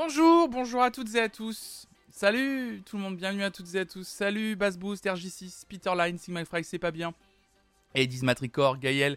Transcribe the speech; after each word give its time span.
Bonjour, 0.00 0.48
bonjour 0.48 0.80
à 0.80 0.92
toutes 0.92 1.12
et 1.16 1.20
à 1.20 1.28
tous. 1.28 1.88
Salut 2.08 2.82
tout 2.86 2.96
le 2.96 3.02
monde, 3.02 3.16
bienvenue 3.16 3.42
à 3.42 3.50
toutes 3.50 3.74
et 3.74 3.80
à 3.80 3.84
tous. 3.84 4.06
Salut 4.06 4.54
Bass 4.54 4.78
Boost, 4.78 5.04
RJ6, 5.04 5.64
Peter 5.68 5.90
Line, 5.98 6.16
Sigma 6.18 6.44
Fry, 6.44 6.62
c'est 6.62 6.78
pas 6.78 6.92
bien. 6.92 7.12
Edis 7.96 8.22
Matricor, 8.22 8.78
Gaël. 8.78 9.16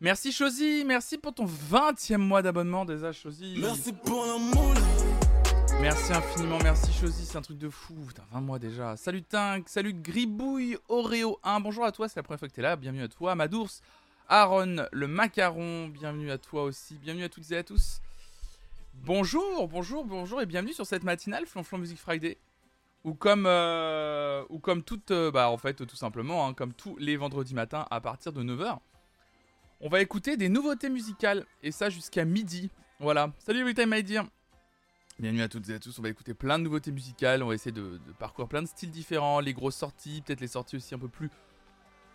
Merci 0.00 0.32
Chosy, 0.32 0.82
merci 0.86 1.18
pour 1.18 1.34
ton 1.34 1.44
20 1.44 2.12
e 2.12 2.16
mois 2.16 2.40
d'abonnement 2.40 2.86
déjà 2.86 3.12
Chosy. 3.12 3.56
Merci 3.58 3.92
pour 3.92 4.24
l'amour. 4.24 4.72
Merci 5.82 6.14
infiniment, 6.14 6.58
merci 6.62 6.90
Chosy, 6.90 7.26
c'est 7.26 7.36
un 7.36 7.42
truc 7.42 7.58
de 7.58 7.68
fou. 7.68 7.94
Putain, 8.08 8.24
20 8.32 8.40
mois 8.40 8.58
déjà. 8.58 8.96
Salut 8.96 9.24
Tink, 9.24 9.68
salut 9.68 9.92
Gribouille, 9.92 10.78
Oreo 10.88 11.38
1, 11.42 11.60
bonjour 11.60 11.84
à 11.84 11.92
toi, 11.92 12.08
c'est 12.08 12.16
la 12.16 12.22
première 12.22 12.38
fois 12.38 12.48
que 12.48 12.54
t'es 12.54 12.62
là, 12.62 12.76
bienvenue 12.76 13.02
à 13.02 13.08
toi. 13.08 13.34
Madours, 13.34 13.82
Aaron, 14.30 14.86
le 14.90 15.06
macaron, 15.06 15.88
bienvenue 15.88 16.30
à 16.30 16.38
toi 16.38 16.62
aussi, 16.62 16.94
bienvenue 16.94 17.24
à 17.24 17.28
toutes 17.28 17.50
et 17.52 17.58
à 17.58 17.62
tous. 17.62 18.00
Bonjour, 19.02 19.68
bonjour, 19.68 20.04
bonjour 20.04 20.40
et 20.40 20.46
bienvenue 20.46 20.72
sur 20.72 20.86
cette 20.86 21.02
matinale 21.02 21.46
Flonflon 21.46 21.78
Music 21.78 21.98
Friday. 21.98 22.38
Ou 23.04 23.12
comme, 23.12 23.44
euh, 23.46 24.44
ou 24.48 24.58
comme 24.58 24.82
euh, 25.10 25.30
bah 25.30 25.50
en 25.50 25.58
fait 25.58 25.86
tout 25.86 25.96
simplement, 25.96 26.46
hein, 26.46 26.54
comme 26.54 26.72
tous 26.72 26.96
les 26.96 27.16
vendredis 27.16 27.54
matins 27.54 27.86
à 27.90 28.00
partir 28.00 28.32
de 28.32 28.42
9h. 28.42 28.78
On 29.80 29.88
va 29.88 30.00
écouter 30.00 30.38
des 30.38 30.48
nouveautés 30.48 30.88
musicales 30.88 31.44
et 31.62 31.70
ça 31.70 31.90
jusqu'à 31.90 32.24
midi. 32.24 32.70
Voilà. 32.98 33.30
Salut 33.38 33.60
Everytime 33.60 33.90
My 33.90 34.02
Dear. 34.02 34.26
Bienvenue 35.18 35.42
à 35.42 35.48
toutes 35.48 35.68
et 35.68 35.74
à 35.74 35.78
tous. 35.78 35.98
On 35.98 36.02
va 36.02 36.08
écouter 36.08 36.32
plein 36.32 36.58
de 36.58 36.64
nouveautés 36.64 36.90
musicales. 36.90 37.42
On 37.42 37.48
va 37.48 37.54
essayer 37.54 37.72
de 37.72 38.00
parcourir 38.18 38.48
plein 38.48 38.62
de 38.62 38.68
styles 38.68 38.90
différents, 38.90 39.40
les 39.40 39.52
grosses 39.52 39.76
sorties, 39.76 40.22
peut-être 40.24 40.40
les 40.40 40.48
sorties 40.48 40.76
aussi 40.76 40.94
un 40.94 40.98
peu 40.98 41.08
plus 41.08 41.28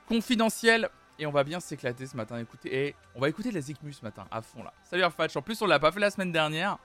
confidentielles. 0.07 0.89
Et 1.19 1.25
on 1.25 1.31
va 1.31 1.43
bien 1.43 1.59
s'éclater 1.59 2.07
ce 2.07 2.15
matin. 2.15 2.39
Écoutez, 2.39 2.87
et 2.87 2.95
on 3.13 3.19
va 3.19 3.27
écouter 3.29 3.51
les 3.51 3.69
Ecmus 3.71 3.93
ce 3.93 4.03
matin 4.03 4.25
à 4.31 4.41
fond 4.41 4.63
là. 4.63 4.73
Salut 4.83 5.03
Arfatch. 5.03 5.35
En 5.35 5.41
plus, 5.41 5.61
on 5.61 5.67
l'a 5.67 5.77
pas 5.79 5.91
fait 5.91 5.99
la 5.99 6.09
semaine 6.09 6.31
dernière. 6.31 6.77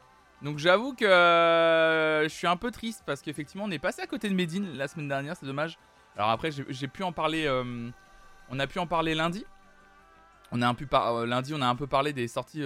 Donc 0.42 0.58
j'avoue 0.58 0.92
que 0.94 1.04
euh, 1.04 2.24
je 2.24 2.28
suis 2.28 2.48
un 2.48 2.56
peu 2.56 2.70
triste 2.72 3.04
parce 3.06 3.22
qu'effectivement 3.22 3.64
on 3.64 3.70
est 3.70 3.78
passé 3.78 4.02
à 4.02 4.06
côté 4.06 4.28
de 4.28 4.34
Medine 4.34 4.76
la 4.76 4.88
semaine 4.88 5.06
dernière, 5.08 5.36
c'est 5.36 5.46
dommage. 5.46 5.78
Alors 6.16 6.30
après 6.30 6.50
j'ai- 6.50 6.88
pu 6.88 7.02
en 7.04 7.12
parler, 7.12 7.46
euh, 7.46 7.88
on 8.50 8.58
a 8.58 8.66
pu 8.66 8.78
en 8.80 8.86
parler 8.86 9.14
lundi. 9.14 9.46
On 10.50 10.60
a 10.60 10.68
un 10.68 10.74
peu 10.74 10.86
par- 10.86 11.14
euh, 11.14 11.26
lundi 11.26 11.54
on 11.54 11.62
a 11.62 11.66
un 11.66 11.76
peu 11.76 11.86
parlé 11.86 12.12
des 12.12 12.26
sorties 12.28 12.62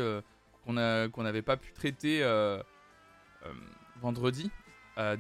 qu'on 0.65 0.73
n'avait 0.73 1.43
pas 1.43 1.57
pu 1.59 1.73
traiter 1.75 2.23
vendredi 4.01 4.51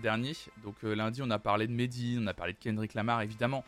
dernier. 0.02 0.32
Donc 0.64 0.82
lundi 0.82 1.20
on 1.22 1.30
a 1.30 1.38
parlé 1.38 1.66
de 1.66 1.72
Medine, 1.72 2.24
on 2.24 2.26
a 2.26 2.34
parlé 2.34 2.54
de 2.54 2.58
Kendrick 2.58 2.94
Lamar 2.94 3.20
évidemment. 3.22 3.62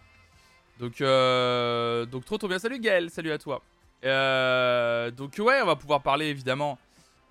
Donc 0.80 1.02
euh, 1.02 2.06
donc 2.06 2.24
trop 2.24 2.38
trop 2.38 2.48
bien. 2.48 2.58
Salut 2.58 2.80
Gaël, 2.80 3.10
salut 3.10 3.30
à 3.32 3.38
toi. 3.38 3.62
Euh, 4.04 5.10
donc 5.10 5.34
ouais 5.38 5.60
on 5.62 5.66
va 5.66 5.76
pouvoir 5.76 6.02
parler 6.02 6.26
évidemment. 6.26 6.78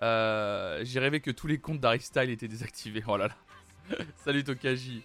Euh, 0.04 0.82
J'ai 0.84 1.00
rêvé 1.00 1.20
que 1.20 1.32
tous 1.32 1.48
les 1.48 1.58
comptes 1.58 1.80
d'Harry 1.80 2.00
étaient 2.32 2.48
désactivés. 2.48 3.04
Oh 3.08 3.18
là 3.18 3.28
là. 3.28 3.98
Salut 4.24 4.44
Tokaji. 4.44 5.02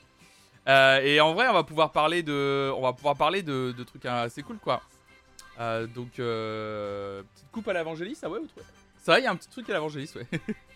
Et 0.67 1.21
en 1.21 1.35
vrai, 1.35 1.49
on 1.49 1.53
va 1.53 1.65
pouvoir 1.65 1.91
parler 1.91 2.23
de, 2.23 2.71
on 2.77 2.83
va 2.83 2.93
pouvoir 2.93 3.17
parler 3.17 3.43
de, 3.43 3.75
de 3.77 3.83
trucs 3.83 4.05
assez 4.05 4.43
cool 4.43 4.59
quoi. 4.59 4.83
Donc 5.59 6.13
petite 6.17 7.51
coupe 7.51 7.69
à 7.69 7.73
l'Evangélis, 7.73 8.19
ah 8.23 8.29
ouais 8.29 8.41
trouvez 8.47 8.67
C'est 9.03 9.11
vrai, 9.11 9.21
il 9.23 9.25
y 9.25 9.27
a 9.27 9.31
un 9.31 9.37
petit 9.37 9.49
truc 9.49 9.69
à 9.71 9.73
l'Evangélis, 9.73 10.13
ouais. 10.17 10.27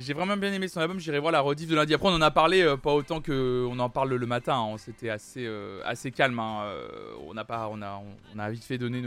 J'ai 0.00 0.14
vraiment 0.14 0.38
bien 0.38 0.50
aimé 0.50 0.66
son 0.66 0.80
album. 0.80 0.98
J'irai 0.98 1.18
voir 1.18 1.30
la 1.30 1.40
rediff 1.40 1.68
de 1.68 1.76
lundi. 1.76 1.92
Après, 1.92 2.08
on 2.08 2.14
en 2.14 2.22
a 2.22 2.30
parlé 2.30 2.62
euh, 2.62 2.78
pas 2.78 2.94
autant 2.94 3.20
que 3.20 3.66
on 3.70 3.78
en 3.78 3.90
parle 3.90 4.14
le 4.14 4.26
matin. 4.26 4.56
hein. 4.58 4.78
C'était 4.78 5.10
assez, 5.10 5.44
euh, 5.44 5.82
assez 5.84 6.10
calme. 6.10 6.38
hein. 6.38 6.62
Euh, 6.64 7.12
on 7.26 7.36
a, 7.36 8.50
vite 8.50 8.64
fait 8.64 8.78
donner 8.78 9.02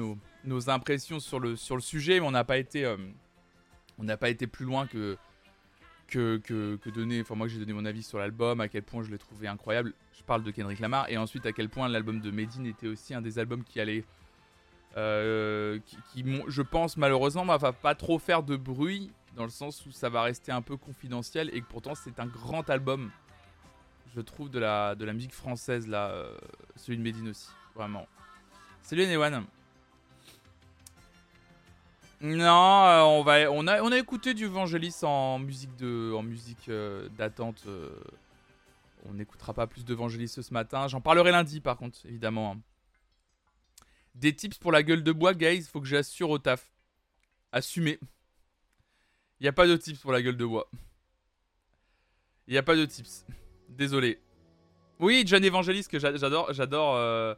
nos, 0.46 0.70
impressions 0.70 1.20
sur 1.20 1.40
le, 1.40 1.56
sujet, 1.56 2.20
mais 2.20 2.28
on 2.28 2.32
n'a 2.32 2.44
pas 2.44 2.60
été, 2.60 2.86
plus 4.46 4.66
loin 4.66 4.86
que 4.86 5.18
donner. 6.94 7.22
Enfin, 7.22 7.34
moi, 7.34 7.48
j'ai 7.48 7.58
donné 7.58 7.74
mon 7.74 7.86
avis 7.86 8.04
sur 8.04 8.20
l'album, 8.20 8.62
à 8.62 8.68
quel 8.68 8.84
point 8.84 9.02
je 9.02 9.10
l'ai 9.10 9.18
trouvé 9.18 9.48
incroyable. 9.48 9.94
Je 10.16 10.22
parle 10.22 10.44
de 10.44 10.52
Kendrick 10.52 10.80
Lamar, 10.80 11.10
et 11.10 11.18
ensuite 11.18 11.48
à 11.48 11.54
quel 11.54 11.70
point 11.70 11.90
l'album 11.90 12.22
de 12.22 12.30
Medine 12.30 12.68
était 12.68 12.88
aussi 12.88 13.16
un 13.16 13.22
des 13.22 13.40
albums 13.40 13.64
qui 13.64 13.80
allait, 13.80 14.04
qui, 14.94 16.24
je 16.50 16.62
pense 16.62 16.98
malheureusement, 16.98 17.46
va 17.46 17.74
pas 17.74 17.96
trop 17.96 18.20
faire 18.20 18.44
de 18.44 18.56
bruit 18.56 19.12
dans 19.36 19.44
le 19.44 19.50
sens 19.50 19.86
où 19.86 19.92
ça 19.92 20.10
va 20.10 20.22
rester 20.24 20.52
un 20.52 20.62
peu 20.62 20.78
confidentiel 20.78 21.50
et 21.54 21.62
que 21.62 21.68
pourtant 21.68 21.96
c'est 21.96 22.20
un 22.20 22.28
grand 22.28 22.70
album. 22.70 23.12
Je 24.16 24.22
trouve 24.22 24.50
de 24.50 24.60
la 24.60 24.94
de 24.96 25.06
la 25.06 25.14
musique 25.14 25.34
française 25.34 25.88
là, 25.88 26.10
euh, 26.10 26.38
celui 26.76 26.98
de 26.98 27.04
Medine 27.04 27.30
aussi, 27.30 27.50
vraiment. 27.76 28.08
Salut 28.82 29.08
Newan. 29.08 29.46
Non, 32.22 32.86
euh, 32.86 33.02
on 33.02 33.24
va, 33.24 33.52
on 33.52 33.68
a, 33.68 33.82
on 33.82 33.92
a 33.92 33.98
écouté 33.98 34.34
du 34.34 34.46
Vangelis 34.46 34.96
en 35.04 35.40
musique 35.40 35.76
de, 35.76 36.14
en 36.16 36.24
musique 36.24 36.70
euh, 36.70 37.10
d'attente. 37.18 37.66
on 39.06 39.14
n'écoutera 39.14 39.54
pas 39.54 39.68
plus 39.68 39.84
de 39.84 39.94
Vangelis 39.94 40.30
ce 40.30 40.54
matin. 40.54 40.88
J'en 40.88 41.02
parlerai 41.02 41.32
lundi, 41.32 41.60
par 41.60 41.76
contre, 41.76 42.00
évidemment. 42.06 42.52
hein. 42.54 42.62
Des 44.16 44.34
tips 44.34 44.58
pour 44.58 44.72
la 44.72 44.84
gueule 44.84 45.04
de 45.04 45.12
bois, 45.12 45.34
guys. 45.34 45.64
Faut 45.64 45.82
que 45.82 45.88
j'assure 45.88 46.30
au 46.30 46.38
taf. 46.38 46.72
Assumez. 47.52 48.00
Il 49.44 49.46
y 49.46 49.50
a 49.50 49.52
pas 49.52 49.68
de 49.68 49.76
tips 49.76 50.00
pour 50.00 50.14
la 50.14 50.22
gueule 50.22 50.38
de 50.38 50.46
bois. 50.46 50.70
Il 52.48 52.54
y 52.54 52.58
a 52.58 52.64
pas 52.64 52.78
de 52.78 52.86
tips. 52.86 53.26
Désolé. 53.68 54.18
Oui, 55.00 55.24
John 55.26 55.44
Evangelist 55.44 55.92
que 55.92 56.00
j'a- 56.00 56.16
j'adore, 56.16 56.54
j'adore. 56.54 56.96
euh, 56.96 57.36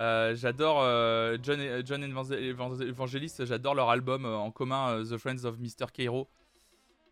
euh, 0.00 0.34
j'adore 0.36 0.82
euh, 0.82 1.38
John, 1.42 1.58
John 1.86 2.02
Evangel- 2.04 2.44
Evangel- 2.44 2.86
Evangelist, 2.86 3.46
j'adore 3.46 3.74
leur 3.74 3.88
album 3.88 4.26
euh, 4.26 4.36
en 4.36 4.50
commun, 4.50 4.90
euh, 4.90 5.04
The 5.04 5.16
Friends 5.16 5.44
of 5.46 5.58
Mr. 5.58 5.86
Cairo. 5.90 6.28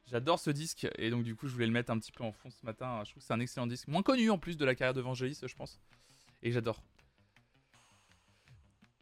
J'adore 0.07 0.39
ce 0.39 0.51
disque 0.51 0.87
et 0.99 1.09
donc 1.09 1.23
du 1.23 1.35
coup 1.35 1.49
je 1.49 1.55
voulais 1.55 1.67
le 1.67 1.73
mettre 1.73 1.91
un 1.91 1.99
petit 1.99 2.13
peu 2.13 2.23
en 2.25 2.33
fond 2.33 2.51
ce 2.51 2.67
matin. 2.67 3.01
Je 3.07 3.13
trouve 3.13 3.23
que 3.23 3.27
c'est 3.27 3.33
un 3.33 3.41
excellent 3.41 3.67
disque, 3.67 3.89
moins 3.89 4.03
connu 4.03 4.29
en 4.29 4.37
plus 4.37 4.59
de 4.59 4.67
la 4.67 4.75
carrière 4.75 4.93
d'Evangelist, 4.93 5.49
je 5.49 5.55
pense. 5.57 5.81
Et 6.43 6.53
j'adore. 6.53 6.83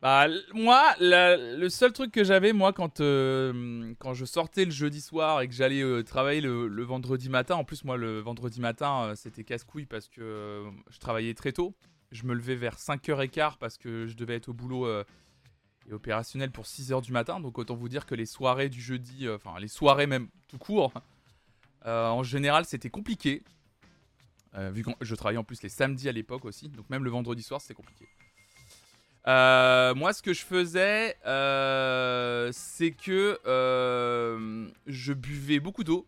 Bah 0.01 0.29
moi, 0.55 0.95
le 1.01 1.69
seul 1.69 1.93
truc 1.93 2.13
que 2.13 2.23
j'avais 2.23 2.53
moi 2.53 2.73
quand 2.73 3.01
euh, 3.01 3.93
quand 3.99 4.15
je 4.15 4.25
sortais 4.25 4.65
le 4.65 4.71
jeudi 4.71 5.01
soir 5.01 5.41
et 5.41 5.49
que 5.49 5.55
j'allais 5.55 5.83
euh, 5.83 6.05
travailler 6.05 6.41
le, 6.41 6.83
vendredi 6.85 7.29
matin, 7.29 7.57
en 7.57 7.65
plus 7.65 7.83
moi 7.83 7.97
le 7.97 8.21
vendredi 8.21 8.61
matin 8.61 9.07
euh, 9.07 9.15
c'était 9.17 9.43
casse-couille 9.43 9.87
parce 9.87 10.09
que 10.09 10.65
je 10.89 10.99
travaillais 10.99 11.35
très 11.35 11.51
tôt. 11.51 11.75
Je 12.13 12.25
me 12.27 12.35
levais 12.35 12.55
vers 12.55 12.77
5h15 12.77 13.59
parce 13.59 13.77
que 13.77 14.07
je 14.07 14.15
devais 14.15 14.37
être 14.37 14.51
au 14.51 14.53
boulot 14.53 14.89
et 14.89 15.93
opérationnel 15.93 16.53
pour 16.53 16.65
6h 16.65 17.03
du 17.03 17.11
matin. 17.11 17.41
Donc 17.41 17.59
autant 17.59 17.75
vous 17.75 17.89
dire 17.89 18.07
que 18.07 18.15
les 18.15 18.27
soirées 18.27 18.69
du 18.69 18.81
jeudi, 18.81 19.29
enfin 19.29 19.59
les 19.59 19.69
soirées 19.69 20.07
même 20.07 20.29
tout 20.47 20.59
court, 20.59 20.93
en 21.85 22.23
général 22.23 22.65
c'était 22.65 22.89
compliqué. 22.89 23.43
Vu 24.55 24.85
que 24.85 24.91
je 25.01 25.15
travaillais 25.17 25.39
en 25.39 25.45
plus 25.45 25.63
les 25.63 25.69
samedis 25.69 26.09
à 26.09 26.13
l'époque 26.13 26.45
aussi. 26.45 26.69
Donc 26.69 26.89
même 26.89 27.05
le 27.05 27.11
vendredi 27.11 27.43
soir 27.43 27.61
c'était 27.61 27.75
compliqué. 27.75 28.07
Euh, 29.29 29.95
moi 29.95 30.15
ce 30.15 30.23
que 30.23 30.33
je 30.33 30.43
faisais, 30.43 31.15
euh, 31.27 32.49
c'est 32.51 32.93
que 32.93 33.39
euh, 33.47 34.69
je 34.87 35.13
buvais 35.13 35.61
beaucoup 35.61 35.85
d'eau. 35.85 36.07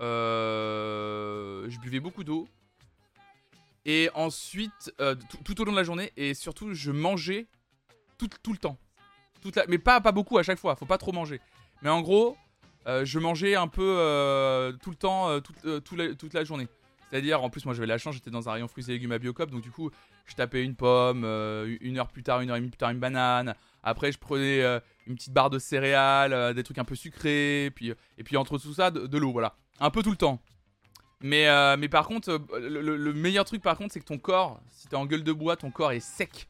Je 0.00 1.80
buvais 1.80 2.00
beaucoup 2.00 2.24
d'eau. 2.24 2.48
Et 3.84 4.10
ensuite, 4.14 4.92
tout, 5.44 5.60
au 5.60 5.64
long 5.64 5.70
de 5.70 5.76
la 5.76 5.84
journée, 5.84 6.12
et 6.16 6.34
surtout, 6.34 6.74
je 6.74 6.90
mangeais 6.90 7.46
tout, 8.18 8.28
le 8.50 8.58
temps. 8.58 8.76
Mais 9.68 9.78
pas, 9.78 10.00
beaucoup 10.00 10.38
à 10.38 10.42
chaque 10.42 10.58
fois, 10.58 10.74
faut 10.74 10.86
pas 10.86 10.98
trop 10.98 11.12
manger. 11.12 11.40
Mais 11.82 11.88
en 11.88 12.00
gros, 12.00 12.36
je 12.86 13.18
mangeais 13.20 13.54
un 13.54 13.68
peu 13.68 14.76
tout 14.82 14.90
le 14.90 14.96
temps, 14.96 15.40
toute 15.40 16.34
la 16.34 16.44
journée. 16.44 16.66
C'est-à-dire, 17.10 17.42
en 17.42 17.50
plus, 17.50 17.64
moi 17.64 17.74
j'avais 17.74 17.86
la 17.86 17.98
chance, 17.98 18.14
j'étais 18.14 18.30
dans 18.30 18.48
un 18.48 18.52
rayon 18.52 18.68
fruits 18.68 18.84
et 18.88 18.92
légumes 18.92 19.12
à 19.12 19.18
Biocop, 19.18 19.50
donc 19.50 19.62
du 19.62 19.70
coup, 19.70 19.90
je 20.26 20.34
tapais 20.34 20.64
une 20.64 20.74
pomme, 20.74 21.22
euh, 21.24 21.76
une 21.80 21.98
heure 21.98 22.08
plus 22.08 22.22
tard, 22.22 22.40
une 22.40 22.50
heure 22.50 22.56
et 22.56 22.60
demie 22.60 22.70
plus 22.70 22.78
tard, 22.78 22.90
une 22.90 22.98
banane. 22.98 23.54
Après, 23.82 24.10
je 24.10 24.18
prenais 24.18 24.60
euh, 24.62 24.80
une 25.06 25.14
petite 25.14 25.32
barre 25.32 25.50
de 25.50 25.58
céréales, 25.58 26.32
euh, 26.32 26.52
des 26.52 26.64
trucs 26.64 26.78
un 26.78 26.84
peu 26.84 26.96
sucrés, 26.96 27.70
puis, 27.74 27.92
et 28.18 28.24
puis 28.24 28.36
entre 28.36 28.58
tout 28.58 28.74
ça, 28.74 28.90
de, 28.90 29.18
l'eau, 29.18 29.32
voilà. 29.32 29.56
Un 29.78 29.90
peu 29.90 30.02
tout 30.02 30.10
le 30.10 30.16
temps. 30.16 30.40
Mais, 31.20 31.46
par 31.88 32.06
contre, 32.08 32.40
le 32.58 33.12
meilleur 33.12 33.44
truc 33.44 33.62
par 33.62 33.76
contre, 33.76 33.92
c'est 33.92 34.00
que 34.00 34.04
ton 34.04 34.18
corps, 34.18 34.60
si 34.70 34.88
t'es 34.88 34.96
en 34.96 35.06
gueule 35.06 35.24
de 35.24 35.32
bois, 35.32 35.56
ton 35.56 35.70
corps 35.70 35.92
est 35.92 36.00
sec. 36.00 36.48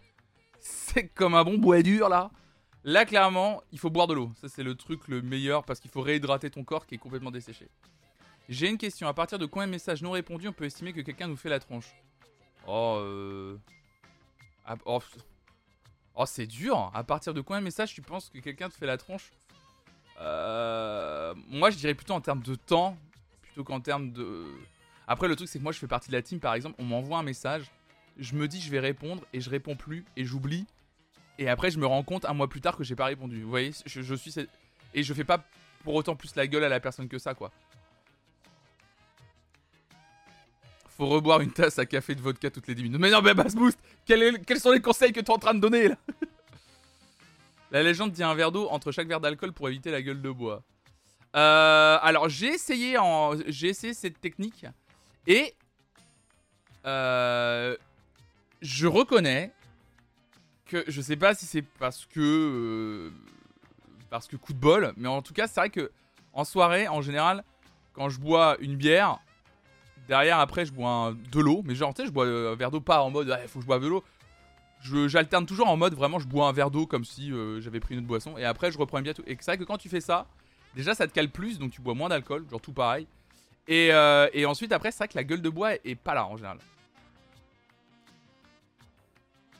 Sec 0.58 1.14
comme 1.14 1.34
un 1.34 1.44
bon 1.44 1.58
bois 1.58 1.82
dur 1.82 2.08
là. 2.08 2.30
Là, 2.82 3.04
clairement, 3.04 3.62
il 3.72 3.80
faut 3.80 3.90
boire 3.90 4.06
de 4.06 4.14
l'eau. 4.14 4.30
Ça, 4.40 4.48
c'est 4.48 4.62
le 4.62 4.76
truc 4.76 5.08
le 5.08 5.20
meilleur 5.20 5.64
parce 5.64 5.80
qu'il 5.80 5.90
faut 5.90 6.02
réhydrater 6.02 6.50
ton 6.50 6.62
corps 6.62 6.86
qui 6.86 6.94
est 6.94 6.98
complètement 6.98 7.32
desséché. 7.32 7.68
J'ai 8.48 8.68
une 8.68 8.78
question. 8.78 9.08
À 9.08 9.14
partir 9.14 9.38
de 9.38 9.46
combien 9.46 9.66
de 9.66 9.72
messages 9.72 10.02
non 10.02 10.12
répondus 10.12 10.48
on 10.48 10.52
peut 10.52 10.64
estimer 10.64 10.92
que 10.92 11.00
quelqu'un 11.00 11.28
nous 11.28 11.36
fait 11.36 11.48
la 11.48 11.60
tronche? 11.60 11.94
Oh, 12.66 12.98
euh. 13.00 13.56
ah, 14.64 14.76
oh. 14.84 15.00
Oh, 16.14 16.26
c'est 16.26 16.46
dur. 16.46 16.90
À 16.94 17.04
partir 17.04 17.34
de 17.34 17.40
combien 17.40 17.60
de 17.60 17.64
messages 17.64 17.92
tu 17.92 18.02
penses 18.02 18.30
que 18.30 18.38
quelqu'un 18.38 18.68
te 18.68 18.74
fait 18.74 18.86
la 18.86 18.96
tronche? 18.96 19.32
Euh, 20.20 21.34
Moi, 21.48 21.70
je 21.70 21.76
dirais 21.76 21.94
plutôt 21.94 22.14
en 22.14 22.20
termes 22.20 22.42
de 22.42 22.54
temps 22.54 22.96
plutôt 23.42 23.64
qu'en 23.64 23.80
termes 23.80 24.12
de. 24.12 24.46
Après, 25.08 25.28
le 25.28 25.36
truc, 25.36 25.48
c'est 25.48 25.58
que 25.58 25.62
moi, 25.62 25.72
je 25.72 25.78
fais 25.78 25.86
partie 25.86 26.08
de 26.08 26.16
la 26.16 26.22
team, 26.22 26.40
par 26.40 26.54
exemple, 26.54 26.76
on 26.78 26.84
m'envoie 26.84 27.18
un 27.18 27.22
message, 27.22 27.70
je 28.18 28.34
me 28.34 28.48
dis, 28.48 28.60
je 28.60 28.70
vais 28.70 28.80
répondre, 28.80 29.22
et 29.32 29.40
je 29.40 29.50
réponds 29.50 29.76
plus, 29.76 30.04
et 30.16 30.24
j'oublie. 30.24 30.66
Et 31.38 31.48
après, 31.48 31.70
je 31.70 31.78
me 31.78 31.86
rends 31.86 32.02
compte 32.02 32.24
un 32.24 32.32
mois 32.32 32.48
plus 32.48 32.60
tard 32.60 32.76
que 32.76 32.84
j'ai 32.84 32.96
pas 32.96 33.04
répondu. 33.04 33.42
Vous 33.42 33.50
voyez, 33.50 33.72
je, 33.84 34.14
suis. 34.14 34.34
Et 34.94 35.02
je 35.02 35.14
fais 35.14 35.24
pas 35.24 35.44
pour 35.84 35.94
autant 35.94 36.16
plus 36.16 36.34
la 36.34 36.46
gueule 36.46 36.64
à 36.64 36.68
la 36.68 36.80
personne 36.80 37.08
que 37.08 37.18
ça, 37.18 37.34
quoi. 37.34 37.52
Faut 40.96 41.06
reboire 41.06 41.40
une 41.40 41.52
tasse 41.52 41.78
à 41.78 41.84
café 41.84 42.14
de 42.14 42.20
vodka 42.20 42.50
toutes 42.50 42.66
les 42.68 42.74
10 42.74 42.82
minutes. 42.84 43.00
Mais 43.00 43.10
non, 43.10 43.20
mais 43.20 43.34
Bass 43.34 43.54
Boost, 43.54 43.78
quels 44.06 44.60
sont 44.60 44.70
les 44.70 44.80
conseils 44.80 45.12
que 45.12 45.20
tu 45.20 45.26
es 45.26 45.30
en 45.30 45.38
train 45.38 45.54
de 45.54 45.60
donner 45.60 45.88
là? 45.88 45.96
La 47.70 47.82
légende 47.82 48.12
dit 48.12 48.22
un 48.22 48.34
verre 48.34 48.52
d'eau 48.52 48.68
entre 48.70 48.92
chaque 48.92 49.08
verre 49.08 49.20
d'alcool 49.20 49.52
pour 49.52 49.68
éviter 49.68 49.90
la 49.90 50.00
gueule 50.00 50.22
de 50.22 50.30
bois. 50.30 50.62
Euh, 51.34 51.98
alors 52.00 52.28
j'ai 52.28 52.46
essayé 52.46 52.96
en, 52.96 53.32
j'ai 53.48 53.68
essayé 53.68 53.92
cette 53.92 54.20
technique 54.20 54.64
et 55.26 55.54
euh, 56.86 57.76
je 58.62 58.86
reconnais 58.86 59.52
que 60.64 60.84
je 60.86 61.00
sais 61.02 61.16
pas 61.16 61.34
si 61.34 61.44
c'est 61.44 61.60
parce 61.60 62.06
que 62.06 62.20
euh, 62.20 63.10
parce 64.08 64.28
que 64.28 64.36
coup 64.36 64.54
de 64.54 64.58
bol, 64.58 64.94
mais 64.96 65.08
en 65.08 65.20
tout 65.20 65.34
cas 65.34 65.46
c'est 65.46 65.60
vrai 65.60 65.70
que 65.70 65.90
en 66.32 66.44
soirée 66.44 66.88
en 66.88 67.02
général 67.02 67.44
quand 67.92 68.08
je 68.08 68.18
bois 68.18 68.56
une 68.60 68.76
bière 68.76 69.18
derrière 70.08 70.38
après 70.38 70.66
je 70.66 70.72
bois 70.72 71.14
de 71.32 71.40
l'eau, 71.40 71.62
mais 71.64 71.74
genre 71.74 71.94
tu 71.94 72.02
sais 72.02 72.08
je 72.08 72.12
bois 72.12 72.26
un 72.26 72.54
verre 72.54 72.70
d'eau 72.70 72.80
pas 72.80 73.02
en 73.02 73.10
mode 73.10 73.36
il 73.42 73.48
faut 73.48 73.58
que 73.58 73.62
je 73.62 73.66
boive 73.66 73.82
de 73.82 73.88
l'eau. 73.88 74.04
J'alterne 75.08 75.46
toujours 75.46 75.68
en 75.68 75.76
mode 75.76 75.94
vraiment 75.94 76.18
je 76.18 76.28
bois 76.28 76.48
un 76.48 76.52
verre 76.52 76.70
d'eau 76.70 76.86
comme 76.86 77.04
si 77.04 77.32
j'avais 77.60 77.80
pris 77.80 77.94
une 77.94 78.00
autre 78.00 78.08
boisson 78.08 78.36
et 78.38 78.44
après 78.44 78.70
je 78.70 78.78
reprends 78.78 78.98
une 78.98 79.04
bière 79.04 79.14
et 79.26 79.36
c'est 79.40 79.52
vrai 79.52 79.58
que 79.58 79.64
quand 79.64 79.78
tu 79.78 79.88
fais 79.88 80.00
ça 80.00 80.26
Déjà, 80.76 80.94
ça 80.94 81.08
te 81.08 81.12
cale 81.14 81.30
plus, 81.30 81.58
donc 81.58 81.72
tu 81.72 81.80
bois 81.80 81.94
moins 81.94 82.10
d'alcool, 82.10 82.44
genre 82.50 82.60
tout 82.60 82.72
pareil. 82.72 83.06
Et, 83.66 83.88
euh, 83.92 84.28
ensuite, 84.46 84.72
après, 84.72 84.92
c'est 84.92 84.98
vrai 84.98 85.08
que 85.08 85.16
la 85.16 85.24
gueule 85.24 85.40
de 85.40 85.48
bois 85.48 85.72
est, 85.72 85.94
pas 85.94 86.14
là 86.14 86.26
en 86.26 86.36
général. 86.36 86.58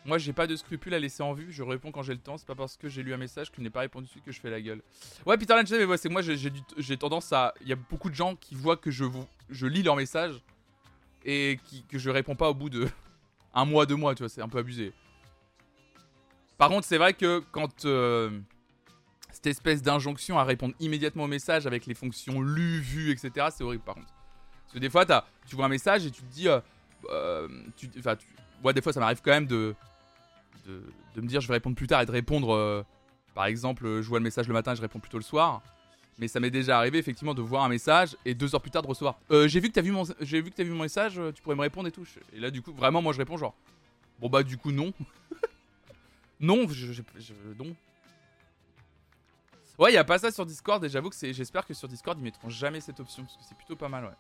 Moi, 0.06 0.18
j'ai 0.18 0.32
pas 0.32 0.46
de 0.46 0.54
scrupules 0.54 0.94
à 0.94 1.00
laisser 1.00 1.24
en 1.24 1.32
vue. 1.32 1.48
Je 1.50 1.64
réponds 1.64 1.90
quand 1.90 2.02
j'ai 2.02 2.12
le 2.12 2.20
temps. 2.20 2.38
C'est 2.38 2.46
pas 2.46 2.54
parce 2.54 2.76
que 2.76 2.88
j'ai 2.88 3.02
lu 3.02 3.12
un 3.12 3.16
message 3.16 3.50
qu'il 3.50 3.64
n'est 3.64 3.70
pas 3.70 3.80
répondu 3.80 4.06
dessus 4.06 4.20
que 4.20 4.30
je 4.30 4.40
fais 4.40 4.50
la 4.50 4.60
gueule. 4.60 4.80
Ouais, 5.26 5.36
Peter 5.36 5.54
Lynch, 5.54 5.70
mais 5.70 5.96
c'est 5.96 6.08
moi, 6.08 6.22
j'ai 6.22 6.96
tendance 6.96 7.32
à. 7.32 7.52
Il 7.60 7.68
y 7.68 7.72
a 7.72 7.76
beaucoup 7.76 8.08
de 8.08 8.14
gens 8.14 8.36
qui 8.36 8.54
voient 8.54 8.76
que 8.76 8.92
je, 8.92 9.04
lis 9.66 9.82
leurs 9.82 9.96
messages 9.96 10.40
et 11.24 11.58
que 11.88 11.98
je 11.98 12.08
réponds 12.08 12.36
pas 12.36 12.48
au 12.48 12.54
bout 12.54 12.70
de 12.70 12.88
un 13.54 13.64
mois, 13.64 13.84
deux 13.84 13.96
mois, 13.96 14.14
tu 14.14 14.22
vois. 14.22 14.28
C'est 14.28 14.42
un 14.42 14.48
peu 14.48 14.58
abusé. 14.58 14.92
Par 16.56 16.68
contre, 16.68 16.86
c'est 16.86 16.98
vrai 16.98 17.12
que 17.12 17.42
quand. 17.50 17.84
Euh, 17.84 18.30
cette 19.32 19.48
espèce 19.48 19.82
d'injonction 19.82 20.38
à 20.38 20.44
répondre 20.44 20.74
immédiatement 20.80 21.24
au 21.24 21.28
message 21.28 21.66
avec 21.66 21.84
les 21.84 21.92
fonctions 21.92 22.40
lu, 22.40 22.80
vu, 22.80 23.10
etc. 23.10 23.48
C'est 23.54 23.64
horrible 23.64 23.84
par 23.84 23.96
contre. 23.96 24.06
Parce 24.06 24.72
que 24.72 24.78
des 24.78 24.88
fois, 24.88 25.04
as, 25.12 25.26
tu 25.46 25.56
vois 25.56 25.66
un 25.66 25.68
message 25.68 26.06
et 26.06 26.10
tu 26.10 26.22
te 26.22 26.32
dis. 26.32 26.48
Euh, 26.48 26.60
euh 27.10 27.48
tu, 27.76 27.90
tu, 27.90 28.00
des 28.72 28.80
fois, 28.80 28.92
ça 28.92 29.00
m'arrive 29.00 29.20
quand 29.22 29.32
même 29.32 29.46
de, 29.46 29.74
de, 30.66 31.20
me 31.20 31.26
dire 31.26 31.40
je 31.40 31.48
vais 31.48 31.54
répondre 31.54 31.76
plus 31.76 31.86
tard 31.86 32.00
et 32.00 32.06
de 32.06 32.10
répondre. 32.10 32.54
Euh, 32.54 32.82
par 33.34 33.46
exemple, 33.46 34.00
je 34.00 34.08
vois 34.08 34.18
le 34.18 34.24
message 34.24 34.48
le 34.48 34.54
matin 34.54 34.72
et 34.72 34.76
je 34.76 34.80
réponds 34.80 34.98
plutôt 34.98 35.18
le 35.18 35.24
soir. 35.24 35.62
Mais 36.18 36.28
ça 36.28 36.40
m'est 36.40 36.50
déjà 36.50 36.78
arrivé 36.78 36.98
effectivement 36.98 37.34
de 37.34 37.42
voir 37.42 37.64
un 37.64 37.68
message 37.68 38.16
et 38.24 38.34
deux 38.34 38.54
heures 38.54 38.62
plus 38.62 38.70
tard 38.70 38.80
de 38.80 38.86
recevoir. 38.86 39.18
Euh, 39.30 39.48
j'ai 39.48 39.60
vu 39.60 39.68
que 39.68 39.74
t'as 39.74 39.82
vu 39.82 39.92
mon, 39.92 40.04
vu 40.04 40.50
que 40.50 40.62
as 40.62 40.64
vu 40.64 40.70
mon 40.70 40.82
message. 40.82 41.20
Tu 41.34 41.42
pourrais 41.42 41.56
me 41.56 41.60
répondre 41.60 41.88
et 41.88 41.92
tout. 41.92 42.06
Et 42.32 42.40
là, 42.40 42.50
du 42.50 42.62
coup, 42.62 42.72
vraiment, 42.72 43.02
moi, 43.02 43.12
je 43.12 43.18
réponds 43.18 43.36
genre. 43.36 43.54
Bon 44.18 44.30
bah, 44.30 44.42
du 44.42 44.56
coup, 44.56 44.72
non. 44.72 44.94
non, 46.40 46.66
je, 46.68 46.92
je, 46.92 47.02
non. 47.58 47.76
Ouais, 49.78 49.92
y 49.92 49.98
a 49.98 50.04
pas 50.04 50.18
ça 50.18 50.30
sur 50.30 50.46
Discord 50.46 50.82
et 50.84 50.88
j'avoue 50.88 51.10
que 51.10 51.32
j'espère 51.32 51.66
que 51.66 51.74
sur 51.74 51.86
Discord 51.86 52.18
ils 52.18 52.24
mettront 52.24 52.48
jamais 52.48 52.80
cette 52.80 52.98
option 52.98 53.24
parce 53.24 53.36
que 53.36 53.42
c'est 53.46 53.56
plutôt 53.56 53.76
pas 53.76 53.90
mal, 53.90 54.04
ouais. 54.04 54.10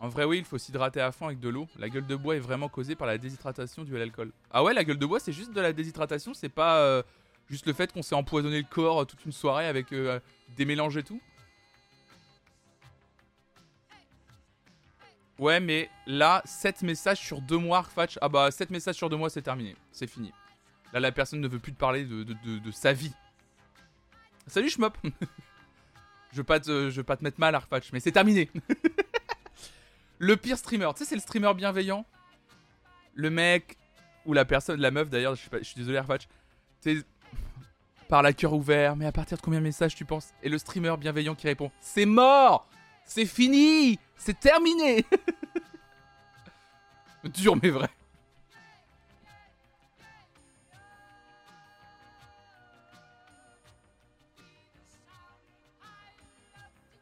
En 0.00 0.08
vrai, 0.08 0.24
oui, 0.24 0.38
il 0.38 0.44
faut 0.44 0.58
s'hydrater 0.58 1.00
à 1.00 1.10
fond 1.10 1.26
avec 1.26 1.40
de 1.40 1.48
l'eau. 1.48 1.66
La 1.76 1.88
gueule 1.88 2.06
de 2.06 2.14
bois 2.14 2.36
est 2.36 2.40
vraiment 2.40 2.68
causée 2.68 2.94
par 2.94 3.08
la 3.08 3.18
déshydratation 3.18 3.82
due 3.82 3.96
à 3.96 3.98
l'alcool. 3.98 4.30
Ah 4.50 4.62
ouais, 4.62 4.72
la 4.72 4.84
gueule 4.84 4.98
de 4.98 5.06
bois, 5.06 5.18
c'est 5.18 5.32
juste 5.32 5.52
de 5.52 5.60
la 5.60 5.72
déshydratation, 5.72 6.34
c'est 6.34 6.48
pas 6.48 6.78
euh, 6.78 7.02
juste 7.50 7.66
le 7.66 7.72
fait 7.72 7.92
qu'on 7.92 8.02
s'est 8.02 8.14
empoisonné 8.14 8.58
le 8.58 8.66
corps 8.68 9.06
toute 9.06 9.24
une 9.24 9.32
soirée 9.32 9.66
avec 9.66 9.92
euh, 9.92 10.20
des 10.56 10.64
mélanges 10.64 10.96
et 10.96 11.02
tout. 11.02 11.20
Ouais, 15.40 15.58
mais 15.58 15.88
là, 16.06 16.42
7 16.44 16.82
messages 16.82 17.20
sur 17.20 17.40
2 17.40 17.56
mois, 17.58 17.78
Arfatch. 17.78 18.18
Ah 18.20 18.28
bah, 18.28 18.50
7 18.50 18.70
messages 18.70 18.96
sur 18.96 19.08
2 19.08 19.16
mois, 19.16 19.30
c'est 19.30 19.42
terminé. 19.42 19.76
C'est 19.90 20.08
fini. 20.08 20.32
Là, 20.92 21.00
la 21.00 21.12
personne 21.12 21.40
ne 21.40 21.48
veut 21.48 21.58
plus 21.58 21.72
te 21.72 21.78
parler 21.78 22.04
de, 22.04 22.22
de, 22.22 22.70
sa 22.70 22.92
vie. 22.92 23.12
Salut, 24.46 24.70
Schmop 24.70 24.96
je, 26.32 26.36
veux 26.36 26.44
pas 26.44 26.58
te, 26.60 26.90
je 26.90 26.96
veux 26.96 27.04
pas 27.04 27.16
te 27.16 27.22
mettre 27.22 27.38
mal, 27.38 27.54
Arfatch, 27.54 27.92
mais 27.92 28.00
c'est 28.00 28.12
terminé. 28.12 28.50
le 30.18 30.36
pire 30.36 30.58
streamer, 30.58 30.88
tu 30.94 30.98
sais, 30.98 31.04
c'est 31.10 31.14
le 31.14 31.20
streamer 31.20 31.54
bienveillant. 31.54 32.04
Le 33.14 33.30
mec, 33.30 33.76
ou 34.26 34.32
la 34.32 34.44
personne, 34.44 34.80
la 34.80 34.90
meuf 34.90 35.08
d'ailleurs, 35.08 35.34
je, 35.34 35.42
suis, 35.62 35.76
désolé, 35.76 35.98
Arfatch. 35.98 36.28
Tu 36.82 37.04
par 38.08 38.22
la 38.22 38.32
cœur 38.32 38.54
ouvert, 38.54 38.96
mais 38.96 39.04
à 39.04 39.12
partir 39.12 39.36
de 39.36 39.42
combien 39.42 39.58
de 39.58 39.64
messages 39.64 39.94
tu 39.94 40.06
penses? 40.06 40.30
Et 40.42 40.48
le 40.48 40.56
streamer 40.56 40.96
bienveillant 40.98 41.34
qui 41.34 41.46
répond 41.46 41.70
C'est 41.80 42.06
mort 42.06 42.66
C'est 43.04 43.26
fini 43.26 43.98
c'est 44.18 44.38
terminé 44.38 45.04
Dur 47.24 47.56
mais 47.62 47.70
vrai. 47.70 47.88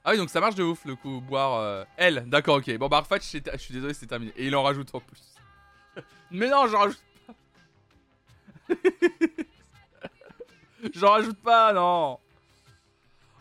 Ah 0.09 0.13
oui, 0.13 0.19
donc 0.19 0.31
ça 0.31 0.41
marche 0.41 0.55
de 0.55 0.63
ouf 0.63 0.85
le 0.85 0.95
coup, 0.95 1.21
boire. 1.21 1.59
Euh, 1.59 1.85
elle, 1.97 2.23
d'accord, 2.29 2.59
ok. 2.59 2.79
Bon, 2.79 2.87
bah, 2.87 3.03
je 3.11 3.19
suis 3.19 3.43
désolé, 3.75 3.93
c'est 3.93 4.07
terminé. 4.07 4.33
Et 4.37 4.47
il 4.47 4.55
en 4.55 4.63
rajoute 4.63 4.95
en 4.95 5.01
plus. 5.01 5.35
Mais 6.31 6.49
non, 6.49 6.69
j'en 6.69 6.79
rajoute 6.79 7.03
pas. 8.69 8.77
j'en 10.95 11.11
rajoute 11.11 11.43
pas, 11.43 11.73
non. 11.73 12.21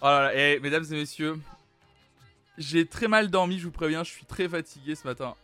Oh 0.02 0.06
là 0.06 0.24
là, 0.24 0.34
et 0.34 0.60
mesdames 0.60 0.86
et 0.90 0.96
messieurs, 0.96 1.40
j'ai 2.58 2.88
très 2.88 3.08
mal 3.08 3.30
dormi, 3.30 3.60
je 3.60 3.66
vous 3.66 3.72
préviens, 3.72 4.04
je 4.04 4.10
suis 4.10 4.26
très 4.26 4.50
fatigué 4.50 4.96
ce 4.96 5.08
matin. 5.08 5.36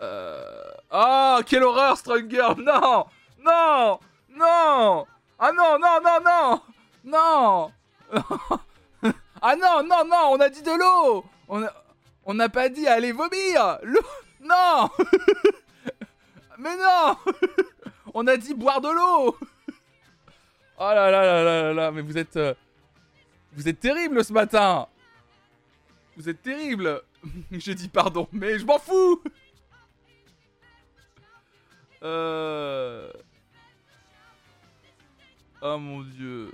Euh... 0.00 0.70
Oh, 0.92 1.40
quelle 1.44 1.64
horreur, 1.64 1.96
Stronger 1.96 2.54
Non 2.58 3.06
Non 3.44 3.98
Non 4.30 5.06
Ah 5.40 5.50
non, 5.52 5.76
non, 5.80 5.98
non, 6.04 6.20
non 6.24 6.62
Non 7.04 7.72
Ah 9.42 9.56
non, 9.56 9.82
non, 9.82 10.04
non, 10.04 10.30
on 10.32 10.40
a 10.40 10.48
dit 10.48 10.62
de 10.62 10.70
l'eau. 10.70 11.24
On 11.48 11.62
a... 11.62 11.72
On 12.28 12.34
n'a 12.34 12.48
pas 12.48 12.68
dit 12.68 12.86
aller 12.88 13.12
vomir. 13.12 13.78
L'eau 13.82 14.00
Non. 14.40 14.90
Mais 16.58 16.76
non. 16.76 17.16
On 18.14 18.26
a 18.26 18.36
dit 18.36 18.54
boire 18.54 18.80
de 18.80 18.88
l'eau. 18.88 19.36
Oh 20.78 20.80
là 20.80 21.10
là 21.10 21.24
là 21.24 21.42
là 21.42 21.72
là 21.74 21.90
mais 21.90 22.00
vous 22.00 22.16
êtes... 22.16 22.36
Euh, 22.36 22.54
vous 23.52 23.68
êtes 23.68 23.78
terrible 23.78 24.24
ce 24.24 24.32
matin. 24.32 24.86
Vous 26.16 26.28
êtes 26.28 26.42
terrible. 26.42 27.02
J'ai 27.52 27.74
dit 27.74 27.88
pardon, 27.88 28.26
mais 28.32 28.58
je 28.58 28.64
m'en 28.64 28.78
fous. 28.78 29.22
Euh... 32.02 33.10
Oh 35.60 35.78
mon 35.78 36.02
dieu. 36.02 36.52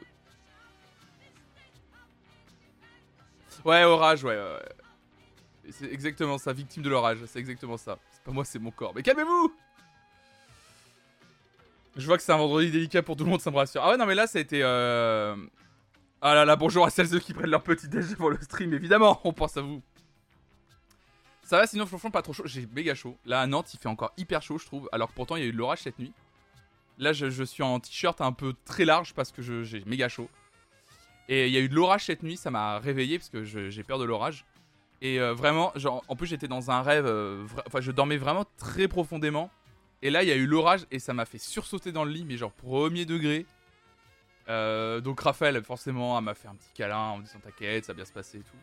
Ouais, 3.65 3.85
orage, 3.85 4.25
ouais, 4.25 4.37
ouais. 4.37 5.71
C'est 5.71 5.93
exactement 5.93 6.39
ça, 6.39 6.53
victime 6.53 6.83
de 6.83 6.91
l'orage, 6.91 7.19
c'est 7.27 7.39
exactement 7.39 7.77
ça. 7.77 7.99
C'est 8.11 8.23
pas 8.23 8.33
moi, 8.33 8.45
c'est 8.45 8.59
mon 8.59 8.71
corps. 8.71 8.93
Mais 8.95 9.03
calmez-vous 9.03 9.55
Je 11.97 12.07
vois 12.07 12.17
que 12.17 12.23
c'est 12.23 12.33
un 12.33 12.37
vendredi 12.37 12.71
délicat 12.71 13.03
pour 13.03 13.17
tout 13.17 13.25
le 13.25 13.31
monde, 13.31 13.41
ça 13.41 13.51
me 13.51 13.57
rassure. 13.57 13.83
Ah 13.85 13.91
ouais, 13.91 13.97
non, 13.97 14.07
mais 14.07 14.15
là, 14.15 14.27
ça 14.27 14.39
a 14.39 14.43
été... 14.43 14.61
Euh... 14.63 15.37
Ah 16.21 16.35
là 16.35 16.45
là, 16.45 16.57
bonjour 16.57 16.85
à 16.85 16.91
celles 16.91 17.21
qui 17.21 17.35
prennent 17.35 17.51
leur 17.51 17.63
petit 17.63 17.89
déj 17.89 18.15
pour 18.17 18.31
le 18.31 18.41
stream, 18.41 18.73
évidemment, 18.73 19.21
on 19.25 19.33
pense 19.33 19.57
à 19.57 19.61
vous. 19.61 19.83
Ça 21.53 21.59
va 21.59 21.67
sinon 21.67 21.85
franchement 21.85 22.11
pas 22.11 22.23
trop 22.23 22.33
chaud, 22.33 22.45
j'ai 22.47 22.67
méga 22.73 22.95
chaud. 22.95 23.19
Là 23.27 23.41
à 23.43 23.47
Nantes 23.47 23.75
il 23.75 23.79
fait 23.79 23.89
encore 23.89 24.13
hyper 24.17 24.41
chaud 24.41 24.57
je 24.57 24.65
trouve, 24.65 24.89
alors 24.91 25.09
que 25.09 25.15
pourtant 25.15 25.37
il 25.37 25.43
y 25.43 25.45
a 25.45 25.49
eu 25.49 25.53
de 25.53 25.59
l'orage 25.59 25.81
cette 25.81 25.99
nuit. 25.99 26.15
Là 26.97 27.13
je, 27.13 27.45
suis 27.45 27.63
en 27.63 27.79
t-shirt 27.79 28.23
un 28.23 28.33
peu 28.33 28.55
très 28.65 28.87
large 28.87 29.13
parce 29.13 29.33
que 29.33 29.43
j'ai 29.43 29.85
méga 29.85 30.09
chaud. 30.09 30.31
Et 31.29 31.47
il 31.47 31.53
y 31.53 31.57
a 31.57 31.61
eu 31.61 31.69
de 31.69 31.75
l'orage 31.75 32.05
cette 32.05 32.23
nuit, 32.23 32.37
ça 32.37 32.51
m'a 32.51 32.79
réveillé 32.79 33.19
parce 33.19 33.31
que 33.31 33.45
j'ai 33.45 33.83
peur 33.83 33.99
de 33.99 34.05
l'orage. 34.05 34.45
Et 35.01 35.21
euh, 35.21 35.35
vraiment, 35.35 35.73
genre, 35.75 36.05
en 36.09 36.15
plus 36.15 36.29
j'étais 36.29 36.49
dans 36.49 36.71
un 36.71 36.81
rêve, 36.83 37.07
euh, 37.07 37.45
enfin 37.67 37.81
je 37.81 37.91
dormais 37.91 38.17
vraiment 38.17 38.45
très 38.57 38.87
profondément. 38.89 39.51
Et 40.01 40.11
là 40.11 40.23
il 40.23 40.29
y 40.29 40.33
a 40.33 40.37
eu 40.37 40.47
l'orage 40.47 40.87
et 40.91 40.99
ça 40.99 41.13
m'a 41.13 41.25
fait 41.25 41.39
sursauter 41.39 41.93
dans 41.93 42.05
le 42.05 42.13
lit, 42.13 42.25
mais 42.25 42.37
genre 42.37 42.53
premier 42.53 43.05
degré. 43.05 43.47
Euh, 44.49 45.01
donc 45.01 45.21
Raphaël, 45.21 45.61
forcément, 45.63 46.21
m'a 46.21 46.35
fait 46.35 46.49
un 46.49 46.55
petit 46.55 46.73
câlin 46.75 46.99
en 46.99 47.19
me 47.19 47.25
disant 47.25 47.39
t'inquiète, 47.43 47.85
ça 47.85 47.93
va 47.93 47.97
bien 47.97 48.05
se 48.05 48.13
passer 48.13 48.39
et 48.39 48.43
tout. 48.43 48.57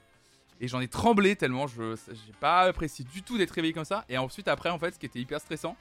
Et 0.62 0.68
j'en 0.68 0.82
ai 0.82 0.90
tremblé 0.90 1.38
tellement 1.38 1.68
je 1.68 1.96
j'ai 2.08 2.34
pas 2.40 2.62
apprécié 2.62 3.06
du 3.06 3.22
tout 3.22 3.38
d'être 3.38 3.52
réveillé 3.52 3.74
comme 3.74 3.86
ça. 3.86 4.06
Et 4.10 4.18
ensuite 4.18 4.48
après 4.48 4.70
en 4.70 4.80
fait, 4.80 4.94
ce 4.94 5.00
qui 5.00 5.06
était 5.06 5.20
hyper 5.20 5.40
stressant, 5.40 5.76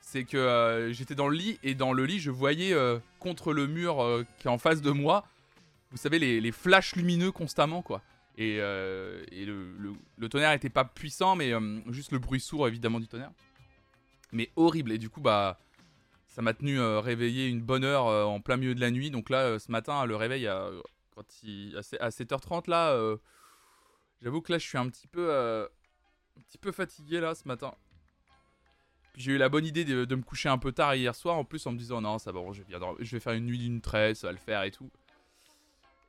c'est 0.00 0.24
que 0.24 0.88
j'étais 0.92 1.16
dans 1.16 1.28
le 1.28 1.36
lit 1.36 1.58
et 1.62 1.74
dans 1.74 1.92
le 1.92 2.04
lit 2.04 2.18
je 2.18 2.30
voyais 2.30 2.74
contre 3.20 3.52
le 3.52 3.66
mur 3.66 4.24
qui 4.38 4.48
est 4.48 4.50
en 4.50 4.58
face 4.58 4.82
de 4.82 4.90
moi, 4.90 5.24
vous 5.90 5.96
savez 5.96 6.18
les, 6.18 6.52
flashs 6.52 6.96
lumineux 6.96 7.32
constamment 7.32 7.82
quoi. 7.82 8.02
Et, 8.36 8.56
et 8.56 9.46
le, 9.46 10.28
tonnerre 10.28 10.52
était 10.52 10.70
pas 10.70 10.84
puissant 10.84 11.36
mais 11.36 11.52
juste 11.88 12.12
le 12.12 12.18
bruit 12.18 12.40
sourd 12.40 12.68
évidemment 12.68 13.00
du 13.00 13.08
tonnerre. 13.08 13.32
Mais 14.32 14.50
horrible 14.56 14.92
et 14.92 14.98
du 14.98 15.08
coup 15.08 15.20
bah 15.20 15.58
ça 16.26 16.42
m'a 16.42 16.54
tenu 16.54 16.78
réveillé 16.80 17.48
une 17.48 17.62
bonne 17.62 17.84
heure 17.84 18.04
en 18.04 18.40
plein 18.40 18.56
milieu 18.56 18.74
de 18.74 18.80
la 18.80 18.90
nuit. 18.90 19.10
Donc 19.10 19.28
là, 19.28 19.58
ce 19.58 19.72
matin, 19.72 20.04
le 20.04 20.14
réveil 20.14 20.46
à, 20.46 20.70
quand 21.16 21.24
il, 21.42 21.76
à 21.76 22.10
7h30, 22.10 22.70
là, 22.70 23.16
j'avoue 24.22 24.40
que 24.40 24.52
là, 24.52 24.58
je 24.58 24.66
suis 24.66 24.78
un 24.78 24.88
petit 24.88 25.08
peu, 25.08 25.32
un 26.38 26.40
petit 26.42 26.58
peu 26.58 26.72
fatigué 26.72 27.20
là 27.20 27.34
ce 27.34 27.46
matin. 27.48 27.74
J'ai 29.16 29.32
eu 29.32 29.38
la 29.38 29.48
bonne 29.48 29.66
idée 29.66 29.84
de, 29.84 30.14
me 30.14 30.22
coucher 30.22 30.48
un 30.48 30.58
peu 30.58 30.70
tard 30.70 30.94
hier 30.94 31.14
soir, 31.14 31.36
en 31.36 31.44
plus 31.44 31.66
en 31.66 31.72
me 31.72 31.78
disant 31.78 32.00
non, 32.00 32.18
ça 32.18 32.30
va, 32.30 32.40
je 32.52 32.62
vais, 32.62 32.78
je 33.00 33.16
vais 33.16 33.20
faire 33.20 33.32
une 33.32 33.46
nuit 33.46 33.58
d'une 33.58 33.80
traite, 33.80 34.16
ça 34.16 34.28
va 34.28 34.32
le 34.32 34.38
faire 34.38 34.62
et 34.62 34.70
tout. 34.70 34.90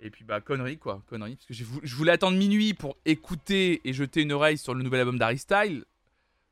Et 0.01 0.09
puis 0.09 0.23
bah 0.23 0.39
connerie 0.39 0.77
quoi, 0.77 1.01
connerie, 1.07 1.35
parce 1.35 1.47
que 1.47 1.53
je 1.53 1.95
voulais 1.95 2.13
attendre 2.13 2.37
minuit 2.37 2.73
pour 2.73 2.95
écouter 3.05 3.81
et 3.83 3.91
jeter 3.91 4.21
une 4.21 4.31
oreille 4.31 4.57
sur 4.57 4.73
le 4.73 4.81
nouvel 4.81 5.01
album 5.01 5.19
d'Harry. 5.19 5.41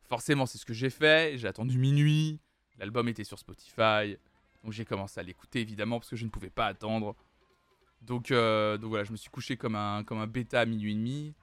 Forcément 0.09 0.45
c'est 0.45 0.57
ce 0.57 0.65
que 0.65 0.73
j'ai 0.73 0.89
fait, 0.89 1.37
j'ai 1.37 1.47
attendu 1.47 1.77
minuit, 1.77 2.39
l'album 2.77 3.07
était 3.07 3.23
sur 3.23 3.39
Spotify, 3.39 4.17
donc 4.63 4.73
j'ai 4.73 4.83
commencé 4.83 5.19
à 5.19 5.23
l'écouter 5.23 5.61
évidemment 5.61 5.99
parce 5.99 6.09
que 6.09 6.15
je 6.17 6.25
ne 6.25 6.29
pouvais 6.29 6.49
pas 6.49 6.65
attendre. 6.65 7.15
Donc, 8.01 8.31
euh, 8.31 8.77
donc 8.77 8.89
voilà, 8.89 9.03
je 9.03 9.11
me 9.11 9.17
suis 9.17 9.29
couché 9.29 9.57
comme 9.57 9.75
un, 9.75 10.03
comme 10.03 10.19
un 10.19 10.27
bêta 10.27 10.61
à 10.61 10.65
minuit 10.65 10.91
et 10.91 10.95
demi. 10.95 11.33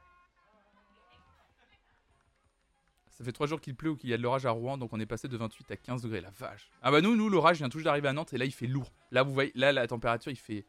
Ça 3.11 3.25
fait 3.25 3.33
3 3.33 3.47
jours 3.47 3.61
qu'il 3.61 3.75
pleut 3.77 3.91
ou 3.91 3.97
qu'il 3.97 4.11
y 4.11 4.15
a 4.15 4.17
de 4.17 4.23
l'orage 4.23 4.45
à 4.45 4.51
Rouen, 4.51 4.77
donc 4.77 4.93
on 4.93 4.99
est 4.99 5.07
passé 5.07 5.29
de 5.29 5.37
28 5.37 5.71
à 5.71 5.77
15 5.77 6.03
degrés. 6.03 6.21
La 6.21 6.31
vache. 6.31 6.69
Ah 6.83 6.91
bah 6.91 7.01
nous, 7.01 7.15
nous 7.15 7.29
l'orage 7.29 7.59
vient 7.59 7.69
toujours 7.69 7.85
d'arriver 7.85 8.09
à 8.09 8.13
Nantes 8.13 8.33
et 8.33 8.39
là 8.39 8.45
il 8.45 8.53
fait 8.53 8.67
lourd. 8.67 8.93
Là 9.11 9.23
vous 9.23 9.33
voyez, 9.33 9.53
là 9.55 9.73
la 9.73 9.87
température 9.87 10.33
il 10.33 10.37
fait. 10.37 10.65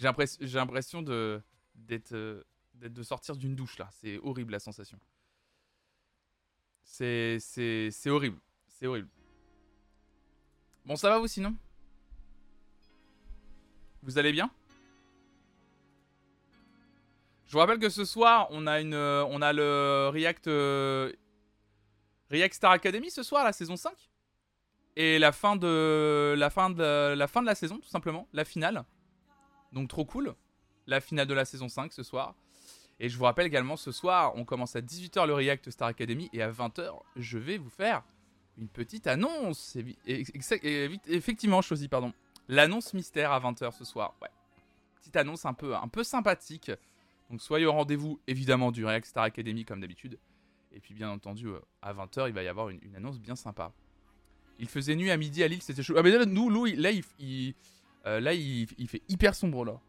J'ai 0.00 0.58
l'impression 0.58 1.02
de 1.02 1.42
d'être 1.74 2.14
de 2.74 3.02
sortir 3.02 3.36
d'une 3.36 3.54
douche 3.54 3.78
là. 3.78 3.88
C'est 3.92 4.18
horrible 4.18 4.52
la 4.52 4.58
sensation. 4.58 4.98
C'est 6.82 7.38
c'est 7.38 8.08
horrible. 8.08 8.40
C'est 8.66 8.86
horrible. 8.86 9.08
Bon 10.86 10.96
ça 10.96 11.10
va 11.10 11.18
vous 11.18 11.28
sinon? 11.28 11.54
Vous 14.02 14.16
allez 14.16 14.32
bien? 14.32 14.50
Je 17.46 17.52
vous 17.52 17.58
rappelle 17.58 17.80
que 17.80 17.90
ce 17.90 18.04
soir, 18.04 18.46
on 18.50 18.66
a, 18.66 18.80
une, 18.80 18.94
on 18.94 19.42
a 19.42 19.52
le 19.52 20.08
React 20.12 20.46
euh, 20.46 21.12
React 22.30 22.54
Star 22.54 22.70
Academy 22.70 23.10
ce 23.10 23.24
soir, 23.24 23.44
la 23.44 23.52
saison 23.52 23.76
5. 23.76 23.92
Et 24.96 25.18
la 25.18 25.32
fin 25.32 25.56
de 25.56 26.34
la 26.38 26.48
fin 26.48 26.70
de 26.70 27.12
la 27.14 27.28
fin 27.28 27.42
de 27.42 27.46
la 27.46 27.54
saison, 27.54 27.78
tout 27.78 27.88
simplement, 27.88 28.28
la 28.32 28.44
finale. 28.44 28.84
Donc 29.72 29.88
trop 29.88 30.04
cool. 30.04 30.34
La 30.86 31.00
finale 31.00 31.26
de 31.26 31.34
la 31.34 31.44
saison 31.44 31.68
5 31.68 31.92
ce 31.92 32.02
soir. 32.02 32.34
Et 32.98 33.08
je 33.08 33.16
vous 33.16 33.24
rappelle 33.24 33.46
également, 33.46 33.76
ce 33.76 33.92
soir, 33.92 34.32
on 34.36 34.44
commence 34.44 34.76
à 34.76 34.80
18h 34.80 35.26
le 35.26 35.32
React 35.32 35.70
Star 35.70 35.88
Academy 35.88 36.28
et 36.34 36.42
à 36.42 36.50
20h, 36.50 37.00
je 37.16 37.38
vais 37.38 37.56
vous 37.56 37.70
faire 37.70 38.02
une 38.58 38.68
petite 38.68 39.06
annonce. 39.06 39.76
effectivement, 40.06 41.62
choisi, 41.62 41.88
pardon. 41.88 42.12
L'annonce 42.46 42.92
mystère 42.92 43.32
à 43.32 43.40
20h 43.40 43.72
ce 43.72 43.84
soir. 43.84 44.14
Ouais. 44.20 44.28
Petite 44.96 45.16
annonce 45.16 45.46
un 45.46 45.54
peu, 45.54 45.74
un 45.74 45.88
peu 45.88 46.04
sympathique. 46.04 46.70
Donc 47.30 47.40
soyez 47.40 47.64
au 47.64 47.72
rendez-vous, 47.72 48.20
évidemment, 48.26 48.70
du 48.70 48.84
React 48.84 49.06
Star 49.06 49.24
Academy 49.24 49.64
comme 49.64 49.80
d'habitude. 49.80 50.18
Et 50.72 50.80
puis 50.80 50.94
bien 50.94 51.10
entendu, 51.10 51.46
euh, 51.48 51.60
à 51.80 51.94
20h, 51.94 52.28
il 52.28 52.34
va 52.34 52.42
y 52.42 52.48
avoir 52.48 52.68
une, 52.68 52.94
annonce 52.94 53.18
bien 53.18 53.36
sympa. 53.36 53.72
Il 54.58 54.68
faisait 54.68 54.94
nuit 54.94 55.10
à 55.10 55.16
midi 55.16 55.42
à 55.42 55.48
Lille, 55.48 55.62
c'était 55.62 55.82
chaud. 55.82 55.94
Ah 55.96 56.02
mais 56.02 56.26
nous, 56.26 56.50
là, 56.66 56.90
il, 56.90 57.54
euh, 58.06 58.20
là 58.20 58.34
il, 58.34 58.66
fait 58.88 59.02
hyper 59.08 59.34
sombre 59.34 59.64
là. 59.64 59.80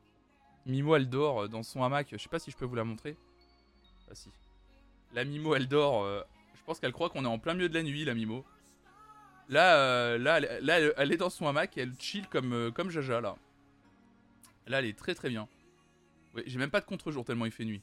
Mimo, 0.65 0.96
elle 0.96 1.10
dort 1.10 1.44
euh, 1.44 1.48
dans 1.48 1.63
son 1.63 1.84
hamac. 1.84 2.10
Je 2.12 2.18
sais 2.18 2.30
pas 2.30 2.39
si 2.39 2.51
je 2.51 2.58
peux 2.58 2.65
vous 2.65 2.75
la 2.75 2.84
montrer. 2.84 3.18
Ah 4.10 4.15
si. 4.15 4.30
La 5.13 5.25
Mimo, 5.25 5.56
elle 5.56 5.68
dort. 5.68 6.06
je 6.53 6.63
pense 6.65 6.80
qu'elle 6.80 6.94
croit 6.94 7.10
qu'on 7.10 7.25
est 7.25 7.27
en 7.27 7.39
plein 7.39 7.53
milieu 7.53 7.70
de 7.70 7.74
la 7.74 7.84
nuit, 7.84 8.06
la 8.06 8.13
Mimo. 8.13 8.46
Là, 9.50 10.18
là, 10.18 10.39
là, 10.39 10.80
elle 10.98 11.12
est 11.12 11.18
dans 11.18 11.30
son 11.30 11.48
hamac 11.48 11.77
et 11.77 11.82
elle 11.82 11.94
chill 12.00 12.27
comme, 12.27 12.72
comme 12.74 12.89
Jaja 12.89 13.20
là. 13.20 13.36
Là, 14.68 14.80
elle 14.80 14.86
est 14.86 14.98
très 14.98 15.15
très 15.15 15.30
bien. 15.30 15.50
Ouais, 16.34 16.44
j'ai 16.46 16.58
même 16.58 16.70
pas 16.70 16.80
de 16.80 16.86
contre-jour 16.86 17.25
tellement 17.25 17.46
il 17.46 17.51
fait 17.51 17.65
nuit. 17.65 17.82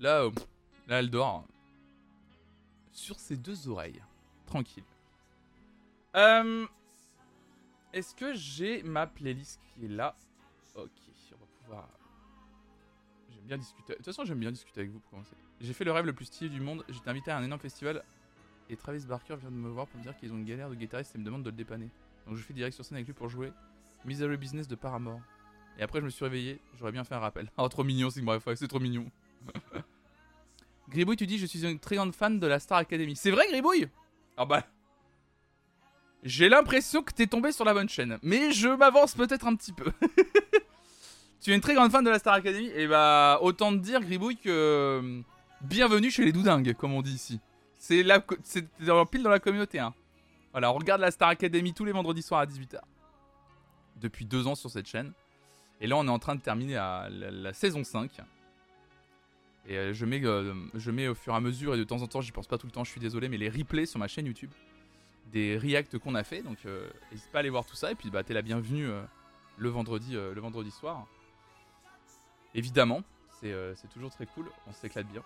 Là, 0.00 0.28
Là, 0.88 0.98
elle 0.98 1.10
dort. 1.10 1.44
Sur 2.92 3.18
ses 3.18 3.36
deux 3.36 3.68
oreilles. 3.68 4.02
Tranquille. 4.46 4.84
Euh, 6.16 6.66
Est-ce 7.92 8.14
que 8.14 8.32
j'ai 8.34 8.82
ma 8.82 9.06
playlist 9.06 9.60
qui 9.74 9.84
est 9.84 9.88
là 9.88 10.16
Ok, 10.74 10.90
on 11.32 11.38
va 11.38 11.46
pouvoir... 11.60 11.88
J'aime 13.30 13.44
bien 13.44 13.58
discuter. 13.58 13.92
De 13.92 13.96
toute 13.96 14.06
façon, 14.06 14.24
j'aime 14.24 14.40
bien 14.40 14.52
discuter 14.52 14.80
avec 14.80 14.92
vous 14.92 15.00
pour 15.00 15.10
commencer. 15.10 15.36
J'ai 15.60 15.72
fait 15.72 15.84
le 15.84 15.92
rêve 15.92 16.06
le 16.06 16.12
plus 16.12 16.24
stylé 16.26 16.50
du 16.50 16.60
monde. 16.60 16.84
J'étais 16.88 17.08
invité 17.08 17.30
à 17.30 17.36
un 17.38 17.44
énorme 17.44 17.60
festival 17.60 18.02
et 18.70 18.76
Travis 18.76 19.04
Barker 19.06 19.36
vient 19.36 19.50
de 19.50 19.56
me 19.56 19.68
voir 19.68 19.86
pour 19.86 19.98
me 19.98 20.02
dire 20.02 20.16
qu'ils 20.16 20.32
ont 20.32 20.36
une 20.36 20.44
galère 20.44 20.70
de 20.70 20.74
guitariste 20.74 21.14
et 21.14 21.18
me 21.18 21.24
demande 21.24 21.42
de 21.42 21.50
le 21.50 21.56
dépanner. 21.56 21.90
Donc 22.26 22.36
je 22.36 22.42
fais 22.42 22.54
direct 22.54 22.74
sur 22.74 22.84
scène 22.84 22.96
avec 22.96 23.06
lui 23.06 23.12
pour 23.12 23.28
jouer 23.28 23.52
Misery 24.04 24.36
Business 24.36 24.66
de 24.66 24.74
Paramore. 24.74 25.20
Et 25.78 25.82
après 25.82 26.00
je 26.00 26.04
me 26.04 26.10
suis 26.10 26.24
réveillé, 26.24 26.60
j'aurais 26.78 26.92
bien 26.92 27.04
fait 27.04 27.14
un 27.14 27.18
rappel. 27.18 27.50
Oh 27.58 27.68
trop 27.68 27.84
mignon, 27.84 28.08
bref, 28.22 28.48
c'est 28.54 28.68
trop 28.68 28.80
mignon. 28.80 29.10
Gribouille, 30.88 31.16
tu 31.16 31.26
dis 31.26 31.38
je 31.38 31.46
suis 31.46 31.64
une 31.64 31.78
très 31.78 31.96
grande 31.96 32.14
fan 32.14 32.40
de 32.40 32.46
la 32.46 32.58
Star 32.58 32.78
Academy. 32.78 33.14
C'est 33.16 33.30
vrai, 33.30 33.46
Gribouille? 33.50 33.88
Ah 34.36 34.44
bah. 34.44 34.66
J'ai 36.22 36.48
l'impression 36.48 37.02
que 37.02 37.12
t'es 37.12 37.26
tombé 37.26 37.50
sur 37.50 37.64
la 37.64 37.74
bonne 37.74 37.88
chaîne. 37.88 38.18
Mais 38.22 38.52
je 38.52 38.68
m'avance 38.68 39.14
peut-être 39.14 39.46
un 39.46 39.56
petit 39.56 39.72
peu. 39.72 39.90
tu 41.40 41.50
es 41.50 41.54
une 41.54 41.60
très 41.60 41.74
grande 41.74 41.90
fan 41.90 42.04
de 42.04 42.10
la 42.10 42.18
Star 42.20 42.34
Academy. 42.34 42.70
Et 42.76 42.86
bah, 42.86 43.38
autant 43.42 43.72
te 43.72 43.78
dire, 43.78 44.00
Gribouille, 44.00 44.36
que. 44.36 44.48
Euh, 44.48 45.20
bienvenue 45.62 46.10
chez 46.10 46.24
les 46.24 46.32
doudingues, 46.32 46.74
comme 46.74 46.92
on 46.92 47.02
dit 47.02 47.14
ici. 47.14 47.40
C'est 47.76 48.04
la... 48.04 48.20
pile 48.20 49.22
dans 49.24 49.30
la 49.30 49.40
communauté. 49.40 49.80
Hein. 49.80 49.94
Voilà, 50.52 50.70
on 50.70 50.74
regarde 50.74 51.00
la 51.00 51.10
Star 51.10 51.30
Academy 51.30 51.74
tous 51.74 51.84
les 51.84 51.92
vendredis 51.92 52.22
soirs 52.22 52.40
à 52.40 52.46
18h. 52.46 52.78
Depuis 54.00 54.24
deux 54.24 54.46
ans 54.46 54.54
sur 54.54 54.70
cette 54.70 54.86
chaîne. 54.86 55.12
Et 55.80 55.88
là, 55.88 55.96
on 55.96 56.06
est 56.06 56.10
en 56.10 56.20
train 56.20 56.36
de 56.36 56.40
terminer 56.40 56.74
la, 56.74 57.52
saison 57.52 57.82
5. 57.82 58.12
Et 59.66 59.76
euh, 59.76 59.92
je, 59.92 60.06
mets, 60.06 60.24
euh, 60.24 60.54
je 60.74 60.90
mets 60.92 61.08
au 61.08 61.14
fur 61.16 61.32
et 61.32 61.36
à 61.36 61.40
mesure, 61.40 61.74
et 61.74 61.78
de 61.78 61.84
temps 61.84 62.02
en 62.02 62.06
temps, 62.06 62.20
j'y 62.20 62.30
pense 62.30 62.46
pas 62.46 62.58
tout 62.58 62.66
le 62.66 62.72
temps, 62.72 62.84
je 62.84 62.90
suis 62.90 63.00
désolé, 63.00 63.28
mais 63.28 63.38
les 63.38 63.48
replays 63.48 63.86
sur 63.86 63.98
ma 63.98 64.06
chaîne 64.06 64.26
YouTube 64.26 64.50
des 65.26 65.56
reacts 65.58 65.98
qu'on 65.98 66.14
a 66.14 66.24
fait. 66.24 66.42
Donc 66.42 66.58
euh, 66.66 66.88
n'hésite 67.10 67.30
pas 67.30 67.38
à 67.38 67.40
aller 67.40 67.50
voir 67.50 67.64
tout 67.64 67.76
ça. 67.76 67.92
Et 67.92 67.94
puis 67.94 68.10
bah, 68.10 68.22
t'es 68.22 68.34
la 68.34 68.42
bienvenue 68.42 68.88
le, 69.56 69.68
vendredi, 69.68 70.12
le 70.12 70.40
vendredi 70.40 70.70
soir. 70.70 71.06
Évidemment, 72.54 73.02
c'est 73.40 73.88
toujours 73.92 74.10
très 74.10 74.26
cool, 74.26 74.46
on 74.66 74.72
s'éclate 74.72 75.06
bien. 75.06 75.22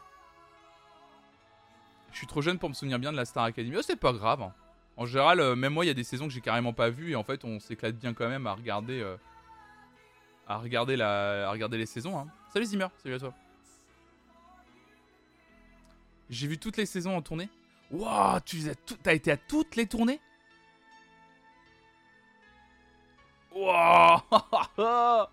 Je 2.12 2.18
suis 2.18 2.26
trop 2.26 2.40
jeune 2.40 2.58
pour 2.58 2.68
me 2.68 2.74
souvenir 2.74 2.98
bien 2.98 3.12
de 3.12 3.16
la 3.16 3.24
Star 3.24 3.44
Academy. 3.44 3.76
Oh, 3.76 3.82
c'est 3.82 3.96
pas 3.96 4.12
grave. 4.12 4.40
Hein. 4.40 4.52
En 4.96 5.04
général, 5.04 5.54
même 5.54 5.74
moi, 5.74 5.84
il 5.84 5.88
y 5.88 5.90
a 5.90 5.94
des 5.94 6.04
saisons 6.04 6.26
que 6.26 6.32
j'ai 6.32 6.40
carrément 6.40 6.72
pas 6.72 6.88
vues. 6.88 7.10
Et 7.10 7.16
en 7.16 7.24
fait, 7.24 7.44
on 7.44 7.60
s'éclate 7.60 7.96
bien 7.96 8.14
quand 8.14 8.28
même 8.28 8.46
à 8.46 8.54
regarder, 8.54 9.04
à 10.46 10.56
regarder, 10.56 10.96
la, 10.96 11.48
à 11.48 11.50
regarder 11.50 11.76
les 11.76 11.86
saisons. 11.86 12.18
Hein. 12.18 12.28
Salut 12.52 12.66
Zimmer, 12.66 12.86
salut 13.02 13.16
à 13.16 13.18
toi. 13.18 13.34
J'ai 16.30 16.46
vu 16.46 16.58
toutes 16.58 16.76
les 16.76 16.86
saisons 16.86 17.16
en 17.16 17.22
tournée. 17.22 17.48
Waouh, 17.90 18.40
tu 18.40 18.58
as, 18.68 19.08
as 19.08 19.12
été 19.12 19.30
à 19.30 19.36
toutes 19.36 19.76
les 19.76 19.86
tournées? 19.86 20.20
Waouh 23.54 24.20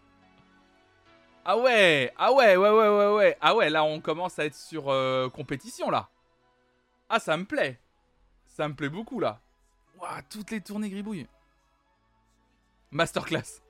Ah 1.45 1.57
ouais, 1.57 2.13
ah 2.17 2.31
ouais, 2.31 2.55
ouais, 2.55 2.69
ouais, 2.69 2.87
ouais, 2.89 3.13
ouais. 3.15 3.37
Ah 3.41 3.53
ouais, 3.55 3.69
là 3.69 3.83
on 3.83 3.99
commence 3.99 4.39
à 4.39 4.45
être 4.45 4.55
sur 4.55 4.89
euh, 4.89 5.29
compétition 5.29 5.89
là. 5.89 6.09
Ah, 7.09 7.19
ça 7.19 7.35
me 7.35 7.43
plaît. 7.43 7.79
Ça 8.47 8.67
me 8.67 8.75
plaît 8.75 8.89
beaucoup 8.89 9.19
là. 9.19 9.41
Waouh, 9.99 10.21
toutes 10.29 10.51
les 10.51 10.61
tournées 10.61 10.89
gribouilles. 10.89 11.27
Masterclass. 12.91 13.61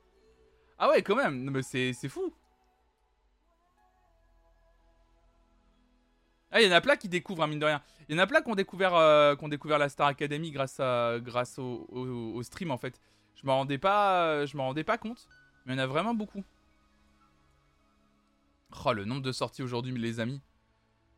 Ah 0.77 0.89
ouais, 0.89 1.01
quand 1.01 1.15
même, 1.15 1.49
mais 1.49 1.63
c'est 1.63 1.93
fou. 2.09 2.33
Ah, 6.51 6.61
il 6.61 6.67
y 6.67 6.71
en 6.71 6.75
a 6.75 6.81
plein 6.81 6.95
qui 6.95 7.09
découvrent, 7.09 7.41
hein, 7.43 7.47
mine 7.47 7.57
de 7.59 7.65
rien. 7.65 7.81
Il 8.07 8.15
y 8.15 8.19
en 8.19 8.21
a 8.21 8.27
plein 8.27 8.41
qui 8.41 8.49
ont 8.49 8.55
découvert, 8.55 8.95
euh, 8.95 9.35
découvert 9.47 9.77
la 9.77 9.89
Star 9.89 10.07
Academy 10.07 10.51
grâce, 10.51 10.79
à, 10.79 11.19
grâce 11.19 11.57
au, 11.59 12.41
stream, 12.43 12.71
en 12.71 12.77
fait. 12.77 12.99
Je 13.35 13.45
m'en 13.45 13.57
rendais, 13.57 13.77
pas, 13.77 14.45
je 14.45 14.57
rendais 14.57 14.83
pas 14.83 14.97
compte, 14.97 15.27
mais 15.65 15.73
il 15.73 15.77
y 15.77 15.79
en 15.79 15.83
a 15.83 15.87
vraiment 15.87 16.13
beaucoup. 16.13 16.43
Oh, 18.85 18.93
le 18.93 19.05
nombre 19.05 19.21
de 19.21 19.31
sorties 19.31 19.63
aujourd'hui, 19.63 19.97
les 19.97 20.19
amis. 20.19 20.41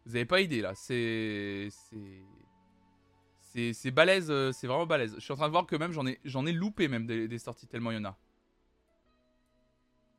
Vous 0.06 0.16
avez 0.16 0.26
pas 0.26 0.42
idée, 0.42 0.62
là. 0.62 0.74
C'est... 0.76 1.70
C'est... 1.72 2.24
C'est 3.74 3.92
balèze, 3.92 4.30
euh, 4.30 4.52
c'est 4.52 4.68
vraiment 4.68 4.86
balèze. 4.86 5.16
Je 5.16 5.22
suis 5.22 5.32
en 5.32 5.38
train 5.38 5.46
de 5.46 5.52
voir 5.52 5.66
que 5.66 5.78
même 5.78 5.94
j'en 5.94 6.06
ai, 6.06 6.20
ai 6.26 6.52
loupé 6.52 6.90
même 6.90 7.08
des, 7.08 7.40
sorties 7.40 7.68
tellement 7.68 7.92
il 7.92 7.96
y 7.96 8.00
en 8.00 8.06
a. 8.06 8.18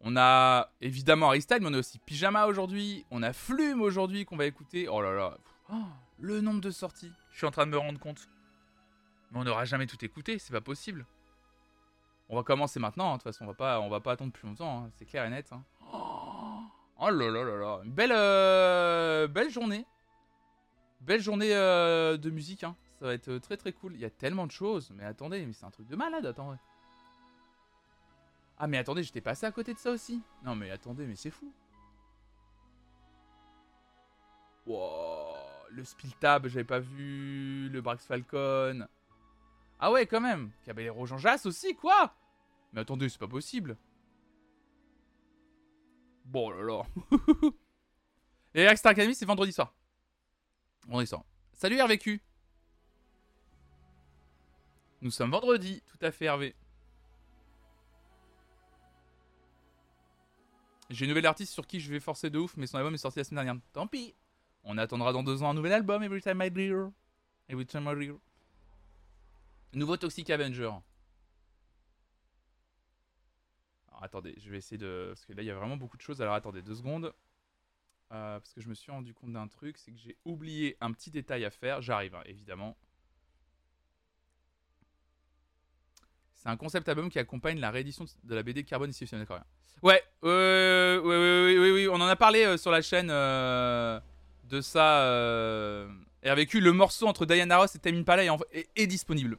On 0.01 0.17
a 0.17 0.71
évidemment 0.81 1.29
Aristide, 1.29 1.59
mais 1.61 1.69
on 1.69 1.75
a 1.75 1.79
aussi 1.79 1.99
Pyjama 1.99 2.47
aujourd'hui. 2.47 3.05
On 3.11 3.23
a 3.23 3.35
Flume 3.35 3.83
aujourd'hui 3.83 4.25
qu'on 4.25 4.37
va 4.39 4.47
écouter. 4.47 4.89
Oh 4.89 5.03
là 5.03 5.13
là. 5.13 5.37
Oh, 5.71 5.75
le 6.19 6.41
nombre 6.41 6.61
de 6.61 6.71
sorties. 6.71 7.13
Je 7.33 7.39
suis 7.39 7.47
en 7.47 7.51
train 7.51 7.67
de 7.67 7.71
me 7.71 7.79
rendre 7.79 7.99
compte. 7.99 8.29
Mais 9.31 9.41
on 9.41 9.45
n'aura 9.45 9.65
jamais 9.65 9.87
tout 9.87 10.03
écouté, 10.05 10.39
c'est 10.39 10.53
pas 10.53 10.61
possible. 10.61 11.07
On 12.29 12.37
va 12.37 12.43
commencer 12.43 12.81
maintenant, 12.81 13.09
hein. 13.09 13.13
de 13.13 13.23
toute 13.23 13.33
façon, 13.33 13.45
on 13.45 13.49
va 13.49 13.55
pas, 13.55 13.89
va 13.89 14.01
pas 14.01 14.13
attendre 14.13 14.33
plus 14.33 14.49
longtemps, 14.49 14.85
hein. 14.85 14.91
c'est 14.97 15.05
clair 15.05 15.25
et 15.25 15.31
net. 15.31 15.53
Hein. 15.53 15.63
Oh 16.99 17.11
là 17.11 17.31
là 17.31 17.45
là 17.45 17.57
là, 17.57 17.81
une 17.85 17.93
belle, 17.93 18.13
euh, 18.13 19.29
belle 19.29 19.51
journée. 19.51 19.85
Belle 21.03 21.21
journée 21.21 21.55
euh, 21.55 22.17
de 22.17 22.31
musique, 22.31 22.61
Ça 22.61 22.69
va 23.01 23.13
être 23.13 23.29
euh, 23.29 23.39
très 23.39 23.57
très 23.59 23.73
cool. 23.73 23.95
Il 23.95 24.01
y 24.01 24.05
a 24.05 24.11
tellement 24.11 24.47
de 24.47 24.51
choses. 24.51 24.91
Mais 24.95 25.05
attendez, 25.05 25.45
mais 25.45 25.53
c'est 25.53 25.67
un 25.67 25.71
truc 25.71 25.87
de 25.89 25.95
malade, 25.95 26.25
attendez. 26.25 26.59
Ah 28.59 28.67
mais 28.67 28.79
attendez, 28.79 29.03
j'étais 29.03 29.21
passé 29.21 29.45
à 29.45 29.53
côté 29.53 29.75
de 29.75 29.79
ça 29.79 29.91
aussi. 29.91 30.23
Non 30.43 30.57
mais 30.57 30.71
attendez, 30.71 31.07
mais 31.07 31.17
c'est 31.17 31.31
fou. 31.31 31.53
Wow, 34.67 35.37
le 35.77 35.85
Spiltab, 35.85 36.49
j'avais 36.49 36.65
pas 36.65 36.81
vu. 36.81 37.69
Le 37.69 37.81
Brax 37.81 38.05
Falcon. 38.07 38.89
Ah 39.79 39.93
ouais, 39.93 40.07
quand 40.07 40.21
même. 40.21 40.51
Caballero 40.65 41.07
Jean 41.07 41.19
Jass 41.19 41.45
aussi, 41.45 41.75
quoi 41.77 42.15
Mais 42.73 42.81
attendez, 42.81 43.09
c'est 43.09 43.19
pas 43.19 43.29
possible. 43.29 43.77
Bon 46.25 46.51
là 46.51 46.63
là. 46.63 46.83
Et 48.55 48.77
Star 48.77 48.93
Academy, 48.93 49.15
c'est 49.15 49.27
vendredi 49.27 49.53
soir. 49.53 49.75
Vendredi 50.87 51.07
soir. 51.07 51.25
Salut 51.53 51.81
RVQ. 51.81 52.23
Nous 55.03 55.11
sommes 55.11 55.31
vendredi, 55.31 55.83
tout 55.87 55.99
à 56.01 56.11
fait 56.11 56.25
Hervé. 56.25 56.55
J'ai 60.89 61.05
une 61.05 61.11
nouvelle 61.11 61.27
artiste 61.27 61.53
sur 61.53 61.67
qui 61.67 61.81
je 61.81 61.93
vais 61.93 62.01
forcer 62.01 62.31
de 62.31 62.39
ouf, 62.39 62.57
mais 62.57 62.67
son 62.67 62.79
album 62.79 62.95
est 62.95 62.99
sorti 62.99 63.19
la 63.19 63.25
semaine 63.25 63.45
dernière. 63.45 63.63
Tant 63.73 63.87
pis. 63.87 64.15
On 64.69 64.79
attendra 64.79 65.13
dans 65.13 65.23
deux 65.23 65.45
ans 65.45 65.51
un 65.51 65.55
nouvel 65.55 65.73
album, 65.73 66.03
Every 66.03 66.21
Time 66.21 66.43
I 66.43 66.51
Dear. 66.51 66.91
Every 67.49 67.65
Time 67.65 67.87
I 67.87 67.95
Dear. 67.95 68.17
Nouveau 69.75 69.97
Toxic 69.97 70.29
Avenger. 70.29 70.73
Alors 73.89 74.03
attendez, 74.03 74.35
je 74.39 74.51
vais 74.51 74.59
essayer 74.59 74.77
de... 74.77 75.07
Parce 75.11 75.25
que 75.25 75.33
là, 75.35 75.43
il 75.43 75.47
y 75.47 75.53
a 75.53 75.55
vraiment 75.55 75.77
beaucoup 75.77 75.97
de 75.97 76.03
choses. 76.03 76.21
Alors 76.21 76.35
attendez, 76.35 76.63
deux 76.63 76.75
secondes. 76.75 77.15
Euh, 78.13 78.41
parce 78.41 78.53
que 78.55 78.61
je 78.61 78.69
me 78.69 78.75
suis 78.75 78.91
rendu 78.91 79.15
compte 79.15 79.33
d'un 79.33 79.47
truc, 79.47 79.79
c'est 79.79 79.93
que 79.93 79.99
j'ai 79.99 80.17
oublié 80.25 80.77
un 80.81 80.91
petit 80.91 81.13
détail 81.13 81.45
à 81.45 81.51
faire. 81.51 81.81
J'arrive, 81.81 82.17
hein, 82.17 82.23
évidemment. 82.25 82.77
C'est 86.35 86.49
un 86.49 86.57
concept 86.57 86.89
album 86.89 87.09
qui 87.09 87.21
accompagne 87.21 87.61
la 87.61 87.71
réédition 87.71 88.05
de 88.25 88.35
la 88.35 88.43
BD 88.43 88.65
Carbone 88.65 88.91
ici 88.91 89.05
d'accord. 89.13 89.41
Ouais, 89.83 90.03
euh, 90.25 91.01
oui, 91.03 91.59
oui, 91.59 91.71
oui, 91.71 91.89
on 91.89 92.01
en 92.01 92.07
a 92.07 92.17
parlé 92.17 92.45
euh, 92.45 92.57
sur 92.57 92.73
la 92.73 92.83
chaîne 92.83 93.11
euh, 93.11 94.01
de 94.49 94.61
ça. 94.61 95.03
Euh, 95.03 95.89
avec 96.23 96.53
le 96.55 96.73
morceau 96.73 97.07
entre 97.07 97.25
Diana 97.27 97.59
Ross 97.59 97.75
et 97.77 97.79
Tamim 97.79 98.03
Pala 98.03 98.25
est, 98.53 98.87
disponible. 98.87 99.39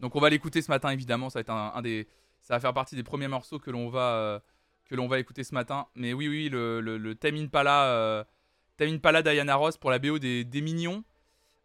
Donc 0.00 0.14
on 0.14 0.20
va 0.20 0.30
l'écouter 0.30 0.62
ce 0.62 0.70
matin 0.70 0.90
évidemment, 0.90 1.30
ça 1.30 1.42
va 1.42 2.60
faire 2.60 2.74
partie 2.74 2.94
des 2.94 3.02
premiers 3.02 3.28
morceaux 3.28 3.58
que 3.58 3.70
l'on 3.70 3.88
va 3.88 4.42
que 4.84 4.94
l'on 4.94 5.08
va 5.08 5.18
écouter 5.18 5.42
ce 5.42 5.54
matin. 5.54 5.86
Mais 5.94 6.12
oui, 6.12 6.28
oui, 6.28 6.48
le, 6.48 6.80
le, 6.80 6.98
le 6.98 7.14
Tamim 7.14 7.48
Pala 7.48 9.22
Diana 9.22 9.54
Ross 9.56 9.76
pour 9.76 9.90
la 9.90 9.98
BO 9.98 10.18
des, 10.18 10.44
des 10.44 10.60
Mignons 10.60 11.02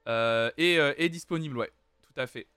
est, 0.08 0.58
est 0.58 1.10
disponible, 1.10 1.58
ouais, 1.58 1.72
tout 2.02 2.20
à 2.20 2.26
fait. 2.26 2.48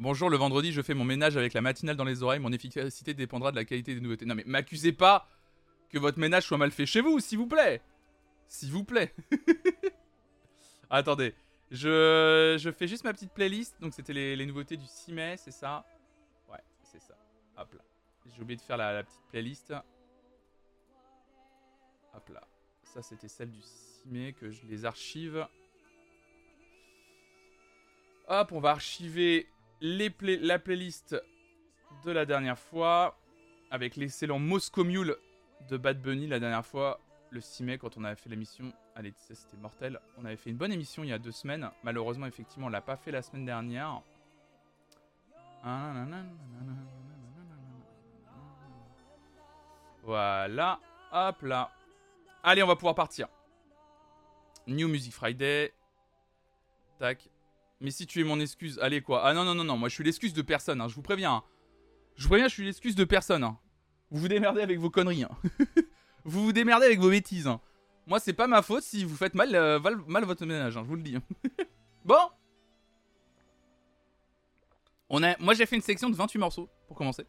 Bonjour, 0.00 0.30
le 0.30 0.36
vendredi, 0.36 0.70
je 0.70 0.80
fais 0.80 0.94
mon 0.94 1.02
ménage 1.02 1.36
avec 1.36 1.54
la 1.54 1.60
matinale 1.60 1.96
dans 1.96 2.04
les 2.04 2.22
oreilles. 2.22 2.38
Mon 2.38 2.52
efficacité 2.52 3.14
dépendra 3.14 3.50
de 3.50 3.56
la 3.56 3.64
qualité 3.64 3.96
des 3.96 4.00
nouveautés. 4.00 4.26
Non, 4.26 4.36
mais 4.36 4.44
m'accusez 4.46 4.92
pas 4.92 5.28
que 5.90 5.98
votre 5.98 6.20
ménage 6.20 6.44
soit 6.44 6.56
mal 6.56 6.70
fait 6.70 6.86
chez 6.86 7.00
vous, 7.00 7.18
s'il 7.18 7.36
vous 7.36 7.48
plaît. 7.48 7.82
S'il 8.46 8.70
vous 8.70 8.84
plaît. 8.84 9.12
Attendez. 10.90 11.34
Je, 11.72 12.56
je, 12.60 12.70
fais 12.70 12.86
juste 12.86 13.02
ma 13.02 13.12
petite 13.12 13.32
playlist. 13.32 13.74
Donc, 13.80 13.92
c'était 13.92 14.12
les, 14.12 14.46
nouveautés 14.46 14.76
du 14.76 14.86
6 14.86 15.12
mai, 15.12 15.34
c'est 15.36 15.50
ça? 15.50 15.84
Ouais, 16.48 16.62
c'est 16.84 17.02
ça. 17.02 17.18
Hop 17.56 17.74
là. 17.74 17.82
J'ai 18.36 18.40
oublié 18.40 18.56
de 18.56 18.62
faire 18.62 18.76
la, 18.76 18.92
la, 18.92 19.02
petite 19.02 19.26
playlist. 19.32 19.74
Hop 22.14 22.28
là. 22.28 22.46
Ça, 22.84 23.02
c'était 23.02 23.26
celle 23.26 23.50
du 23.50 23.62
6 23.62 24.02
mai 24.06 24.32
que 24.32 24.48
je 24.48 24.64
les 24.68 24.84
archive. 24.84 25.44
Hop, 28.28 28.52
on 28.52 28.60
va 28.60 28.70
archiver 28.70 29.48
la 29.80 30.58
playlist 30.58 31.16
de 32.04 32.10
la 32.10 32.26
dernière 32.26 32.58
fois, 32.58 33.18
avec 33.70 33.96
l'excellent 33.96 34.38
Moscow 34.38 34.84
Mule 34.84 35.16
de 35.68 35.76
Bad 35.76 36.00
Bunny 36.00 36.26
la 36.26 36.40
dernière 36.40 36.64
fois, 36.64 37.00
le 37.30 37.40
6 37.40 37.62
mai, 37.62 37.78
quand 37.78 37.96
on 37.96 38.04
avait 38.04 38.16
fait 38.16 38.30
l'émission. 38.30 38.72
Allez, 38.94 39.12
c'était 39.16 39.56
mortel. 39.58 40.00
On 40.16 40.24
avait 40.24 40.36
fait 40.36 40.50
une 40.50 40.56
bonne 40.56 40.72
émission 40.72 41.04
il 41.04 41.10
y 41.10 41.12
a 41.12 41.18
deux 41.18 41.32
semaines. 41.32 41.70
Malheureusement, 41.82 42.26
effectivement, 42.26 42.66
on 42.66 42.70
l'a 42.70 42.80
pas 42.80 42.96
fait 42.96 43.10
la 43.10 43.22
semaine 43.22 43.44
dernière. 43.44 44.02
Voilà. 50.02 50.80
Hop 51.12 51.42
là. 51.42 51.70
Allez, 52.42 52.62
on 52.62 52.66
va 52.66 52.76
pouvoir 52.76 52.94
partir. 52.94 53.28
New 54.66 54.88
Music 54.88 55.12
Friday. 55.12 55.72
Tac. 56.98 57.28
Mais 57.80 57.90
si 57.90 58.06
tu 58.06 58.20
es 58.20 58.24
mon 58.24 58.40
excuse, 58.40 58.78
allez 58.80 59.00
quoi. 59.00 59.24
Ah 59.24 59.34
non, 59.34 59.44
non, 59.44 59.54
non, 59.54 59.64
non, 59.64 59.76
moi 59.76 59.88
je 59.88 59.94
suis 59.94 60.04
l'excuse 60.04 60.32
de 60.32 60.42
personne, 60.42 60.80
hein, 60.80 60.88
je 60.88 60.94
vous 60.94 61.02
préviens. 61.02 61.34
Hein. 61.34 61.42
Je 62.16 62.24
vous 62.24 62.30
préviens, 62.30 62.48
je 62.48 62.54
suis 62.54 62.64
l'excuse 62.64 62.94
de 62.94 63.04
personne. 63.04 63.44
Hein. 63.44 63.58
Vous 64.10 64.20
vous 64.20 64.28
démerdez 64.28 64.62
avec 64.62 64.78
vos 64.78 64.90
conneries. 64.90 65.24
Vous 66.24 66.44
vous 66.44 66.52
démerdez 66.52 66.84
avec 66.84 66.98
vos 66.98 67.08
bêtises. 67.08 67.48
Moi, 68.06 68.20
c'est 68.20 68.34
pas 68.34 68.46
ma 68.46 68.60
faute 68.60 68.82
si 68.82 69.04
vous 69.04 69.16
faites 69.16 69.34
mal, 69.34 69.54
euh, 69.54 69.78
mal, 70.06 70.24
votre 70.24 70.44
ménage, 70.44 70.74
je 70.74 70.78
vous 70.80 70.96
le 70.96 71.02
dis. 71.02 71.16
bon 72.04 72.18
on 75.08 75.22
a, 75.22 75.38
Moi, 75.38 75.54
j'ai 75.54 75.64
fait 75.64 75.76
une 75.76 75.82
sélection 75.82 76.10
de 76.10 76.16
28 76.16 76.38
morceaux, 76.38 76.68
pour 76.86 76.96
commencer. 76.96 77.24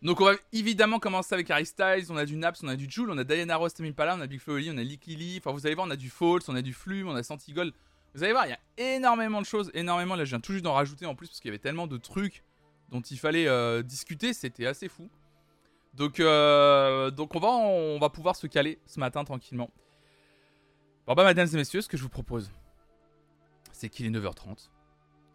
Donc 0.00 0.20
on 0.20 0.26
va 0.26 0.34
évidemment 0.52 1.00
commencer 1.00 1.34
avec 1.34 1.50
Harry 1.50 1.66
Styles, 1.66 2.06
on 2.10 2.16
a 2.16 2.24
du 2.24 2.36
Naps, 2.36 2.62
on 2.62 2.68
a 2.68 2.76
du 2.76 2.88
Joule, 2.88 3.10
on 3.10 3.18
a 3.18 3.24
Diana 3.24 3.56
Ross, 3.56 3.74
Pala, 3.96 4.14
on 4.14 4.20
a 4.20 4.28
Big 4.28 4.38
Flo 4.38 4.56
on 4.56 4.78
a 4.78 4.82
Licky 4.82 5.16
Lee, 5.16 5.38
enfin 5.38 5.50
vous 5.50 5.66
allez 5.66 5.74
voir 5.74 5.88
on 5.88 5.90
a 5.90 5.96
du 5.96 6.08
Falls, 6.08 6.42
on 6.46 6.54
a 6.54 6.62
du 6.62 6.72
Flume, 6.72 7.08
on 7.08 7.16
a 7.16 7.22
Santigol, 7.24 7.72
vous 8.14 8.22
allez 8.22 8.32
voir, 8.32 8.46
il 8.46 8.50
y 8.50 8.52
a 8.52 8.94
énormément 8.96 9.40
de 9.40 9.46
choses, 9.46 9.70
énormément. 9.74 10.16
Là, 10.16 10.24
je 10.24 10.30
viens 10.30 10.40
tout 10.40 10.52
juste 10.52 10.64
d'en 10.64 10.74
rajouter 10.74 11.06
en 11.06 11.14
plus 11.14 11.28
parce 11.28 11.40
qu'il 11.40 11.48
y 11.48 11.52
avait 11.52 11.58
tellement 11.58 11.86
de 11.86 11.96
trucs 11.98 12.42
dont 12.90 13.00
il 13.00 13.18
fallait 13.18 13.46
euh, 13.46 13.82
discuter, 13.82 14.32
c'était 14.32 14.66
assez 14.66 14.88
fou. 14.88 15.10
Donc, 15.94 16.20
euh, 16.20 17.10
donc 17.10 17.34
on, 17.34 17.40
va, 17.40 17.48
on 17.48 17.98
va 17.98 18.08
pouvoir 18.08 18.36
se 18.36 18.46
caler 18.46 18.78
ce 18.86 19.00
matin 19.00 19.24
tranquillement. 19.24 19.70
Bon 21.06 21.14
bah 21.14 21.24
mesdames 21.24 21.48
et 21.52 21.56
messieurs, 21.56 21.80
ce 21.80 21.88
que 21.88 21.96
je 21.96 22.02
vous 22.02 22.08
propose, 22.08 22.50
c'est 23.72 23.88
qu'il 23.88 24.06
est 24.06 24.10
9h30. 24.10 24.68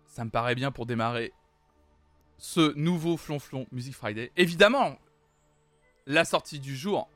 Ça 0.05 0.23
me 0.23 0.29
paraît 0.29 0.55
bien 0.55 0.71
pour 0.71 0.85
démarrer 0.85 1.33
ce 2.37 2.73
nouveau 2.75 3.17
flonflon 3.17 3.65
Music 3.71 3.95
Friday. 3.95 4.31
Évidemment, 4.37 4.97
la 6.05 6.25
sortie 6.25 6.59
du 6.59 6.75
jour, 6.75 7.09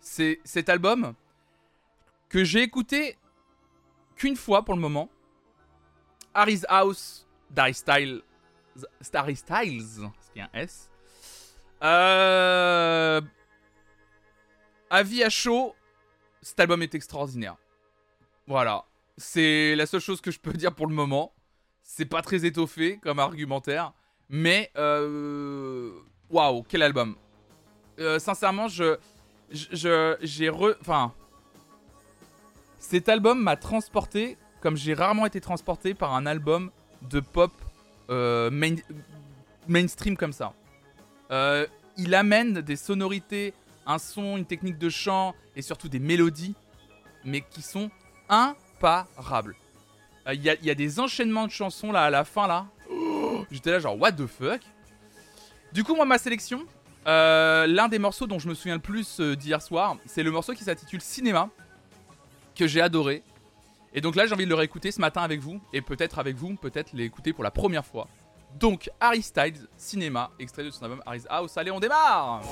c'est 0.00 0.40
cet 0.44 0.68
album 0.68 1.14
que 2.28 2.44
j'ai 2.44 2.62
écouté 2.62 3.18
qu'une 4.22 4.36
fois 4.36 4.64
pour 4.64 4.74
le 4.74 4.80
moment. 4.80 5.10
Harry's 6.32 6.64
House 6.68 7.26
d'Harry 7.50 7.74
Styles. 7.74 8.22
Starry 9.00 9.34
Styles, 9.34 9.82
ce 9.82 10.32
qui 10.32 10.38
est 10.38 10.42
un 10.42 10.50
S. 10.54 10.88
Euh... 11.82 13.20
Avis 14.90 15.24
à 15.24 15.28
chaud, 15.28 15.74
cet 16.40 16.60
album 16.60 16.82
est 16.82 16.94
extraordinaire. 16.94 17.56
Voilà. 18.46 18.84
C'est 19.16 19.74
la 19.74 19.86
seule 19.86 20.00
chose 20.00 20.20
que 20.20 20.30
je 20.30 20.38
peux 20.38 20.52
dire 20.62 20.72
pour 20.72 20.86
le 20.86 20.94
moment. 20.94 21.34
C'est 21.82 22.06
pas 22.06 22.22
très 22.22 22.44
étoffé 22.44 22.98
comme 22.98 23.18
argumentaire. 23.18 23.92
Mais, 24.28 24.70
euh... 24.76 25.90
waouh, 26.30 26.62
quel 26.62 26.82
album. 26.82 27.16
Euh, 27.98 28.20
sincèrement, 28.20 28.68
je. 28.68 28.98
Je. 29.50 30.16
J'ai 30.22 30.48
re. 30.48 30.76
Enfin. 30.80 31.12
Cet 32.82 33.08
album 33.08 33.40
m'a 33.40 33.56
transporté 33.56 34.36
comme 34.60 34.76
j'ai 34.76 34.92
rarement 34.92 35.24
été 35.24 35.40
transporté 35.40 35.94
par 35.94 36.14
un 36.14 36.26
album 36.26 36.70
de 37.10 37.20
pop 37.20 37.52
euh, 38.10 38.50
mainstream 39.68 40.16
comme 40.16 40.32
ça. 40.32 40.52
Euh, 41.30 41.66
il 41.96 42.14
amène 42.14 42.60
des 42.60 42.76
sonorités, 42.76 43.54
un 43.86 43.98
son, 43.98 44.36
une 44.36 44.44
technique 44.44 44.78
de 44.78 44.88
chant 44.88 45.32
et 45.54 45.62
surtout 45.62 45.88
des 45.88 46.00
mélodies, 46.00 46.54
mais 47.24 47.40
qui 47.40 47.62
sont 47.62 47.88
imparables. 48.28 49.54
Euh, 50.26 50.34
il 50.34 50.42
y, 50.42 50.66
y, 50.66 50.70
a 50.70 50.74
des 50.74 51.00
enchaînements 51.00 51.46
de 51.46 51.52
chansons 51.52 51.92
là 51.92 52.02
à 52.02 52.10
la 52.10 52.24
fin 52.24 52.48
là. 52.48 52.66
J'étais 53.52 53.70
là 53.70 53.78
genre 53.78 53.98
what 53.98 54.12
the 54.12 54.26
fuck? 54.26 54.60
Du 55.72 55.84
coup 55.84 55.94
moi 55.94 56.04
ma 56.04 56.18
sélection, 56.18 56.66
l'un 57.06 57.88
des 57.88 58.00
morceaux 58.00 58.26
dont 58.26 58.40
je 58.40 58.48
me 58.48 58.54
souviens 58.54 58.74
le 58.74 58.80
plus 58.80 59.20
d'hier 59.20 59.62
soir, 59.62 59.96
c'est 60.04 60.24
le 60.24 60.32
morceau 60.32 60.52
qui 60.52 60.64
s'intitule 60.64 61.00
Cinéma 61.00 61.48
que 62.54 62.66
j'ai 62.66 62.80
adoré. 62.80 63.22
Et 63.94 64.00
donc 64.00 64.16
là, 64.16 64.26
j'ai 64.26 64.34
envie 64.34 64.44
de 64.44 64.50
le 64.50 64.54
réécouter 64.54 64.90
ce 64.90 65.00
matin 65.00 65.22
avec 65.22 65.40
vous, 65.40 65.60
et 65.72 65.82
peut-être 65.82 66.18
avec 66.18 66.36
vous, 66.36 66.54
peut-être 66.56 66.92
l'écouter 66.94 67.32
pour 67.32 67.44
la 67.44 67.50
première 67.50 67.84
fois. 67.84 68.08
Donc, 68.58 68.90
Harry 69.00 69.22
Styles, 69.22 69.66
cinéma, 69.76 70.30
extrait 70.38 70.64
de 70.64 70.70
son 70.70 70.84
album 70.84 71.02
Harry's 71.06 71.26
House. 71.28 71.56
Allez, 71.56 71.70
on 71.70 71.80
démarre! 71.80 72.42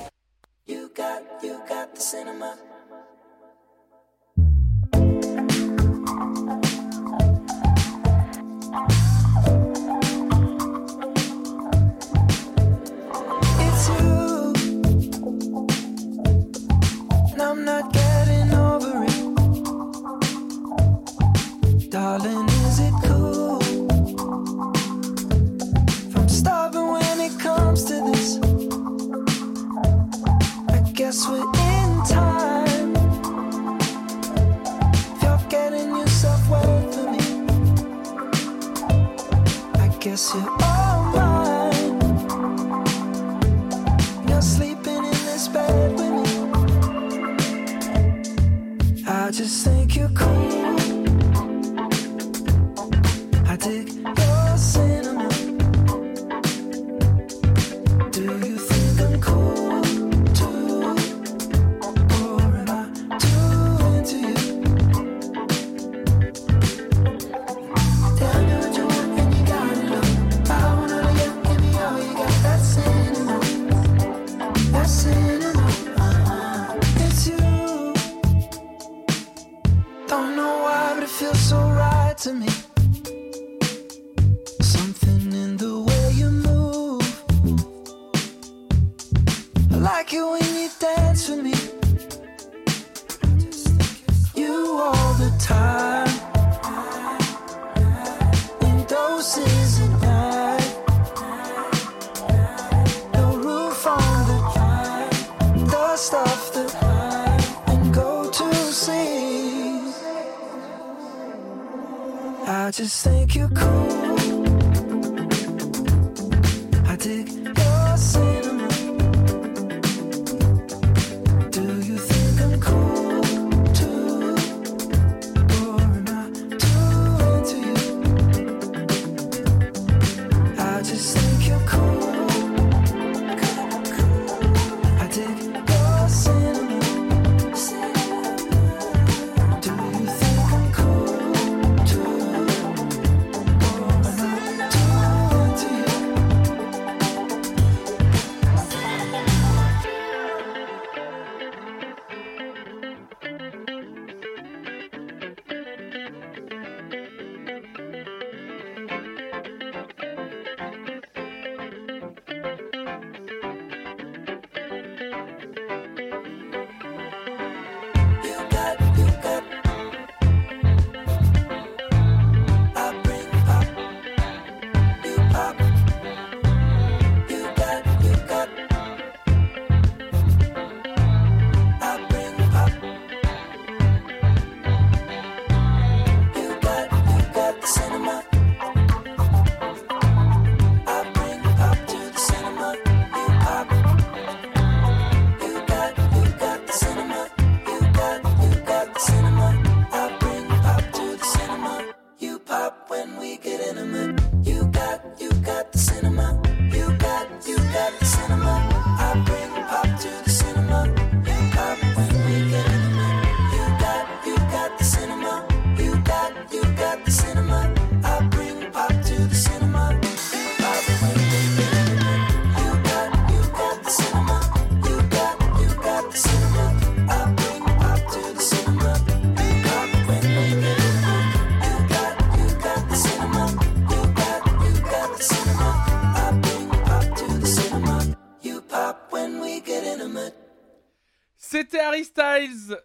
darling, 22.18 22.48
is 22.66 22.78
it 22.80 22.94
cool? 23.04 23.62
I'm 26.16 26.28
starving 26.28 26.88
when 26.94 27.20
it 27.20 27.38
comes 27.38 27.84
to 27.84 27.94
this, 28.08 28.38
I 30.68 30.80
guess 30.92 31.28
we're 31.28 31.38
in 31.38 32.02
time. 32.18 32.96
If 35.14 35.22
you're 35.22 35.44
getting 35.48 35.90
yourself 35.96 36.40
well 36.50 36.80
for 36.92 37.06
me, 37.12 37.22
I 39.84 39.86
guess 40.00 40.34
you're 40.34 40.56
all 40.62 41.02
mine. 41.14 41.98
You're 44.28 44.42
sleeping 44.42 45.04
in 45.12 45.20
this 45.28 45.46
bed 45.46 45.92
with 45.98 46.12
me. 46.18 46.30
I 49.06 49.30
just 49.30 49.64
think 49.64 49.94
you're 49.96 50.14
cool. 50.16 50.69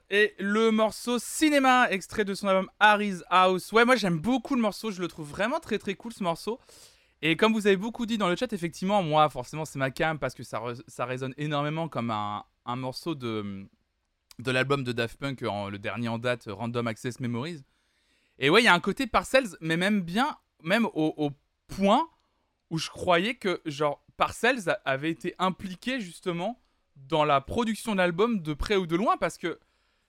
Et 0.10 0.34
le 0.40 0.72
morceau 0.72 1.20
Cinéma, 1.20 1.90
extrait 1.92 2.26
de 2.26 2.34
son 2.34 2.48
album 2.48 2.70
Harry's 2.80 3.24
House. 3.30 3.72
Ouais, 3.72 3.86
moi 3.86 3.96
j'aime 3.96 4.20
beaucoup 4.20 4.56
le 4.56 4.62
morceau, 4.62 4.92
je 4.92 5.02
le 5.02 5.08
trouve 5.08 5.30
vraiment 5.30 5.60
très 5.60 5.78
très 5.78 5.96
cool 5.96 6.14
ce 6.14 6.24
morceau. 6.24 6.60
Et 7.22 7.36
comme 7.38 7.54
vous 7.54 7.66
avez 7.66 7.78
beaucoup 7.78 8.06
dit 8.06 8.18
dans 8.18 8.28
le 8.30 8.36
chat, 8.36 8.52
effectivement, 8.54 9.02
moi 9.02 9.30
forcément 9.30 9.66
c'est 9.66 9.80
ma 9.80 9.92
cam 9.92 10.20
parce 10.20 10.34
que 10.36 10.44
ça, 10.44 10.62
ça 10.88 11.06
résonne 11.06 11.34
énormément 11.38 11.88
comme 11.88 12.12
un, 12.12 12.44
un 12.66 12.76
morceau 12.76 13.16
de, 13.16 13.66
de 14.40 14.52
l'album 14.52 14.84
de 14.84 14.92
Daft 14.92 15.18
Punk, 15.18 15.42
en- 15.44 15.70
le 15.70 15.80
dernier 15.80 16.10
en 16.10 16.18
date, 16.20 16.46
Random 16.48 16.88
Access 16.88 17.20
Memories. 17.20 17.62
Et 18.38 18.50
ouais, 18.50 18.62
il 18.62 18.66
y 18.66 18.68
a 18.68 18.74
un 18.74 18.80
côté 18.82 19.08
Parcells, 19.08 19.56
mais 19.62 19.78
même 19.78 20.02
bien, 20.02 20.38
même 20.62 20.86
au, 20.86 21.14
au 21.18 21.32
point 21.68 22.08
où 22.70 22.78
je 22.78 22.90
croyais 22.90 23.36
que 23.36 23.62
genre 23.66 24.04
Parcells 24.18 24.76
avait 24.84 25.12
été 25.12 25.36
impliqué 25.40 26.02
justement 26.02 26.62
dans 27.08 27.24
la 27.24 27.42
production 27.42 27.94
de 27.94 27.98
l'album 27.98 28.42
de 28.42 28.54
près 28.54 28.76
ou 28.76 28.88
de 28.88 28.96
loin 28.96 29.18
parce 29.18 29.38
que 29.38 29.60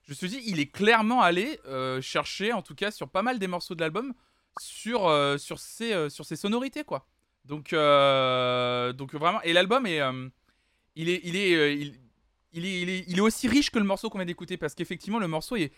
je 0.03 0.13
me 0.13 0.15
suis 0.15 0.29
dit 0.29 0.43
il 0.47 0.61
est 0.61 0.71
clairement 0.71 1.21
allé 1.21 1.61
euh, 1.67 2.01
chercher 2.01 2.53
en 2.53 2.63
tout 2.63 2.75
cas 2.75 2.91
sur 2.91 3.09
pas 3.09 3.23
mal 3.23 3.39
des 3.39 3.49
morceaux 3.49 3.75
de 3.75 3.81
l'album 3.81 4.15
sur 4.61 5.07
euh, 5.07 5.37
sur 5.37 5.59
ses 5.59 5.93
euh, 5.93 6.09
sur 6.09 6.25
ses 6.25 6.37
sonorités 6.37 6.85
quoi. 6.85 7.07
Donc 7.45 7.71
donc 7.73 9.15
vraiment 9.15 9.43
et 9.43 9.53
l'album 9.53 9.87
est 9.87 10.01
il 10.97 11.09
est 11.09 11.21
il 11.25 11.37
est, 11.37 11.77
il, 11.77 11.95
il 12.53 12.67
est 12.67 12.81
il 12.83 12.89
est 12.89 13.05
il 13.07 13.19
est 13.19 13.21
aussi 13.21 13.47
riche 13.49 13.71
que 13.71 13.79
le 13.79 13.85
morceau 13.85 14.11
qu'on 14.11 14.19
vient 14.19 14.27
d'écouter 14.27 14.57
parce 14.57 14.75
qu'effectivement 14.75 15.19
le 15.19 15.29
morceau 15.29 15.57
est 15.57 15.73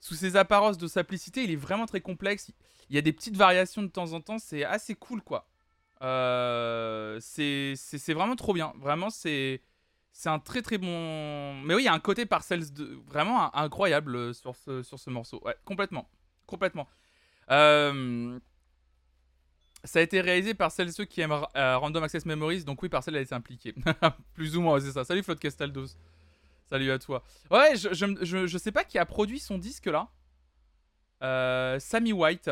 sous 0.00 0.14
ses 0.14 0.36
apparences 0.36 0.78
de 0.78 0.86
simplicité 0.86 1.44
il 1.44 1.50
est 1.50 1.56
vraiment 1.56 1.86
très 1.86 2.00
complexe. 2.00 2.50
Il 2.88 2.96
y 2.96 2.98
a 2.98 3.02
des 3.02 3.12
petites 3.12 3.36
variations 3.36 3.82
de 3.82 3.88
temps 3.88 4.12
en 4.12 4.20
temps 4.20 4.38
c'est 4.38 4.64
assez 4.64 4.94
cool 4.94 5.22
quoi. 5.22 5.48
C'est 7.20 7.74
vraiment 8.08 8.36
trop 8.36 8.54
bien. 8.54 8.72
Vraiment 8.78 9.10
c'est 9.10 9.60
c'est 10.12 10.28
un 10.28 10.38
très 10.38 10.62
très 10.62 10.78
bon. 10.78 11.54
Mais 11.64 11.74
oui, 11.74 11.82
il 11.82 11.86
y 11.86 11.88
a 11.88 11.92
un 11.94 11.98
côté 12.00 12.26
Parcells 12.26 12.72
de... 12.72 13.00
vraiment 13.06 13.54
incroyable 13.56 14.14
euh, 14.14 14.32
sur 14.32 14.54
ce, 14.56 14.82
sur 14.82 14.98
ce 14.98 15.10
morceau. 15.10 15.40
Ouais, 15.44 15.56
complètement. 15.64 16.08
Complètement. 16.46 16.86
Euh, 17.50 18.38
Ça 19.84 19.98
a 19.98 20.02
été 20.02 20.20
réalisé 20.20 20.54
par 20.54 20.70
celles 20.70 20.92
ceux 20.92 21.04
qui 21.06 21.20
aiment 21.22 21.32
euh, 21.56 21.78
Random 21.78 22.04
Access 22.04 22.24
Memories, 22.26 22.64
donc 22.64 22.82
oui, 22.82 22.88
Parcel 22.88 23.16
a 23.16 23.20
été 23.20 23.34
impliqué. 23.34 23.74
Plus 24.34 24.56
ou 24.56 24.60
moins, 24.60 24.78
c'est 24.80 24.92
ça. 24.92 25.04
Salut 25.04 25.22
Flood 25.22 25.40
Castaldos. 25.40 25.96
Salut 26.68 26.90
à 26.90 26.98
toi. 26.98 27.22
Ouais, 27.50 27.76
je, 27.76 27.92
je, 27.92 28.06
je, 28.24 28.46
je 28.46 28.58
sais 28.58 28.72
pas 28.72 28.84
qui 28.84 28.98
a 28.98 29.04
produit 29.06 29.38
son 29.40 29.58
disque 29.58 29.86
là. 29.86 30.08
Sammy 31.80 32.12
White, 32.12 32.50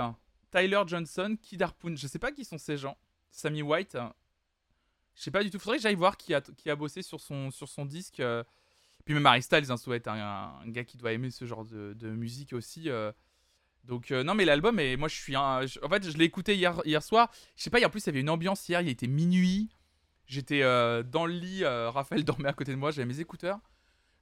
Tyler 0.50 0.82
Johnson, 0.86 1.36
Kid 1.40 1.62
Harpoon. 1.62 1.94
Je 1.96 2.06
sais 2.06 2.18
pas 2.18 2.32
qui 2.32 2.44
sont 2.44 2.58
ces 2.58 2.76
gens. 2.76 2.96
Sammy 3.30 3.62
White. 3.62 3.96
Je 5.14 5.22
sais 5.22 5.30
pas 5.30 5.42
du 5.42 5.50
tout. 5.50 5.58
Faudrait 5.58 5.76
que 5.76 5.82
j'aille 5.82 5.94
voir 5.94 6.16
qui 6.16 6.34
a, 6.34 6.40
qui 6.40 6.70
a 6.70 6.76
bossé 6.76 7.02
sur 7.02 7.20
son, 7.20 7.50
sur 7.50 7.68
son 7.68 7.84
disque. 7.84 8.20
euh. 8.20 8.42
Puis 9.04 9.14
même 9.14 9.26
Harry 9.26 9.42
Styles, 9.42 9.70
hein, 9.70 9.76
ça 9.76 9.84
doit 9.86 9.96
être 9.96 10.08
un, 10.08 10.62
gars 10.66 10.84
qui 10.84 10.96
doit 10.96 11.12
aimer 11.12 11.30
ce 11.30 11.44
genre 11.44 11.64
de, 11.64 12.10
musique 12.10 12.52
aussi. 12.52 12.88
euh. 12.88 13.12
Donc 13.84 14.10
euh, 14.10 14.22
non 14.22 14.34
mais 14.34 14.44
l'album 14.44 14.78
et 14.78 14.98
moi 14.98 15.08
je 15.08 15.14
suis 15.14 15.34
un... 15.34 15.62
en 15.64 15.88
fait 15.88 16.10
je 16.10 16.18
l'ai 16.18 16.26
écouté 16.26 16.54
hier 16.54 16.80
hier 16.84 17.02
soir. 17.02 17.30
Je 17.56 17.62
sais 17.62 17.70
pas, 17.70 17.84
en 17.84 17.88
plus 17.88 18.02
il 18.04 18.06
y 18.06 18.10
avait 18.10 18.20
une 18.20 18.28
ambiance 18.28 18.68
hier, 18.68 18.82
il 18.82 18.88
était 18.88 19.06
minuit. 19.06 19.70
J'étais 20.26 20.62
euh, 20.62 21.02
dans 21.02 21.24
le 21.26 21.32
lit, 21.32 21.64
Raphaël 21.64 22.22
dormait 22.24 22.48
à 22.50 22.52
côté 22.52 22.72
de 22.72 22.76
moi, 22.76 22.90
j'avais 22.90 23.06
mes 23.06 23.20
écouteurs. 23.20 23.58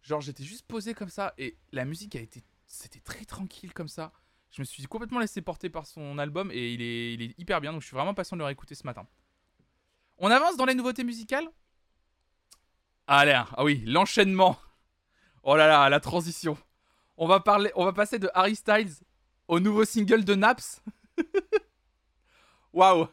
Genre 0.03 0.21
j'étais 0.21 0.45
juste 0.45 0.65
posé 0.67 0.95
comme 0.95 1.09
ça 1.09 1.35
et 1.39 1.57
la 1.73 1.85
musique 1.85 2.15
a 2.15 2.21
été 2.21 2.45
c'était 2.67 3.01
très 3.01 3.25
tranquille 3.25 3.73
comme 3.75 3.89
ça. 3.89 4.13
Je 4.53 4.63
me 4.63 4.65
suis 4.65 4.85
complètement 4.85 5.19
laissé 5.19 5.43
porter 5.43 5.71
par 5.71 5.87
son 5.87 6.19
album 6.19 6.51
et 6.53 6.73
il 6.73 6.81
est, 6.81 7.15
il 7.15 7.23
est 7.23 7.39
hyper 7.39 7.61
bien 7.61 7.73
donc 7.73 7.83
je 7.83 7.87
suis 7.89 7.97
vraiment 7.97 8.15
patient 8.15 8.37
de 8.37 8.43
le 8.43 8.47
réécouter 8.47 8.77
ce 8.77 8.87
matin. 8.87 9.07
On 10.19 10.31
avance 10.31 10.57
dans 10.57 10.65
les 10.65 10.75
nouveautés 10.75 11.05
musicales? 11.05 11.47
Allez, 13.07 13.33
hein. 13.33 13.47
ah 13.57 13.65
oui, 13.65 13.83
l'enchaînement. 13.87 14.59
Oh 15.43 15.57
là 15.57 15.67
là, 15.67 15.89
la 15.89 16.01
transition. 16.01 16.59
On 17.17 17.27
va 17.27 17.41
parler, 17.41 17.71
on 17.75 17.85
va 17.85 17.93
passer 17.93 18.19
de 18.19 18.29
Harry 18.35 18.55
Styles 18.57 18.93
au 19.49 19.61
nouveau 19.61 19.85
single 19.85 20.25
de 20.25 20.35
Naps. 20.35 20.83
Waouh. 22.73 23.09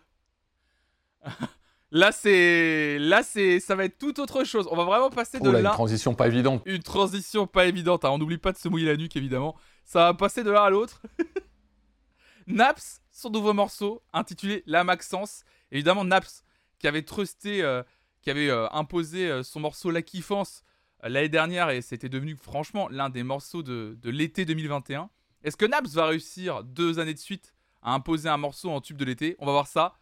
Là 1.92 2.12
c'est, 2.12 2.98
là 3.00 3.24
c'est, 3.24 3.60
ça 3.60 3.76
va 3.76 3.86
être 3.86 3.98
tout 3.98 4.20
autre 4.20 4.44
chose. 4.44 4.68
On 4.70 4.76
va 4.76 4.84
vraiment 4.84 5.10
passer 5.10 5.40
de 5.40 5.48
Oh 5.48 5.52
là, 5.52 5.60
une 5.60 5.66
transition 5.70 6.14
pas 6.14 6.28
évidente. 6.28 6.62
une 6.66 6.84
transition 6.84 7.48
pas 7.48 7.66
évidente. 7.68 8.04
hein. 8.06 8.10
On 8.10 8.18
n'oublie 8.18 8.38
pas 8.38 8.52
de 8.52 8.58
se 8.58 8.68
mouiller 8.68 8.88
la 8.88 8.98
nuque, 8.98 9.16
évidemment. 9.16 9.56
Ça 9.86 10.00
va 10.00 10.14
passer 10.14 10.44
de 10.44 10.52
l'un 10.52 10.64
à 10.64 10.70
l'autre. 10.70 11.02
Naps, 12.48 13.02
son 13.12 13.30
nouveau 13.30 13.54
morceau, 13.54 14.04
intitulé 14.14 14.62
La 14.66 14.84
Maxence. 14.84 15.44
Évidemment, 15.72 16.04
Naps, 16.04 16.44
qui 16.86 16.90
avait 16.90 17.02
trusté, 17.02 17.64
euh, 17.64 17.82
qui 18.22 18.30
avait 18.30 18.48
euh, 18.48 18.70
imposé 18.70 19.28
euh, 19.28 19.42
son 19.42 19.60
morceau 19.60 19.90
La 19.90 20.04
Kiffance 20.04 20.64
l'année 21.02 21.30
dernière, 21.30 21.72
et 21.72 21.82
c'était 21.82 22.10
devenu, 22.10 22.36
franchement, 22.36 22.88
l'un 22.90 23.10
des 23.10 23.24
morceaux 23.24 23.64
de, 23.64 23.98
de 24.00 24.10
l'été 24.12 24.46
2021. 24.46 25.10
Est-ce 25.44 25.58
que 25.58 25.66
Naps 25.66 25.92
va 25.96 26.06
réussir, 26.06 26.64
deux 26.64 27.00
années 27.00 27.16
de 27.16 27.20
suite, 27.20 27.56
à 27.82 27.96
imposer 27.96 28.30
un 28.30 28.38
morceau 28.38 28.70
en 28.70 28.82
tube 28.82 28.98
de 28.98 29.06
l'été? 29.06 29.36
On 29.40 29.48
va 29.48 29.52
voir 29.52 29.66
ça. 29.66 29.96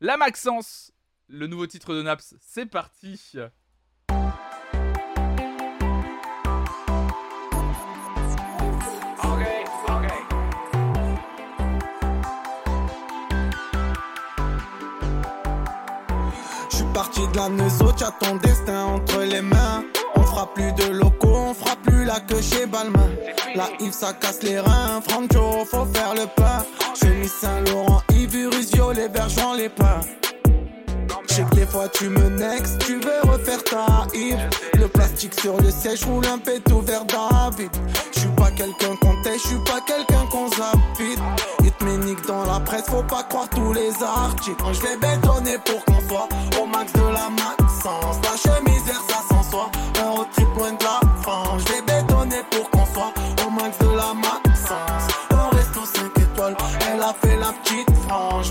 La 0.00 0.18
Maxence, 0.18 0.92
le 1.26 1.46
nouveau 1.46 1.66
titre 1.66 1.94
de 1.94 2.02
Naps, 2.02 2.34
c'est 2.38 2.66
parti. 2.66 3.36
De 17.20 17.36
la 17.36 17.92
t'as 17.98 18.10
ton 18.12 18.36
destin 18.36 18.84
entre 18.84 19.20
les 19.20 19.42
mains. 19.42 19.84
On 20.16 20.22
fera 20.22 20.52
plus 20.54 20.72
de 20.72 20.90
locaux, 20.90 21.36
on 21.50 21.54
fera 21.54 21.76
plus 21.76 22.04
la 22.04 22.18
queue 22.20 22.40
chez 22.40 22.64
Balmain. 22.64 23.10
La 23.54 23.68
Yves 23.78 23.92
ça 23.92 24.14
casse 24.14 24.42
les 24.42 24.58
reins, 24.58 25.02
Francho 25.06 25.64
faut 25.66 25.84
faire 25.92 26.14
le 26.14 26.26
pain. 26.34 26.64
Chemise 26.98 27.30
Saint-Laurent, 27.30 28.00
Yves 28.12 28.48
violet, 28.72 29.08
Bergeron 29.08 29.52
les 29.52 29.68
pains. 29.68 30.00
Je 31.28 31.34
sais 31.34 31.42
que 31.42 31.56
des 31.56 31.66
fois 31.66 31.88
tu 31.88 32.08
me 32.08 32.30
next, 32.30 32.78
tu 32.86 32.98
veux 32.98 33.30
refaire 33.30 33.62
ta 33.64 34.06
Yves. 34.14 34.48
Le 34.74 34.88
plastique 34.88 35.38
sur 35.38 35.60
le 35.60 35.70
siège 35.70 36.04
roule 36.04 36.26
un 36.26 36.38
pétou 36.38 36.80
vers 36.80 37.04
David. 37.04 37.70
Je 38.40 38.46
suis 38.46 38.54
pas 38.54 38.64
quelqu'un 38.64 38.96
qu'on 38.96 39.22
tait, 39.22 39.34
je 39.34 39.48
suis 39.48 39.58
pas 39.58 39.80
quelqu'un 39.82 40.26
qu'on 40.30 40.48
zapide. 40.48 41.18
Il 41.62 41.72
te 41.72 41.84
ménique 41.84 42.26
dans 42.26 42.44
la 42.44 42.58
presse, 42.60 42.84
faut 42.88 43.02
pas 43.02 43.22
croire 43.24 43.48
tous 43.50 43.74
les 43.74 43.90
articles. 44.02 44.64
Je 44.72 44.80
vais 44.80 44.96
bétonner 44.96 45.58
pour 45.58 45.84
qu'on 45.84 46.08
soit 46.08 46.28
au 46.58 46.66
max 46.66 46.90
de 46.94 47.00
la 47.00 47.28
maxence. 47.28 48.16
La 48.22 48.36
chemise 48.36 48.82
vers 48.84 49.02
ça 49.08 49.22
sans 49.28 49.42
soi, 49.42 49.70
un 50.02 50.10
road 50.10 50.26
trip 50.34 50.48
loin 50.56 50.72
de 50.72 50.84
la 50.84 51.00
France. 51.20 51.62
Je 51.66 51.72
vais 51.72 51.82
bétonner 51.82 52.42
pour 52.50 52.70
qu'on 52.70 52.86
soit 52.86 53.12
au 53.46 53.50
max 53.50 53.78
de 53.78 53.88
la 53.88 54.14
maxence. 54.14 55.08
On 55.32 55.54
reste 55.54 55.76
aux 55.76 55.98
5 55.98 56.18
étoiles, 56.18 56.56
elle 56.90 57.02
a 57.02 57.14
fait 57.22 57.36
la 57.36 57.52
petite 57.62 57.94
frange. 58.08 58.50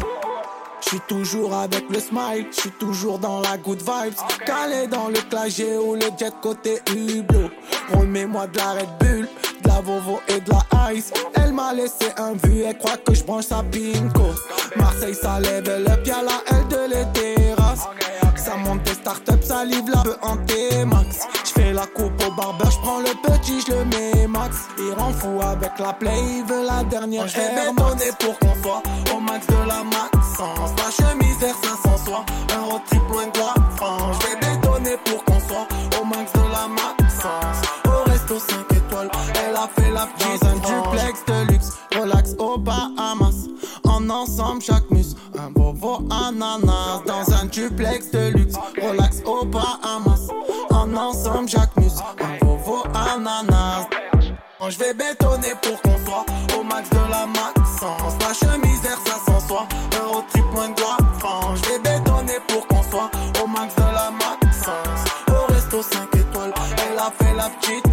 Je 0.81 0.89
suis 0.89 1.01
toujours 1.07 1.55
avec 1.55 1.89
le 1.89 1.99
smile, 1.99 2.47
je 2.51 2.61
suis 2.61 2.71
toujours 2.71 3.17
dans 3.17 3.39
la 3.39 3.57
good 3.57 3.79
vibes. 3.79 4.13
Calé 4.45 4.87
dans 4.87 5.07
le 5.07 5.19
clagé 5.29 5.77
ou 5.77 5.95
le 5.95 6.05
jet 6.17 6.33
côté 6.41 6.79
hublot. 6.95 7.49
Remets-moi 7.93 8.47
de 8.47 8.57
la 8.57 8.71
Red 8.73 8.89
Bull, 8.99 9.27
de 9.69 9.75
la 9.75 9.81
Vovo 9.81 10.19
et 10.27 10.39
de 10.39 10.51
la 10.51 10.93
Ice. 10.93 11.11
Elle 11.35 11.53
m'a 11.53 11.73
laissé 11.73 12.11
un 12.17 12.33
vu, 12.33 12.63
elle 12.63 12.77
croit 12.77 12.97
que 12.97 13.13
je 13.13 13.23
branche 13.23 13.45
sa 13.45 13.63
pinko. 13.63 14.33
Marseille, 14.75 15.15
ça 15.15 15.39
lève 15.39 15.63
le 15.65 16.03
pied 16.03 16.13
à 16.13 16.23
la 16.23 16.57
L 16.57 16.67
de 16.69 16.95
les 16.95 17.05
terrasses. 17.13 17.87
Ça 18.35 18.55
monte 18.55 18.83
des 18.83 18.93
startups, 18.93 19.43
ça 19.43 19.65
livre 19.65 19.89
la 19.93 20.01
peu 20.01 20.15
en 20.21 20.37
T-Max. 20.37 21.27
Je 21.45 21.51
fais 21.51 21.73
la 21.73 21.85
coupe 21.85 22.23
au 22.25 22.31
barbeur, 22.31 22.71
je 22.71 22.77
prends 22.79 22.99
le 22.99 23.13
petit, 23.21 23.61
je 23.67 23.73
le 23.73 23.85
mets 23.85 24.27
max. 24.27 24.55
Il 24.77 24.93
rend 24.93 25.11
fou 25.11 25.39
avec 25.41 25.77
la 25.77 25.93
play, 25.93 26.17
il 26.37 26.45
veut 26.45 26.65
la 26.65 26.83
dernière. 26.83 27.27
Je 27.27 27.35
vais 27.35 27.49
bétonner 27.49 28.11
pour 28.19 28.39
qu'on 28.39 28.61
soit 28.63 28.81
au 29.13 29.19
max 29.19 29.45
de 29.47 29.67
la 29.67 29.83
maxence. 29.83 30.71
La 30.77 30.89
chemise 30.89 31.37
vers 31.39 31.55
500 31.55 32.05
soir, 32.05 32.25
un 32.55 32.63
road 32.63 32.81
trip 32.89 33.01
loin 33.11 33.27
de 33.27 33.39
la 33.39 33.58
relax 42.09 42.35
au 42.39 42.57
Bahamas. 42.57 43.47
En 43.83 44.09
ensemble, 44.09 44.61
chaque 44.61 44.89
mus, 44.89 45.15
un 45.37 45.51
bobo 45.51 45.99
ananas. 46.09 47.03
Dans 47.05 47.31
un 47.33 47.45
duplex 47.45 48.11
de 48.11 48.29
luxe, 48.29 48.55
relax 48.81 49.21
au 49.25 49.45
Bahamas. 49.45 50.27
En 50.71 50.95
ensemble, 50.95 51.47
chaque 51.47 51.75
mus, 51.77 51.93
un 52.19 52.45
bobo 52.45 52.83
ananas. 52.93 53.87
Je 54.69 54.77
vais 54.77 54.93
bétonner 54.93 55.53
pour 55.61 55.81
qu'on 55.81 55.97
soit 56.05 56.25
au 56.57 56.63
max 56.63 56.89
de 56.89 56.97
la 57.09 57.25
maxence. 57.25 58.13
La 58.19 58.33
chemise 58.33 58.81
vers 58.81 58.99
500 59.05 59.47
soir, 59.47 59.67
un 59.99 60.13
road 60.13 60.25
trip 60.31 60.45
loin 60.53 60.69
de 60.69 60.81
la 60.81 61.19
France. 61.19 61.59
Je 61.63 61.69
vais 61.69 61.79
bétonner 61.79 62.39
pour 62.47 62.67
qu'on 62.67 62.83
soit 62.83 63.09
au 63.41 63.47
max 63.47 63.73
de 63.75 63.81
la 63.81 64.11
maxence. 64.11 65.05
Au 65.27 65.51
resto 65.51 65.81
5 65.81 66.15
étoiles, 66.15 66.53
elle 66.77 66.99
a 66.99 67.11
fait 67.19 67.33
la 67.35 67.49
petite 67.49 67.88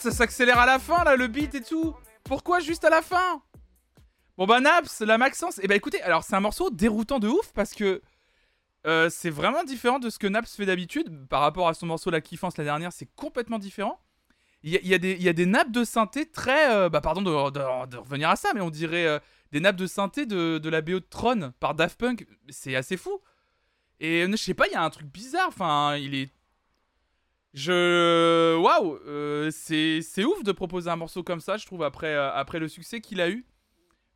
Ça 0.00 0.10
s'accélère 0.10 0.58
à 0.58 0.64
la 0.64 0.78
fin 0.78 1.04
là, 1.04 1.14
le 1.14 1.26
beat 1.26 1.54
et 1.54 1.60
tout. 1.60 1.94
Pourquoi 2.24 2.60
juste 2.60 2.84
à 2.84 2.90
la 2.90 3.02
fin? 3.02 3.42
Bon 4.38 4.46
bah 4.46 4.58
Naps, 4.58 5.02
la 5.02 5.18
Maxence. 5.18 5.60
Et 5.62 5.68
bah 5.68 5.76
écoutez, 5.76 6.00
alors 6.00 6.24
c'est 6.24 6.34
un 6.34 6.40
morceau 6.40 6.70
déroutant 6.70 7.18
de 7.18 7.28
ouf 7.28 7.52
parce 7.52 7.74
que 7.74 8.00
euh, 8.86 9.10
c'est 9.10 9.28
vraiment 9.28 9.62
différent 9.62 9.98
de 9.98 10.08
ce 10.08 10.18
que 10.18 10.26
Naps 10.26 10.56
fait 10.56 10.64
d'habitude 10.64 11.26
par 11.28 11.42
rapport 11.42 11.68
à 11.68 11.74
son 11.74 11.84
morceau 11.84 12.08
La 12.08 12.22
Kiffance 12.22 12.56
la 12.56 12.64
dernière. 12.64 12.94
C'est 12.94 13.14
complètement 13.14 13.58
différent. 13.58 14.00
Il 14.62 14.70
y, 14.72 14.94
a- 14.94 14.98
des- 14.98 15.46
nappes 15.46 15.70
de 15.70 15.84
synthé 15.84 16.24
très. 16.24 16.74
euh, 16.74 16.88
bah 16.88 17.02
pardon 17.02 17.20
de, 17.20 17.30
revenir 17.98 18.30
à 18.30 18.36
ça, 18.36 18.52
mais 18.54 18.62
on 18.62 18.70
dirait 18.70 19.06
euh, 19.06 19.18
des 19.52 19.60
nappes 19.60 19.76
de 19.76 19.86
synthé 19.86 20.24
de, 20.24 20.60
la 20.70 20.80
BO 20.80 21.00
de 21.00 21.50
par 21.60 21.74
Daft 21.74 21.98
Punk. 21.98 22.26
C'est 22.48 22.74
assez 22.74 22.96
fou. 22.96 23.20
Et 24.00 24.26
je 24.30 24.36
sais 24.36 24.54
pas, 24.54 24.66
il 24.66 24.72
y 24.72 24.76
a 24.76 24.82
un 24.82 24.88
truc 24.90 25.08
bizarre. 25.08 25.48
Enfin, 25.48 25.96
il 25.96 26.14
est 26.14 26.30
je. 27.54 28.56
Waouh 28.56 28.98
euh, 29.06 29.50
C'est 29.50 30.24
ouf 30.24 30.42
de 30.42 30.52
proposer 30.52 30.90
un 30.90 30.96
morceau 30.96 31.22
comme 31.22 31.40
ça, 31.40 31.56
je 31.56 31.66
trouve, 31.66 31.82
après, 31.82 32.14
euh, 32.14 32.32
après 32.32 32.58
le 32.58 32.68
succès 32.68 33.00
qu'il 33.00 33.20
a 33.20 33.28
eu. 33.30 33.46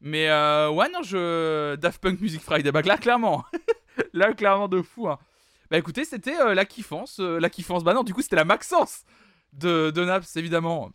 Mais 0.00 0.28
euh, 0.28 0.70
ouais, 0.70 0.88
non, 0.90 1.02
je. 1.02 1.76
Daft 1.76 2.00
Punk 2.00 2.20
Music 2.20 2.40
Friday, 2.42 2.70
bah 2.72 2.82
là, 2.82 2.98
clairement. 2.98 3.44
là, 4.12 4.32
clairement 4.34 4.68
de 4.68 4.82
fou. 4.82 5.08
hein. 5.08 5.18
Bah 5.70 5.78
écoutez, 5.78 6.04
c'était 6.04 6.38
euh, 6.40 6.54
la 6.54 6.64
kiffance. 6.64 7.18
la 7.18 7.50
kiffance, 7.50 7.84
bah 7.84 7.94
non, 7.94 8.02
du 8.04 8.12
coup, 8.14 8.22
c'était 8.22 8.36
la 8.36 8.44
Maxence 8.44 9.04
de, 9.52 9.90
de 9.90 10.04
Naps, 10.04 10.36
évidemment. 10.36 10.90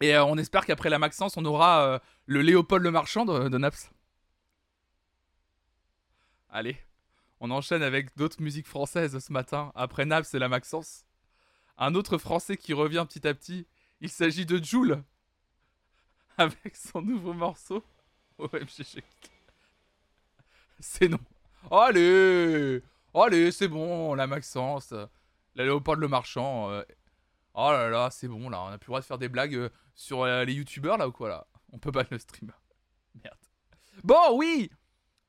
Et 0.00 0.16
on 0.18 0.36
espère 0.36 0.66
qu'après 0.66 0.90
la 0.90 0.98
Maxence, 0.98 1.36
on 1.36 1.44
aura 1.44 2.00
le 2.26 2.42
Léopold 2.42 2.82
le 2.82 2.90
Marchand 2.90 3.24
de, 3.24 3.48
de 3.48 3.58
Naps. 3.58 3.90
Allez, 6.50 6.76
on 7.40 7.50
enchaîne 7.50 7.82
avec 7.82 8.16
d'autres 8.16 8.42
musiques 8.42 8.66
françaises 8.66 9.18
ce 9.18 9.32
matin. 9.32 9.72
Après 9.74 10.04
Naps 10.04 10.34
et 10.34 10.38
la 10.38 10.48
Maxence 10.48 11.04
un 11.78 11.94
autre 11.94 12.18
français 12.18 12.56
qui 12.56 12.72
revient 12.72 13.04
petit 13.08 13.26
à 13.26 13.34
petit. 13.34 13.66
Il 14.00 14.08
s'agit 14.08 14.46
de 14.46 14.62
Joule. 14.62 15.02
Avec 16.38 16.76
son 16.76 17.02
nouveau 17.02 17.32
morceau. 17.32 17.84
OMG. 18.38 19.02
C'est 20.80 21.08
non. 21.08 21.18
Allez 21.70 22.82
Allez, 23.14 23.52
c'est 23.52 23.68
bon, 23.68 24.14
la 24.14 24.26
Maxence. 24.26 24.92
La 25.54 25.64
Léopold 25.64 26.00
le 26.00 26.08
Marchand. 26.08 26.70
euh, 26.70 26.82
Oh 27.54 27.70
là 27.70 27.88
là, 27.88 28.10
c'est 28.10 28.26
bon, 28.26 28.48
là. 28.48 28.60
On 28.62 28.66
a 28.66 28.78
plus 28.78 28.86
le 28.86 28.90
droit 28.90 29.00
de 29.00 29.04
faire 29.04 29.18
des 29.18 29.28
blagues 29.28 29.54
euh, 29.54 29.68
sur 29.94 30.22
euh, 30.22 30.44
les 30.44 30.54
youtubeurs, 30.54 30.98
là, 30.98 31.06
ou 31.06 31.12
quoi, 31.12 31.28
là? 31.28 31.46
On 31.72 31.78
peut 31.78 31.92
pas 31.92 32.04
le 32.10 32.18
stream. 32.18 32.50
Merde. 33.22 33.36
Bon, 34.02 34.36
oui 34.36 34.70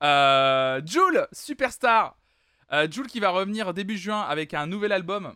euh, 0.03 0.81
Joule, 0.85 1.27
superstar 1.31 2.17
Jules 2.89 3.07
qui 3.07 3.19
va 3.19 3.29
revenir 3.29 3.73
début 3.73 3.97
juin 3.97 4.21
avec 4.21 4.53
un 4.53 4.65
nouvel 4.65 4.91
album 4.91 5.35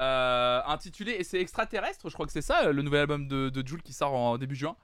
euh, 0.00 0.60
intitulé, 0.66 1.12
et 1.12 1.24
c'est 1.24 1.40
Extraterrestre, 1.40 2.08
je 2.08 2.14
crois 2.14 2.26
que 2.26 2.32
c'est 2.32 2.42
ça, 2.42 2.70
le 2.70 2.82
nouvel 2.82 3.00
album 3.00 3.28
de, 3.28 3.48
de 3.48 3.66
Jules 3.66 3.82
qui 3.82 3.92
sort 3.92 4.14
en 4.14 4.38
début 4.38 4.56
juin. 4.56 4.76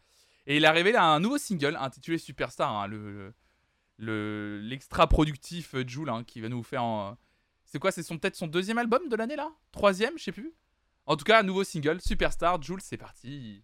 Et 0.46 0.56
il 0.56 0.66
a 0.66 0.72
révélé 0.72 0.98
un 0.98 1.20
nouveau 1.20 1.38
single 1.38 1.76
intitulé 1.80 2.18
Superstar, 2.18 2.70
hein, 2.70 2.86
le 2.86 3.32
l'extra 3.98 5.06
productif 5.06 5.74
euh, 5.74 5.84
Jules 5.86 6.08
hein, 6.08 6.24
qui 6.24 6.40
va 6.40 6.48
nous 6.48 6.62
faire 6.62 6.82
en... 6.82 7.16
C'est 7.64 7.78
quoi 7.78 7.92
C'est 7.92 8.02
son 8.02 8.18
peut-être 8.18 8.36
son 8.36 8.48
deuxième 8.48 8.78
album 8.78 9.08
de 9.08 9.16
l'année 9.16 9.36
là? 9.36 9.50
Troisième, 9.72 10.18
je 10.18 10.24
sais 10.24 10.32
plus. 10.32 10.52
En 11.06 11.16
tout 11.16 11.24
cas, 11.24 11.40
un 11.40 11.42
nouveau 11.42 11.64
single, 11.64 12.00
Superstar, 12.00 12.60
Jules, 12.60 12.80
c'est 12.80 12.96
parti. 12.96 13.62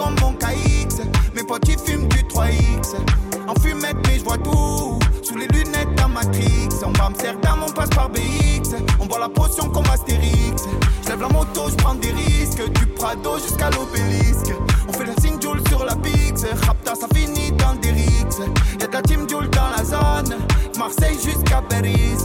Comme 0.00 0.16
mon 0.20 0.32
KX. 0.32 1.02
Mes 1.34 1.42
potes 1.42 1.68
ils 1.68 1.78
fument 1.78 2.08
du 2.08 2.22
3X. 2.24 2.96
En 3.46 3.54
fumette, 3.60 3.96
mais 4.06 4.18
je 4.18 4.24
vois 4.24 4.38
tout. 4.38 4.98
Sous 5.22 5.36
les 5.36 5.46
lunettes 5.48 5.94
d'un 5.96 6.08
Matrix. 6.08 6.68
On 6.84 6.92
va 6.92 7.06
Amsterdam, 7.06 7.60
on 7.66 7.70
passe 7.70 7.90
par 7.90 8.08
BX. 8.08 8.74
On 8.98 9.06
boit 9.06 9.18
la 9.18 9.28
potion 9.28 9.68
comme 9.68 9.84
Astérix. 9.92 10.64
Je 11.04 11.08
lève 11.08 11.20
la 11.20 11.28
moto, 11.28 11.68
je 11.68 11.74
prends 11.76 11.94
des 11.94 12.12
risques. 12.12 12.66
Du 12.72 12.86
Prado 12.86 13.38
jusqu'à 13.38 13.70
l'obélisque. 13.70 14.54
On 14.88 14.92
fait 14.92 15.04
le 15.04 15.12
signe 15.20 15.40
Joule 15.40 15.60
sur 15.68 15.84
la 15.84 15.96
Pix. 15.96 16.44
Rapta, 16.66 16.94
ça 16.94 17.06
finit 17.14 17.52
dans 17.52 17.74
des 17.74 17.90
rixes. 17.90 18.40
Y'a 18.80 18.86
de 18.86 18.92
la 18.92 19.02
team 19.02 19.28
Joule 19.28 19.50
dans 19.50 19.70
la 19.76 19.84
zone. 19.84 20.38
Marseille 20.78 21.18
jusqu'à 21.22 21.62
Paris. 21.68 22.16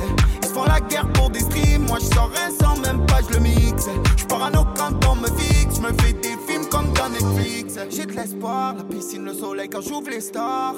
Font 0.56 0.64
la 0.64 0.80
guerre 0.80 1.12
pour 1.12 1.30
des 1.30 1.42
streams. 1.42 1.86
Moi 1.86 1.98
je 2.00 2.06
sors 2.16 2.32
un 2.46 2.50
sans 2.50 2.80
même 2.80 3.06
pas, 3.08 3.20
je 3.28 3.34
le 3.34 3.42
mixe. 3.42 3.90
Je 4.16 4.24
parano 4.24 4.64
quand 4.78 5.06
on 5.06 5.16
me 5.16 5.28
fixe. 5.28 5.82
Me 5.82 5.92
fais 6.02 6.14
des 6.14 6.38
films 6.48 6.66
comme 6.72 6.94
dans 6.94 7.10
Netflix. 7.10 7.78
J'ai 7.90 8.06
de 8.06 8.14
l'espoir, 8.14 8.74
la 8.74 8.86
piscine, 8.86 9.26
le 9.26 9.34
soleil 9.34 9.68
quand 9.68 9.82
j'ouvre 9.82 10.10
les 10.10 10.22
stars. 10.22 10.76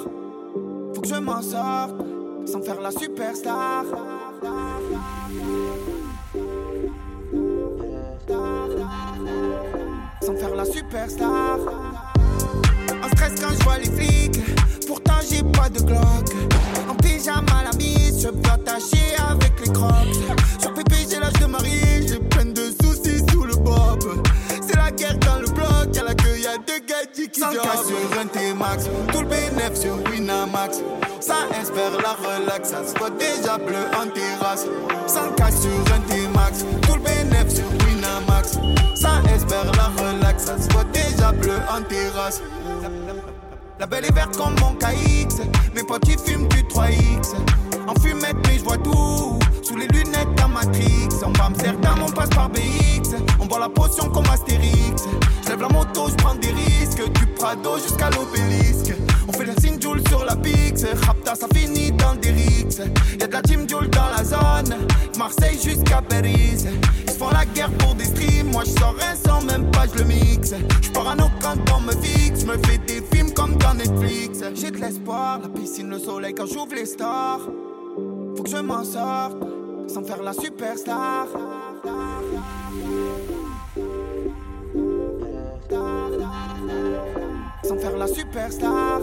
Faut 0.94 1.00
que 1.00 1.06
je 1.06 1.14
m'en 1.14 1.40
sorte 1.42 1.94
sans 2.44 2.60
faire 2.60 2.80
la 2.80 2.90
superstar. 2.90 3.84
Sans 10.20 10.34
faire 10.34 10.56
la 10.56 10.64
superstar. 10.64 12.07
En 13.02 13.08
stress 13.08 13.32
quand 13.40 13.54
je 13.58 13.64
vois 13.64 13.78
les 13.78 13.90
flics. 13.90 14.40
Pourtant 14.86 15.20
j'ai 15.28 15.42
pas 15.42 15.68
de 15.68 15.80
Glock. 15.80 16.28
En 16.88 16.94
pyjama 16.94 17.64
la 17.64 17.76
mise, 17.76 18.22
je 18.22 18.28
peux 18.28 18.50
attacher 18.50 19.16
avec 19.30 19.52
les 19.64 19.72
crocs. 19.72 19.92
Sur 20.60 20.72
pépé 20.74 20.96
j'ai 21.10 21.20
l'âge 21.20 21.32
de 21.34 21.46
marier, 21.46 22.06
j'ai 22.06 22.18
plein 22.18 22.46
de 22.46 22.70
soucis 22.80 23.22
sous 23.30 23.44
le 23.44 23.56
bob. 23.56 24.22
C'est 24.66 24.76
la 24.76 24.90
guerre 24.90 25.18
dans 25.18 25.40
le 25.40 25.48
bloc, 25.48 25.94
y'a 25.94 26.04
la 26.04 26.14
queue, 26.14 26.38
y'a 26.38 26.56
deux 26.58 26.80
gadgets 26.86 27.30
qui 27.30 27.40
100 27.40 27.50
sur 27.52 28.20
un 28.20 28.26
T-Max, 28.26 28.86
tout 29.12 29.20
le 29.20 29.26
bénéf 29.26 29.74
sur 29.74 29.96
Winamax. 30.10 30.78
Ça 31.20 31.36
espère 31.60 31.92
la 32.02 32.14
relax, 32.14 32.70
ça 32.70 32.86
se 32.86 32.98
voit 32.98 33.10
déjà 33.10 33.58
bleu 33.58 33.84
en 34.00 34.06
terrasse. 34.08 34.66
100 35.06 35.36
sur 35.60 35.94
un 35.94 36.00
T-Max, 36.08 36.64
tout 36.82 36.94
le 36.94 37.00
bénéf 37.00 37.54
sur 37.54 37.77
Ça 38.94 39.22
espère 39.34 39.64
la 39.76 40.02
relax, 40.02 40.44
ça 40.44 40.58
se 40.58 40.68
voit 40.72 40.84
déjà 40.92 41.32
bleu 41.32 41.58
en 41.70 41.82
terrasse. 41.82 42.42
La 43.78 43.86
belle 43.86 44.04
est 44.06 44.14
verte 44.14 44.36
comme 44.36 44.54
mon 44.60 44.74
KX. 44.74 45.36
Mes 45.74 45.82
potes 45.84 46.08
ils 46.08 46.18
fument 46.18 46.48
du 46.48 46.62
3X. 46.64 47.36
En 47.86 47.94
fumette, 48.00 48.36
mais 48.46 48.58
je 48.58 48.64
vois 48.64 48.78
tout. 48.78 49.38
Sous 49.62 49.76
les 49.76 49.86
lunettes 49.86 50.34
d'un 50.36 50.48
Matrix. 50.48 51.08
On 51.24 51.30
va 51.32 51.44
Amsterdam, 51.46 51.98
on 52.06 52.10
passe 52.10 52.30
par 52.30 52.48
BX. 52.50 53.14
On 53.38 53.46
boit 53.46 53.60
la 53.60 53.68
potion 53.68 54.08
comme 54.10 54.26
Astérix. 54.32 55.04
Je 55.44 55.50
lève 55.50 55.60
la 55.60 55.68
moto, 55.68 56.08
je 56.08 56.14
prends 56.16 56.34
des 56.34 56.48
risques. 56.48 57.08
Du 57.12 57.26
Prado 57.26 57.78
jusqu'à 57.78 58.10
l'obélisque. 58.10 58.94
On 59.28 59.32
fait 59.32 59.44
le 59.44 59.52
signe 59.60 59.78
sur 60.08 60.24
la 60.24 60.34
Pix. 60.36 60.84
Rapta, 61.06 61.34
ça 61.34 61.46
finit 61.54 61.92
dans 61.92 62.14
des 62.16 62.30
rixes. 62.30 62.80
Y'a 63.20 63.26
de 63.26 63.32
la 63.32 63.42
team 63.42 63.68
Joule 63.68 63.88
dans 63.90 64.08
la 64.16 64.24
zone. 64.24 64.76
Marseille 65.16 65.58
jusqu'à 65.62 66.02
Paris. 66.02 66.66
Font 67.18 67.30
la 67.30 67.44
guerre 67.44 67.72
pour 67.78 67.94
des 67.96 68.04
streams. 68.04 68.50
Moi 68.52 68.62
je 68.64 68.70
un 68.70 69.14
sans 69.16 69.44
même 69.44 69.70
pas, 69.72 69.86
je 69.92 69.98
le 69.98 70.04
mixe. 70.04 70.54
Je 70.80 70.90
parano 70.90 71.24
quand 71.42 71.56
on 71.76 71.80
me 71.80 71.92
fixe. 71.92 72.44
Me 72.44 72.56
fais 72.64 72.78
des 72.78 73.02
films 73.12 73.32
comme 73.32 73.56
dans 73.56 73.74
Netflix. 73.74 74.38
J'ai 74.54 74.70
de 74.70 74.78
l'espoir, 74.78 75.40
la 75.40 75.48
piscine, 75.48 75.90
le 75.90 75.98
soleil 75.98 76.34
quand 76.34 76.46
j'ouvre 76.46 76.74
les 76.74 76.86
stars. 76.86 77.40
Faut 78.36 78.42
que 78.42 78.50
je 78.50 78.58
m'en 78.58 78.84
sorte 78.84 79.36
sans 79.88 80.04
faire 80.04 80.22
la 80.22 80.32
superstar. 80.32 81.26
Sans 87.68 87.76
faire 87.76 87.98
la 87.98 88.06
superstar. 88.06 89.00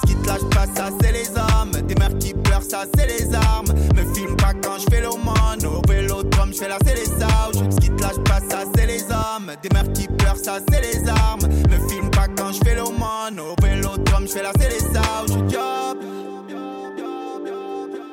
Ce 0.00 0.06
qui 0.06 0.14
te 0.14 0.28
lâche 0.28 0.48
pas, 0.50 0.66
ça 0.76 0.90
c'est 1.00 1.10
les 1.10 1.28
hommes. 1.30 1.72
Des 1.84 1.96
mères 1.96 2.16
qui 2.18 2.32
pleurent, 2.32 2.62
ça 2.62 2.84
c'est 2.96 3.06
les 3.06 3.34
armes. 3.34 3.72
Me 3.96 4.14
filme 4.14 4.36
pas 4.36 4.52
quand 4.62 4.78
je 4.78 4.86
fais 4.88 5.00
l'aumône. 5.00 5.66
Au 5.66 5.82
vélodrome, 5.88 6.52
je 6.52 6.58
fais 6.58 6.68
la 6.68 6.78
c'est 6.86 6.94
les 6.94 7.10
ouches. 7.10 7.74
Ce 7.74 7.80
qui 7.80 7.90
te 7.90 8.00
lâche 8.00 8.20
pas, 8.24 8.38
ça 8.48 8.60
c'est 8.76 8.86
les 8.86 9.02
hommes. 9.02 9.50
Des 9.62 9.68
mères 9.70 9.92
qui 9.92 10.06
pleurent, 10.06 10.36
ça 10.36 10.58
c'est 10.70 10.80
les 10.80 11.08
armes. 11.08 11.48
Me 11.68 11.88
filme 11.88 12.08
pas 12.10 12.28
quand 12.36 12.52
je 12.52 12.60
fais 12.64 12.76
l'aumône. 12.76 13.40
Au 13.40 13.60
vélodrome, 13.60 14.28
je 14.28 14.32
fais 14.32 14.42
la 14.44 14.52
c'est 14.60 14.68
les 14.68 14.84
ouches. 14.86 15.50
Job. 15.50 15.98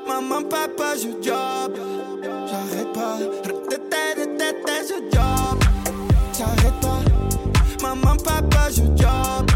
Maman, 0.07 0.41
papa, 0.49 0.95
je 0.95 1.09
job. 1.23 1.77
J'arrête 2.49 2.93
pas. 2.93 3.19
Je 4.81 4.95
job. 5.15 5.59
J'arrête 6.37 6.79
pas. 6.81 7.01
Maman, 7.83 8.17
papa, 8.17 8.69
je 8.71 8.81
job. 8.99 9.51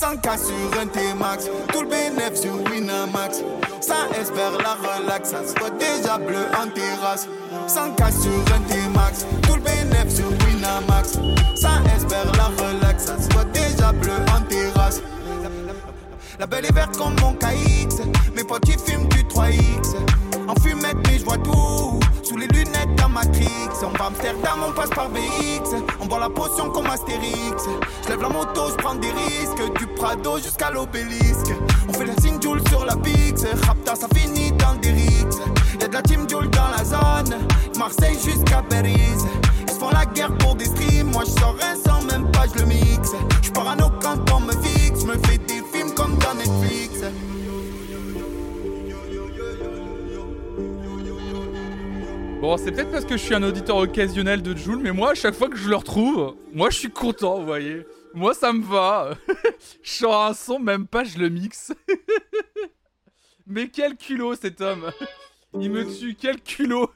J'arrête 0.00 0.22
pas. 0.22 0.28
100K 0.28 0.38
sur 0.38 0.80
un 0.80 0.86
T-Max, 0.86 1.48
tout 1.72 1.82
le 1.82 1.88
bénéf 1.88 2.34
sur 2.34 2.54
Winamax. 2.70 3.42
Ça 3.80 3.96
espère 4.20 4.52
la 4.58 4.74
relax, 4.74 5.30
ça 5.30 5.46
se 5.46 5.58
voit 5.58 5.70
déjà 5.70 6.18
bleu 6.18 6.46
en 6.60 6.68
terrasse. 6.68 7.26
100K 7.66 8.22
sur 8.22 8.54
un 8.54 8.60
T-Max, 8.60 9.26
tout 9.42 9.56
le 9.56 9.60
bénéf 9.60 10.14
sur 10.14 10.26
Winamax. 10.46 11.18
Ça 11.56 11.70
espère 11.96 12.30
la 12.36 12.44
relax, 12.64 13.06
ça 13.06 13.20
se 13.20 13.28
voit 13.32 13.44
déjà 13.46 13.92
bleu 13.92 14.12
en 14.36 14.42
terrasse. 14.42 15.00
La 16.38 16.46
belle 16.46 16.66
est 16.66 16.74
verte 16.74 16.96
comme 16.96 17.16
mon 17.20 17.32
KX. 17.32 18.02
Mes 18.36 18.44
potes 18.44 18.68
ils 18.68 18.78
fument 18.78 19.08
du 19.08 19.24
3X. 19.24 19.96
En 20.48 20.54
fumette, 20.62 20.96
mais 21.06 21.18
je 21.18 21.24
vois 21.24 21.36
tout. 21.36 22.00
Sous 22.22 22.36
les 22.36 22.46
lunettes 22.46 22.94
d'un 22.96 23.08
Matrix. 23.08 23.68
On 23.82 23.96
va 23.98 24.06
Amsterdam, 24.06 24.60
on 24.66 24.72
passe 24.72 24.88
par 24.90 25.10
BX. 25.10 25.76
On 26.00 26.06
boit 26.06 26.20
la 26.20 26.30
potion 26.30 26.70
comme 26.70 26.86
Astérix. 26.86 27.64
Je 28.04 28.08
lève 28.08 28.22
la 28.22 28.30
moto, 28.30 28.70
je 28.70 28.76
prends 28.76 28.94
des 28.94 29.10
risques. 29.10 29.78
Du 29.78 29.86
Prado 29.88 30.38
jusqu'à 30.38 30.70
l'obélisque. 30.70 31.52
On 31.88 31.92
fait 31.92 32.06
le 32.06 32.12
signe 32.20 32.40
Joule 32.40 32.62
sur 32.68 32.84
la 32.86 32.96
Pix. 32.96 33.44
Rapta, 33.66 33.94
ça 33.94 34.08
finit 34.14 34.52
dans 34.52 34.74
des 34.80 34.90
rixes. 34.90 35.38
Y'a 35.80 35.88
de 35.88 35.94
la 35.94 36.02
team 36.02 36.28
Joule 36.28 36.48
dans 36.48 36.68
la 36.76 36.84
zone. 36.84 37.38
Marseille 37.78 38.18
jusqu'à 38.24 38.62
Paris. 38.62 38.96
Ils 39.66 39.72
se 39.72 39.78
font 39.78 39.90
la 39.90 40.06
guerre 40.06 40.34
pour 40.38 40.54
des 40.54 40.64
streams. 40.64 41.10
Moi 41.10 41.24
je 41.26 41.40
sors 41.40 41.56
sans 41.84 42.02
même 42.06 42.30
pas, 42.30 42.46
je 42.54 42.60
le 42.60 42.66
mixe. 42.66 43.12
Je 43.42 43.50
parano 43.50 43.90
quand 44.00 44.18
on 44.34 44.40
me 44.40 44.52
fixe. 44.52 45.02
Je 45.02 45.06
me 45.06 45.18
fais 45.26 45.36
des 45.38 45.62
films 45.72 45.92
comme 45.94 46.16
dans 46.18 46.34
Netflix. 46.34 47.04
Bon, 52.40 52.56
c'est 52.56 52.70
peut-être 52.70 52.92
parce 52.92 53.04
que 53.04 53.16
je 53.16 53.22
suis 53.22 53.34
un 53.34 53.42
auditeur 53.42 53.76
occasionnel 53.76 54.42
de 54.42 54.56
Joule, 54.56 54.78
mais 54.78 54.92
moi, 54.92 55.10
à 55.10 55.14
chaque 55.14 55.34
fois 55.34 55.48
que 55.48 55.56
je 55.56 55.68
le 55.68 55.74
retrouve, 55.76 56.36
moi, 56.52 56.70
je 56.70 56.78
suis 56.78 56.90
content, 56.90 57.40
vous 57.40 57.46
voyez. 57.46 57.84
Moi, 58.14 58.32
ça 58.32 58.52
me 58.52 58.62
va. 58.62 59.16
je 59.82 59.90
sors 59.90 60.24
un 60.24 60.34
son, 60.34 60.58
même 60.60 60.86
pas, 60.86 61.02
je 61.04 61.18
le 61.18 61.28
mixe. 61.28 61.72
mais 63.46 63.68
quel 63.68 63.96
culot, 63.96 64.36
cet 64.36 64.60
homme. 64.60 64.90
Il 65.60 65.70
me 65.70 65.84
tue, 65.98 66.14
quel 66.14 66.40
culot. 66.40 66.90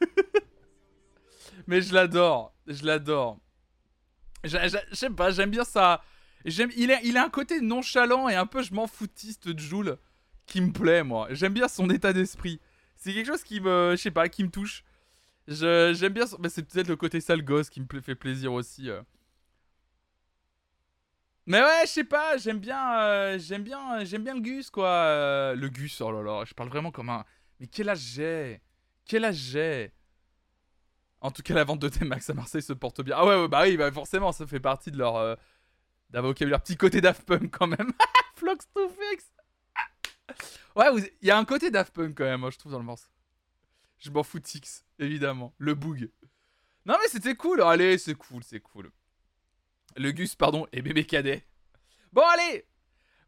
mais 1.67 1.81
je 1.83 1.93
l'adore, 1.93 2.55
je 2.69 2.85
l'adore. 2.87 3.39
J'a- 4.45 4.69
j'a- 4.69 4.83
Je 4.91 4.95
sais 4.97 5.11
pas, 5.11 5.31
j'aime 5.33 5.51
bien 5.51 5.65
ça. 5.65 6.03
J'aime, 6.45 6.71
il, 6.77 6.93
a, 6.93 7.01
il 7.03 7.17
a 7.17 7.25
un 7.25 7.31
côté 7.31 7.61
nonchalant 7.61 8.29
et 8.29 8.35
un 8.37 8.47
peu 8.47 8.63
je 8.63 8.75
m'en 8.75 8.87
foutiste 8.87 9.49
de 9.49 9.59
Joule 9.59 9.97
qui 10.47 10.61
me 10.61 10.71
plaît, 10.73 11.03
moi. 11.03 11.29
J'aime 11.31 11.53
bien 11.53 11.67
son 11.69 11.89
état 11.91 12.13
d'esprit. 12.13 12.61
C'est 12.97 13.13
quelque 13.13 13.27
chose 13.27 13.43
qui 13.43 13.61
me, 13.61 13.93
je 13.97 14.03
sais 14.03 14.11
pas, 14.13 14.29
qui 14.29 14.45
me 14.45 14.51
touche. 14.51 14.85
J'aime 15.49 16.13
bien. 16.13 16.25
Mais 16.41 16.49
c'est 16.49 16.63
peut-être 16.63 16.89
le 16.89 16.97
côté 16.97 17.21
sale 17.21 17.43
gosse 17.43 17.71
qui 17.71 17.81
me 17.81 18.01
fait 18.01 18.15
plaisir 18.15 18.53
aussi. 18.53 18.91
euh. 18.91 19.03
Mais 21.47 21.61
ouais, 21.61 21.83
je 21.87 21.91
sais 21.91 22.05
pas. 22.05 22.37
J'aime 22.37 22.59
bien. 22.61 22.99
euh, 23.01 23.39
j'aime 23.39 23.65
bien. 23.65 24.05
J'aime 24.05 24.25
bien 24.25 24.35
le 24.35 24.41
Gus 24.41 24.71
quoi. 24.71 24.89
euh, 24.89 25.55
le 25.55 25.69
Gus. 25.69 26.01
Oh 26.01 26.13
là 26.13 26.23
là. 26.23 26.45
Je 26.47 26.55
parle 26.55 26.69
vraiment 26.69 26.91
comme 26.91 27.11
un. 27.11 27.25
Mais 27.61 27.67
quel 27.67 27.89
âge 27.89 27.99
j'ai? 28.01 28.61
Quel 29.05 29.25
âge 29.25 29.37
j'ai? 29.37 29.93
En 31.21 31.31
tout 31.31 31.43
cas, 31.43 31.55
la 31.55 31.65
vente 31.65 31.79
de 31.81 31.89
T-Max 31.89 32.31
à 32.31 32.35
Marseille 32.35 32.63
se 32.63 32.73
porte 32.73 33.01
bien. 33.03 33.15
Ah 33.17 33.25
ouais, 33.25 33.49
bah 33.49 33.63
oui, 33.63 33.77
bah 33.77 33.93
forcément, 33.93 34.33
ça 34.33 34.47
fait 34.47 34.61
partie 34.61 34.91
de 34.91 34.99
leur. 34.99 35.17
euh, 35.17 35.37
d'un 36.11 36.21
vocabulaire. 36.21 36.61
Petit 36.63 36.77
côté 36.77 37.01
Daft 37.01 37.25
Punk 37.25 37.51
quand 37.57 37.67
même. 37.69 37.93
Flox 38.37 38.67
to 38.75 38.89
fix. 38.89 39.33
Ouais, 40.77 40.87
il 41.21 41.29
y 41.29 41.31
a 41.31 41.39
un 41.39 41.45
côté 41.45 41.71
Daft 41.71 41.93
Punk 41.95 42.15
quand 42.17 42.25
même, 42.25 42.51
je 42.51 42.59
trouve, 42.59 42.73
dans 42.73 42.79
le 42.79 42.85
morceau. 42.85 43.09
Je 44.03 44.11
m'en 44.11 44.25
fous 44.25 44.41
de 44.41 44.47
évidemment. 44.99 45.55
Le 45.59 45.75
boog. 45.75 46.11
Non, 46.87 46.97
mais 47.01 47.09
c'était 47.09 47.37
cool. 47.37 47.63
Allez, 47.63 47.99
c'est 47.99 48.15
cool, 48.15 48.43
c'est 48.43 48.59
cool. 48.59 48.91
Le 49.97 50.11
Gus, 50.11 50.35
pardon, 50.35 50.67
et 50.73 50.83
bébé 50.83 51.05
cadet. 51.05 51.47
Bon, 52.13 52.23
allez 52.23 52.67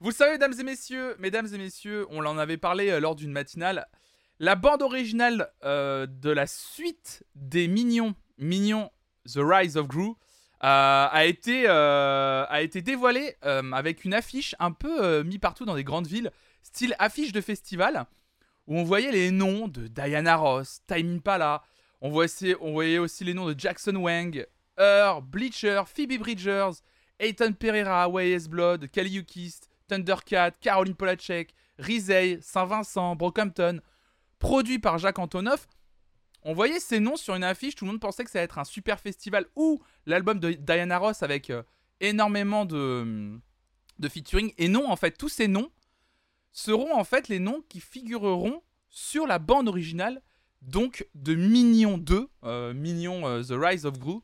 Vous 0.01 0.09
le 0.09 0.15
savez, 0.15 0.33
mesdames 0.33 0.55
et 0.59 0.65
messieurs, 0.65 1.15
mesdames 1.21 1.47
et 1.53 1.59
messieurs, 1.59 2.07
on 2.11 2.27
en 2.27 2.39
avait 2.39 2.57
parlé 2.57 2.91
euh, 2.91 2.99
lors 2.99 3.15
d'une 3.15 3.31
matinale. 3.31 3.87
La 4.41 4.57
bande 4.57 4.83
originale 4.83 5.53
euh, 5.63 6.07
de 6.07 6.31
la 6.31 6.49
suite 6.49 7.25
des 7.37 7.69
Mignons, 7.69 8.17
Mignons 8.39 8.91
The 9.33 9.39
Rise 9.39 9.77
of 9.77 9.87
Gru, 9.87 10.09
euh, 10.09 10.15
a, 10.63 11.25
été, 11.25 11.69
a 11.69 12.63
été 12.63 12.83
dévoilée 12.83 13.37
avec 13.43 14.05
une 14.05 14.15
affiche 14.15 14.57
un 14.59 14.73
peu 14.73 15.23
mis 15.23 15.39
partout 15.39 15.67
dans 15.67 15.77
des 15.77 15.85
grandes 15.85 16.07
villes, 16.09 16.33
style 16.63 16.97
affiche 16.99 17.33
de 17.33 17.41
festival, 17.41 18.07
où 18.67 18.79
on 18.79 18.85
voyait 18.85 19.13
les 19.13 19.31
noms 19.31 19.69
de 19.69 19.87
Diana 19.87 20.37
Ross, 20.37 20.81
Time 20.87 21.17
Impala, 21.17 21.63
on 22.01 22.11
voyait, 22.11 22.57
on 22.61 22.73
voyait 22.73 22.99
aussi 22.99 23.25
les 23.25 23.35
noms 23.35 23.47
de 23.47 23.59
Jackson 23.59 23.97
Wang, 23.97 24.47
Earl, 24.79 25.23
Bleacher, 25.23 25.83
Phoebe 25.87 26.19
Bridgers, 26.19 26.73
Ayton 27.19 27.53
Pereira, 27.53 28.09
YS 28.09 28.49
Blood, 28.49 28.91
Kali 28.91 29.19
Ukist, 29.19 29.69
Thundercat, 29.89 30.53
Caroline 30.61 30.95
Polacek, 30.95 31.55
Rizey, 31.79 32.39
Saint-Vincent, 32.41 33.17
Brockhampton, 33.17 33.81
produit 34.39 34.79
par 34.79 34.99
Jacques 34.99 35.19
Antonoff. 35.19 35.67
On 36.43 36.53
voyait 36.53 36.81
ces 36.81 37.01
noms 37.01 37.17
sur 37.17 37.35
une 37.35 37.45
affiche, 37.45 37.75
tout 37.75 37.85
le 37.85 37.93
monde 37.93 38.01
pensait 38.01 38.25
que 38.25 38.31
ça 38.31 38.39
allait 38.39 38.45
être 38.45 38.59
un 38.59 38.65
super 38.65 39.01
festival 39.01 39.47
ou 39.57 39.81
l'album 40.05 40.39
de 40.39 40.53
Diana 40.53 40.99
Ross 40.99 41.23
avec 41.23 41.49
euh, 41.49 41.63
énormément 42.01 42.67
de, 42.67 43.41
de 43.99 44.09
featuring. 44.09 44.53
Et 44.59 44.69
non, 44.69 44.91
en 44.91 44.97
fait, 44.97 45.13
tous 45.13 45.31
ces 45.31 45.49
noms 45.49 45.71
seront 46.55 46.95
en 46.95 47.05
fait 47.05 47.29
les 47.29 47.41
noms 47.41 47.63
qui 47.69 47.81
figureront 47.81 48.63
sur 48.89 49.27
la 49.27 49.39
bande 49.39 49.69
originale, 49.69 50.23
donc 50.63 51.07
de 51.15 51.35
Minion 51.35 51.99
2, 51.99 52.29
euh, 52.45 52.73
Minion 52.73 53.27
euh, 53.27 53.43
The 53.43 53.53
Rise 53.53 53.85
of 53.85 53.99
Gru. 53.99 54.21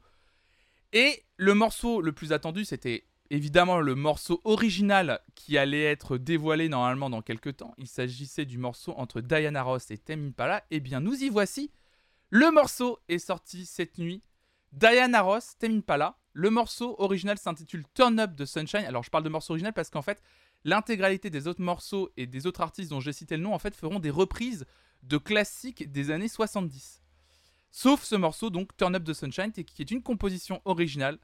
Et 0.93 1.24
le 1.37 1.55
morceau 1.55 2.01
le 2.01 2.12
plus 2.12 2.33
attendu, 2.33 2.64
c'était 2.64 3.05
évidemment 3.31 3.81
le 3.81 3.95
morceau 3.95 4.41
original 4.45 5.20
qui 5.35 5.59
allait 5.59 5.85
être 5.85 6.18
dévoilé 6.18 6.68
normalement 6.68 7.11
dans 7.11 7.20
quelques 7.20 7.59
temps. 7.59 7.74
Il 7.78 7.89
s'agissait 7.89 8.47
du 8.47 8.59
morceau 8.59 8.95
entre 8.97 9.20
Diana 9.20 9.62
Ross 9.62 9.91
et 9.91 9.99
Tame 9.99 10.28
Impala. 10.28 10.64
Eh 10.70 10.81
bien, 10.81 11.01
nous 11.01 11.22
y 11.22 11.28
voici. 11.28 11.72
Le 12.31 12.51
morceau 12.53 13.01
est 13.09 13.18
sorti 13.18 13.66
cette 13.66 13.99
nuit. 13.99 14.22
Diana 14.72 15.20
Ross, 15.22 15.57
Tame 15.59 15.78
Impala. 15.78 16.16
Le 16.33 16.51
morceau 16.51 16.95
original 16.99 17.39
s'intitule 17.39 17.85
Turn 17.95 18.20
Up 18.20 18.37
the 18.37 18.45
Sunshine. 18.45 18.85
Alors, 18.85 19.03
je 19.03 19.11
parle 19.11 19.24
de 19.24 19.28
morceau 19.28 19.53
original 19.53 19.72
parce 19.72 19.91
qu'en 19.91 20.03
fait, 20.03 20.22
l'intégralité 20.64 21.30
des 21.30 21.46
autres 21.46 21.62
morceaux 21.62 22.11
et 22.16 22.26
des 22.26 22.46
autres 22.46 22.61
artistes 22.61 22.90
dont 22.90 23.00
j'ai 23.00 23.12
cité 23.12 23.36
le 23.36 23.42
nom, 23.42 23.54
en 23.54 23.58
fait, 23.58 23.74
feront 23.74 23.98
des 23.98 24.11
reprises 24.11 24.66
de 25.02 25.16
classiques 25.16 25.90
des 25.90 26.11
années 26.11 26.28
70. 26.28 27.02
Sauf 27.70 28.02
ce 28.02 28.16
morceau, 28.16 28.50
donc 28.50 28.76
Turn 28.76 28.94
Up 28.94 29.04
the 29.04 29.12
Sunshine, 29.12 29.52
qui 29.52 29.82
est 29.82 29.90
une 29.90 30.02
composition 30.02 30.61
originale, 30.64 31.18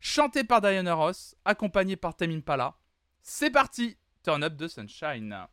chantée 0.00 0.44
par 0.44 0.60
Diana 0.60 0.94
Ross, 0.94 1.34
accompagnée 1.44 1.96
par 1.96 2.16
Tame 2.16 2.30
Impala. 2.30 2.76
C'est 3.22 3.50
parti, 3.50 3.96
Turn 4.22 4.42
Up 4.42 4.56
the 4.56 4.68
Sunshine. 4.68 5.46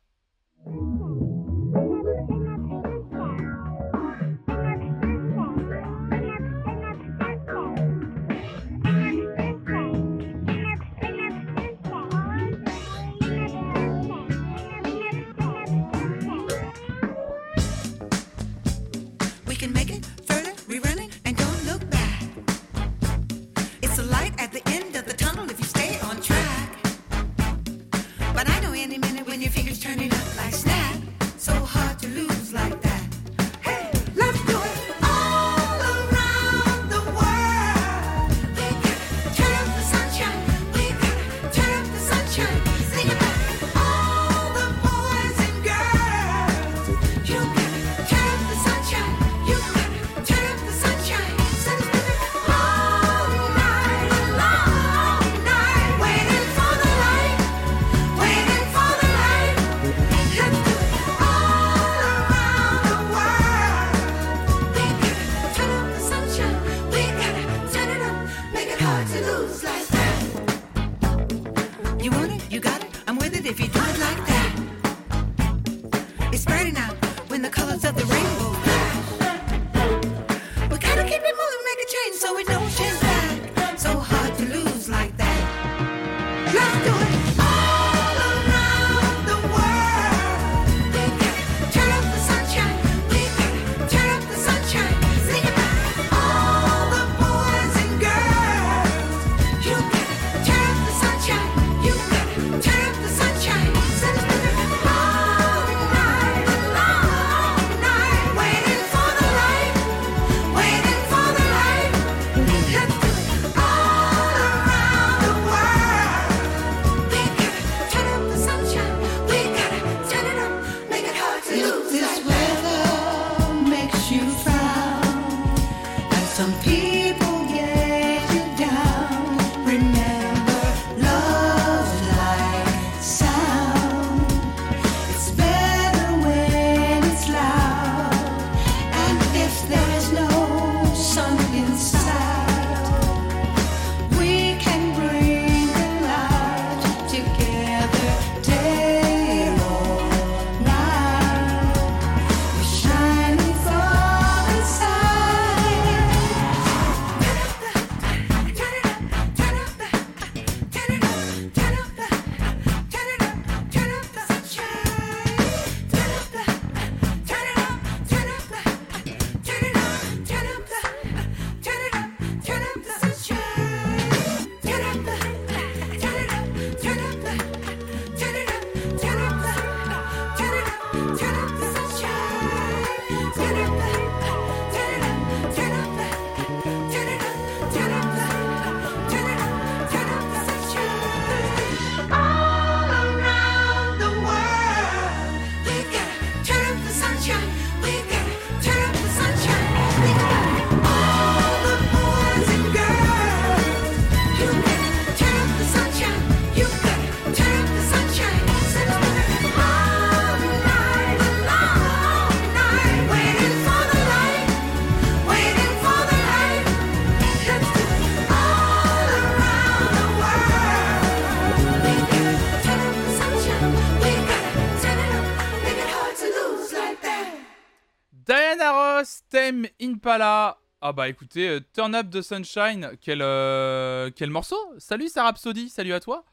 Tame 229.50 229.66
Impala. 229.82 230.60
Ah 230.80 230.94
bah 230.94 231.10
écoutez, 231.10 231.50
euh, 231.50 231.60
Turn 231.74 231.96
Up 231.96 232.12
the 232.12 232.22
Sunshine, 232.22 232.92
quel, 233.02 233.24
euh, 233.24 234.12
quel 234.16 234.30
morceau 234.30 234.56
Salut 234.78 235.08
Sarah 235.08 235.30
Rhapsody, 235.30 235.70
salut 235.70 235.94
à 235.94 236.00
toi. 236.00 236.24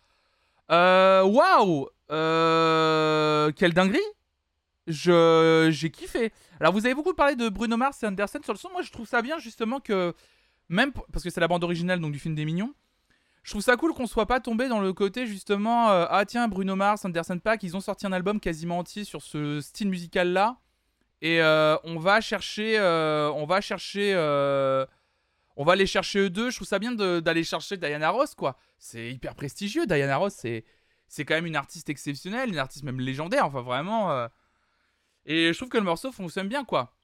Euh, 0.70 1.22
Waouh 1.22 1.88
euh, 2.10 3.50
Quelle 3.52 3.72
dinguerie 3.72 3.98
Je 4.86 5.70
J'ai 5.72 5.90
kiffé. 5.90 6.30
Alors 6.60 6.74
vous 6.74 6.84
avez 6.84 6.94
beaucoup 6.94 7.14
parlé 7.14 7.36
de 7.36 7.48
Bruno 7.48 7.78
Mars 7.78 8.02
et 8.02 8.06
Anderson 8.06 8.40
sur 8.44 8.52
le 8.52 8.58
son, 8.58 8.68
moi 8.70 8.82
je 8.82 8.92
trouve 8.92 9.08
ça 9.08 9.22
bien 9.22 9.38
justement 9.38 9.80
que, 9.80 10.12
même 10.68 10.92
parce 11.10 11.24
que 11.24 11.30
c'est 11.30 11.40
la 11.40 11.48
bande 11.48 11.64
originale 11.64 12.00
donc 12.00 12.12
du 12.12 12.18
film 12.18 12.34
des 12.34 12.44
Mignons, 12.44 12.74
je 13.44 13.52
trouve 13.52 13.62
ça 13.62 13.78
cool 13.78 13.94
qu'on 13.94 14.06
soit 14.06 14.26
pas 14.26 14.40
tombé 14.40 14.68
dans 14.68 14.80
le 14.80 14.92
côté 14.92 15.26
justement, 15.26 15.88
ah 15.88 16.24
tiens 16.26 16.48
Bruno 16.48 16.76
Mars, 16.76 17.02
Anderson 17.06 17.38
Paak, 17.38 17.62
ils 17.62 17.78
ont 17.78 17.80
sorti 17.80 18.06
un 18.06 18.12
album 18.12 18.40
quasiment 18.40 18.78
entier 18.78 19.04
sur 19.04 19.22
ce 19.22 19.62
style 19.62 19.88
musical 19.88 20.34
là. 20.34 20.58
Et 21.22 21.40
euh, 21.40 21.76
on 21.84 21.98
va 21.98 22.20
chercher, 22.20 22.78
euh, 22.78 23.30
on 23.32 23.46
va 23.46 23.60
chercher, 23.60 24.12
euh, 24.14 24.84
on 25.56 25.64
va 25.64 25.72
aller 25.72 25.86
chercher 25.86 26.20
eux 26.20 26.30
deux. 26.30 26.50
Je 26.50 26.56
trouve 26.56 26.68
ça 26.68 26.78
bien 26.78 26.92
d'aller 26.92 27.44
chercher 27.44 27.76
Diana 27.76 28.10
Ross, 28.10 28.34
quoi. 28.34 28.58
C'est 28.78 29.10
hyper 29.10 29.34
prestigieux. 29.34 29.86
Diana 29.86 30.18
Ross, 30.18 30.34
c'est, 30.34 30.64
c'est 31.08 31.24
quand 31.24 31.34
même 31.34 31.46
une 31.46 31.56
artiste 31.56 31.88
exceptionnelle, 31.88 32.50
une 32.50 32.58
artiste 32.58 32.84
même 32.84 33.00
légendaire. 33.00 33.46
Enfin, 33.46 33.62
vraiment. 33.62 34.28
Et 35.24 35.52
je 35.52 35.58
trouve 35.58 35.70
que 35.70 35.78
le 35.78 35.84
morceau 35.84 36.12
fonctionne 36.12 36.48
bien, 36.48 36.64
quoi. 36.64 36.94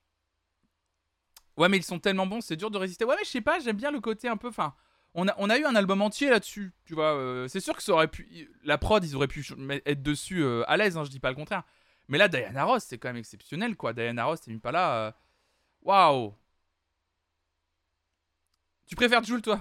Ouais, 1.56 1.68
mais 1.68 1.78
ils 1.78 1.84
sont 1.84 1.98
tellement 1.98 2.26
bons, 2.26 2.40
c'est 2.40 2.56
dur 2.56 2.70
de 2.70 2.78
résister. 2.78 3.04
Ouais, 3.04 3.14
mais 3.18 3.24
je 3.24 3.30
sais 3.30 3.40
pas, 3.42 3.60
j'aime 3.60 3.76
bien 3.76 3.90
le 3.90 4.00
côté 4.00 4.28
un 4.28 4.36
peu. 4.36 4.48
Enfin, 4.48 4.74
on 5.14 5.28
a, 5.28 5.34
on 5.38 5.50
a 5.50 5.58
eu 5.58 5.64
un 5.64 5.74
album 5.74 6.00
entier 6.02 6.30
là-dessus, 6.30 6.72
tu 6.84 6.94
vois. 6.94 7.46
c'est 7.48 7.60
sûr 7.60 7.76
que 7.76 7.82
ça 7.82 7.92
aurait 7.92 8.08
pu. 8.08 8.50
La 8.64 8.76
prod, 8.76 9.02
ils 9.04 9.16
auraient 9.16 9.28
pu 9.28 9.46
être 9.86 10.02
dessus 10.02 10.44
à 10.66 10.76
l'aise, 10.76 10.98
hein, 10.98 11.04
je 11.04 11.10
dis 11.10 11.20
pas 11.20 11.30
le 11.30 11.36
contraire. 11.36 11.64
Mais 12.08 12.18
là, 12.18 12.28
Diana 12.28 12.64
Ross, 12.64 12.84
c'est 12.84 12.98
quand 12.98 13.08
même 13.08 13.16
exceptionnel, 13.16 13.76
quoi. 13.76 13.92
Diana 13.92 14.24
Ross, 14.26 14.40
pas 14.62 14.72
là. 14.72 15.06
euh, 15.08 15.12
Waouh! 15.82 16.34
Tu 18.86 18.94
préfères 18.96 19.24
Jules, 19.24 19.42
toi? 19.42 19.58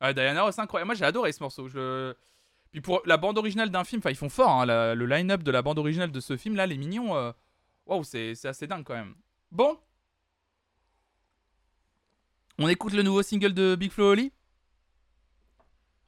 Ouais, 0.00 0.14
Diana 0.14 0.42
Ross, 0.42 0.58
incroyable. 0.58 0.86
Moi, 0.88 0.94
j'ai 0.96 1.04
adoré 1.04 1.32
ce 1.32 1.42
morceau. 1.42 1.68
Puis 2.72 2.80
pour 2.80 3.02
la 3.06 3.16
bande 3.18 3.38
originale 3.38 3.70
d'un 3.70 3.84
film, 3.84 4.00
enfin, 4.00 4.10
ils 4.10 4.16
font 4.16 4.28
fort, 4.28 4.50
hein, 4.50 4.94
le 4.94 5.06
line-up 5.06 5.42
de 5.42 5.50
la 5.52 5.62
bande 5.62 5.78
originale 5.78 6.10
de 6.10 6.20
ce 6.20 6.36
film, 6.36 6.56
là, 6.56 6.66
Les 6.66 6.76
Mignons. 6.78 7.16
euh, 7.16 7.32
Waouh, 7.86 8.04
c'est 8.04 8.34
c'est 8.34 8.48
assez 8.48 8.66
dingue 8.66 8.84
quand 8.84 8.94
même. 8.94 9.14
Bon. 9.50 9.78
On 12.58 12.68
écoute 12.68 12.92
le 12.94 13.02
nouveau 13.02 13.22
single 13.22 13.52
de 13.54 13.74
Big 13.76 13.90
Flo 13.90 14.12
Oli 14.12 14.32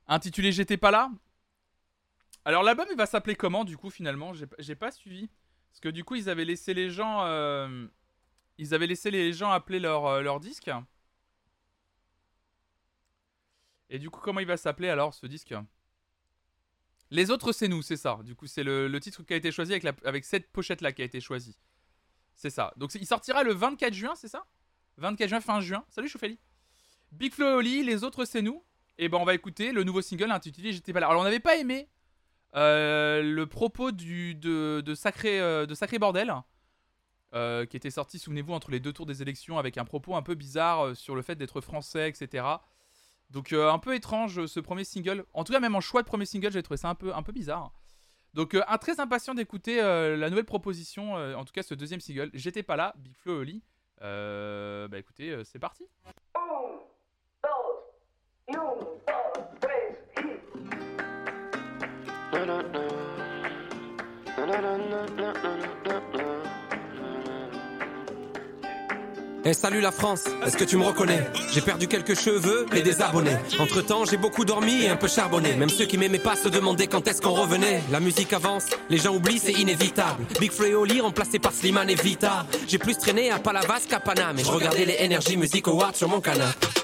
Intitulé 0.06 0.52
J'étais 0.52 0.76
pas 0.76 0.90
là 0.90 1.10
Alors 2.44 2.62
l'album 2.62 2.86
il 2.90 2.96
va 2.96 3.06
s'appeler 3.06 3.34
comment 3.36 3.64
du 3.64 3.76
coup 3.76 3.90
finalement? 3.90 4.32
J'ai 4.58 4.74
pas 4.74 4.90
suivi. 4.90 5.28
Parce 5.74 5.80
que 5.80 5.88
du 5.88 6.04
coup 6.04 6.14
ils 6.14 6.30
avaient 6.30 6.44
laissé 6.44 6.72
les 6.72 6.88
gens... 6.88 7.24
euh, 7.26 7.86
Ils 8.58 8.74
avaient 8.74 8.86
laissé 8.86 9.10
les 9.10 9.32
gens 9.32 9.50
appeler 9.50 9.80
leur, 9.80 10.06
euh, 10.06 10.22
leur 10.22 10.38
disque. 10.38 10.70
Et 13.90 13.98
du 13.98 14.08
coup 14.10 14.20
comment 14.20 14.38
il 14.40 14.46
va 14.46 14.56
s'appeler 14.56 14.88
alors 14.88 15.14
ce 15.14 15.26
disque? 15.26 15.52
Les 17.10 17.30
autres 17.30 17.52
c'est 17.52 17.68
nous, 17.68 17.82
c'est 17.82 17.96
ça. 17.96 18.18
Du 18.24 18.34
coup 18.34 18.46
c'est 18.46 18.62
le, 18.64 18.88
le 18.88 19.00
titre 19.00 19.22
qui 19.24 19.32
a 19.32 19.36
été 19.36 19.50
choisi 19.52 19.72
avec, 19.72 19.82
la, 19.82 19.92
avec 20.04 20.24
cette 20.24 20.50
pochette 20.52 20.80
là 20.80 20.92
qui 20.92 21.02
a 21.02 21.04
été 21.04 21.20
choisi. 21.20 21.58
C'est 22.34 22.50
ça. 22.50 22.72
Donc 22.76 22.94
il 22.94 23.06
sortira 23.06 23.42
le 23.42 23.52
24 23.52 23.92
juin, 23.94 24.14
c'est 24.14 24.28
ça? 24.28 24.44
24 24.98 25.28
juin, 25.28 25.40
fin 25.40 25.60
juin. 25.60 25.84
Salut 25.88 26.08
Choufeli. 26.08 26.38
Big 27.12 27.32
Flo 27.32 27.48
et 27.50 27.52
Oli, 27.54 27.84
les 27.84 28.04
autres 28.04 28.24
c'est 28.24 28.42
nous. 28.42 28.64
Et 28.96 29.08
ben 29.08 29.18
on 29.18 29.24
va 29.24 29.34
écouter 29.34 29.72
le 29.72 29.82
nouveau 29.82 30.02
single 30.02 30.30
intitulé 30.30 30.72
J'étais 30.72 30.92
pas 30.92 31.00
là. 31.00 31.08
Alors 31.08 31.20
on 31.20 31.24
n'avait 31.24 31.40
pas 31.40 31.56
aimé 31.56 31.88
le 32.62 33.44
propos 33.44 33.90
euh, 33.90 34.82
de 34.82 34.94
Sacré 34.94 35.98
Bordel, 35.98 36.34
euh, 37.34 37.66
qui 37.66 37.76
était 37.76 37.90
sorti, 37.90 38.18
souvenez-vous, 38.18 38.52
entre 38.52 38.70
les 38.70 38.78
deux 38.78 38.92
tours 38.92 39.06
des 39.06 39.20
élections, 39.20 39.58
avec 39.58 39.76
un 39.76 39.84
propos 39.84 40.14
un 40.14 40.22
peu 40.22 40.34
bizarre 40.34 40.86
euh, 40.86 40.94
sur 40.94 41.16
le 41.16 41.22
fait 41.22 41.34
d'être 41.34 41.60
français, 41.60 42.08
etc. 42.08 42.46
Donc 43.30 43.52
euh, 43.52 43.72
un 43.72 43.80
peu 43.80 43.94
étrange 43.96 44.38
euh, 44.38 44.46
ce 44.46 44.60
premier 44.60 44.84
single. 44.84 45.24
En 45.34 45.42
tout 45.42 45.52
cas, 45.52 45.58
même 45.58 45.74
en 45.74 45.80
choix 45.80 46.02
de 46.02 46.06
premier 46.06 46.26
single, 46.26 46.52
j'ai 46.52 46.62
trouvé 46.62 46.76
ça 46.76 46.88
un 46.88 46.94
peu, 46.94 47.12
bizarre. 47.32 47.72
Donc 48.34 48.54
euh, 48.54 48.62
un 48.68 48.78
très 48.78 49.00
impatient 49.00 49.34
d'écouter 49.34 49.82
euh, 49.82 50.16
la 50.16 50.30
nouvelle 50.30 50.44
proposition, 50.44 51.16
euh, 51.16 51.34
en 51.34 51.44
tout 51.44 51.52
cas 51.52 51.64
ce 51.64 51.74
deuxième 51.74 52.00
single. 52.00 52.30
J'étais 52.34 52.62
pas 52.62 52.76
là, 52.76 52.94
Big 52.98 53.16
Flo 53.16 53.40
Oli. 53.40 53.64
Euh, 54.02 54.86
bah 54.86 54.98
écoutez, 54.98 55.30
euh, 55.30 55.42
c'est 55.42 55.58
parti. 55.58 55.88
Eh 69.46 69.52
salut 69.52 69.80
la 69.80 69.92
France, 69.92 70.24
est-ce 70.46 70.56
que 70.56 70.64
tu 70.64 70.76
me 70.76 70.84
reconnais? 70.84 71.22
J'ai 71.52 71.60
perdu 71.60 71.86
quelques 71.86 72.18
cheveux 72.18 72.66
et 72.74 72.80
des 72.80 73.02
abonnés. 73.02 73.36
Entre 73.58 73.82
temps, 73.82 74.06
j'ai 74.06 74.16
beaucoup 74.16 74.44
dormi 74.44 74.84
et 74.84 74.88
un 74.88 74.96
peu 74.96 75.06
charbonné. 75.06 75.54
Même 75.54 75.68
ceux 75.68 75.84
qui 75.84 75.98
m'aimaient 75.98 76.18
pas 76.18 76.34
se 76.34 76.48
demandaient 76.48 76.86
quand 76.86 77.06
est-ce 77.06 77.20
qu'on 77.20 77.32
revenait. 77.32 77.82
La 77.90 78.00
musique 78.00 78.32
avance, 78.32 78.64
les 78.88 78.96
gens 78.96 79.14
oublient, 79.14 79.38
c'est 79.38 79.52
inévitable. 79.52 80.24
Big 80.40 80.50
Flo 80.50 80.66
et 80.66 80.74
Oli 80.74 81.00
remplacé 81.00 81.38
par 81.38 81.52
Slimane 81.52 81.90
et 81.90 81.94
Vita. 81.94 82.46
J'ai 82.66 82.78
plus 82.78 82.96
traîné 82.96 83.30
à 83.30 83.38
Palavas 83.38 83.82
qu'à 83.88 84.00
Paname 84.00 84.38
et 84.38 84.44
je 84.44 84.50
regardais 84.50 84.86
les 84.86 84.96
Energy 85.04 85.36
Music 85.36 85.68
Awards 85.68 85.94
sur 85.94 86.08
mon 86.08 86.20
canapé. 86.20 86.83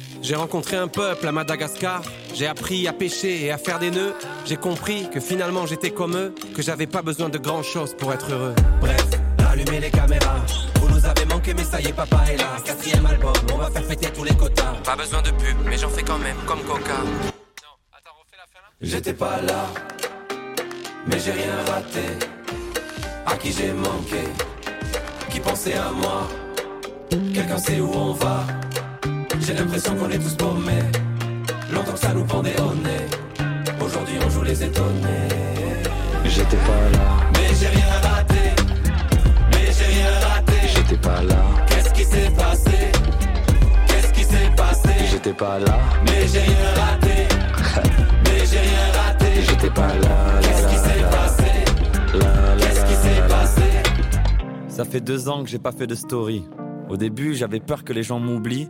J'ai 0.21 0.35
rencontré 0.35 0.77
un 0.77 0.87
peuple 0.87 1.27
à 1.27 1.31
Madagascar. 1.31 2.03
J'ai 2.33 2.47
appris 2.47 2.87
à 2.87 2.93
pêcher 2.93 3.43
et 3.45 3.51
à 3.51 3.57
faire 3.57 3.79
des 3.79 3.89
nœuds. 3.89 4.13
J'ai 4.45 4.55
compris 4.55 5.09
que 5.09 5.19
finalement 5.19 5.65
j'étais 5.65 5.89
comme 5.89 6.15
eux, 6.15 6.35
que 6.55 6.61
j'avais 6.61 6.87
pas 6.87 7.01
besoin 7.01 7.29
de 7.29 7.39
grand 7.39 7.63
chose 7.63 7.95
pour 7.97 8.13
être 8.13 8.31
heureux. 8.31 8.53
Bref, 8.79 9.05
allumez 9.51 9.79
les 9.79 9.89
caméras. 9.89 10.37
Vous 10.75 10.89
nous 10.89 11.05
avez 11.05 11.25
manqué, 11.25 11.53
mais 11.55 11.63
ça 11.63 11.81
y 11.81 11.87
est, 11.87 11.93
papa 11.93 12.23
est 12.31 12.37
là. 12.37 12.55
Quatrième 12.63 13.05
album, 13.05 13.33
on 13.51 13.57
va 13.57 13.71
faire 13.71 13.87
péter 13.87 14.09
tous 14.11 14.23
les 14.23 14.35
quotas. 14.35 14.75
Pas 14.83 14.95
besoin 14.95 15.21
de 15.23 15.31
pub, 15.31 15.57
mais 15.65 15.77
j'en 15.77 15.89
fais 15.89 16.03
quand 16.03 16.19
même, 16.19 16.37
comme 16.45 16.61
Coca. 16.61 17.01
J'étais 18.79 19.13
pas 19.13 19.41
là, 19.41 19.65
mais 21.07 21.19
j'ai 21.19 21.31
rien 21.31 21.55
raté. 21.67 22.27
À 23.25 23.35
qui 23.35 23.51
j'ai 23.51 23.71
manqué, 23.71 24.23
qui 25.29 25.39
pensait 25.39 25.73
à 25.73 25.91
moi? 25.91 26.27
Quelqu'un 27.33 27.57
sait 27.57 27.79
où 27.79 27.91
on 27.93 28.13
va? 28.13 28.45
J'ai 29.41 29.53
l'impression 29.53 29.95
qu'on 29.95 30.09
est 30.09 30.19
tous 30.19 30.35
paumés. 30.35 30.83
Longtemps 31.73 31.93
que 31.93 31.99
ça 31.99 32.13
nous 32.13 32.23
pendait 32.25 32.55
au 32.61 32.75
nez. 32.75 33.05
Aujourd'hui 33.83 34.15
on 34.23 34.29
joue 34.29 34.43
les 34.43 34.63
étonnés. 34.63 35.27
J'étais 36.25 36.57
pas 36.57 36.89
là, 36.93 37.29
Mais 37.33 37.55
j'ai 37.59 37.67
rien 37.67 37.85
raté. 38.03 38.35
Mais 39.51 39.65
j'ai 39.71 39.85
rien 39.85 40.11
raté. 40.29 40.53
j'étais 40.73 40.97
pas 40.97 41.21
là, 41.23 41.35
Qu'est-ce 41.67 41.93
qui 41.93 42.05
s'est 42.05 42.31
passé? 42.37 42.91
Qu'est-ce 43.87 44.13
qui 44.13 44.23
s'est 44.23 44.51
passé? 44.55 44.89
J'étais 45.09 45.33
pas 45.33 45.59
là, 45.59 45.79
Mais 46.05 46.27
j'ai 46.27 46.39
rien 46.39 46.73
raté. 46.75 47.27
Mais 48.25 48.45
j'ai 48.45 48.59
rien 48.59 48.91
raté. 48.93 49.25
j'étais 49.41 49.69
pas 49.71 49.87
là. 49.87 50.41
Qu'est-ce 50.41 50.67
qui 50.67 50.75
s'est 50.75 51.05
passé? 51.11 51.51
Qu'est-ce 52.59 52.85
qui 52.85 52.93
s'est 52.93 53.27
passé? 53.27 53.61
Ça 54.69 54.85
fait 54.85 55.01
deux 55.01 55.27
ans 55.27 55.43
que 55.43 55.49
j'ai 55.49 55.59
pas 55.59 55.71
fait 55.71 55.87
de 55.87 55.95
story. 55.95 56.45
Au 56.89 56.97
début, 56.97 57.33
j'avais 57.35 57.59
peur 57.59 57.83
que 57.83 57.91
les 57.93 58.03
gens 58.03 58.19
m'oublient. 58.19 58.69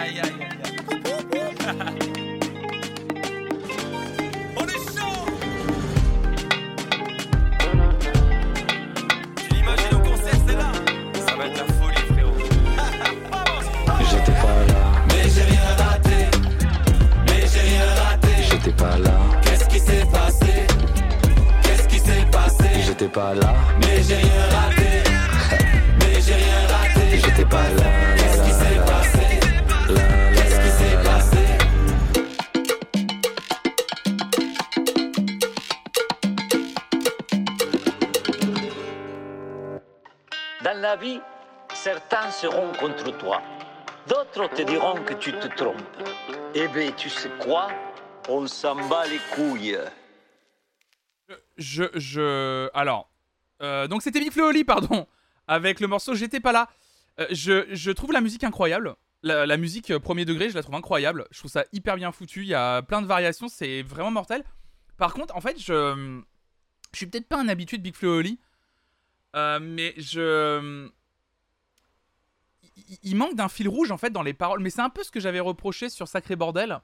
Aïe, 0.00 0.20
aïe, 0.22 0.22
aïe, 0.22 0.32
aïe. 0.64 0.72
On 4.56 4.64
est 4.64 4.84
chaud 4.94 5.26
Tu 9.36 9.44
l'imagines 9.54 9.94
au 9.94 9.98
concert, 9.98 10.38
c'est 10.46 10.54
là 10.54 10.70
Ça 11.26 11.34
va 11.36 11.42
être 11.46 11.58
la 11.58 11.66
folie, 11.74 12.04
frérot. 12.12 12.38
J'étais 14.10 14.32
pas 14.32 14.58
là, 14.68 14.82
Mais 15.08 15.24
j'ai 15.28 15.42
rien 15.42 15.68
raté. 15.76 16.18
Mais 17.26 17.42
j'ai 17.52 17.60
rien 17.60 17.86
raté. 18.04 18.32
j'étais 18.50 18.72
pas 18.72 18.96
là, 18.98 19.14
Qu'est-ce 19.42 19.66
qui 19.68 19.80
s'est 19.80 20.06
passé? 20.12 20.52
Qu'est-ce 21.62 21.88
qui 21.88 21.98
s'est 21.98 22.24
passé? 22.30 22.68
J'étais 22.86 23.08
pas 23.08 23.34
là, 23.34 23.52
Mais 23.80 24.00
j'ai 24.02 24.14
rien 24.14 24.46
raté. 24.52 25.02
Mais 25.98 26.20
j'ai 26.20 26.34
rien 26.34 26.66
raté. 26.68 27.18
j'étais 27.18 27.44
pas 27.44 27.68
là. 27.76 27.84
Dans 40.78 40.82
la 40.82 40.94
vie, 40.94 41.20
certains 41.74 42.30
seront 42.30 42.70
contre 42.78 43.10
toi. 43.18 43.42
D'autres 44.06 44.48
te 44.54 44.62
diront 44.62 45.02
que 45.02 45.14
tu 45.14 45.32
te 45.32 45.48
trompes. 45.56 45.74
Eh 46.54 46.68
bien, 46.68 46.92
tu 46.92 47.08
sais 47.08 47.30
quoi? 47.40 47.66
On 48.28 48.46
s'en 48.46 48.76
bat 48.88 49.04
les 49.08 49.18
couilles. 49.34 49.76
Je, 51.56 51.82
je, 51.94 52.70
alors, 52.74 53.10
euh, 53.60 53.88
donc 53.88 54.02
c'était 54.02 54.20
Big 54.20 54.30
Flo 54.30 54.50
Oli, 54.50 54.62
pardon, 54.62 55.08
avec 55.48 55.80
le 55.80 55.88
morceau 55.88 56.14
J'étais 56.14 56.38
pas 56.38 56.52
là. 56.52 56.68
Euh, 57.18 57.26
je, 57.32 57.66
je 57.72 57.90
trouve 57.90 58.12
la 58.12 58.20
musique 58.20 58.44
incroyable. 58.44 58.94
La, 59.24 59.56
musique 59.56 59.90
euh, 59.90 59.98
premier 59.98 60.24
degré, 60.24 60.48
je 60.48 60.54
la 60.54 60.62
trouve 60.62 60.76
incroyable. 60.76 61.26
Je 61.32 61.40
trouve 61.40 61.50
ça 61.50 61.64
hyper 61.72 61.96
bien 61.96 62.12
foutu. 62.12 62.42
Il 62.42 62.48
y 62.48 62.54
a 62.54 62.82
plein 62.82 63.02
de 63.02 63.06
variations, 63.08 63.48
c'est 63.48 63.82
vraiment 63.82 64.12
mortel. 64.12 64.44
Par 64.96 65.12
contre, 65.12 65.34
en 65.34 65.40
fait, 65.40 65.58
je, 65.58 66.20
je 66.92 66.96
suis 66.96 67.06
peut-être 67.06 67.26
pas 67.26 67.40
un 67.40 67.48
habitué 67.48 67.78
de 67.78 67.82
Big 67.82 67.96
Flo 67.96 68.18
Oli, 68.18 68.38
euh, 69.36 69.58
mais 69.60 69.94
je, 69.98 70.88
il- 72.76 72.98
il 73.02 73.16
manque 73.16 73.34
d'un 73.34 73.48
fil 73.48 73.68
rouge 73.68 73.90
en 73.90 73.96
fait 73.98 74.10
dans 74.10 74.22
les 74.22 74.34
paroles. 74.34 74.60
Mais 74.60 74.70
c'est 74.70 74.80
un 74.82 74.90
peu 74.90 75.02
ce 75.02 75.10
que 75.10 75.20
j'avais 75.20 75.40
reproché 75.40 75.88
sur 75.88 76.08
Sacré 76.08 76.36
Bordel. 76.36 76.80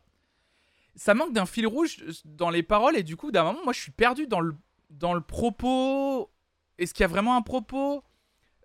Ça 0.97 1.15
manque 1.15 1.33
d'un 1.33 1.47
fil 1.47 1.67
rouge 1.67 2.05
dans 2.25 2.51
les 2.51 2.63
paroles 2.63 2.97
et 2.97 3.03
du 3.03 3.17
coup, 3.17 3.33
d'un 3.33 3.45
moment, 3.45 3.59
moi, 3.65 3.73
je 3.73 3.81
suis 3.81 3.91
perdu 3.93 4.27
dans 4.27 4.41
le 4.41 4.55
dans 4.91 5.15
le 5.15 5.21
propos. 5.21 6.31
Est-ce 6.79 6.95
qu'il 6.95 7.03
y 7.03 7.05
a 7.05 7.09
vraiment 7.09 7.37
un 7.37 7.43
propos? 7.43 8.05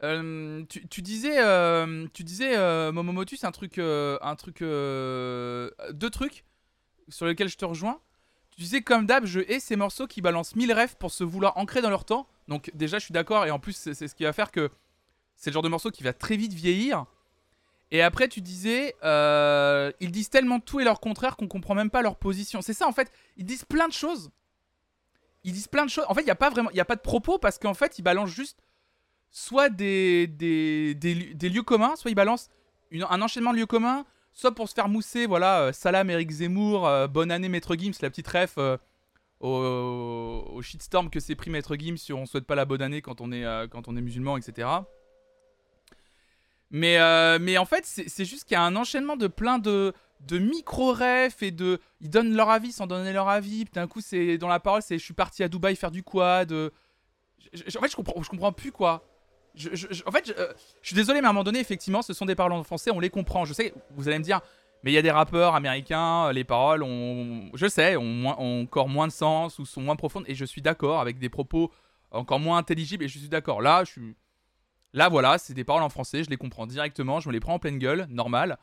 Euh, 0.03 0.63
tu, 0.89 1.01
disais, 1.01 1.43
euh, 1.43 2.07
tu 2.13 2.23
disais, 2.23 2.55
euh, 2.57 2.91
Momomotus, 2.93 3.43
un 3.43 3.51
truc, 3.51 3.77
euh, 3.79 4.17
un 4.21 4.35
truc, 4.35 4.61
euh, 4.61 5.69
deux 5.91 6.09
trucs 6.09 6.45
sur 7.09 7.25
lesquels 7.25 7.49
je 7.49 7.57
te 7.57 7.65
rejoins. 7.65 7.99
Tu 8.59 8.63
disais 8.63 8.81
comme 8.81 9.05
d'hab, 9.05 9.25
je 9.25 9.39
hais 9.39 9.61
ces 9.61 9.77
morceaux 9.77 10.05
qui 10.05 10.19
balancent 10.19 10.53
mille 10.53 10.73
rêves 10.73 10.97
pour 10.97 11.11
se 11.11 11.23
vouloir 11.23 11.55
ancrer 11.55 11.81
dans 11.81 11.89
leur 11.89 12.03
temps. 12.03 12.27
Donc 12.49 12.69
déjà, 12.73 12.99
je 12.99 13.05
suis 13.05 13.13
d'accord 13.13 13.45
et 13.45 13.51
en 13.51 13.59
plus, 13.59 13.71
c'est 13.71 13.93
ce 14.05 14.13
qui 14.13 14.25
va 14.25 14.33
faire 14.33 14.51
que 14.51 14.69
c'est 15.37 15.49
le 15.49 15.53
genre 15.53 15.63
de 15.63 15.69
morceau 15.69 15.91
qui 15.91 16.03
va 16.03 16.11
très 16.11 16.35
vite 16.35 16.51
vieillir. 16.51 17.05
Et 17.91 18.01
après, 18.01 18.27
tu 18.27 18.41
disais, 18.41 18.97
euh, 19.01 19.93
ils 20.01 20.11
disent 20.11 20.29
tellement 20.29 20.59
tout 20.59 20.81
et 20.81 20.83
leur 20.83 20.99
contraire 20.99 21.37
qu'on 21.37 21.47
comprend 21.47 21.73
même 21.73 21.89
pas 21.89 22.01
leur 22.01 22.17
position. 22.17 22.61
C'est 22.61 22.73
ça, 22.73 22.85
en 22.85 22.91
fait. 22.91 23.13
Ils 23.37 23.45
disent 23.45 23.63
plein 23.63 23.87
de 23.87 23.93
choses. 23.93 24.29
Ils 25.45 25.53
disent 25.53 25.69
plein 25.69 25.85
de 25.85 25.89
choses. 25.89 26.03
En 26.09 26.13
fait, 26.13 26.23
il 26.23 26.25
n'y 26.25 26.29
a 26.29 26.35
pas 26.35 26.49
vraiment, 26.49 26.69
pas 26.85 26.97
de 26.97 27.01
propos 27.01 27.37
parce 27.37 27.59
qu'en 27.59 27.73
fait, 27.73 27.97
ils 27.97 28.01
balancent 28.01 28.29
juste 28.31 28.59
soit 29.31 29.69
des, 29.69 30.27
des, 30.27 30.95
des, 30.95 31.49
lieux- 31.49 31.63
communs, 31.63 31.95
soit 31.95 32.11
ils 32.11 32.15
balancent 32.15 32.49
un 32.91 33.21
enchaînement 33.21 33.53
de 33.53 33.57
lieux 33.59 33.65
communs, 33.67 34.05
soit 34.33 34.53
pour 34.53 34.69
se 34.69 34.73
faire 34.73 34.89
mousser, 34.89 35.25
voilà, 35.25 35.61
euh, 35.61 35.71
Salam, 35.73 36.09
Eric 36.09 36.29
Zemmour, 36.31 36.87
euh, 36.87 37.07
bonne 37.07 37.31
année 37.31 37.49
Maître 37.49 37.75
Gims, 37.75 37.93
la 38.01 38.09
petite 38.09 38.27
ref 38.27 38.55
euh, 38.57 38.77
au, 39.39 40.45
au 40.53 40.61
shitstorm 40.61 41.09
que 41.09 41.19
s'est 41.19 41.35
pris 41.35 41.49
Maître 41.49 41.75
Gims 41.77 41.97
sur 41.97 42.17
on 42.17 42.25
souhaite 42.25 42.45
pas 42.45 42.55
la 42.55 42.65
bonne 42.65 42.81
année 42.81 43.01
quand 43.01 43.21
on 43.21 43.31
est, 43.31 43.45
quand 43.69 43.87
on 43.87 43.95
est 43.95 44.01
musulman, 44.01 44.37
etc. 44.37 44.67
Mais, 46.71 46.99
mais 47.39 47.57
en 47.57 47.65
fait, 47.65 47.85
c'est 47.85 48.25
juste 48.25 48.43
qu'il 48.43 48.55
y 48.55 48.57
a 48.57 48.63
un 48.63 48.75
enchaînement 48.75 49.15
de 49.15 49.27
plein 49.27 49.57
de, 49.57 49.93
de 50.27 50.37
micro-refs 50.37 51.41
et 51.41 51.51
de. 51.51 51.79
Ils 52.01 52.09
donnent 52.09 52.35
leur 52.35 52.49
avis 52.49 52.73
sans 52.73 52.85
donner 52.85 53.13
leur 53.13 53.29
avis. 53.29 53.63
Puis 53.63 53.73
D'un 53.75 53.87
coup, 53.87 54.01
c'est 54.01 54.37
dans 54.37 54.49
la 54.49 54.59
parole, 54.59 54.81
c'est 54.81 54.97
je 54.97 55.03
suis 55.03 55.13
parti 55.13 55.41
à 55.41 55.47
Dubaï 55.47 55.77
faire 55.77 55.89
du 55.89 56.03
quad. 56.03 56.51
en 56.51 56.69
fait, 57.55 57.89
je 57.91 57.95
comprends, 57.95 58.21
je 58.21 58.29
comprends 58.29 58.51
plus 58.51 58.73
quoi. 58.73 59.08
En 60.05 60.11
fait, 60.11 60.27
je, 60.27 60.33
euh, 60.33 60.53
je 60.81 60.87
suis 60.87 60.95
désolé, 60.95 61.21
mais 61.21 61.27
à 61.27 61.29
un 61.29 61.33
moment 61.33 61.43
donné, 61.43 61.59
effectivement, 61.59 62.01
ce 62.01 62.13
sont 62.13 62.25
des 62.25 62.35
paroles 62.35 62.53
en 62.53 62.63
français, 62.63 62.91
on 62.91 62.99
les 62.99 63.09
comprend. 63.09 63.45
Je 63.45 63.53
sais, 63.53 63.73
vous 63.91 64.07
allez 64.07 64.19
me 64.19 64.23
dire, 64.23 64.41
mais 64.83 64.91
il 64.91 64.95
y 64.95 64.97
a 64.97 65.01
des 65.01 65.11
rappeurs 65.11 65.55
américains, 65.55 66.27
euh, 66.27 66.31
les 66.31 66.43
paroles 66.43 66.83
ont, 66.83 67.49
je 67.53 67.67
sais, 67.67 67.97
ont, 67.97 68.27
encore 68.27 68.87
moins 68.87 69.07
de 69.07 69.11
sens 69.11 69.59
ou 69.59 69.65
sont 69.65 69.81
moins 69.81 69.95
profondes. 69.95 70.23
Et 70.27 70.35
je 70.35 70.45
suis 70.45 70.61
d'accord 70.61 70.99
avec 70.99 71.19
des 71.19 71.29
propos 71.29 71.71
encore 72.11 72.39
moins 72.39 72.57
intelligibles. 72.57 73.03
Et 73.03 73.07
je 73.07 73.19
suis 73.19 73.29
d'accord. 73.29 73.61
Là. 73.61 73.83
Là, 74.93 75.07
voilà, 75.07 75.37
c'est 75.37 75.53
des 75.53 75.63
paroles 75.63 75.83
en 75.83 75.89
français, 75.89 76.23
je 76.23 76.31
les 76.31 76.37
comprends 76.37 76.65
directement, 76.65 77.19
je 77.19 77.29
me 77.29 77.33
les 77.33 77.39
prends 77.39 77.53
en 77.53 77.59
pleine 77.59 77.77
gueule, 77.77 78.07
normal. 78.09 78.57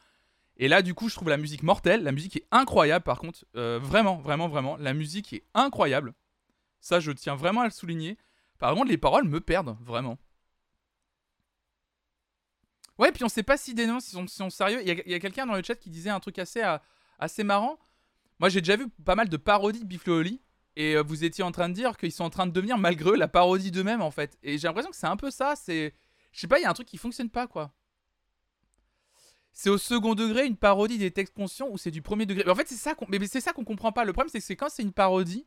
Et 0.57 0.69
là, 0.69 0.83
du 0.83 0.95
coup, 0.95 1.09
je 1.09 1.15
trouve 1.15 1.29
la 1.29 1.37
musique 1.37 1.63
mortelle. 1.63 2.03
La 2.03 2.13
musique 2.13 2.37
est 2.37 2.47
incroyable, 2.51 3.05
par 3.05 3.19
contre. 3.19 3.45
Euh, 3.57 3.79
vraiment, 3.81 4.17
vraiment, 4.17 4.49
vraiment. 4.49 4.77
La 4.79 4.95
musique 4.95 5.33
est 5.33 5.45
incroyable. 5.55 6.15
Ça, 6.81 6.99
je 6.99 7.13
tiens 7.13 7.37
vraiment 7.37 7.61
à 7.61 7.65
le 7.65 7.71
souligner. 7.71 8.17
Par 8.59 8.75
contre, 8.75 8.89
les 8.89 8.97
paroles 8.97 9.25
me 9.25 9.41
perdent, 9.41 9.77
vraiment. 9.83 10.19
Ouais, 12.99 13.13
puis 13.13 13.25
on 13.25 13.29
sait 13.29 13.43
pas 13.43 13.57
si 13.57 13.75
des 13.75 13.87
noms 13.87 14.01
sont, 14.01 14.27
sont 14.27 14.51
sérieux. 14.51 14.81
Il 14.83 14.89
y 14.89 15.15
a, 15.15 15.19
quelqu'un 15.19 15.47
dans 15.47 15.55
le 15.55 15.63
chat 15.63 15.75
qui 15.75 15.91
disait 15.91 16.11
un 16.11 16.21
truc 16.21 16.39
assez, 16.39 16.63
euh, 16.63 16.79
assez 17.19 17.45
marrant. 17.45 17.79
Moi, 18.39 18.49
j'ai 18.49 18.61
déjà 18.61 18.77
vu 18.77 18.89
pas 19.05 19.15
mal 19.15 19.29
de 19.29 19.37
parodies 19.37 19.81
de 19.81 19.87
Biflo 19.87 20.21
Oli. 20.21 20.41
Et 20.77 20.95
euh, 20.95 21.03
vous 21.03 21.25
étiez 21.25 21.43
en 21.43 21.53
train 21.53 21.69
de 21.69 21.75
dire 21.75 21.97
qu'ils 21.97 22.13
sont 22.13 22.25
en 22.25 22.31
train 22.31 22.47
de 22.47 22.53
devenir, 22.53 22.77
malgré 22.77 23.11
eux, 23.11 23.17
la 23.17 23.29
parodie 23.29 23.71
d'eux-mêmes, 23.71 24.03
en 24.03 24.11
fait. 24.11 24.39
Et 24.43 24.59
j'ai 24.59 24.69
l'impression 24.69 24.91
que 24.91 24.97
c'est 24.97 25.07
un 25.07 25.17
peu 25.17 25.31
ça. 25.31 25.55
C'est. 25.57 25.95
Je 26.33 26.41
sais 26.41 26.49
pas, 26.49 26.59
il 26.59 26.63
y 26.63 26.65
a 26.67 26.71
un 26.71 26.75
truc 26.75 26.87
qui 26.87 26.99
fonctionne 26.99 27.31
pas, 27.31 27.47
quoi. 27.47 27.73
C'est 29.53 29.71
au 29.71 29.79
second 29.79 30.15
degré 30.15 30.45
une 30.45 30.57
parodie 30.57 30.99
des 30.99 31.11
textes 31.11 31.35
conscients 31.35 31.69
ou 31.71 31.79
c'est 31.79 31.91
du 31.91 32.03
premier 32.03 32.27
degré? 32.27 32.45
Mais 32.45 32.53
en 32.53 32.55
fait, 32.55 32.69
c'est 32.69 32.75
ça 32.75 32.95
qu'on 32.95 33.07
mais 33.09 33.27
c'est 33.27 33.41
ça 33.41 33.55
qu'on 33.55 33.65
comprend 33.65 33.91
pas. 33.91 34.05
Le 34.05 34.13
problème, 34.13 34.31
c'est 34.31 34.55
que 34.55 34.61
quand 34.61 34.69
c'est 34.69 34.83
une 34.83 34.93
parodie. 34.93 35.47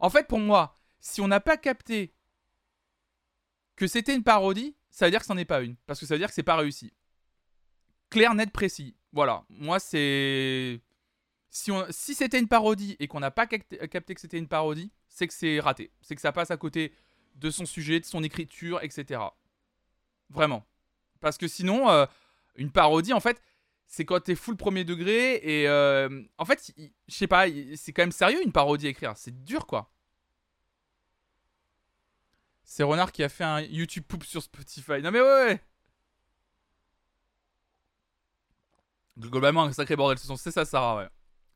En 0.00 0.10
fait, 0.10 0.28
pour 0.28 0.38
moi, 0.38 0.76
si 1.00 1.22
on 1.22 1.28
n'a 1.28 1.40
pas 1.40 1.56
capté 1.56 2.14
que 3.76 3.86
c'était 3.86 4.14
une 4.14 4.22
parodie, 4.22 4.76
ça 4.98 5.04
veut 5.04 5.12
dire 5.12 5.20
que 5.20 5.26
c'en 5.26 5.36
est 5.36 5.44
pas 5.44 5.60
une. 5.60 5.76
Parce 5.86 6.00
que 6.00 6.06
ça 6.06 6.14
veut 6.14 6.18
dire 6.18 6.26
que 6.26 6.34
c'est 6.34 6.42
pas 6.42 6.56
réussi. 6.56 6.92
Clair, 8.10 8.34
net, 8.34 8.50
précis. 8.50 8.96
Voilà. 9.12 9.44
Moi, 9.48 9.78
c'est. 9.78 10.80
Si, 11.50 11.70
si 11.90 12.16
c'était 12.16 12.40
une 12.40 12.48
parodie 12.48 12.96
et 12.98 13.06
qu'on 13.06 13.20
n'a 13.20 13.30
pas 13.30 13.46
capté, 13.46 13.78
que 13.78 14.20
c'était 14.20 14.38
une 14.38 14.48
parodie, 14.48 14.90
c'est 15.08 15.28
que 15.28 15.34
c'est 15.34 15.60
raté. 15.60 15.92
C'est 16.00 16.16
que 16.16 16.20
ça 16.20 16.32
passe 16.32 16.50
à 16.50 16.56
côté 16.56 16.92
de 17.36 17.48
son 17.48 17.64
sujet, 17.64 18.00
de 18.00 18.06
son 18.06 18.24
écriture, 18.24 18.82
etc. 18.82 19.20
Vraiment. 20.30 20.66
Parce 21.20 21.38
que 21.38 21.46
sinon, 21.46 21.88
euh, 21.88 22.04
une 22.56 22.72
parodie, 22.72 23.12
en 23.12 23.20
fait, 23.20 23.40
c'est 23.86 24.04
quand 24.04 24.18
t'es 24.18 24.34
full 24.34 24.56
premier 24.56 24.82
degré 24.82 25.36
et. 25.36 25.68
euh, 25.68 26.24
en 26.38 26.44
fait, 26.44 26.72
je 26.76 27.14
sais 27.14 27.28
pas, 27.28 27.46
c'est 27.76 27.92
quand 27.92 28.02
même 28.02 28.10
sérieux 28.10 28.42
une 28.44 28.50
parodie 28.50 28.88
à 28.88 28.90
écrire. 28.90 29.16
C'est 29.16 29.44
dur, 29.44 29.64
quoi. 29.68 29.92
C'est 32.70 32.82
Renard 32.82 33.12
qui 33.12 33.22
a 33.22 33.30
fait 33.30 33.44
un 33.44 33.62
YouTube 33.62 34.04
poop 34.06 34.24
sur 34.24 34.42
Spotify. 34.42 35.00
Non 35.02 35.10
mais 35.10 35.22
ouais. 35.22 35.58
Globalement, 39.18 39.62
un 39.62 39.72
sacré 39.72 39.96
bordel. 39.96 40.18
C'est 40.18 40.50
ça, 40.50 40.66
Sarah, 40.66 40.98
ouais. 40.98 41.08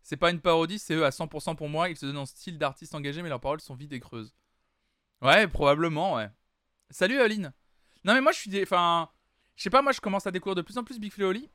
C'est 0.03 0.17
pas 0.17 0.31
une 0.31 0.41
parodie, 0.41 0.79
c'est 0.79 0.95
eux 0.95 1.05
à 1.05 1.11
100% 1.11 1.55
pour 1.55 1.69
moi. 1.69 1.91
Ils 1.91 1.99
se 1.99 2.07
donnent 2.07 2.17
un 2.17 2.25
style 2.25 2.57
d'artiste 2.57 2.95
engagé, 2.95 3.21
mais 3.21 3.29
leurs 3.29 3.43
paroles 3.43 3.61
sont 3.61 3.75
vides 3.75 3.93
et 3.93 4.01
creuses. 4.01 4.35
Ouais, 5.21 5.47
probablement, 5.47 6.15
ouais. 6.15 6.31
Salut 6.89 7.21
Aline. 7.21 7.53
Non 8.05 8.15
mais 8.15 8.23
moi 8.23 8.33
je 8.33 8.39
suis 8.39 8.51
des... 8.51 8.63
Enfin... 8.63 9.11
Je 9.57 9.65
sais 9.65 9.71
pas, 9.71 9.83
moi 9.83 9.93
je 9.93 10.01
commence 10.01 10.27
à 10.27 10.31
découvrir 10.31 10.55
de 10.55 10.63
plus 10.63 10.79
en 10.79 10.83
plus 10.83 10.99
Big 10.99 11.13
Flo 11.13 11.29
Oli. 11.29 11.51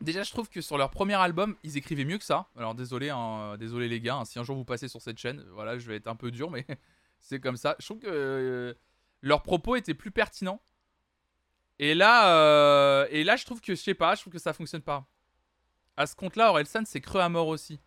Déjà, 0.00 0.22
je 0.22 0.30
trouve 0.30 0.48
que 0.48 0.60
sur 0.60 0.78
leur 0.78 0.90
premier 0.90 1.14
album, 1.14 1.56
ils 1.64 1.76
écrivaient 1.76 2.04
mieux 2.04 2.18
que 2.18 2.24
ça. 2.24 2.48
Alors 2.56 2.76
désolé, 2.76 3.10
hein, 3.10 3.56
désolé 3.58 3.88
les 3.88 4.00
gars, 4.00 4.18
hein, 4.18 4.24
si 4.24 4.38
un 4.38 4.44
jour 4.44 4.54
vous 4.54 4.64
passez 4.64 4.86
sur 4.86 5.02
cette 5.02 5.18
chaîne, 5.18 5.44
voilà, 5.50 5.78
je 5.78 5.88
vais 5.88 5.96
être 5.96 6.06
un 6.06 6.16
peu 6.16 6.30
dur, 6.30 6.48
mais 6.48 6.64
c'est 7.22 7.40
comme 7.40 7.56
ça. 7.56 7.76
Je 7.78 7.86
trouve 7.86 8.00
que 8.00 8.06
euh, 8.06 8.74
leurs 9.22 9.42
propos 9.42 9.76
étaient 9.76 9.94
plus 9.94 10.10
pertinents. 10.10 10.60
Et 11.78 11.94
là, 11.94 12.36
euh, 12.36 13.06
et 13.10 13.24
là, 13.24 13.36
je 13.36 13.44
trouve 13.46 13.60
que 13.60 13.74
je 13.74 13.80
sais 13.80 13.94
pas, 13.94 14.14
je 14.14 14.20
trouve 14.20 14.32
que 14.34 14.38
ça 14.38 14.52
fonctionne 14.52 14.82
pas. 14.82 15.08
À 15.96 16.06
ce 16.06 16.14
compte-là, 16.14 16.50
Orelsan, 16.50 16.84
c'est 16.84 17.00
creux 17.00 17.20
à 17.20 17.28
mort 17.28 17.48
aussi. 17.48 17.80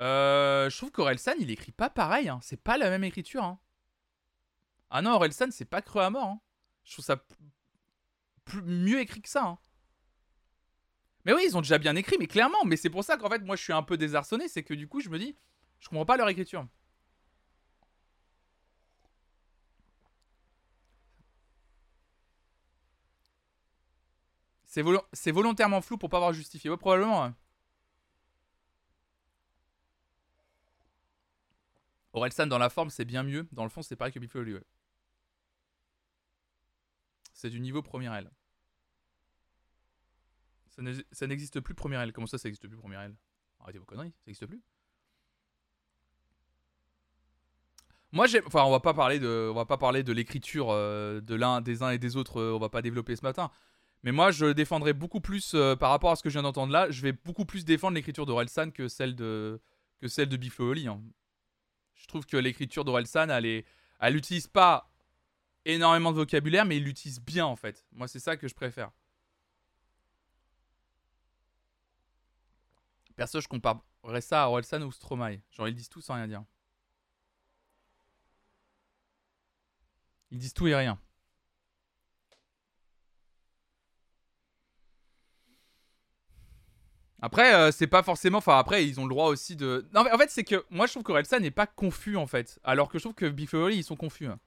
Euh, 0.00 0.70
je 0.70 0.76
trouve 0.76 0.90
qu'Orelsan, 0.90 1.34
il 1.38 1.50
écrit 1.50 1.72
pas 1.72 1.90
pareil. 1.90 2.28
hein. 2.28 2.38
C'est 2.42 2.60
pas 2.62 2.78
la 2.78 2.88
même 2.88 3.04
écriture. 3.04 3.44
hein. 3.44 3.58
Ah 4.88 5.02
non, 5.02 5.12
Orelsan, 5.12 5.50
c'est 5.50 5.64
pas 5.66 5.82
creux 5.82 6.02
à 6.02 6.10
mort. 6.10 6.24
hein. 6.24 6.40
Je 6.84 6.92
trouve 6.92 7.04
ça 7.04 7.22
plus, 8.44 8.62
mieux 8.62 9.00
écrit 9.00 9.20
que 9.20 9.28
ça. 9.28 9.58
Mais 11.24 11.34
oui, 11.34 11.42
ils 11.46 11.56
ont 11.56 11.60
déjà 11.60 11.78
bien 11.78 11.96
écrit, 11.96 12.16
mais 12.18 12.26
clairement. 12.26 12.64
Mais 12.64 12.76
c'est 12.76 12.90
pour 12.90 13.04
ça 13.04 13.16
qu'en 13.16 13.28
fait, 13.28 13.40
moi, 13.44 13.56
je 13.56 13.62
suis 13.62 13.72
un 13.74 13.82
peu 13.82 13.96
désarçonné. 13.98 14.48
C'est 14.48 14.62
que 14.62 14.74
du 14.74 14.88
coup, 14.88 15.00
je 15.00 15.10
me 15.10 15.18
dis, 15.18 15.36
je 15.78 15.88
comprends 15.88 16.06
pas 16.06 16.16
leur 16.16 16.28
écriture. 16.28 16.66
C'est 24.70 24.82
volo- 24.82 25.04
c'est 25.12 25.32
volontairement 25.32 25.80
flou 25.82 25.98
pour 25.98 26.08
pas 26.08 26.18
avoir 26.18 26.32
justifié. 26.32 26.70
Ouais, 26.70 26.76
probablement. 26.76 27.24
ouais. 27.24 27.32
Orelsan 32.12 32.46
dans 32.46 32.58
la 32.58 32.70
forme, 32.70 32.88
c'est 32.88 33.04
bien 33.04 33.24
mieux. 33.24 33.48
Dans 33.50 33.64
le 33.64 33.68
fond, 33.68 33.82
c'est 33.82 33.96
pareil 33.96 34.12
que 34.12 34.20
Biff 34.20 34.32
Loli, 34.34 34.54
ouais. 34.54 34.62
C'est 37.32 37.50
du 37.50 37.58
niveau 37.58 37.82
premier 37.82 38.06
L. 38.16 38.30
Ça 40.68 40.82
n'e- 40.82 41.04
ça 41.10 41.26
n'existe 41.26 41.58
plus 41.58 41.74
premier 41.74 41.96
L. 41.96 42.12
Comment 42.12 42.28
ça, 42.28 42.38
ça 42.38 42.46
n'existe 42.48 42.68
plus 42.68 42.76
premier 42.76 42.96
L? 42.96 43.16
Arrêtez 43.58 43.78
vos 43.80 43.84
conneries, 43.84 44.10
ça 44.12 44.22
n'existe 44.28 44.46
plus. 44.46 44.62
Moi, 48.12 48.28
j'ai. 48.28 48.44
Enfin, 48.46 48.62
on 48.62 48.70
va 48.70 48.78
pas 48.80 48.94
parler 48.94 49.18
de, 49.18 49.48
on 49.50 49.54
va 49.54 49.64
pas 49.66 49.78
parler 49.78 50.04
de 50.04 50.12
l'écriture 50.12 50.70
euh, 50.70 51.20
de 51.20 51.34
l'un, 51.34 51.60
des 51.60 51.82
uns 51.82 51.90
et 51.90 51.98
des 51.98 52.16
autres. 52.16 52.40
euh, 52.40 52.52
on 52.54 52.58
va 52.60 52.68
pas 52.68 52.82
développer 52.82 53.16
ce 53.16 53.22
matin. 53.22 53.50
Mais 54.02 54.12
moi, 54.12 54.30
je 54.30 54.46
défendrai 54.46 54.92
beaucoup 54.92 55.20
plus 55.20 55.54
euh, 55.54 55.76
par 55.76 55.90
rapport 55.90 56.10
à 56.10 56.16
ce 56.16 56.22
que 56.22 56.30
je 56.30 56.34
viens 56.34 56.42
d'entendre 56.42 56.72
là. 56.72 56.90
Je 56.90 57.02
vais 57.02 57.12
beaucoup 57.12 57.44
plus 57.44 57.64
défendre 57.64 57.94
l'écriture 57.94 58.26
d'Orelsan 58.26 58.70
que 58.70 58.88
celle 58.88 59.14
de 59.14 59.60
que 60.00 60.08
celle 60.08 60.28
de 60.28 60.38
Loli, 60.58 60.88
hein. 60.88 61.02
Je 61.94 62.06
trouve 62.06 62.24
que 62.24 62.38
l'écriture 62.38 62.84
d'Orelsan, 62.84 63.28
elle 63.28 63.44
est, 63.44 63.66
elle 64.00 64.16
utilise 64.16 64.46
pas 64.46 64.90
énormément 65.66 66.12
de 66.12 66.16
vocabulaire, 66.16 66.64
mais 66.64 66.78
il 66.78 66.84
l'utilise 66.84 67.20
bien 67.20 67.44
en 67.44 67.56
fait. 67.56 67.86
Moi, 67.92 68.08
c'est 68.08 68.18
ça 68.18 68.38
que 68.38 68.48
je 68.48 68.54
préfère. 68.54 68.90
Perso, 73.16 73.40
je 73.42 73.48
comparerais 73.48 74.22
ça 74.22 74.44
à 74.44 74.48
Orelsan 74.48 74.80
ou 74.80 74.92
Stromae. 74.92 75.40
Genre, 75.50 75.68
ils 75.68 75.74
disent 75.74 75.90
tout 75.90 76.00
sans 76.00 76.14
rien 76.14 76.26
dire. 76.26 76.42
Ils 80.30 80.38
disent 80.38 80.54
tout 80.54 80.66
et 80.68 80.74
rien. 80.74 80.98
Après, 87.22 87.54
euh, 87.54 87.70
c'est 87.70 87.86
pas 87.86 88.02
forcément. 88.02 88.38
Enfin, 88.38 88.58
après, 88.58 88.86
ils 88.86 88.98
ont 88.98 89.04
le 89.04 89.10
droit 89.10 89.28
aussi 89.28 89.56
de. 89.56 89.86
Non, 89.94 90.04
mais 90.04 90.12
en 90.12 90.18
fait, 90.18 90.30
c'est 90.30 90.44
que 90.44 90.64
moi, 90.70 90.86
je 90.86 90.92
trouve 90.92 91.02
qu'Orelsan 91.02 91.40
n'est 91.40 91.50
pas 91.50 91.66
confus 91.66 92.16
en 92.16 92.26
fait. 92.26 92.58
Alors 92.64 92.88
que 92.88 92.98
je 92.98 93.04
trouve 93.04 93.14
que 93.14 93.26
et 93.26 93.56
Oli, 93.56 93.76
ils 93.78 93.84
sont 93.84 93.96
confus. 93.96 94.26
hein. 94.26 94.38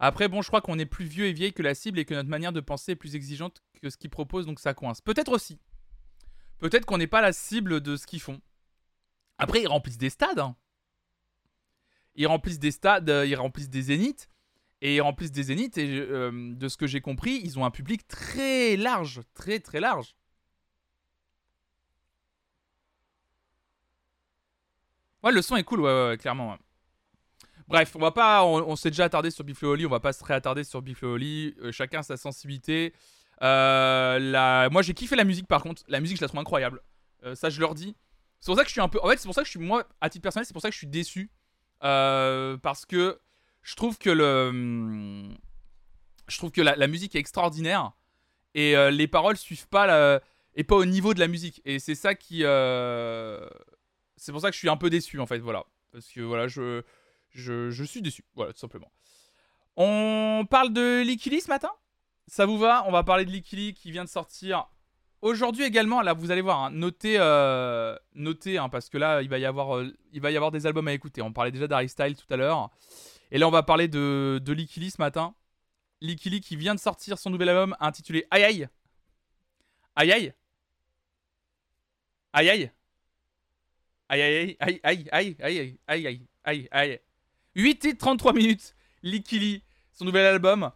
Après, 0.00 0.28
bon, 0.28 0.42
je 0.42 0.48
crois 0.48 0.60
qu'on 0.60 0.78
est 0.78 0.86
plus 0.86 1.04
vieux 1.04 1.26
et 1.26 1.32
vieille 1.32 1.52
que 1.52 1.62
la 1.62 1.74
cible 1.74 1.98
et 1.98 2.04
que 2.04 2.14
notre 2.14 2.28
manière 2.28 2.52
de 2.52 2.60
penser 2.60 2.92
est 2.92 2.96
plus 2.96 3.14
exigeante 3.16 3.62
que 3.80 3.90
ce 3.90 3.96
qu'ils 3.96 4.10
proposent, 4.10 4.46
donc 4.46 4.60
ça 4.60 4.74
coince. 4.74 5.00
Peut-être 5.00 5.32
aussi. 5.32 5.58
Peut-être 6.58 6.86
qu'on 6.86 6.98
n'est 6.98 7.06
pas 7.08 7.20
la 7.20 7.32
cible 7.32 7.80
de 7.80 7.96
ce 7.96 8.06
qu'ils 8.06 8.20
font. 8.20 8.40
Après, 9.38 9.62
ils 9.62 9.68
remplissent 9.68 9.98
des 9.98 10.10
stades. 10.10 10.38
hein. 10.40 10.56
Ils 12.14 12.26
remplissent 12.26 12.58
des 12.58 12.72
stades, 12.72 13.10
euh, 13.10 13.26
ils 13.26 13.36
remplissent 13.36 13.70
des 13.70 13.82
zéniths. 13.82 14.28
Et 14.80 14.96
ils 14.96 15.00
remplissent 15.00 15.32
des 15.32 15.44
zéniths. 15.44 15.78
Et 15.78 15.98
euh, 15.98 16.54
de 16.54 16.68
ce 16.68 16.76
que 16.76 16.86
j'ai 16.88 17.00
compris, 17.00 17.40
ils 17.44 17.58
ont 17.58 17.64
un 17.64 17.70
public 17.70 18.06
très 18.08 18.76
large. 18.76 19.20
Très, 19.34 19.58
très 19.60 19.80
large. 19.80 20.14
Ouais, 25.22 25.32
le 25.32 25.42
son 25.42 25.56
est 25.56 25.64
cool, 25.64 25.80
ouais, 25.80 26.08
ouais, 26.08 26.16
clairement. 26.16 26.56
Bref, 27.68 27.94
on 27.96 27.98
va 27.98 28.12
pas, 28.12 28.44
on, 28.44 28.76
s'est 28.76 28.90
déjà 28.90 29.04
attardé 29.04 29.30
sur 29.30 29.44
et 29.46 29.66
Oli, 29.66 29.84
on 29.84 29.90
va 29.90 30.00
pas 30.00 30.14
se 30.14 30.24
réattarder 30.24 30.64
sur 30.64 30.82
et 30.86 31.04
Oli. 31.04 31.54
euh, 31.60 31.70
chacun 31.70 32.02
sa 32.02 32.16
sensibilité. 32.16 32.94
Euh, 33.42 34.18
la... 34.18 34.70
Moi, 34.70 34.80
j'ai 34.80 34.94
kiffé 34.94 35.16
la 35.16 35.24
musique 35.24 35.46
par 35.46 35.62
contre. 35.62 35.82
La 35.86 36.00
musique, 36.00 36.16
je 36.16 36.22
la 36.22 36.28
trouve 36.28 36.40
incroyable. 36.40 36.80
Euh, 37.24 37.34
ça, 37.34 37.50
je 37.50 37.60
leur 37.60 37.74
dis. 37.74 37.94
C'est 38.40 38.46
pour 38.46 38.56
ça 38.56 38.62
que 38.62 38.68
je 38.68 38.72
suis 38.72 38.80
un 38.80 38.88
peu. 38.88 38.98
En 39.02 39.08
fait, 39.08 39.18
c'est 39.18 39.26
pour 39.26 39.34
ça 39.34 39.42
que 39.42 39.46
je 39.46 39.50
suis 39.50 39.60
moi, 39.60 39.84
à 40.00 40.08
titre 40.08 40.22
personnel, 40.22 40.46
c'est 40.46 40.54
pour 40.54 40.62
ça 40.62 40.68
que 40.68 40.72
je 40.72 40.78
suis 40.78 40.86
déçu 40.86 41.30
parce 41.80 42.86
que 42.86 43.20
je 43.62 43.76
trouve 43.76 43.98
que 43.98 44.10
le, 44.10 45.28
je 46.26 46.38
trouve 46.38 46.50
que 46.50 46.62
la, 46.62 46.74
la 46.74 46.86
musique 46.86 47.14
est 47.14 47.18
extraordinaire 47.18 47.92
et 48.54 48.74
les 48.90 49.08
paroles 49.08 49.36
suivent 49.36 49.68
pas 49.68 49.86
la... 49.86 50.20
et 50.54 50.64
pas 50.64 50.76
au 50.76 50.84
niveau 50.84 51.12
de 51.12 51.20
la 51.20 51.28
musique. 51.28 51.60
Et 51.64 51.78
c'est 51.80 51.94
ça 51.94 52.14
qui, 52.14 52.44
c'est 54.18 54.32
pour 54.32 54.40
ça 54.40 54.48
que 54.48 54.54
je 54.54 54.58
suis 54.58 54.68
un 54.68 54.76
peu 54.76 54.90
déçu 54.90 55.18
en 55.20 55.26
fait, 55.26 55.38
voilà. 55.38 55.64
Parce 55.92 56.08
que 56.08 56.20
voilà, 56.20 56.48
je, 56.48 56.82
je, 57.30 57.84
suis 57.84 58.02
déçu, 58.02 58.24
voilà, 58.34 58.52
tout 58.52 58.58
simplement. 58.58 58.90
On 59.76 60.46
parle 60.50 60.72
de 60.72 61.02
Likili 61.02 61.40
ce 61.40 61.48
matin? 61.48 61.70
Ça 62.26 62.46
vous 62.46 62.58
va? 62.58 62.84
On 62.86 62.92
va 62.92 63.04
parler 63.04 63.24
de 63.24 63.30
Likili 63.30 63.74
qui 63.74 63.90
vient 63.90 64.04
de 64.04 64.08
sortir 64.08 64.68
aujourd'hui 65.22 65.64
également. 65.64 66.02
Là, 66.02 66.12
vous 66.12 66.30
allez 66.30 66.42
voir, 66.42 66.64
hein, 66.64 66.70
notez, 66.70 67.16
euh, 67.18 67.96
notez 68.14 68.58
hein, 68.58 68.68
parce 68.68 68.88
que 68.88 68.98
là, 68.98 69.22
il 69.22 69.28
va, 69.28 69.38
y 69.38 69.46
avoir, 69.46 69.76
euh, 69.76 69.96
il 70.12 70.20
va 70.20 70.30
y 70.30 70.36
avoir 70.36 70.50
des 70.50 70.66
albums 70.66 70.88
à 70.88 70.92
écouter. 70.92 71.22
On 71.22 71.32
parlait 71.32 71.52
déjà 71.52 71.66
d'Harry 71.66 71.88
Style 71.88 72.16
tout 72.16 72.32
à 72.32 72.36
l'heure. 72.36 72.70
Et 73.30 73.38
là, 73.38 73.48
on 73.48 73.52
va 73.52 73.62
parler 73.62 73.88
de, 73.88 74.40
de 74.42 74.52
Likili 74.52 74.90
ce 74.90 75.00
matin. 75.00 75.34
Likili 76.00 76.40
qui 76.40 76.56
vient 76.56 76.74
de 76.74 76.80
sortir 76.80 77.18
son 77.18 77.30
nouvel 77.30 77.48
album 77.48 77.76
intitulé 77.80 78.26
Aïe 78.30 78.44
Aïe. 78.44 78.68
Aïe 79.96 80.12
Aïe? 80.12 80.34
Aïe 82.32 82.50
Aïe? 82.50 82.70
Aïe 84.08 84.22
aïe 84.22 84.56
aïe 84.60 84.80
aïe 84.82 85.06
aïe 85.12 85.36
aïe 85.40 85.78
aïe 85.86 86.06
aïe 86.06 86.26
aïe 86.44 86.68
aïe 86.70 87.00
8 87.54 87.78
titres 87.78 87.98
33 87.98 88.32
minutes 88.32 88.74
Likili 89.02 89.62
son 89.92 90.04
nouvel 90.06 90.24
album 90.26 90.70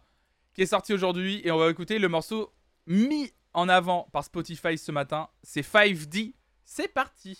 qui 0.53 0.61
est 0.61 0.67
sorti 0.67 0.93
aujourd'hui 0.93 1.41
et 1.43 1.51
on 1.51 1.57
va 1.57 1.69
écouter 1.69 1.97
le 1.97 2.09
morceau 2.09 2.53
mis 2.85 3.31
en 3.53 3.69
avant 3.69 4.07
par 4.11 4.23
Spotify 4.23 4.77
ce 4.77 4.91
matin 4.91 5.29
c'est 5.41 5.65
5D 5.65 6.33
c'est 6.63 6.87
parti 6.87 7.39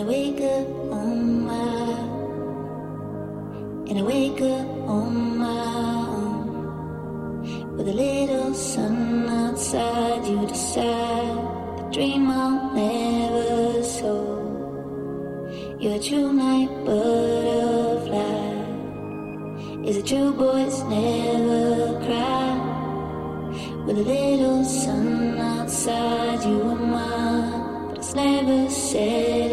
And 0.00 0.08
I 0.08 0.12
wake 0.12 0.40
up 0.40 0.68
on 0.92 1.44
my 1.44 1.92
And 3.90 3.98
I 3.98 4.02
wake 4.02 4.40
up 4.40 4.68
on 4.88 5.36
my 5.36 6.06
own. 6.16 7.76
With 7.76 7.86
a 7.86 7.92
little 7.92 8.54
sun 8.54 9.28
outside 9.28 10.26
you 10.26 10.46
decide 10.46 11.36
The 11.76 11.90
dream 11.92 12.30
I'll 12.30 12.74
never 12.74 13.82
sow. 13.82 14.38
You're 15.78 15.96
a 15.96 16.00
true 16.00 16.32
night 16.32 16.70
butterfly 16.86 18.54
Is 19.84 19.96
it 19.98 20.06
true 20.06 20.32
boys? 20.32 20.82
Never 20.84 22.00
cry. 22.06 22.56
With 23.84 23.98
a 23.98 24.04
little 24.14 24.64
sun 24.64 25.36
outside 25.36 26.42
you 26.44 26.62
are 26.62 26.74
mine 26.74 27.70
but 27.90 27.98
it's 27.98 28.14
never 28.14 28.70
set 28.70 29.49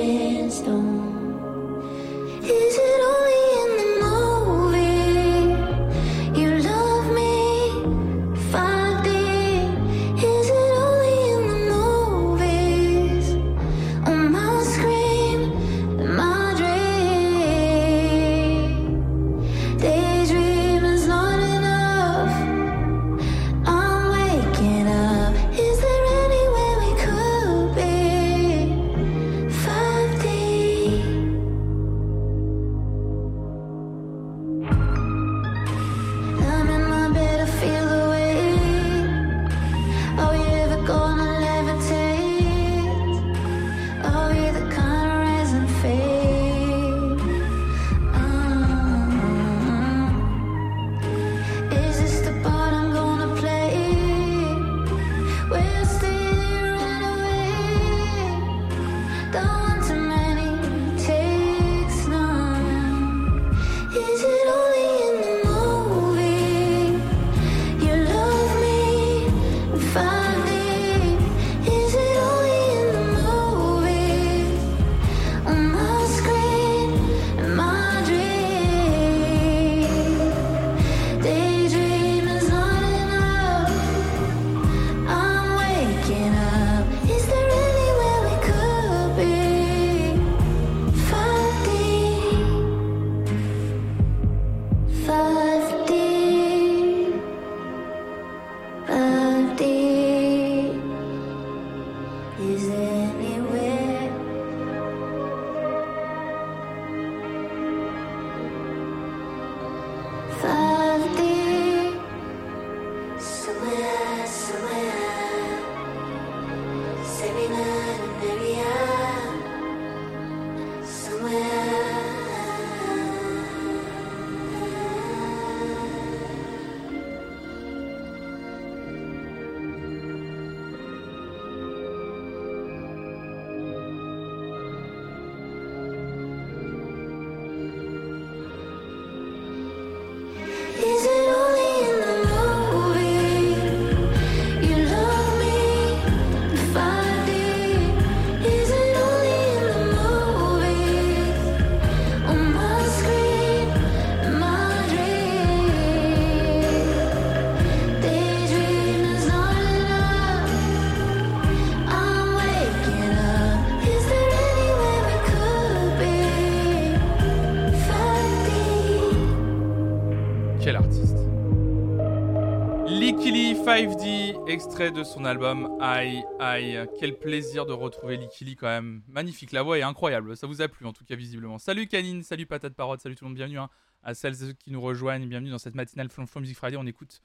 de 174.78 175.04
son 175.04 175.26
album 175.26 175.76
Aïe 175.82 176.24
Aïe. 176.40 176.88
Quel 177.00 177.18
plaisir 177.18 177.66
de 177.66 177.74
retrouver 177.74 178.16
Likili 178.16 178.56
quand 178.56 178.68
même. 178.68 179.02
Magnifique, 179.08 179.52
la 179.52 179.64
voix 179.64 179.80
est 179.80 179.82
incroyable. 179.82 180.38
Ça 180.38 180.46
vous 180.46 180.62
a 180.62 180.68
plu 180.68 180.86
en 180.86 180.94
tout 180.94 181.04
cas 181.04 181.16
visiblement. 181.16 181.58
Salut 181.58 181.88
Canine, 181.88 182.22
salut 182.22 182.46
Patate 182.46 182.76
Parotte, 182.76 183.02
salut 183.02 183.16
tout 183.16 183.26
le 183.26 183.30
monde, 183.30 183.38
bienvenue 183.38 183.58
hein, 183.58 183.70
à 184.04 184.14
celles 184.14 184.34
et 184.34 184.48
ceux 184.48 184.54
qui 184.54 184.70
nous 184.70 184.80
rejoignent. 184.80 185.26
Bienvenue 185.26 185.50
dans 185.50 185.58
cette 185.58 185.74
matinale 185.74 186.10
Flon 186.10 186.28
Flon 186.28 186.42
Music 186.42 186.56
Friday. 186.56 186.78
On 186.78 186.86
écoute 186.86 187.24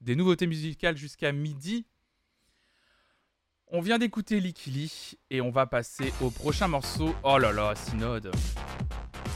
des 0.00 0.14
nouveautés 0.14 0.46
musicales 0.46 0.96
jusqu'à 0.96 1.32
midi. 1.32 1.84
On 3.66 3.80
vient 3.80 3.98
d'écouter 3.98 4.38
Likili 4.38 5.18
et 5.30 5.40
on 5.40 5.50
va 5.50 5.66
passer 5.66 6.12
au 6.20 6.30
prochain 6.30 6.68
morceau. 6.68 7.12
Oh 7.24 7.38
là 7.38 7.50
là, 7.50 7.74
Synode. 7.74 8.30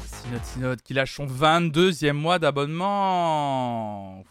Synode, 0.06 0.44
Synode, 0.44 0.82
qui 0.82 0.94
lâche 0.94 1.16
son 1.16 1.26
22e 1.26 2.12
mois 2.12 2.38
d'abonnement. 2.38 4.24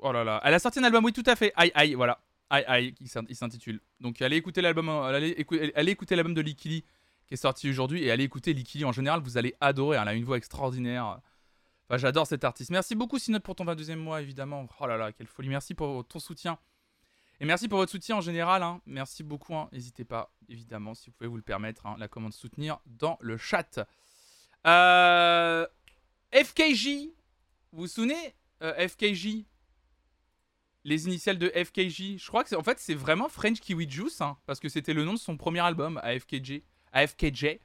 Oh 0.00 0.12
là 0.12 0.22
là. 0.22 0.38
Elle 0.44 0.52
a 0.52 0.58
sorti 0.58 0.80
un 0.80 0.84
album, 0.84 1.02
oui, 1.02 1.14
tout 1.14 1.24
à 1.24 1.34
fait. 1.34 1.54
Aïe, 1.56 1.72
aïe, 1.74 1.94
voilà. 1.94 2.18
Aïe, 2.54 2.64
aïe, 2.66 2.94
il 3.00 3.34
s'intitule. 3.36 3.80
Donc 4.00 4.20
allez 4.20 4.36
écouter 4.36 4.60
l'album, 4.60 4.88
écou- 5.38 5.58
allez 5.74 5.92
écouter 5.92 6.16
l'album 6.16 6.34
de 6.34 6.40
Likili 6.42 6.84
qui 7.26 7.32
est 7.34 7.38
sorti 7.38 7.70
aujourd'hui 7.70 8.02
et 8.04 8.10
allez 8.10 8.24
écouter 8.24 8.52
Likili 8.52 8.84
en 8.84 8.92
général. 8.92 9.20
Vous 9.22 9.38
allez 9.38 9.54
adorer. 9.60 9.96
Elle 10.00 10.06
a 10.08 10.12
une 10.12 10.24
voix 10.24 10.36
extraordinaire. 10.36 11.20
J'adore 11.94 12.26
cet 12.26 12.44
artiste. 12.44 12.70
Merci 12.70 12.94
beaucoup, 12.94 13.18
Synode, 13.18 13.42
pour 13.42 13.54
ton 13.54 13.64
22e 13.64 13.96
mois, 13.96 14.20
évidemment. 14.20 14.66
Oh 14.80 14.86
là 14.86 14.96
là, 14.98 15.12
quelle 15.12 15.26
folie. 15.26 15.48
Merci 15.48 15.74
pour 15.74 16.06
ton 16.06 16.18
soutien. 16.18 16.58
Et 17.40 17.44
merci 17.46 17.68
pour 17.68 17.78
votre 17.78 17.90
soutien 17.90 18.16
en 18.16 18.20
général. 18.20 18.62
hein. 18.62 18.80
Merci 18.86 19.22
beaucoup. 19.22 19.54
hein. 19.56 19.68
N'hésitez 19.72 20.04
pas, 20.04 20.30
évidemment, 20.48 20.94
si 20.94 21.08
vous 21.10 21.16
pouvez 21.16 21.28
vous 21.28 21.36
le 21.36 21.42
permettre, 21.42 21.86
hein, 21.86 21.96
la 21.98 22.06
commande 22.08 22.32
soutenir 22.34 22.78
dans 22.86 23.18
le 23.20 23.36
chat. 23.38 23.80
Euh, 24.66 25.66
FKJ, 26.32 27.08
vous 27.72 27.80
vous 27.82 27.86
souvenez 27.88 28.34
euh, 28.62 28.86
FKJ 28.88 29.44
Les 30.84 31.06
initiales 31.06 31.38
de 31.38 31.48
FKJ. 31.48 32.18
Je 32.18 32.26
crois 32.26 32.42
que 32.42 32.48
c'est 32.48 32.56
en 32.56 32.62
fait 32.62 32.78
c'est 32.80 32.94
vraiment 32.94 33.28
French 33.28 33.60
Kiwi 33.60 33.88
Juice, 33.88 34.20
hein, 34.20 34.36
parce 34.46 34.58
que 34.60 34.68
c'était 34.68 34.94
le 34.94 35.04
nom 35.04 35.14
de 35.14 35.18
son 35.18 35.36
premier 35.36 35.60
album 35.60 36.00
à 36.02 36.18
FKJ. 36.18 36.62
À 36.92 37.06
FKJ. 37.06 37.58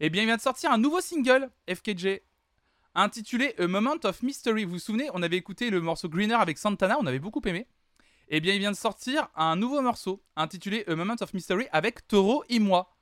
Et 0.00 0.10
bien 0.10 0.22
il 0.22 0.26
vient 0.26 0.36
de 0.36 0.42
sortir 0.42 0.70
un 0.70 0.78
nouveau 0.78 1.00
single, 1.00 1.50
FKJ, 1.68 2.20
intitulé 2.94 3.54
A 3.58 3.66
Moment 3.66 3.96
of 4.04 4.22
Mystery. 4.22 4.64
Vous 4.64 4.72
vous 4.72 4.78
souvenez, 4.78 5.08
on 5.14 5.22
avait 5.22 5.36
écouté 5.36 5.70
le 5.70 5.80
morceau 5.80 6.08
Greener 6.08 6.34
avec 6.34 6.58
Santana, 6.58 6.96
on 7.00 7.06
avait 7.06 7.18
beaucoup 7.18 7.42
aimé. 7.44 7.66
Et 8.28 8.40
bien 8.40 8.54
il 8.54 8.60
vient 8.60 8.70
de 8.70 8.76
sortir 8.76 9.28
un 9.34 9.56
nouveau 9.56 9.82
morceau 9.82 10.22
intitulé 10.36 10.84
A 10.86 10.94
Moment 10.94 11.16
of 11.20 11.34
Mystery 11.34 11.66
avec 11.72 12.06
Toro 12.06 12.44
et 12.48 12.58
moi. 12.58 12.96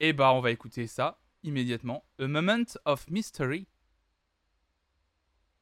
Et 0.00 0.12
bah 0.12 0.32
on 0.32 0.40
va 0.40 0.50
écouter 0.50 0.86
ça 0.86 1.18
immédiatement. 1.42 2.04
A 2.18 2.26
Moment 2.26 2.64
of 2.84 3.08
Mystery. 3.08 3.66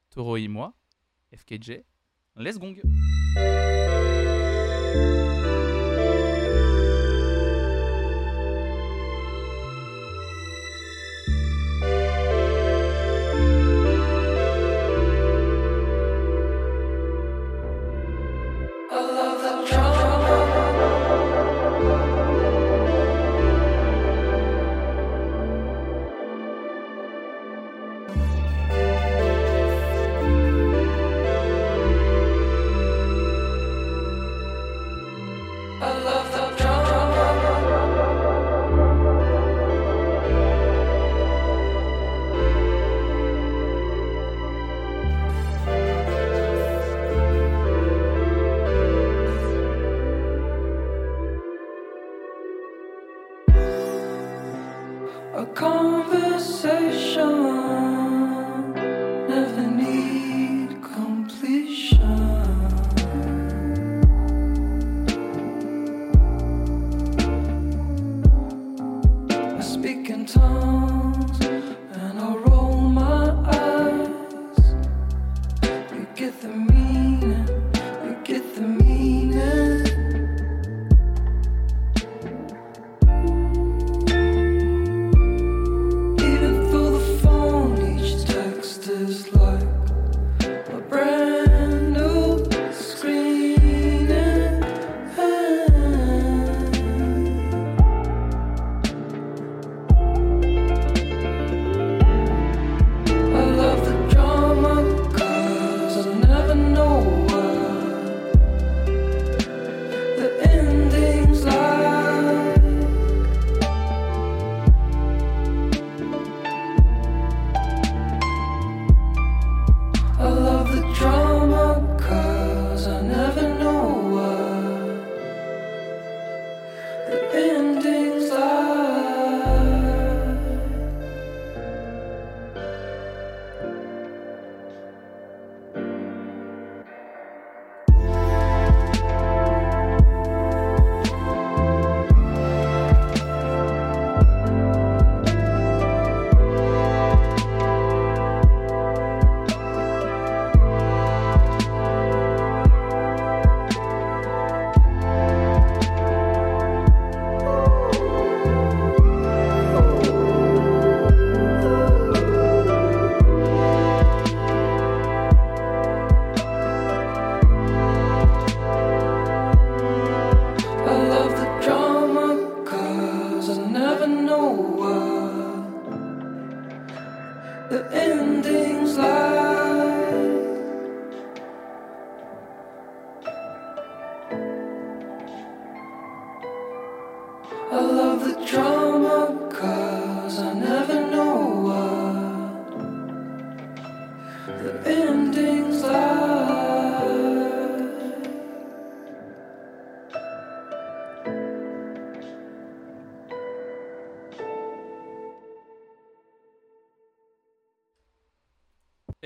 Toro 0.09 0.37
et 0.37 0.47
moi. 0.47 0.73
FKJ. 1.33 1.83
Let's 2.35 2.57
gong. 2.57 2.75
A 3.33 4.00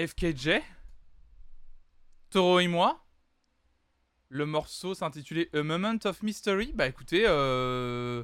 FKJ. 0.05 0.61
Toro 2.29 2.59
et 2.59 2.67
moi. 2.67 3.05
Le 4.29 4.45
morceau 4.45 4.93
s'intitulait 4.93 5.49
A 5.55 5.63
Moment 5.63 5.97
of 6.05 6.21
Mystery. 6.23 6.73
Bah 6.73 6.87
écoutez, 6.87 7.23
euh, 7.27 8.23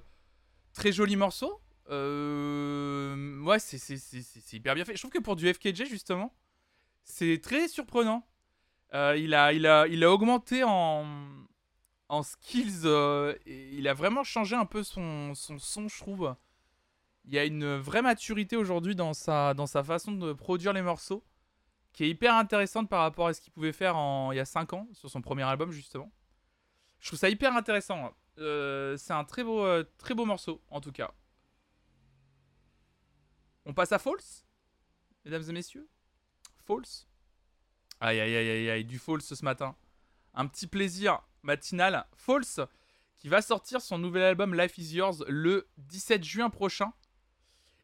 très 0.73 0.91
joli 0.91 1.15
morceau. 1.15 1.61
Euh, 1.89 3.39
ouais, 3.41 3.59
c'est 3.59 4.53
hyper 4.53 4.75
bien 4.75 4.85
fait. 4.85 4.95
Je 4.95 5.01
trouve 5.01 5.11
que 5.11 5.19
pour 5.19 5.35
du 5.35 5.51
FKJ, 5.53 5.85
justement, 5.85 6.33
c'est 7.03 7.39
très 7.41 7.67
surprenant. 7.67 8.27
Euh, 8.93 9.15
il, 9.17 9.33
a, 9.33 9.53
il, 9.53 9.65
a, 9.67 9.87
il 9.87 10.03
a 10.03 10.11
augmenté 10.11 10.63
en, 10.65 11.05
skills. 12.23 12.81
euh, 12.85 13.33
il 13.45 13.87
a 13.87 13.93
vraiment 13.93 14.23
changé 14.23 14.55
un 14.55 14.65
peu 14.65 14.83
son, 14.83 15.33
son 15.35 15.57
son, 15.59 15.87
je 15.87 15.97
trouve. 15.97 16.35
Il 17.25 17.33
y 17.33 17.37
a 17.39 17.45
une 17.45 17.75
vraie 17.77 18.01
maturité 18.01 18.57
aujourd'hui 18.57 18.95
dans 18.95 19.13
sa, 19.13 19.53
dans 19.53 19.67
sa 19.67 19.83
façon 19.83 20.11
de 20.11 20.33
produire 20.33 20.73
les 20.73 20.81
morceaux 20.81 21.23
qui 21.93 22.03
est 22.05 22.09
hyper 22.09 22.35
intéressante 22.35 22.89
par 22.89 23.01
rapport 23.01 23.27
à 23.27 23.33
ce 23.33 23.41
qu'il 23.41 23.51
pouvait 23.51 23.73
faire 23.73 23.95
il 24.31 24.35
y 24.35 24.39
a 24.39 24.45
5 24.45 24.73
ans 24.73 24.87
sur 24.93 25.09
son 25.09 25.21
premier 25.21 25.43
album 25.43 25.71
justement. 25.71 26.11
Je 26.99 27.07
trouve 27.07 27.19
ça 27.19 27.29
hyper 27.29 27.55
intéressant. 27.55 28.13
Euh, 28.37 28.95
c'est 28.97 29.13
un 29.13 29.23
très 29.23 29.43
beau, 29.43 29.65
euh, 29.65 29.83
très 29.97 30.13
beau 30.13 30.25
morceau 30.25 30.61
en 30.69 30.79
tout 30.79 30.91
cas. 30.91 31.11
On 33.65 33.73
passe 33.73 33.91
à 33.91 33.99
False, 33.99 34.45
mesdames 35.25 35.43
et 35.47 35.53
messieurs. 35.53 35.87
False. 36.65 37.07
Aïe 37.99 38.19
aïe 38.19 38.35
aïe 38.35 38.49
aïe 38.49 38.69
aïe, 38.69 38.85
du 38.85 38.97
False 38.97 39.33
ce 39.33 39.45
matin. 39.45 39.75
Un 40.33 40.47
petit 40.47 40.67
plaisir 40.67 41.21
matinal. 41.43 42.07
False 42.15 42.61
qui 43.17 43.27
va 43.27 43.41
sortir 43.41 43.81
son 43.81 43.99
nouvel 43.99 44.23
album 44.23 44.55
Life 44.55 44.77
is 44.79 44.95
Yours 44.95 45.23
le 45.27 45.67
17 45.77 46.23
juin 46.23 46.49
prochain. 46.49 46.93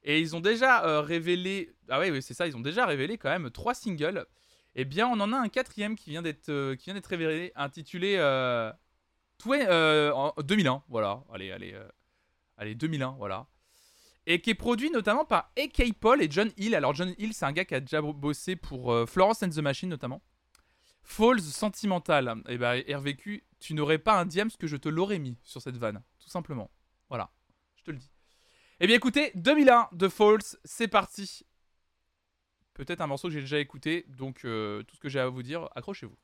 Et 0.04 0.20
ils 0.20 0.36
ont 0.36 0.40
déjà 0.40 0.86
euh, 0.86 1.02
révélé. 1.02 1.76
Ah 1.90 2.00
ouais, 2.00 2.22
c'est 2.22 2.34
ça, 2.34 2.48
ils 2.48 2.56
ont 2.56 2.62
déjà 2.62 2.86
révélé 2.86 3.18
quand 3.18 3.30
même 3.30 3.50
trois 3.52 3.74
singles. 3.74 4.26
Et 4.78 4.86
bien, 4.86 5.08
on 5.08 5.20
en 5.20 5.34
a 5.34 5.38
un 5.38 5.50
quatrième 5.50 5.96
qui 5.96 6.12
vient 6.12 6.22
d'être 6.22 6.50
euh, 6.50 6.76
révélé, 7.10 7.52
intitulé 7.56 8.16
euh, 8.18 8.72
euh, 9.48 10.12
en 10.12 10.34
2001. 10.40 10.84
Voilà, 10.88 11.24
allez, 11.34 11.52
allez, 11.52 11.76
allez, 12.58 12.76
2001, 12.76 13.16
voilà. 13.18 13.48
Et 14.28 14.40
qui 14.40 14.52
est 14.52 14.56
produit 14.56 14.92
notamment 14.92 15.26
par 15.26 15.52
A.K. 15.58 15.94
Paul 16.00 16.22
et 16.22 16.30
John 16.30 16.52
Hill. 16.58 16.76
Alors, 16.76 16.94
John 16.94 17.16
Hill, 17.18 17.34
c'est 17.34 17.46
un 17.46 17.54
gars 17.54 17.66
qui 17.66 17.74
a 17.74 17.80
déjà 17.80 18.04
bossé 18.04 18.56
pour 18.56 18.94
Florence 19.10 19.42
and 19.42 19.50
the 19.50 19.60
Machine 19.60 19.90
notamment. 19.90 20.22
Falls 21.02 21.42
Sentimental. 21.42 22.44
Et 22.48 22.60
bah, 22.60 22.74
RVQ, 22.74 23.46
tu 23.60 23.74
n'aurais 23.74 23.98
pas 23.98 24.20
un 24.20 24.26
diams 24.26 24.52
que 24.60 24.68
je 24.68 24.78
te 24.78 24.90
l'aurais 24.90 25.18
mis 25.18 25.38
sur 25.42 25.60
cette 25.60 25.78
vanne. 25.78 26.04
Tout 26.20 26.30
simplement. 26.30 26.70
Voilà, 27.10 27.32
je 27.78 27.84
te 27.84 27.92
le 27.92 27.98
dis. 27.98 28.12
Eh 28.80 28.86
bien 28.86 28.96
écoutez, 28.96 29.32
2001 29.34 29.90
de 29.92 30.08
Falls, 30.08 30.44
c'est 30.64 30.88
parti. 30.88 31.44
Peut-être 32.76 33.02
un 33.02 33.08
morceau 33.08 33.28
que 33.28 33.34
j'ai 33.34 33.42
déjà 33.42 33.58
écouté, 33.60 34.06
donc 34.08 34.46
euh, 34.46 34.84
tout 34.84 34.96
ce 34.96 35.00
que 35.00 35.10
j'ai 35.10 35.20
à 35.20 35.28
vous 35.28 35.42
dire, 35.42 35.68
accrochez-vous. 35.76 36.16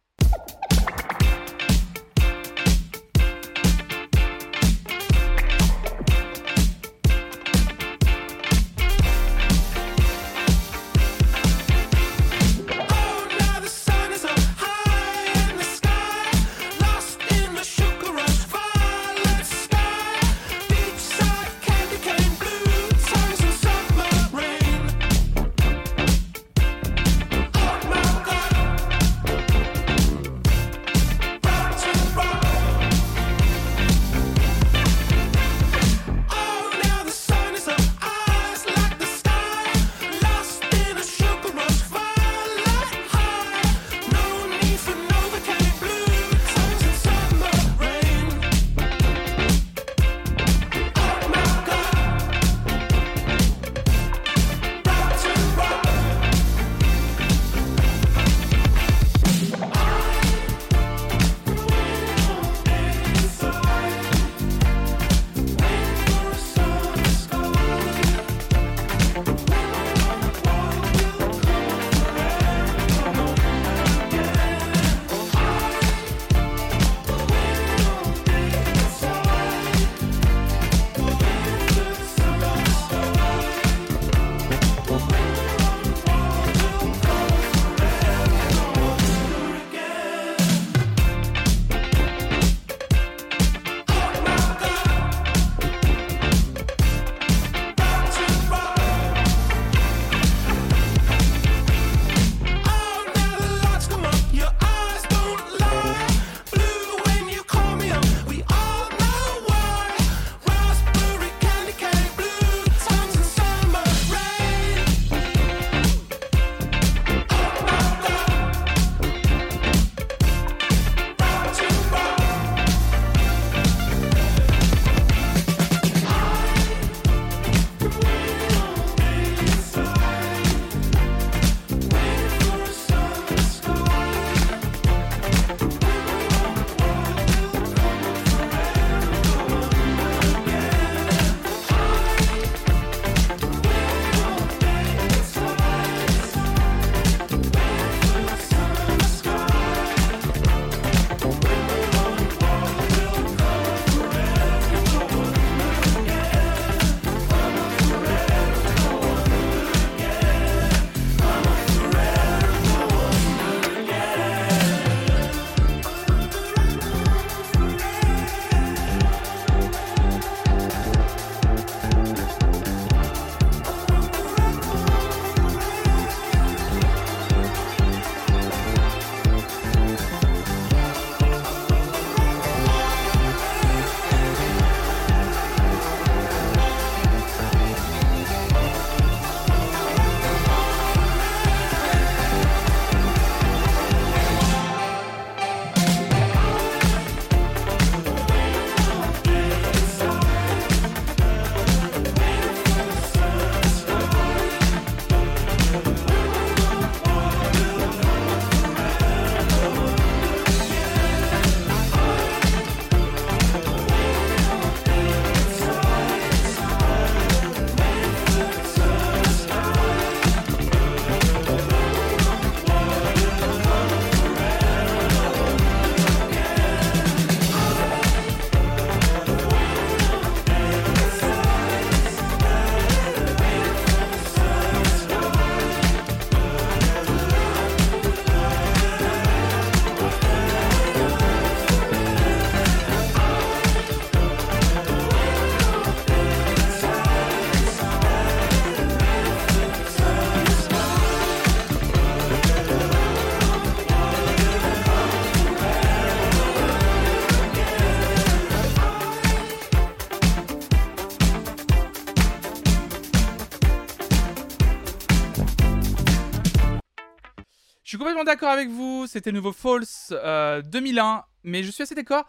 D'accord 268.23 268.49
avec 268.49 268.69
vous. 268.69 269.05
C'était 269.07 269.31
le 269.31 269.37
nouveau 269.37 269.51
False 269.51 270.11
euh, 270.11 270.61
2001. 270.61 271.25
Mais 271.43 271.63
je 271.63 271.71
suis 271.71 271.83
assez 271.83 271.95
d'accord. 271.95 272.25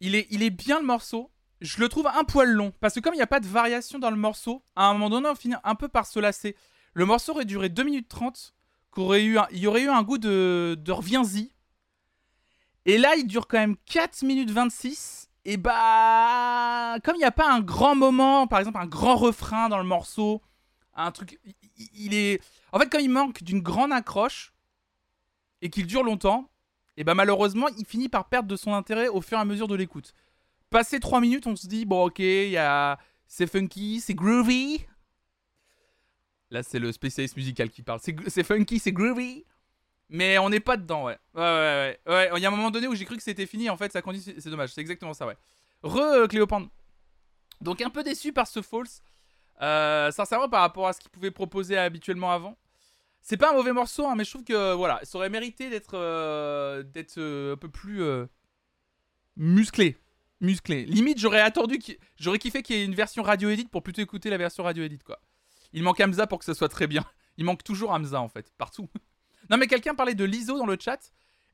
Il 0.00 0.14
est, 0.14 0.26
il 0.30 0.42
est 0.42 0.50
bien 0.50 0.78
le 0.80 0.86
morceau. 0.86 1.30
Je 1.60 1.80
le 1.80 1.88
trouve 1.88 2.06
un 2.06 2.24
poil 2.24 2.50
long. 2.50 2.72
Parce 2.80 2.94
que 2.94 3.00
comme 3.00 3.14
il 3.14 3.18
n'y 3.18 3.22
a 3.22 3.26
pas 3.26 3.40
de 3.40 3.46
variation 3.46 3.98
dans 3.98 4.10
le 4.10 4.16
morceau, 4.16 4.64
à 4.76 4.86
un 4.86 4.92
moment 4.92 5.10
donné, 5.10 5.28
on 5.28 5.34
finit 5.34 5.54
un 5.64 5.74
peu 5.74 5.88
par 5.88 6.06
se 6.06 6.18
lasser. 6.18 6.56
Le 6.92 7.06
morceau 7.06 7.32
aurait 7.32 7.44
duré 7.44 7.68
2 7.68 7.82
minutes 7.82 8.08
30. 8.08 8.54
qu'aurait 8.90 9.24
eu 9.24 9.38
il 9.50 9.58
y 9.58 9.66
aurait 9.66 9.82
eu 9.82 9.88
un 9.88 10.02
goût 10.02 10.18
de, 10.18 10.76
de 10.78 10.92
reviens-y. 10.92 11.52
Et 12.86 12.98
là, 12.98 13.14
il 13.16 13.26
dure 13.26 13.48
quand 13.48 13.58
même 13.58 13.76
4 13.86 14.22
minutes 14.22 14.50
26. 14.50 15.30
Et 15.44 15.56
bah. 15.56 16.96
Comme 17.04 17.16
il 17.16 17.20
n'y 17.20 17.24
a 17.24 17.32
pas 17.32 17.50
un 17.50 17.60
grand 17.60 17.94
moment, 17.94 18.46
par 18.46 18.58
exemple, 18.58 18.78
un 18.78 18.86
grand 18.86 19.16
refrain 19.16 19.68
dans 19.68 19.78
le 19.78 19.84
morceau, 19.84 20.42
un 20.94 21.10
truc. 21.10 21.38
Il 21.94 22.14
est. 22.14 22.40
En 22.72 22.78
fait, 22.78 22.88
comme 22.90 23.00
il 23.00 23.10
manque 23.10 23.42
d'une 23.42 23.60
grande 23.60 23.92
accroche 23.92 24.53
et 25.64 25.70
qu'il 25.70 25.86
dure 25.86 26.04
longtemps, 26.04 26.50
et 26.96 27.04
bah 27.04 27.14
malheureusement, 27.14 27.68
il 27.78 27.86
finit 27.86 28.08
par 28.08 28.28
perdre 28.28 28.48
de 28.48 28.54
son 28.54 28.74
intérêt 28.74 29.08
au 29.08 29.20
fur 29.20 29.38
et 29.38 29.40
à 29.40 29.44
mesure 29.44 29.66
de 29.66 29.74
l'écoute. 29.74 30.14
Passé 30.70 31.00
3 31.00 31.20
minutes, 31.20 31.46
on 31.46 31.56
se 31.56 31.66
dit, 31.66 31.86
bon, 31.86 32.04
ok, 32.04 32.20
a. 32.56 32.98
C'est 33.26 33.46
funky, 33.46 34.00
c'est 34.00 34.14
groovy. 34.14 34.84
Là, 36.50 36.62
c'est 36.62 36.78
le 36.78 36.92
spécialiste 36.92 37.36
musical 37.36 37.70
qui 37.70 37.82
parle. 37.82 37.98
C'est 38.28 38.44
funky, 38.44 38.78
c'est 38.78 38.92
groovy. 38.92 39.44
Mais 40.10 40.36
on 40.38 40.50
n'est 40.50 40.60
pas 40.60 40.76
dedans, 40.76 41.04
ouais. 41.04 41.18
Ouais, 41.34 41.40
ouais, 41.42 42.00
ouais. 42.06 42.30
Il 42.36 42.42
y 42.42 42.44
a 42.44 42.48
un 42.48 42.54
moment 42.54 42.70
donné 42.70 42.86
où 42.86 42.94
j'ai 42.94 43.06
cru 43.06 43.16
que 43.16 43.22
c'était 43.22 43.46
fini. 43.46 43.70
En 43.70 43.76
fait, 43.78 43.90
ça 43.90 44.02
continue. 44.02 44.36
C'est 44.38 44.50
dommage. 44.50 44.70
C'est 44.74 44.82
exactement 44.82 45.14
ça, 45.14 45.26
ouais. 45.26 45.36
Re 45.82 45.96
euh, 45.96 46.26
Cléopâtre. 46.28 46.68
Donc, 47.62 47.80
un 47.80 47.90
peu 47.90 48.02
déçu 48.02 48.32
par 48.32 48.46
ce 48.46 48.60
false. 48.60 49.02
Euh, 49.62 50.10
sincèrement, 50.10 50.48
par 50.50 50.60
rapport 50.60 50.86
à 50.86 50.92
ce 50.92 51.00
qu'il 51.00 51.10
pouvait 51.10 51.30
proposer 51.30 51.78
habituellement 51.78 52.30
avant. 52.30 52.56
C'est 53.24 53.38
pas 53.38 53.50
un 53.50 53.54
mauvais 53.54 53.72
morceau, 53.72 54.06
hein, 54.06 54.16
mais 54.16 54.24
je 54.24 54.30
trouve 54.30 54.44
que 54.44 54.74
voilà, 54.74 55.00
ça 55.02 55.16
aurait 55.16 55.30
mérité 55.30 55.70
d'être 55.70 55.94
euh, 55.94 56.82
d'être 56.82 57.16
euh, 57.16 57.54
un 57.54 57.56
peu 57.56 57.70
plus 57.70 58.02
euh, 58.02 58.26
musclé. 59.36 59.96
Musclé. 60.42 60.84
Limite, 60.84 61.18
j'aurais 61.18 61.40
attendu, 61.40 61.78
j'aurais 62.18 62.38
kiffé 62.38 62.62
qu'il 62.62 62.76
y 62.76 62.80
ait 62.80 62.84
une 62.84 62.94
version 62.94 63.22
radio 63.22 63.48
edit 63.48 63.64
pour 63.64 63.82
plutôt 63.82 64.02
écouter 64.02 64.28
la 64.28 64.36
version 64.36 64.62
radio 64.62 64.84
edit, 64.84 64.98
quoi. 64.98 65.22
Il 65.72 65.82
manque 65.82 66.00
Hamza 66.00 66.26
pour 66.26 66.38
que 66.38 66.44
ça 66.44 66.52
soit 66.52 66.68
très 66.68 66.86
bien. 66.86 67.02
Il 67.38 67.46
manque 67.46 67.64
toujours 67.64 67.92
Hamza, 67.92 68.20
en 68.20 68.28
fait, 68.28 68.52
partout. 68.58 68.90
non, 69.50 69.56
mais 69.56 69.68
quelqu'un 69.68 69.94
parlait 69.94 70.14
de 70.14 70.24
l'ISO 70.24 70.58
dans 70.58 70.66
le 70.66 70.76
chat. 70.78 71.00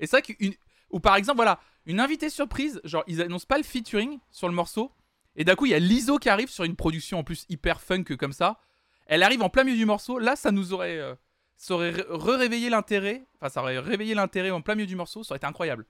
Et 0.00 0.08
c'est 0.08 0.16
vrai 0.16 0.22
qu'une. 0.22 0.54
Ou 0.90 0.98
par 0.98 1.14
exemple, 1.14 1.36
voilà, 1.36 1.60
une 1.86 2.00
invitée 2.00 2.30
surprise, 2.30 2.80
genre, 2.82 3.04
ils 3.06 3.22
annoncent 3.22 3.46
pas 3.46 3.58
le 3.58 3.64
featuring 3.64 4.18
sur 4.32 4.48
le 4.48 4.54
morceau. 4.54 4.92
Et 5.36 5.44
d'un 5.44 5.54
coup, 5.54 5.66
il 5.66 5.70
y 5.70 5.74
a 5.74 5.78
l'ISO 5.78 6.18
qui 6.18 6.30
arrive 6.30 6.48
sur 6.48 6.64
une 6.64 6.74
production 6.74 7.20
en 7.20 7.24
plus 7.24 7.46
hyper 7.48 7.80
funk 7.80 8.16
comme 8.18 8.32
ça. 8.32 8.58
Elle 9.06 9.22
arrive 9.22 9.42
en 9.42 9.50
plein 9.50 9.62
milieu 9.62 9.78
du 9.78 9.86
morceau. 9.86 10.18
Là, 10.18 10.34
ça 10.34 10.50
nous 10.50 10.72
aurait. 10.72 11.16
Ça 11.60 11.74
aurait 11.74 11.90
re-réveillé 11.90 12.70
l'intérêt. 12.70 13.26
Enfin, 13.36 13.50
ça 13.50 13.60
aurait 13.60 13.78
réveillé 13.78 14.14
l'intérêt 14.14 14.50
en 14.50 14.62
plein 14.62 14.74
milieu 14.74 14.86
du 14.86 14.96
morceau. 14.96 15.22
Ça 15.22 15.32
aurait 15.32 15.36
été 15.36 15.46
incroyable. 15.46 15.84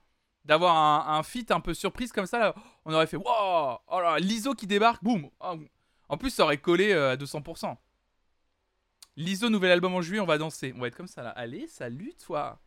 D'avoir 0.45 0.75
un, 0.77 1.17
un 1.17 1.23
feat 1.23 1.53
un 1.53 1.61
peu 1.61 1.75
surprise 1.75 2.11
comme 2.11 2.27
ça, 2.27 2.41
là, 2.41 2.55
on 2.85 2.93
aurait 2.93 3.07
fait 3.07 3.17
Wow 3.17 3.79
Oh 3.87 4.01
là, 4.01 4.19
l'ISO 4.19 4.55
qui 4.55 4.67
débarque, 4.67 5.05
boum 5.05 5.31
Ah, 5.39 5.55
En 6.09 6.17
plus, 6.17 6.31
ça 6.31 6.43
aurait 6.43 6.59
collé 6.59 6.91
euh, 6.91 7.13
à 7.13 7.17
200%. 7.17 7.77
L'ISO, 9.15 9.49
nouvel 9.49 9.71
album 9.71 9.95
en 9.95 10.03
juillet, 10.03 10.19
on 10.19 10.27
va 10.27 10.39
danser. 10.39 10.73
On 10.75 10.81
va 10.81 10.89
être 10.89 10.97
comme 10.97 11.07
ça 11.07 11.23
là. 11.23 11.31
Allez, 11.31 11.69
salut 11.69 12.15
toi 12.15 12.61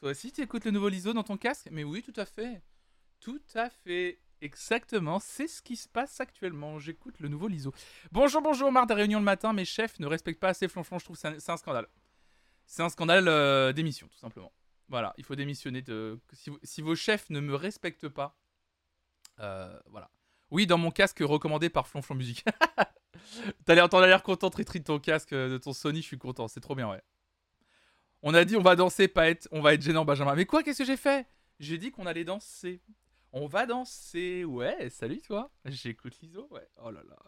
Toi 0.00 0.10
aussi, 0.10 0.32
tu 0.32 0.42
écoutes 0.42 0.66
le 0.66 0.70
nouveau 0.70 0.90
l'ISO 0.90 1.14
dans 1.14 1.22
ton 1.22 1.38
casque? 1.38 1.68
Mais 1.70 1.82
oui, 1.82 2.02
tout 2.02 2.20
à 2.20 2.26
fait. 2.26 2.60
Tout 3.20 3.40
à 3.54 3.70
fait. 3.70 4.18
Exactement, 4.42 5.18
c'est 5.18 5.48
ce 5.48 5.62
qui 5.62 5.76
se 5.76 5.88
passe 5.88 6.20
actuellement. 6.20 6.78
J'écoute 6.78 7.20
le 7.20 7.28
nouveau 7.28 7.48
l'ISO. 7.48 7.72
Bonjour, 8.10 8.42
bonjour, 8.42 8.70
marre 8.70 8.86
des 8.86 8.94
réunions 8.94 9.20
le 9.20 9.24
matin. 9.24 9.54
Mes 9.54 9.64
chefs 9.64 9.98
ne 9.98 10.06
respectent 10.06 10.40
pas 10.40 10.48
assez 10.48 10.68
Flonflon. 10.68 10.98
Je 10.98 11.04
trouve 11.06 11.16
c'est 11.16 11.50
un 11.50 11.56
scandale. 11.56 11.86
C'est 12.72 12.82
un 12.82 12.88
scandale 12.88 13.28
euh, 13.28 13.74
d'émission, 13.74 14.08
tout 14.08 14.16
simplement. 14.16 14.50
Voilà, 14.88 15.12
il 15.18 15.24
faut 15.24 15.34
démissionner. 15.34 15.82
De... 15.82 16.18
Si, 16.62 16.80
vos 16.80 16.94
chefs 16.94 17.28
ne 17.28 17.38
me 17.38 17.54
respectent 17.54 18.08
pas, 18.08 18.34
euh, 19.40 19.78
voilà. 19.90 20.10
Oui, 20.50 20.66
dans 20.66 20.78
mon 20.78 20.90
casque 20.90 21.18
recommandé 21.20 21.68
par 21.68 21.86
Flonflon 21.86 22.14
Musique. 22.14 22.46
T'as 23.66 23.74
l'air, 23.74 23.88
l'air 24.00 24.22
content, 24.22 24.48
Tritri, 24.48 24.80
de 24.80 24.84
ton 24.84 24.98
casque, 24.98 25.34
euh, 25.34 25.50
de 25.50 25.58
ton 25.58 25.74
Sony. 25.74 26.00
Je 26.00 26.06
suis 26.06 26.16
content, 26.16 26.48
c'est 26.48 26.60
trop 26.60 26.74
bien, 26.74 26.88
ouais. 26.88 27.02
On 28.22 28.32
a 28.32 28.42
dit 28.46 28.56
on 28.56 28.62
va 28.62 28.74
danser, 28.74 29.06
pas 29.06 29.28
être, 29.28 29.48
on 29.52 29.60
va 29.60 29.74
être 29.74 29.82
gênant, 29.82 30.06
Benjamin. 30.06 30.34
Mais 30.34 30.46
quoi, 30.46 30.62
qu'est-ce 30.62 30.78
que 30.78 30.86
j'ai 30.86 30.96
fait? 30.96 31.26
J'ai 31.60 31.76
dit 31.76 31.90
qu'on 31.90 32.06
allait 32.06 32.24
danser. 32.24 32.80
On 33.32 33.48
va 33.48 33.66
danser. 33.66 34.46
Ouais, 34.46 34.88
salut 34.88 35.20
toi. 35.20 35.52
J'écoute 35.66 36.18
l'ISO, 36.22 36.48
ouais. 36.50 36.66
Oh 36.82 36.90
là 36.90 37.02
là. 37.06 37.18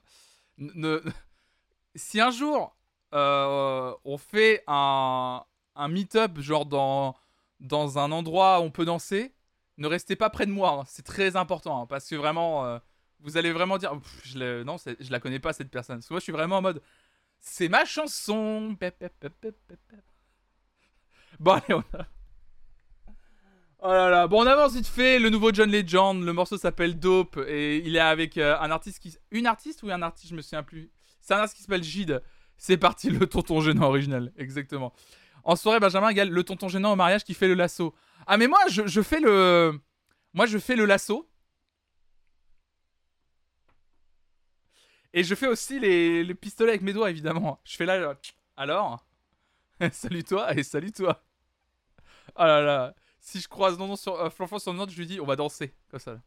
Ne- 0.57 1.03
Si 1.97 2.19
un 2.19 2.31
jour 2.31 2.75
euh, 3.15 3.93
on 4.05 4.19
fait 4.19 4.63
un, 4.67 5.45
meet-up, 5.89 6.39
genre 6.41 6.67
dans, 6.67 7.17
dans 7.61 7.99
un 7.99 8.13
endroit 8.13 8.61
où 8.61 8.65
on 8.65 8.71
peut 8.71 8.85
danser, 8.85 9.35
ne 9.79 9.87
restez 9.87 10.17
pas 10.17 10.31
près 10.31 10.47
de 10.47 10.53
moi. 10.53 10.81
hein. 10.81 10.85
C'est 10.87 11.05
très 11.05 11.37
important 11.37 11.83
hein, 11.83 11.87
parce 11.87 12.09
que 12.09 12.15
vraiment, 12.17 12.65
euh, 12.65 12.79
vous 13.21 13.37
allez 13.37 13.53
vraiment 13.53 13.79
dire 13.79 13.93
Pff, 13.93 14.21
je 14.25 14.63
non, 14.63 14.77
je 14.79 15.11
la 15.11 15.21
connais 15.21 15.41
pas 15.41 15.53
cette 15.53 15.71
personne. 15.71 15.97
Parce 15.99 16.11
moi, 16.11 16.21
je 16.21 16.25
suis 16.25 16.33
vraiment 16.33 16.59
en 16.59 16.63
mode 16.63 16.83
c'est 17.41 17.69
ma 17.69 17.85
chanson. 17.85 18.77
Bon, 21.39 21.53
allez, 21.53 21.75
on 21.75 21.85
a. 21.97 22.07
Oh 23.87 23.89
là 23.89 24.09
là, 24.09 24.27
bon 24.27 24.43
on 24.43 24.47
avance 24.47 24.73
vite 24.73 24.87
fait, 24.87 25.19
le 25.19 25.29
nouveau 25.29 25.53
John 25.53 25.71
Legend, 25.71 26.25
le 26.25 26.33
morceau 26.33 26.57
s'appelle 26.57 26.99
Dope 26.99 27.37
et 27.47 27.87
il 27.87 27.97
est 27.97 28.01
avec 28.01 28.39
euh, 28.39 28.57
un 28.59 28.71
artiste 28.71 28.99
qui... 28.99 29.15
Une 29.31 29.47
artiste 29.47 29.83
ou 29.83 29.91
un 29.91 30.01
artiste, 30.01 30.31
je 30.31 30.37
me 30.37 30.41
souviens 30.41 30.63
plus. 30.63 30.91
C'est 31.21 31.35
un 31.35 31.39
artiste 31.41 31.57
qui 31.59 31.63
s'appelle 31.65 31.83
Gide. 31.83 32.23
C'est 32.57 32.77
parti, 32.77 33.11
le 33.11 33.27
tonton 33.27 33.61
gênant 33.61 33.89
original, 33.89 34.33
exactement. 34.37 34.93
En 35.45 35.57
soirée, 35.57 35.81
Benjamin 35.81 36.09
égale 36.09 36.31
le 36.31 36.43
tonton 36.43 36.69
gênant 36.69 36.93
au 36.93 36.97
mariage 36.97 37.25
qui 37.25 37.35
fait 37.35 37.49
le 37.49 37.55
lasso. 37.55 37.95
Ah 38.27 38.39
mais 38.39 38.47
moi 38.47 38.59
je, 38.69 39.03
fais 39.03 39.21
le... 39.21 39.79
Moi 40.33 40.47
je 40.47 40.59
fais 40.59 40.75
le 40.75 40.87
lasso. 40.87 41.29
Et 45.13 45.23
je 45.23 45.35
fais 45.35 45.47
aussi 45.47 45.79
les, 45.79 46.35
pistolets 46.35 46.71
avec 46.71 46.83
mes 46.83 46.93
doigts 46.93 47.11
évidemment. 47.11 47.61
Je 47.65 47.77
fais 47.77 47.87
là, 47.87 48.17
alors? 48.57 49.07
Salut 49.93 50.25
toi 50.25 50.55
et 50.57 50.63
salut 50.63 50.93
toi. 50.93 51.23
Oh 52.37 52.45
là 52.45 52.61
là. 52.61 52.95
Si 53.21 53.41
je 53.41 53.49
croise 53.49 53.79
non, 53.79 53.97
sur, 53.97 54.15
euh, 54.21 54.31
sur 54.59 54.73
le 54.73 54.79
note, 54.79 54.91
je 54.91 54.99
lui 54.99 55.07
dis 55.07 55.21
on 55.21 55.27
va 55.27 55.37
danser. 55.37 55.75
Comme 55.91 56.01
ça. 56.01 56.21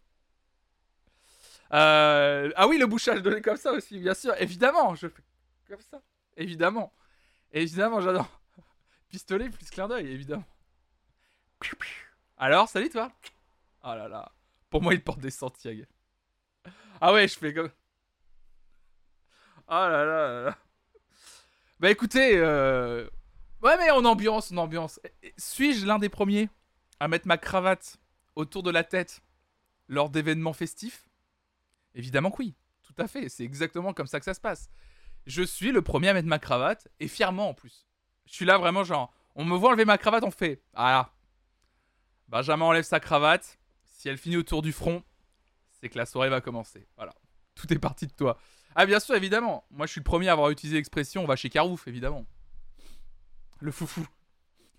Euh, 1.73 2.51
ah 2.55 2.67
oui, 2.67 2.77
le 2.77 2.87
bouchage 2.87 3.21
de 3.21 3.39
comme 3.39 3.57
ça 3.57 3.71
aussi, 3.71 3.99
bien 3.99 4.13
sûr. 4.13 4.33
Évidemment, 4.39 4.95
je 4.95 5.07
fais 5.07 5.23
comme 5.67 5.81
ça. 5.81 6.01
Évidemment. 6.38 6.93
Évidemment, 7.51 7.99
j'adore. 7.99 8.30
Pistolet 9.09 9.49
plus 9.49 9.69
clin 9.69 9.88
d'œil, 9.88 10.07
évidemment. 10.07 10.45
Alors, 12.38 12.69
salut 12.69 12.89
toi. 12.89 13.11
Oh 13.84 13.95
là 13.95 14.07
là. 14.07 14.31
Pour 14.69 14.81
moi, 14.81 14.93
il 14.93 15.03
porte 15.03 15.19
des 15.19 15.31
Santiago. 15.31 15.84
Ah 17.01 17.14
ouais, 17.14 17.27
je 17.27 17.38
fais 17.38 17.53
comme. 17.53 17.72
Oh 19.68 19.73
là 19.73 20.05
là 20.05 20.43
là. 20.43 20.57
Bah 21.80 21.91
écoutez, 21.91 22.38
euh... 22.38 23.07
ouais 23.61 23.77
mais 23.77 23.91
on 23.91 24.03
ambiance, 24.05 24.51
on 24.51 24.57
ambiance. 24.57 24.99
Suis-je 25.38 25.85
l'un 25.85 25.99
des 25.99 26.09
premiers 26.09 26.49
à 26.99 27.07
mettre 27.07 27.27
ma 27.27 27.38
cravate 27.38 27.97
autour 28.35 28.64
de 28.64 28.72
la 28.72 28.84
tête 28.84 29.22
lors 29.88 30.09
d'événements 30.09 30.53
festifs? 30.53 31.07
Évidemment 31.93 32.31
que 32.31 32.38
oui, 32.39 32.55
tout 32.81 32.95
à 32.97 33.07
fait, 33.07 33.30
c'est 33.30 33.43
exactement 33.43 33.93
comme 33.93 34.07
ça 34.07 34.19
que 34.19 34.26
ça 34.26 34.34
se 34.34 34.39
passe. 34.39 34.69
Je 35.27 35.43
suis 35.43 35.73
le 35.73 35.81
premier 35.81 36.07
à 36.07 36.13
mettre 36.13 36.29
ma 36.29 36.39
cravate, 36.39 36.87
et 37.01 37.09
fièrement 37.09 37.49
en 37.49 37.53
plus. 37.53 37.85
Je 38.25 38.33
suis 38.33 38.45
là 38.45 38.57
vraiment 38.57 38.85
genre, 38.85 39.13
on 39.35 39.43
me 39.43 39.57
voit 39.57 39.69
enlever 39.69 39.83
ma 39.83 39.97
cravate, 39.97 40.23
on 40.23 40.31
fait, 40.31 40.63
ah 40.73 40.91
là, 40.91 41.13
Benjamin 42.29 42.65
enlève 42.65 42.85
sa 42.85 43.01
cravate, 43.01 43.59
si 43.83 44.07
elle 44.07 44.17
finit 44.17 44.37
autour 44.37 44.61
du 44.61 44.71
front, 44.71 45.03
c'est 45.69 45.89
que 45.89 45.97
la 45.97 46.05
soirée 46.05 46.29
va 46.29 46.39
commencer. 46.39 46.87
Voilà, 46.95 47.13
tout 47.55 47.71
est 47.73 47.77
parti 47.77 48.07
de 48.07 48.13
toi. 48.13 48.39
Ah 48.73 48.85
bien 48.85 49.01
sûr, 49.01 49.15
évidemment, 49.15 49.65
moi 49.69 49.85
je 49.85 49.91
suis 49.91 49.99
le 49.99 50.05
premier 50.05 50.29
à 50.29 50.31
avoir 50.31 50.49
utilisé 50.49 50.77
l'expression, 50.77 51.23
on 51.23 51.27
va 51.27 51.35
chez 51.35 51.49
Carouf, 51.49 51.87
évidemment. 51.89 52.25
Le 53.59 53.71
foufou. 53.71 54.07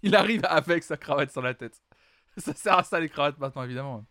Il 0.03 0.17
arrive 0.17 0.47
avec 0.47 0.83
sa 0.83 0.97
cravate 0.97 1.31
sur 1.31 1.43
la 1.43 1.53
tête. 1.53 1.83
Ça 2.39 2.55
sert 2.55 2.79
à 2.79 2.85
ça 2.85 3.01
les 3.01 3.11
cravates 3.11 3.39
maintenant, 3.39 3.65
évidemment. 3.65 4.07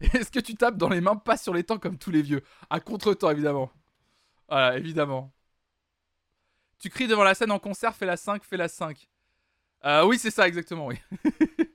Est-ce 0.00 0.30
que 0.30 0.40
tu 0.40 0.54
tapes 0.54 0.78
dans 0.78 0.88
les 0.88 1.00
mains, 1.00 1.16
pas 1.16 1.36
sur 1.36 1.52
les 1.52 1.62
temps 1.62 1.78
comme 1.78 1.98
tous 1.98 2.10
les 2.10 2.22
vieux? 2.22 2.42
À 2.70 2.80
contre-temps, 2.80 3.30
évidemment. 3.30 3.70
Voilà, 4.48 4.76
évidemment. 4.76 5.32
Tu 6.78 6.90
cries 6.90 7.06
devant 7.06 7.24
la 7.24 7.34
scène 7.34 7.52
en 7.52 7.58
concert, 7.58 7.94
fais 7.94 8.06
la 8.06 8.16
5, 8.16 8.42
fais 8.44 8.56
la 8.56 8.68
5. 8.68 9.08
Euh, 9.84 10.04
oui, 10.04 10.18
c'est 10.18 10.30
ça, 10.30 10.46
exactement, 10.46 10.86
oui. 10.86 10.96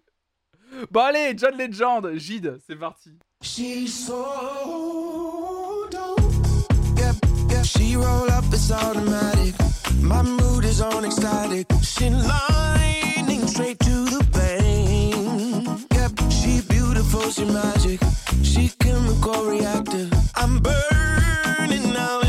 bon, 0.91 1.01
allez, 1.01 1.33
John 1.37 1.57
Legend, 1.57 2.15
Gide, 2.15 2.59
c'est 2.65 2.75
parti. 2.75 3.17
She's 3.41 4.05
so. 4.05 4.25
She 7.63 7.97
roll 7.97 8.31
up, 8.31 8.45
it's 8.53 8.71
automatic. 8.71 9.53
My 10.01 10.21
mood 10.21 10.63
is 10.63 10.81
on 10.81 11.03
ecstatic. 11.03 11.67
She 11.83 12.09
lightning 12.09 13.45
straight 13.45 13.77
to 13.79 14.05
the. 14.05 14.17
Yep, 15.93 16.31
she 16.31 16.61
beautiful, 16.61 17.29
she 17.29 17.43
magic. 17.43 17.99
She. 18.41 18.71
I'm 20.39 20.59
burning 20.59 21.93
now 21.93 22.21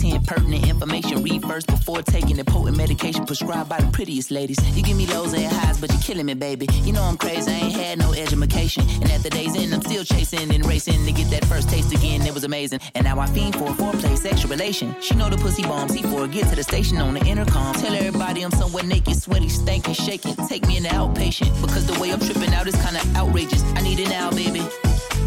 10 0.00 0.24
pertinent 0.24 0.68
information. 0.68 1.22
Read 1.22 1.42
first 1.42 1.66
before 1.66 2.02
taking 2.02 2.36
the 2.36 2.44
potent 2.44 2.76
medication 2.76 3.26
prescribed 3.26 3.68
by 3.68 3.80
the 3.80 3.90
prettiest 3.90 4.30
ladies. 4.30 4.58
You 4.76 4.82
give 4.82 4.96
me 4.96 5.06
lows 5.06 5.34
and 5.34 5.44
highs, 5.44 5.80
but 5.80 5.90
you're 5.90 6.00
killing 6.00 6.26
me, 6.26 6.34
baby. 6.34 6.66
You 6.84 6.92
know 6.92 7.02
I'm 7.02 7.16
crazy, 7.16 7.50
I 7.50 7.54
ain't 7.54 7.72
had 7.72 7.98
no 7.98 8.12
education. 8.12 8.84
And 9.02 9.10
at 9.10 9.22
the 9.22 9.30
day's 9.30 9.56
end, 9.56 9.74
I'm 9.74 9.82
still 9.82 10.04
chasing 10.04 10.54
and 10.54 10.64
racing 10.66 11.04
to 11.04 11.12
get 11.12 11.30
that 11.30 11.44
first 11.46 11.68
taste 11.68 11.92
again. 11.92 12.22
It 12.22 12.34
was 12.34 12.44
amazing. 12.44 12.80
And 12.94 13.04
now 13.04 13.18
I 13.18 13.26
fiend 13.26 13.56
for 13.56 13.64
a 13.64 13.74
foreplay, 13.74 14.16
sexual 14.16 14.50
relation. 14.50 14.94
She 15.00 15.14
know 15.14 15.28
the 15.28 15.36
pussy 15.36 15.62
bomb, 15.62 15.88
C4, 15.88 16.30
get 16.32 16.48
to 16.48 16.56
the 16.56 16.62
station 16.62 16.98
on 16.98 17.14
the 17.14 17.24
intercom. 17.24 17.74
Tell 17.74 17.94
everybody 17.94 18.42
I'm 18.42 18.52
somewhere 18.52 18.84
naked, 18.84 19.16
sweaty, 19.16 19.48
stankin', 19.48 19.94
shaking. 19.94 20.36
Take 20.48 20.66
me 20.66 20.76
in 20.76 20.84
the 20.84 20.90
outpatient, 20.90 21.60
because 21.60 21.86
the 21.86 21.98
way 22.00 22.12
I'm 22.12 22.20
tripping 22.20 22.54
out 22.54 22.66
is 22.66 22.76
kinda 22.76 23.00
outrageous. 23.16 23.62
I 23.74 23.82
need 23.82 23.98
it 23.98 24.08
now, 24.08 24.30
baby. 24.30 24.62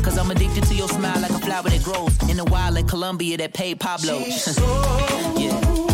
Cause 0.03 0.17
I'm 0.17 0.31
addicted 0.31 0.63
to 0.65 0.75
your 0.75 0.87
smile 0.87 1.21
like 1.21 1.31
a 1.31 1.39
flower 1.39 1.63
that 1.63 1.83
grows 1.83 2.29
in 2.29 2.37
the 2.37 2.45
wild 2.45 2.75
like 2.75 2.87
Colombia 2.87 3.37
that 3.37 3.53
paid 3.53 3.79
Pablo. 3.79 4.17
yeah, 5.37 5.90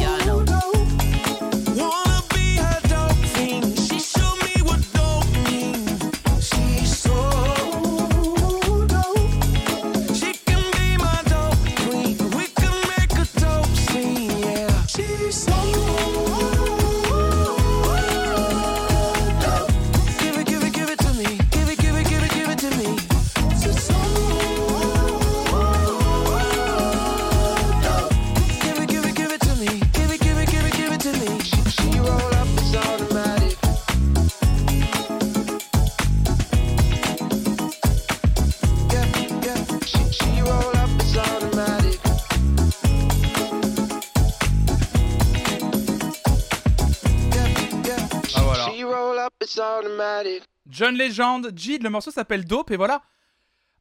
John 50.77 50.95
Legend, 50.95 51.51
Jid, 51.55 51.81
le 51.81 51.89
morceau 51.89 52.11
s'appelle 52.11 52.45
Dope, 52.45 52.69
et 52.69 52.77
voilà. 52.77 53.01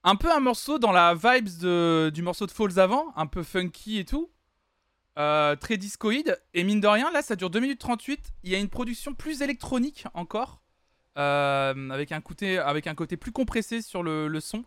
Un 0.02 0.16
peu 0.16 0.32
un 0.32 0.40
morceau 0.40 0.78
dans 0.78 0.92
la 0.92 1.14
vibes 1.14 2.10
du 2.10 2.22
morceau 2.22 2.46
de 2.46 2.50
Falls 2.50 2.78
avant, 2.78 3.12
un 3.16 3.26
peu 3.26 3.42
funky 3.42 3.98
et 3.98 4.06
tout. 4.06 4.30
Euh, 5.18 5.56
très 5.56 5.76
discoïde. 5.76 6.40
Et 6.54 6.64
mine 6.64 6.80
de 6.80 6.86
rien, 6.86 7.10
là, 7.10 7.20
ça 7.20 7.36
dure 7.36 7.50
2 7.50 7.60
minutes 7.60 7.80
38. 7.80 8.32
Il 8.44 8.50
y 8.50 8.54
a 8.54 8.58
une 8.58 8.70
production 8.70 9.12
plus 9.12 9.42
électronique 9.42 10.06
encore. 10.14 10.62
euh, 11.18 11.90
avec, 11.90 12.12
un 12.12 12.22
côté, 12.22 13.16
plus 13.18 13.32
compressé 13.32 13.82
sur 13.82 14.02
le, 14.02 14.26
le 14.28 14.40
son. 14.40 14.64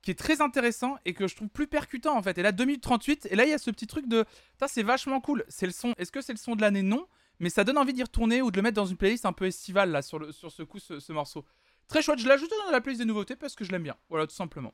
Qui 0.00 0.10
est 0.10 0.18
très 0.18 0.40
intéressant 0.40 0.96
et 1.04 1.12
que 1.12 1.28
je 1.28 1.36
trouve 1.36 1.48
plus 1.48 1.66
percutant 1.66 2.16
en 2.16 2.22
fait. 2.22 2.38
Et 2.38 2.42
là, 2.42 2.52
2 2.52 2.64
minutes 2.64 2.82
38. 2.82 3.28
Et 3.30 3.36
là, 3.36 3.44
il 3.44 3.50
y 3.50 3.54
a 3.54 3.58
ce 3.58 3.70
petit 3.70 3.86
truc 3.86 4.08
de. 4.08 4.24
C'est 4.68 4.82
vachement 4.82 5.20
cool. 5.20 5.44
C'est 5.48 5.66
le 5.66 5.72
son. 5.72 5.92
Est-ce 5.98 6.12
que 6.12 6.22
c'est 6.22 6.32
le 6.32 6.38
son 6.38 6.56
de 6.56 6.62
l'année? 6.62 6.82
Non. 6.82 7.06
Mais 7.42 7.50
ça 7.50 7.64
donne 7.64 7.76
envie 7.76 7.92
d'y 7.92 8.02
retourner 8.02 8.40
ou 8.40 8.50
de 8.50 8.56
le 8.56 8.62
mettre 8.62 8.76
dans 8.76 8.86
une 8.86 8.96
playlist 8.96 9.26
un 9.26 9.32
peu 9.32 9.46
estivale 9.46 9.90
là 9.90 10.00
sur, 10.00 10.32
ce 10.32 10.62
coup, 10.62 10.78
ce, 10.78 11.00
ce 11.00 11.12
morceau. 11.12 11.44
Très 11.88 12.00
chouette. 12.00 12.20
Je 12.20 12.24
l'ai 12.24 12.32
ajouté 12.32 12.54
dans 12.64 12.70
la 12.70 12.80
playlist 12.80 13.02
des 13.02 13.06
nouveautés 13.06 13.36
parce 13.36 13.54
que 13.54 13.64
je 13.64 13.72
l'aime 13.72 13.82
bien. 13.82 13.96
Voilà, 14.08 14.26
tout 14.26 14.34
simplement. 14.34 14.72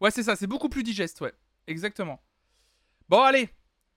Ouais, 0.00 0.10
c'est 0.10 0.22
ça. 0.22 0.36
C'est 0.36 0.46
beaucoup 0.46 0.68
plus 0.68 0.82
digeste, 0.82 1.20
ouais. 1.22 1.32
Exactement. 1.66 2.22
Bon, 3.08 3.22
allez. 3.22 3.48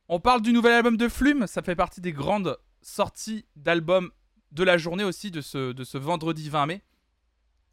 On 0.07 0.19
parle 0.19 0.41
du 0.41 0.53
nouvel 0.53 0.71
album 0.71 0.97
de 0.97 1.07
Flume. 1.09 1.45
Ça 1.45 1.61
fait 1.61 1.75
partie 1.75 2.01
des 2.01 2.13
grandes 2.13 2.57
sorties 2.81 3.45
d'albums 3.55 4.11
de 4.51 4.63
la 4.63 4.77
journée 4.77 5.03
aussi, 5.03 5.29
de 5.29 5.41
ce, 5.41 5.73
de 5.73 5.83
ce 5.83 5.97
vendredi 5.97 6.49
20 6.49 6.65
mai. 6.67 6.81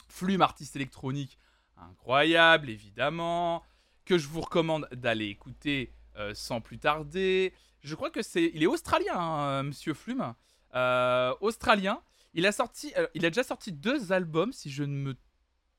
Flume, 0.09 0.43
artiste 0.43 0.77
électronique 0.77 1.39
incroyable, 1.77 2.69
évidemment. 2.69 3.63
Que 4.05 4.19
je 4.19 4.29
vous 4.29 4.41
recommande 4.41 4.89
d'aller 4.93 5.27
écouter 5.27 5.95
euh, 6.17 6.35
sans 6.35 6.61
plus 6.61 6.79
tarder. 6.79 7.55
Je 7.83 7.95
crois 7.95 8.11
que 8.11 8.23
c'est. 8.23 8.51
Il 8.55 8.63
est 8.63 8.67
australien, 8.67 9.15
hein, 9.19 9.63
monsieur 9.63 9.95
Flume. 9.95 10.35
Euh, 10.75 11.35
australien. 11.41 12.01
Il 12.35 12.47
a 12.47 12.53
sorti. 12.53 12.93
euh, 12.97 13.07
il 13.15 13.25
a 13.27 13.31
déjà 13.31 13.43
sorti 13.43 13.73
deux 13.73 14.13
albums, 14.13 14.53
si 14.53 14.71
je 14.71 14.85
ne 14.85 14.95
me 14.95 15.17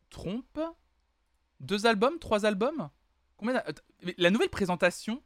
trompe. 0.10 0.60
Deux 1.60 1.86
albums 1.86 2.18
Trois 2.20 2.46
albums? 2.46 2.90
Combien 3.38 3.64
La 4.18 4.30
nouvelle 4.32 4.50
présentation. 4.50 5.22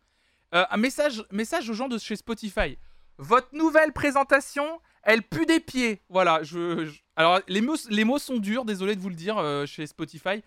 Euh, 0.54 0.66
un 0.70 0.78
message, 0.78 1.24
message 1.32 1.70
aux 1.70 1.74
gens 1.74 1.88
de 1.88 1.98
chez 1.98 2.16
Spotify. 2.16 2.78
Votre 3.18 3.56
nouvelle 3.56 3.94
présentation, 3.94 4.82
elle 5.04 5.24
pue 5.24 5.46
des 5.46 5.60
pieds. 5.60 6.02
Voilà. 6.10 6.44
Je, 6.44 6.92
Alors, 7.16 7.40
les 7.48 7.62
mots, 7.62 7.76
les 7.90 8.04
mots 8.04 8.20
sont 8.20 8.38
durs, 8.38 8.66
désolé 8.66 8.96
de 8.96 9.02
vous 9.02 9.10
le 9.10 9.16
dire, 9.16 9.38
euh, 9.38 9.66
chez 9.66 9.88
Spotify. 9.88 10.44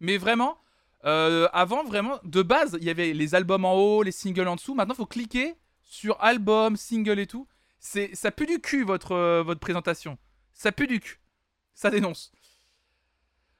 Mais 0.00 0.16
vraiment, 0.16 0.58
euh, 1.04 1.48
avant, 1.52 1.84
vraiment, 1.84 2.18
de 2.24 2.42
base, 2.42 2.76
il 2.80 2.84
y 2.84 2.90
avait 2.90 3.12
les 3.12 3.34
albums 3.34 3.64
en 3.64 3.74
haut, 3.74 4.02
les 4.02 4.12
singles 4.12 4.48
en 4.48 4.56
dessous. 4.56 4.74
Maintenant, 4.74 4.94
il 4.94 4.98
faut 4.98 5.06
cliquer 5.06 5.54
sur 5.86 6.22
album, 6.22 6.76
single 6.76 7.18
et 7.18 7.26
tout. 7.26 7.48
C'est, 7.78 8.14
ça 8.14 8.30
pue 8.30 8.46
du 8.46 8.60
cul, 8.60 8.84
votre, 8.84 9.12
euh, 9.12 9.42
votre 9.42 9.60
présentation. 9.60 10.18
Ça 10.52 10.72
pue 10.72 10.86
du 10.86 11.00
cul. 11.00 11.20
Ça 11.74 11.90
dénonce. 11.90 12.32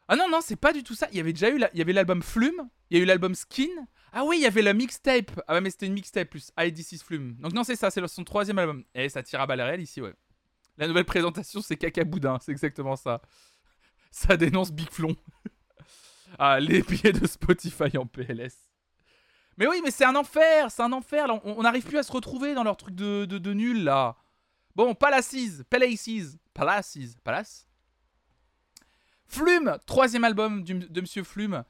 Ah 0.09 0.17
non, 0.17 0.29
non, 0.29 0.41
c'est 0.43 0.57
pas 0.57 0.73
du 0.73 0.83
tout 0.83 0.95
ça. 0.95 1.09
Il 1.13 1.17
y 1.17 1.21
avait 1.21 1.33
déjà 1.33 1.51
eu, 1.51 1.61
il 1.73 1.79
y 1.79 1.83
avait 1.83 1.93
l'album 1.93 2.23
Flume, 2.23 2.69
il 2.91 2.97
y 2.99 3.01
a 3.01 3.03
eu 3.03 3.07
l'album 3.07 3.35
Skin. 3.35 3.69
Ah 4.13 4.25
oui, 4.25 4.39
il 4.39 4.43
y 4.43 4.47
avait 4.47 4.63
la 4.63 4.73
mixtape. 4.73 5.41
Ah 5.47 5.55
ouais, 5.55 5.61
mais 5.61 5.71
c'était 5.71 5.87
une 5.87 5.95
mixtape 5.95 6.31
plus. 6.31 6.53
ID6 6.57 7.03
Flume. 7.03 7.37
Donc 7.37 7.53
non, 7.53 7.65
c'est 7.65 7.77
ça, 7.77 7.91
c'est 7.91 8.07
son 8.09 8.25
troisième 8.25 8.59
album. 8.59 8.85
Et 8.95 9.09
ça 9.09 9.23
tire 9.23 9.41
à 9.41 9.47
balles 9.47 9.61
réelles 9.61 9.81
ici, 9.81 10.01
ouais. 10.01 10.15
La 10.79 10.89
nouvelle 10.89 11.05
présentation, 11.05 11.63
c'est 11.63 11.77
Caca 11.77 12.05
Boudin, 12.05 12.39
c'est 12.41 12.53
exactement 12.53 12.97
ça. 12.97 13.23
Ça 14.11 14.37
dénonce 14.37 14.73
Big 14.73 14.91
Flon. 14.91 15.17
ah, 16.39 16.61
les 16.61 16.83
billets 16.83 17.13
de 17.13 17.27
Spotify 17.27 17.97
en 17.97 18.07
PLS. 18.07 18.66
Mais 19.59 19.67
oui, 19.67 19.81
mais 19.83 19.91
c'est 19.91 20.05
un 20.05 20.15
enfer, 20.17 20.71
c'est 20.71 20.83
un 20.83 20.93
enfer. 20.93 21.27
On 21.45 21.63
n'arrive 21.63 21.85
plus 21.85 21.99
à 21.99 22.03
se 22.03 22.13
retrouver 22.13 22.55
dans 22.55 22.65
leur 22.65 22.77
truc 22.77 22.95
de, 22.95 23.25
de, 23.25 23.53
nul, 23.55 23.85
là. 23.85 24.17
Bon, 24.75 24.95
Palaces, 24.95 25.63
Palaces, 25.71 26.37
Palaces, 26.53 27.17
Palace. 27.25 27.67
Flume, 29.27 29.79
troisième 29.87 30.25
album 30.25 30.63
de 30.63 31.01
Monsieur 31.01 31.25
Flume. 31.25 31.65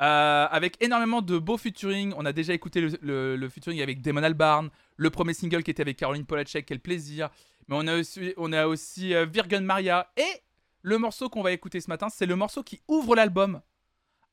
euh, 0.00 0.46
avec 0.50 0.82
énormément 0.82 1.22
de 1.22 1.38
beaux 1.38 1.56
featuring. 1.56 2.12
On 2.16 2.26
a 2.26 2.32
déjà 2.32 2.52
écouté 2.52 2.80
le, 2.80 3.36
le- 3.36 3.48
featuring 3.48 3.80
avec 3.80 4.02
Damon 4.02 4.22
Albarn, 4.22 4.70
le 4.96 5.10
premier 5.10 5.32
single 5.34 5.62
qui 5.62 5.70
était 5.70 5.82
avec 5.82 5.96
Caroline 5.96 6.26
Polachek, 6.26 6.66
quel 6.66 6.80
plaisir. 6.80 7.30
Mais 7.68 7.76
on 7.78 7.86
a 7.86 7.96
aussi, 7.96 8.34
on 8.36 8.52
euh, 8.52 9.26
Maria. 9.62 10.10
Et 10.16 10.42
le 10.82 10.98
morceau 10.98 11.28
qu'on 11.28 11.42
va 11.42 11.52
écouter 11.52 11.80
ce 11.80 11.88
matin, 11.88 12.08
c'est 12.08 12.26
le 12.26 12.36
morceau 12.36 12.62
qui 12.62 12.80
ouvre 12.88 13.14
l'album 13.16 13.60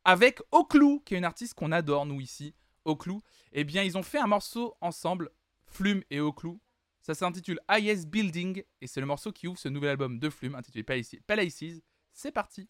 avec 0.05 0.41
Oclou, 0.51 1.01
qui 1.05 1.15
est 1.15 1.17
une 1.17 1.25
artiste 1.25 1.53
qu'on 1.53 1.71
adore, 1.71 2.05
nous, 2.05 2.19
ici. 2.19 2.53
Oclou. 2.85 3.21
Eh 3.51 3.63
bien, 3.63 3.83
ils 3.83 3.97
ont 3.97 4.03
fait 4.03 4.19
un 4.19 4.27
morceau 4.27 4.75
ensemble, 4.81 5.29
Flume 5.65 6.03
et 6.09 6.19
Oclou. 6.19 6.59
Ça 7.01 7.13
s'intitule 7.13 7.59
IS 7.69 8.05
Building 8.05 8.63
et 8.79 8.87
c'est 8.87 9.01
le 9.01 9.05
morceau 9.05 9.31
qui 9.31 9.47
ouvre 9.47 9.59
ce 9.59 9.67
nouvel 9.67 9.89
album 9.89 10.19
de 10.19 10.29
Flume 10.29 10.55
intitulé. 10.55 10.83
Palaces. 10.83 11.81
C'est 12.13 12.31
parti. 12.31 12.69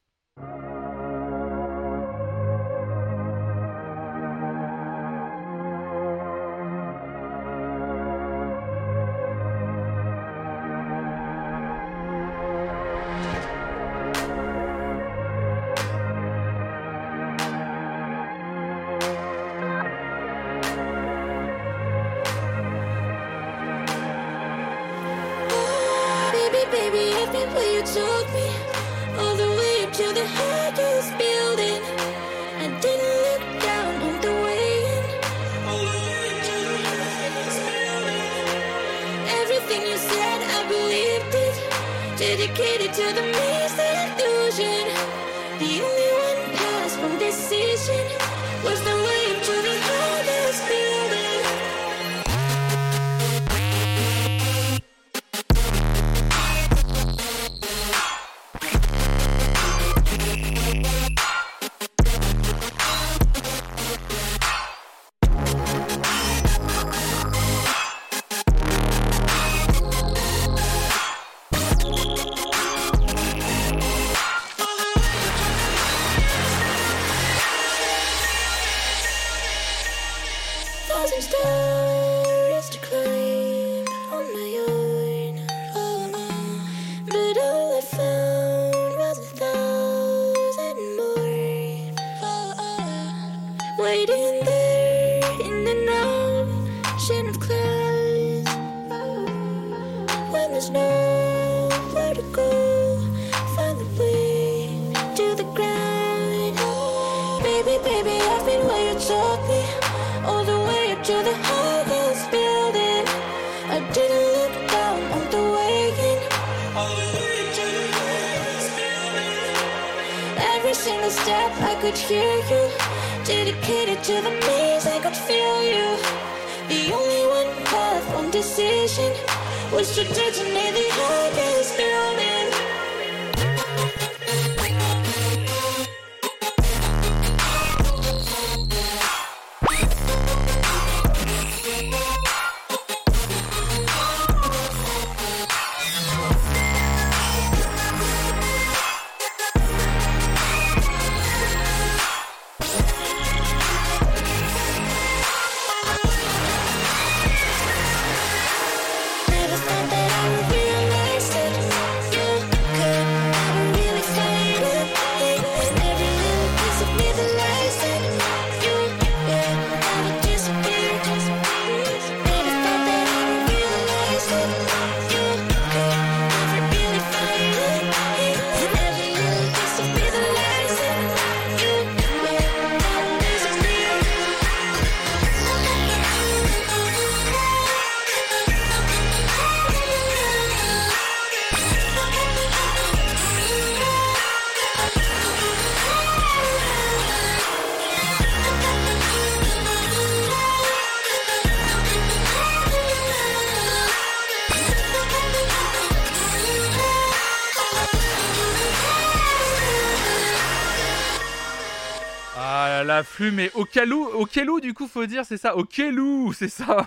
La 213.23 213.29
flume 213.29 213.39
et 213.39 213.51
Okelou, 213.55 214.59
du 214.59 214.73
coup 214.73 214.85
faut 214.85 215.05
dire 215.05 215.23
c'est 215.23 215.37
ça, 215.37 215.55
Okelou, 215.55 216.33
c'est 216.37 216.49
ça. 216.49 216.85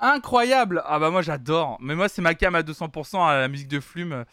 Incroyable. 0.00 0.82
Ah 0.84 0.98
bah 0.98 1.10
moi 1.10 1.22
j'adore. 1.22 1.78
Mais 1.80 1.94
moi 1.94 2.08
c'est 2.08 2.22
ma 2.22 2.34
cam 2.34 2.56
à 2.56 2.62
200% 2.62 3.24
à 3.24 3.38
la 3.38 3.48
musique 3.48 3.68
de 3.68 3.78
flume. 3.78 4.24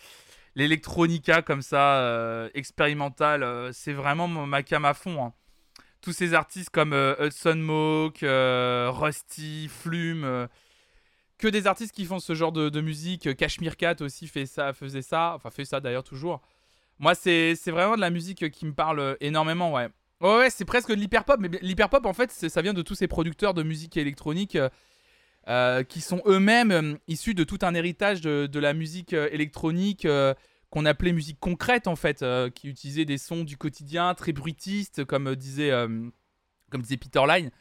L'électronica 0.55 1.43
comme 1.43 1.61
ça, 1.61 1.97
euh, 1.99 2.49
expérimentale, 2.55 3.43
euh, 3.43 3.71
c'est 3.71 3.93
vraiment 3.93 4.27
ma 4.27 4.63
cam 4.63 4.83
à 4.85 4.95
fond. 4.95 5.23
hein. 5.25 5.33
Tous 6.01 6.11
ces 6.11 6.33
artistes 6.33 6.71
comme 6.71 6.93
euh, 6.93 7.13
Hudson 7.19 7.67
euh, 8.23 8.89
Rusty, 8.91 9.67
Flume, 9.67 10.47
que 11.37 11.47
des 11.47 11.67
artistes 11.67 11.93
qui 11.93 12.05
font 12.05 12.19
ce 12.19 12.33
genre 12.33 12.51
de, 12.51 12.81
musique. 12.81 13.35
Cashmere 13.35 13.77
Cat 13.77 13.97
aussi 13.99 14.27
fait 14.27 14.47
ça, 14.47 14.73
faisait 14.73 15.03
ça, 15.03 15.33
enfin 15.35 15.51
fait 15.51 15.65
ça 15.65 15.81
d'ailleurs 15.81 16.03
toujours. 16.03 16.41
Moi 16.97 17.13
c'est 17.13 17.53
vraiment 17.67 17.95
de 17.95 18.01
la 18.01 18.09
musique 18.09 18.49
qui 18.49 18.65
me 18.65 18.73
parle 18.73 19.17
énormément, 19.19 19.71
ouais. 19.73 19.89
Ouais, 20.21 20.37
ouais, 20.37 20.49
c'est 20.49 20.65
presque 20.65 20.89
de 20.89 20.95
l'hyperpop, 20.95 21.39
mais 21.39 21.49
l'hyperpop 21.61 22.05
en 22.05 22.13
fait, 22.13 22.31
ça 22.31 22.61
vient 22.61 22.73
de 22.73 22.81
tous 22.81 22.95
ces 22.95 23.07
producteurs 23.07 23.53
de 23.53 23.61
musique 23.61 23.97
électronique 23.97 24.55
euh, 24.55 24.69
euh, 25.47 25.83
qui 25.83 26.01
sont 26.01 26.21
eux-mêmes 26.25 26.71
euh, 26.71 26.95
issus 27.07 27.35
de 27.35 27.43
tout 27.43 27.59
un 27.61 27.75
héritage 27.75 28.21
de, 28.21 28.59
la 28.59 28.73
musique 28.73 29.13
électronique 29.13 30.07
qu'on 30.71 30.85
appelait 30.85 31.13
musique 31.13 31.39
concrète 31.39 31.87
en 31.87 31.95
fait, 31.95 32.25
qui 32.55 32.67
utilisait 32.67 33.05
des 33.05 33.19
sons 33.19 33.43
du 33.43 33.57
quotidien 33.57 34.13
très 34.15 34.33
bruitistes, 34.33 35.05
comme 35.05 35.35
disait, 35.35 35.71
comme 36.71 36.81
disait 36.81 36.97
Peter 36.97 37.21
Line. 37.27 37.51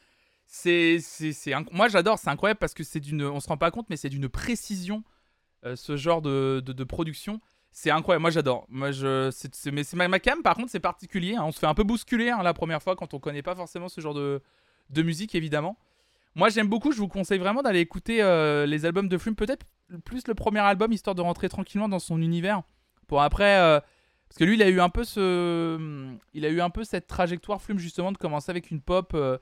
C'est, 0.47 0.99
c'est, 1.01 1.33
inc- 1.51 1.69
moi 1.73 1.89
j'adore, 1.89 2.19
c'est 2.19 2.31
incroyable 2.31 2.59
parce 2.59 2.75
que 2.75 2.85
c'est 2.85 3.01
d'une, 3.01 3.23
on 3.23 3.41
se 3.41 3.49
rend 3.49 3.57
pas 3.59 3.71
compte, 3.71 3.89
mais 3.91 3.97
c'est 3.97 4.09
d'une 4.09 4.29
précision 4.29 5.05
ce 5.75 5.97
genre 5.97 6.23
de, 6.23 6.63
de 6.65 6.85
production. 6.85 7.41
C'est 7.79 7.91
incroyable, 7.91 8.23
moi 8.23 8.31
j'adore. 8.31 8.65
Moi 8.71 8.91
je, 8.91 9.31
mais 9.71 9.85
c'est 9.85 9.97
ma, 9.97 10.19
cam 10.19 10.43
par 10.43 10.55
contre 10.55 10.71
c'est 10.71 10.81
particulier. 10.81 11.35
hein. 11.35 11.43
On 11.45 11.53
se 11.53 11.59
fait 11.59 11.67
un 11.67 11.75
peu 11.75 11.85
bousculer 11.85 12.31
hein, 12.31 12.43
la 12.43 12.55
première 12.55 12.83
fois 12.83 12.97
quand 12.97 13.13
on 13.13 13.19
connaît 13.19 13.43
pas 13.43 13.55
forcément 13.55 13.91
ce 13.91 14.01
genre 14.01 14.15
de, 14.15 14.41
musique 14.97 15.35
évidemment. 15.35 15.77
Moi 16.35 16.49
j'aime 16.49 16.69
beaucoup, 16.69 16.91
je 16.91 16.97
vous 16.97 17.07
conseille 17.07 17.39
vraiment 17.39 17.61
d'aller 17.61 17.81
écouter 17.81 18.23
euh, 18.23 18.65
les 18.65 18.87
albums 18.87 19.11
de 19.11 19.19
Flume, 19.19 19.35
peut-être 19.35 19.67
plus 20.07 20.27
le 20.27 20.35
premier 20.35 20.61
album 20.61 20.91
histoire 20.91 21.15
de 21.15 21.21
rentrer 21.21 21.51
tranquillement 21.51 21.87
dans 21.87 21.99
son 21.99 22.23
univers. 22.23 22.63
Pour 23.09 23.21
après, 23.21 23.59
euh, 23.59 23.79
parce 24.27 24.39
que 24.39 24.45
lui 24.45 24.55
il 24.55 24.63
a 24.63 24.71
eu 24.71 24.81
un 24.81 24.89
peu 24.89 25.05
ce, 25.05 26.17
il 26.33 26.47
a 26.47 26.49
eu 26.49 26.63
un 26.63 26.71
peu 26.71 26.83
cette 26.83 27.07
trajectoire 27.07 27.61
Flume 27.61 27.79
justement 27.79 28.11
de 28.11 28.17
commencer 28.17 28.49
avec 28.49 28.71
une 28.71 28.81
pop 28.81 29.13
euh, 29.13 29.37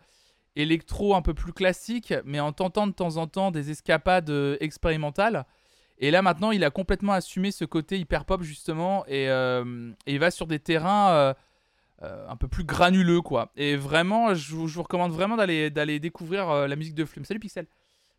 électro 0.57 1.15
un 1.15 1.23
peu 1.23 1.35
plus 1.35 1.53
classique, 1.53 2.13
mais 2.25 2.41
en 2.41 2.51
tentant 2.53 2.89
de 2.89 2.93
temps 2.95 3.17
en 3.17 3.29
temps 3.29 3.53
des 3.53 3.71
escapades 3.71 4.57
expérimentales. 4.59 5.47
Et 5.99 6.11
là 6.11 6.23
maintenant, 6.23 6.51
il 6.51 6.65
a 6.65 6.71
complètement 6.71 7.13
assumé 7.13 7.53
ce 7.53 7.65
côté 7.65 7.99
hyper 7.99 8.25
pop 8.25 8.43
justement, 8.43 9.07
et, 9.07 9.29
euh, 9.31 9.93
et 10.07 10.15
il 10.15 10.19
va 10.19 10.31
sur 10.31 10.47
des 10.47 10.59
terrains 10.59 11.11
euh, 11.13 11.35
euh, 12.03 12.29
un 12.29 12.37
peu 12.37 12.49
plus 12.49 12.65
granuleux 12.65 13.21
quoi. 13.23 13.53
Et 13.57 13.77
vraiment, 13.77 14.35
je 14.35 14.55
vous, 14.55 14.67
je 14.67 14.75
vous 14.75 14.83
recommande 14.83 15.13
vraiment 15.13 15.37
d'aller 15.37 15.71
d'aller 15.71 16.01
découvrir 16.01 16.67
la 16.69 16.77
musique 16.77 16.95
de 16.95 17.05
Flume. 17.05 17.25
Salut 17.25 17.41
Pixel. 17.41 17.67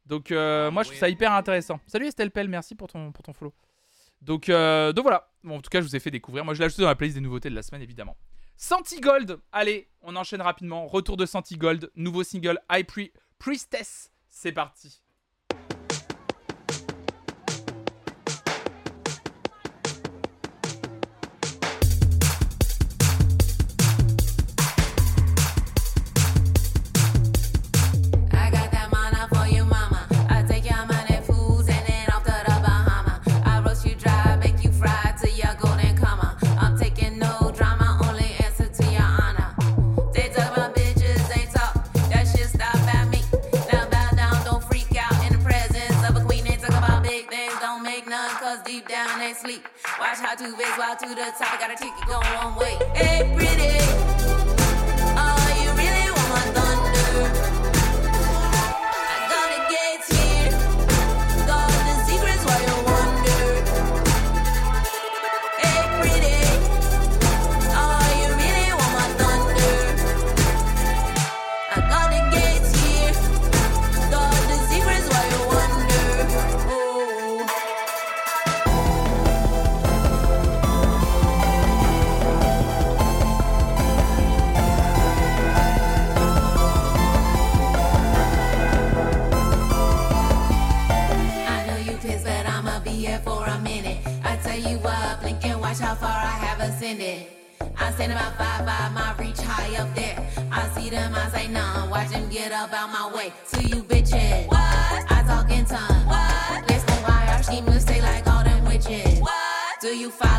Donc 0.06 0.32
euh, 0.32 0.72
moi 0.72 0.84
je 0.84 0.90
trouve 0.90 1.00
ça 1.00 1.10
hyper 1.10 1.34
intéressant. 1.34 1.80
Salut 1.88 2.06
Estelle 2.08 2.32
Pell, 2.32 2.48
merci 2.48 2.76
pour 2.76 2.88
ton 2.88 3.12
pour 3.12 3.24
ton 3.24 3.34
follow. 3.34 3.54
Donc 4.22 4.48
donc 4.50 5.04
voilà. 5.04 5.30
Bon, 5.44 5.58
en 5.58 5.62
tout 5.62 5.70
cas, 5.70 5.82
je 5.82 5.86
vous 5.86 5.96
ai 5.96 6.00
fait 6.00 6.12
découvrir. 6.12 6.46
Moi 6.46 6.54
je 6.54 6.60
l'ai 6.60 6.66
ajouté 6.66 6.82
dans 6.82 6.88
la 6.88 6.96
playlist 6.96 7.18
des 7.18 7.22
nouveautés 7.22 7.50
de 7.50 7.56
la 7.56 7.62
semaine 7.62 7.82
évidemment. 7.82 8.16
Santigold, 8.58 9.38
allez, 9.52 9.90
on 10.02 10.16
enchaîne 10.16 10.42
rapidement. 10.42 10.88
Retour 10.88 11.18
de 11.18 11.26
Santigold, 11.26 11.92
nouveau 11.96 12.24
single 12.24 12.58
High 12.72 12.86
Pri- 12.88 13.12
Priestess. 13.38 14.12
C'est 14.30 14.54
parti. 14.54 15.02
Watch 50.16 50.24
how 50.26 50.36
two 50.36 50.56
bigs 50.56 50.78
walk 50.78 50.98
to 51.00 51.10
the 51.10 51.16
top. 51.16 51.54
I 51.54 51.58
Got 51.60 51.72
a 51.72 51.76
ticket 51.76 52.08
going 52.08 52.26
one 52.26 52.56
way. 52.56 52.78
Hey, 52.94 53.30
pretty. 53.36 53.85
Far 96.66 96.72
I 96.72 96.72
have 96.72 96.74
ascended. 96.74 97.28
I'm 97.78 97.94
standing 97.94 98.18
about 98.18 98.38
five 98.38 98.66
five, 98.66 98.92
my 98.94 99.16
reach 99.20 99.40
high 99.40 99.82
up 99.82 99.94
there. 99.96 100.18
I 100.52 100.68
see 100.70 100.90
them, 100.90 101.14
I 101.14 101.30
say 101.30 101.48
none. 101.48 101.90
Watch 101.90 102.10
them 102.10 102.30
get 102.30 102.52
up 102.52 102.74
out 102.74 102.90
my 102.92 103.16
way. 103.16 103.34
To 103.54 103.68
you 103.68 103.84
bitches, 103.84 104.48
what? 104.48 105.12
I 105.12 105.24
talk 105.28 105.52
in 105.52 105.66
tongues. 105.66 106.06
What? 106.06 106.70
Let's 106.70 106.84
go 106.86 106.94
why 107.08 107.28
our 107.34 107.44
schemers 107.44 107.84
stay 107.84 108.02
like 108.02 108.28
all 108.28 108.44
them 108.44 108.66
witches. 108.66 109.20
What? 109.20 109.82
Do 109.82 109.96
you 109.96 110.10
follow? 110.10 110.35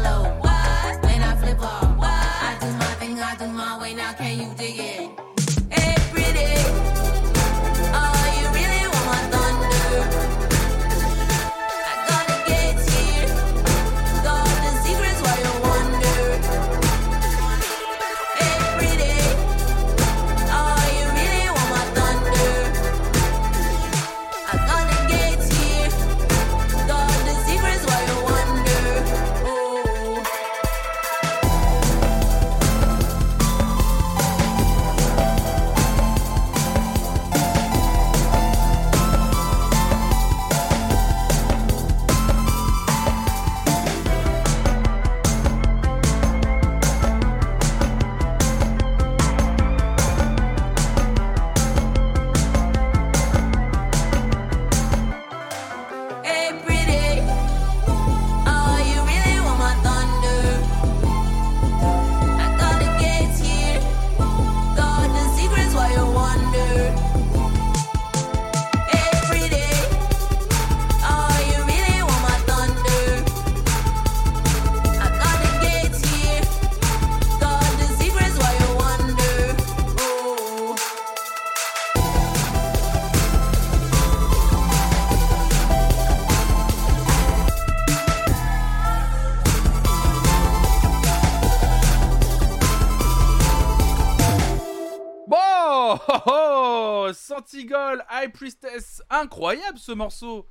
Priestess, 98.28 99.03
incroyable 99.11 99.78
ce 99.78 99.93
morceau 99.93 100.48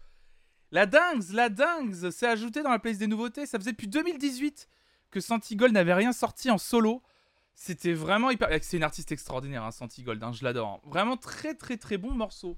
La 0.72 0.86
dingue, 0.86 1.24
la 1.32 1.50
dingue, 1.50 1.94
c'est 2.12 2.28
ajouté 2.28 2.64
dans 2.64 2.72
la 2.72 2.80
playlist 2.80 3.00
des 3.00 3.08
nouveautés, 3.08 3.46
ça 3.46 3.60
faisait 3.60 3.72
depuis 3.72 3.88
2018 3.88 4.68
que 5.12 5.20
Santigold 5.20 5.74
n'avait 5.74 5.94
rien 5.94 6.12
sorti 6.12 6.52
en 6.52 6.58
solo. 6.58 7.02
C'était 7.54 7.94
vraiment 7.94 8.32
hyper... 8.32 8.50
C'est 8.62 8.76
une 8.78 8.84
artiste 8.84 9.12
extraordinaire, 9.14 9.64
hein, 9.64 9.72
Santigold, 9.72 10.22
hein, 10.22 10.34
je 10.34 10.44
l'adore. 10.44 10.68
hein. 10.68 10.80
Vraiment 10.90 11.16
très 11.16 11.54
très 11.54 11.78
très 11.78 11.98
bon 11.98 12.12
morceau. 12.12 12.58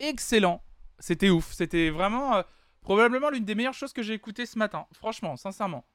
Excellent. 0.00 0.62
C'était 0.98 1.30
ouf, 1.30 1.52
c'était 1.52 1.90
vraiment 1.90 2.36
euh, 2.36 2.42
probablement 2.80 3.30
l'une 3.30 3.44
des 3.44 3.54
meilleures 3.54 3.74
choses 3.74 3.92
que 3.92 4.02
j'ai 4.02 4.14
écoutées 4.14 4.46
ce 4.46 4.58
matin. 4.58 4.86
Franchement, 4.92 5.36
sincèrement. 5.36 5.86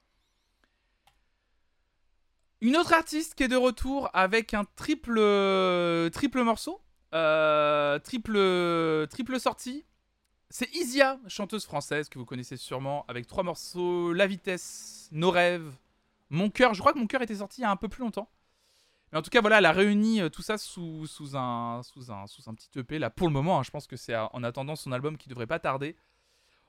Une 2.61 2.77
autre 2.77 2.93
artiste 2.93 3.33
qui 3.35 3.43
est 3.43 3.47
de 3.47 3.55
retour 3.55 4.09
avec 4.13 4.53
un 4.53 4.63
triple, 4.75 5.15
euh, 5.17 6.09
triple 6.11 6.43
morceau, 6.43 6.79
euh, 7.13 7.99
triple, 7.99 9.39
sortie. 9.39 9.85
C'est 10.49 10.69
Isia, 10.75 11.19
chanteuse 11.27 11.65
française 11.65 12.09
que 12.09 12.19
vous 12.19 12.25
connaissez 12.25 12.57
sûrement, 12.57 13.05
avec 13.07 13.25
trois 13.25 13.43
morceaux 13.43 14.11
La 14.11 14.27
Vitesse, 14.27 15.07
Nos 15.11 15.31
Rêves, 15.31 15.71
Mon 16.29 16.49
Cœur. 16.49 16.73
Je 16.73 16.79
crois 16.81 16.93
que 16.93 16.99
Mon 16.99 17.07
Cœur 17.07 17.21
était 17.21 17.35
sorti 17.35 17.61
il 17.61 17.63
y 17.63 17.65
a 17.65 17.71
un 17.71 17.77
peu 17.77 17.87
plus 17.87 18.01
longtemps. 18.01 18.29
Mais 19.11 19.17
en 19.17 19.21
tout 19.21 19.29
cas, 19.29 19.41
voilà, 19.41 19.59
elle 19.59 19.65
a 19.65 19.71
réuni 19.71 20.21
euh, 20.21 20.29
tout 20.29 20.41
ça 20.41 20.57
sous, 20.57 21.05
un, 21.33 21.81
sous, 21.83 22.11
un, 22.11 22.27
sous 22.27 22.49
un 22.49 22.53
petit 22.53 22.69
EP 22.79 22.99
là 22.99 23.09
pour 23.09 23.27
le 23.27 23.33
moment. 23.33 23.59
hein. 23.59 23.63
Je 23.63 23.71
pense 23.71 23.87
que 23.87 23.97
c'est 23.97 24.15
en 24.15 24.43
attendant 24.43 24.75
son 24.75 24.91
album 24.91 25.17
qui 25.17 25.29
devrait 25.29 25.47
pas 25.47 25.59
tarder. 25.59 25.95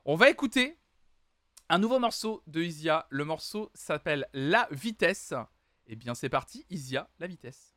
On 0.05 0.15
va 0.15 0.29
écouter 0.29 0.77
un 1.69 1.79
nouveau 1.79 1.99
morceau 1.99 2.43
de 2.47 2.61
Isia. 2.61 3.05
Le 3.09 3.23
morceau 3.25 3.71
s'appelle 3.73 4.27
La 4.33 4.67
Vitesse. 4.71 5.33
Eh 5.87 5.95
bien, 5.95 6.15
c'est 6.15 6.29
parti, 6.29 6.65
Isia, 6.69 7.09
La 7.19 7.27
Vitesse. 7.27 7.72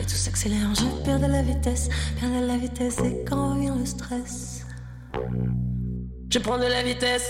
Et 0.00 0.04
tout 0.04 0.10
s'accélère, 0.10 0.74
je 0.74 1.04
perds 1.04 1.20
de 1.20 1.26
la 1.26 1.42
vitesse, 1.42 1.88
perds 2.20 2.40
de 2.40 2.46
la 2.46 2.56
vitesse. 2.56 2.98
Et 2.98 3.24
quand 3.28 3.56
vient 3.56 3.76
le 3.76 3.86
stress, 3.86 4.64
je 6.30 6.38
prends 6.38 6.58
de 6.58 6.66
la 6.66 6.82
vitesse. 6.82 7.28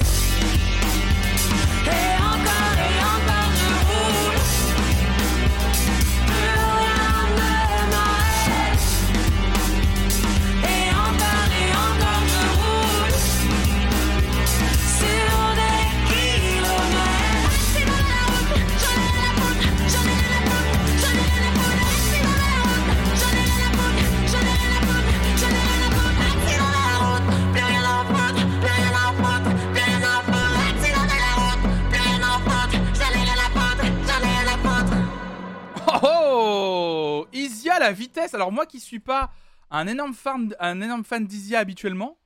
La 37.85 37.93
vitesse. 37.93 38.35
Alors 38.35 38.53
moi 38.53 38.67
qui 38.67 38.81
suis 38.81 39.01
pas 39.01 39.31
un 39.71 39.87
énorme 39.87 40.15
fan, 40.15 40.55
un 40.61 40.81
énorme 40.81 41.05
fan 41.05 41.27
d'Isia 41.27 41.59
habituellement, 41.59 42.19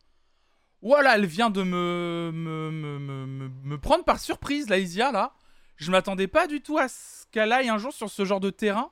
voilà, 0.82 1.16
elle 1.16 1.26
vient 1.26 1.50
de 1.50 1.62
me 1.62 2.30
me, 2.32 3.78
prendre 3.78 4.04
par 4.04 4.20
surprise 4.20 4.68
la 4.68 4.78
Isia 4.78 5.12
là. 5.12 5.34
Je 5.76 5.90
m'attendais 5.90 6.26
pas 6.28 6.46
du 6.46 6.60
tout 6.60 6.78
à 6.78 6.88
ce 6.88 7.26
qu'elle 7.30 7.52
aille 7.52 7.68
un 7.68 7.78
jour 7.78 7.92
sur 7.92 8.10
ce 8.10 8.24
genre 8.24 8.40
de 8.40 8.50
terrain. 8.50 8.90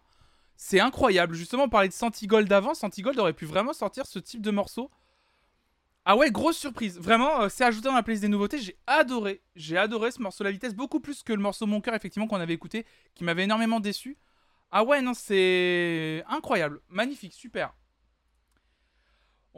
C'est 0.56 0.80
incroyable. 0.80 1.34
Justement, 1.34 1.64
on 1.64 1.68
parlait 1.68 1.88
de 1.88 1.92
Santigold 1.92 2.50
avant. 2.52 2.74
Santigold 2.74 3.18
aurait 3.18 3.32
pu 3.32 3.44
vraiment 3.44 3.72
sortir 3.72 4.06
ce 4.06 4.18
type 4.18 4.40
de 4.40 4.50
morceau. 4.50 4.90
Ah 6.04 6.16
ouais, 6.16 6.30
grosse 6.30 6.56
surprise. 6.56 6.98
Vraiment, 7.00 7.42
euh, 7.42 7.48
c'est 7.48 7.64
ajouté 7.64 7.88
dans 7.88 7.94
la 7.94 8.04
playlist 8.04 8.22
des 8.22 8.28
nouveautés. 8.28 8.58
J'ai 8.58 8.78
adoré. 8.86 9.42
J'ai 9.56 9.76
adoré 9.76 10.12
ce 10.12 10.22
morceau 10.22 10.44
La 10.44 10.52
Vitesse. 10.52 10.74
Beaucoup 10.74 11.00
plus 11.00 11.24
que 11.24 11.32
le 11.32 11.40
morceau 11.40 11.66
Mon 11.66 11.80
Cœur, 11.80 11.94
effectivement, 11.94 12.28
qu'on 12.28 12.36
avait 12.36 12.54
écouté, 12.54 12.86
qui 13.16 13.24
m'avait 13.24 13.42
énormément 13.42 13.80
déçu. 13.80 14.16
Ah 14.70 14.84
ouais, 14.84 15.00
non, 15.00 15.14
c'est 15.14 16.24
incroyable. 16.28 16.80
Magnifique, 16.88 17.32
super. 17.32 17.72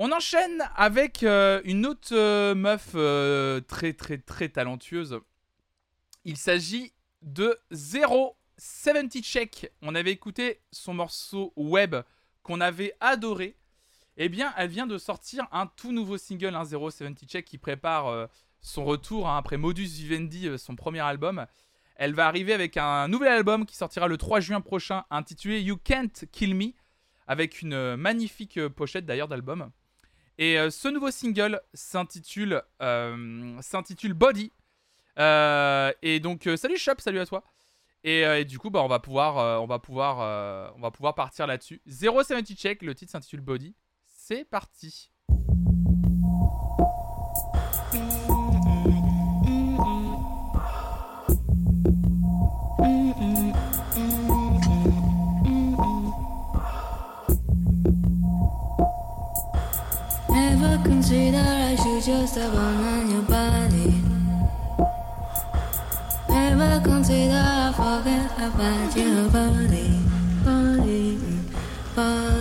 On 0.01 0.12
enchaîne 0.12 0.62
avec 0.76 1.24
euh, 1.24 1.60
une 1.64 1.85
autre 1.85 2.14
euh, 2.14 2.55
meuf 2.55 2.93
euh, 2.94 3.60
très 3.60 3.93
très 3.94 4.18
très 4.18 4.48
talentueuse. 4.48 5.18
Il 6.24 6.36
s'agit 6.36 6.93
de 7.20 7.59
070 7.72 9.22
Check. 9.22 9.72
On 9.82 9.97
avait 9.97 10.12
écouté 10.12 10.60
son 10.70 10.94
morceau 10.94 11.52
web 11.56 11.97
qu'on 12.44 12.60
avait 12.60 12.94
adoré. 13.01 13.56
Eh 14.16 14.28
bien, 14.28 14.55
elle 14.56 14.68
vient 14.68 14.86
de 14.86 14.98
sortir 14.98 15.48
un 15.51 15.66
tout 15.66 15.90
nouveau 15.90 16.16
single, 16.16 16.55
un 16.55 16.64
070 16.64 17.26
Check, 17.26 17.44
qui 17.44 17.59
prépare 17.59 18.28
son 18.60 18.85
retour 18.85 19.28
hein, 19.28 19.36
après 19.36 19.56
Modus 19.56 19.86
Vivendi, 19.86 20.48
son 20.59 20.76
premier 20.76 21.01
album. 21.01 21.44
Elle 21.98 22.14
va 22.14 22.28
arriver 22.28 22.52
avec 22.52 22.76
un 22.76 23.08
nouvel 23.08 23.32
album 23.32 23.66
qui 23.66 23.76
sortira 23.76 24.06
le 24.06 24.16
3 24.16 24.38
juin 24.38 24.60
prochain, 24.60 25.04
intitulé 25.10 25.60
You 25.60 25.76
Can't 25.76 26.26
Kill 26.30 26.54
Me, 26.54 26.72
avec 27.26 27.60
une 27.60 27.74
euh, 27.74 27.96
magnifique 27.96 28.56
euh, 28.56 28.70
pochette 28.70 29.04
d'ailleurs 29.04 29.26
d'album. 29.26 29.72
Et 30.38 30.60
euh, 30.60 30.70
ce 30.70 30.86
nouveau 30.86 31.10
single 31.10 31.60
s'intitule 31.74 32.62
Body. 34.14 34.52
Et 35.18 36.20
donc 36.20 36.48
salut 36.56 36.78
Shop, 36.78 36.94
salut 36.98 37.18
à 37.18 37.26
toi. 37.26 37.42
Et, 38.04 38.44
du 38.44 38.60
coup 38.60 38.70
bah 38.70 38.80
on 38.84 38.88
va 38.88 39.00
pouvoir 39.00 39.60
on 39.60 39.66
va 39.66 39.80
pouvoir 39.80 40.74
on 40.76 40.80
va 40.80 40.92
pouvoir 40.92 41.16
partir 41.16 41.48
là-dessus. 41.48 41.82
070 41.88 42.54
check, 42.54 42.82
le 42.82 42.94
titre 42.94 43.10
s'intitule 43.10 43.40
Body. 43.40 43.74
C'est 44.06 44.44
parti. 44.44 45.10
Consider 60.89 61.44
I 61.44 61.77
should 61.77 62.02
just 62.02 62.35
have 62.36 62.55
on 62.55 63.10
your 63.10 63.23
body. 63.23 63.93
Never 66.31 66.81
consider 66.82 67.35
I 67.35 67.73
forget 67.77 68.32
about 68.47 68.97
your 68.97 69.28
body. 69.28 69.89
Body, 70.44 71.19
body, 71.94 72.38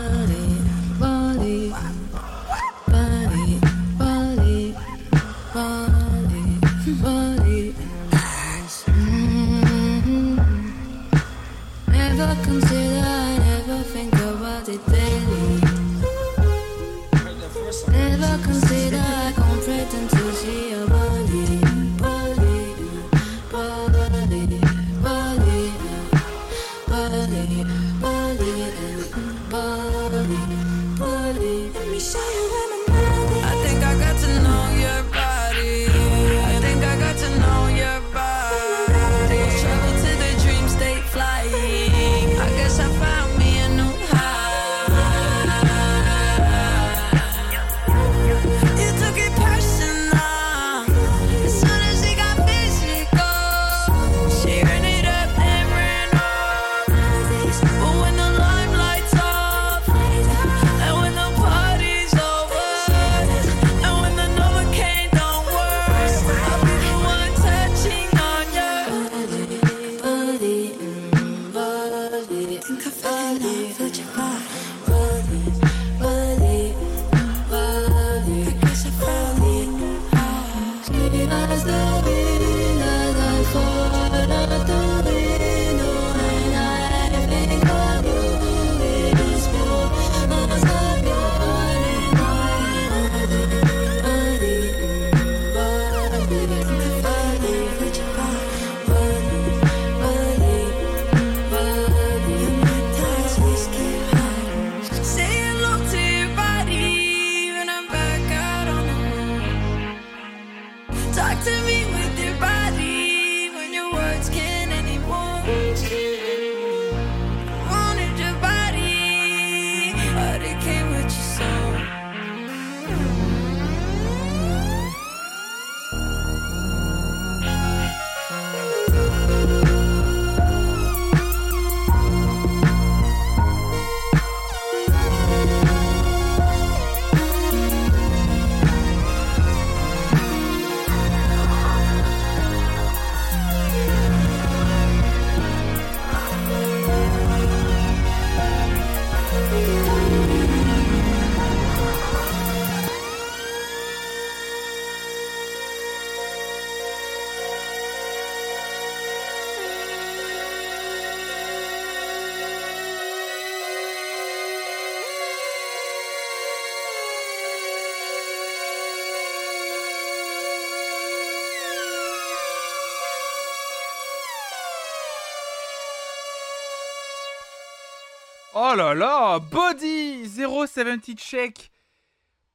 là 178.78 178.94
là, 178.94 179.40
Body 179.40 180.30
070 180.30 181.16
check. 181.16 181.72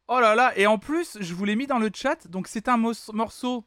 Oh 0.06 0.20
là 0.20 0.34
là, 0.36 0.56
et 0.56 0.66
en 0.66 0.78
plus, 0.78 1.18
je 1.20 1.34
vous 1.34 1.44
l'ai 1.44 1.56
mis 1.56 1.66
dans 1.66 1.80
le 1.80 1.90
chat, 1.92 2.28
donc 2.28 2.46
c'est 2.46 2.68
un 2.68 2.76
morceau 2.76 3.64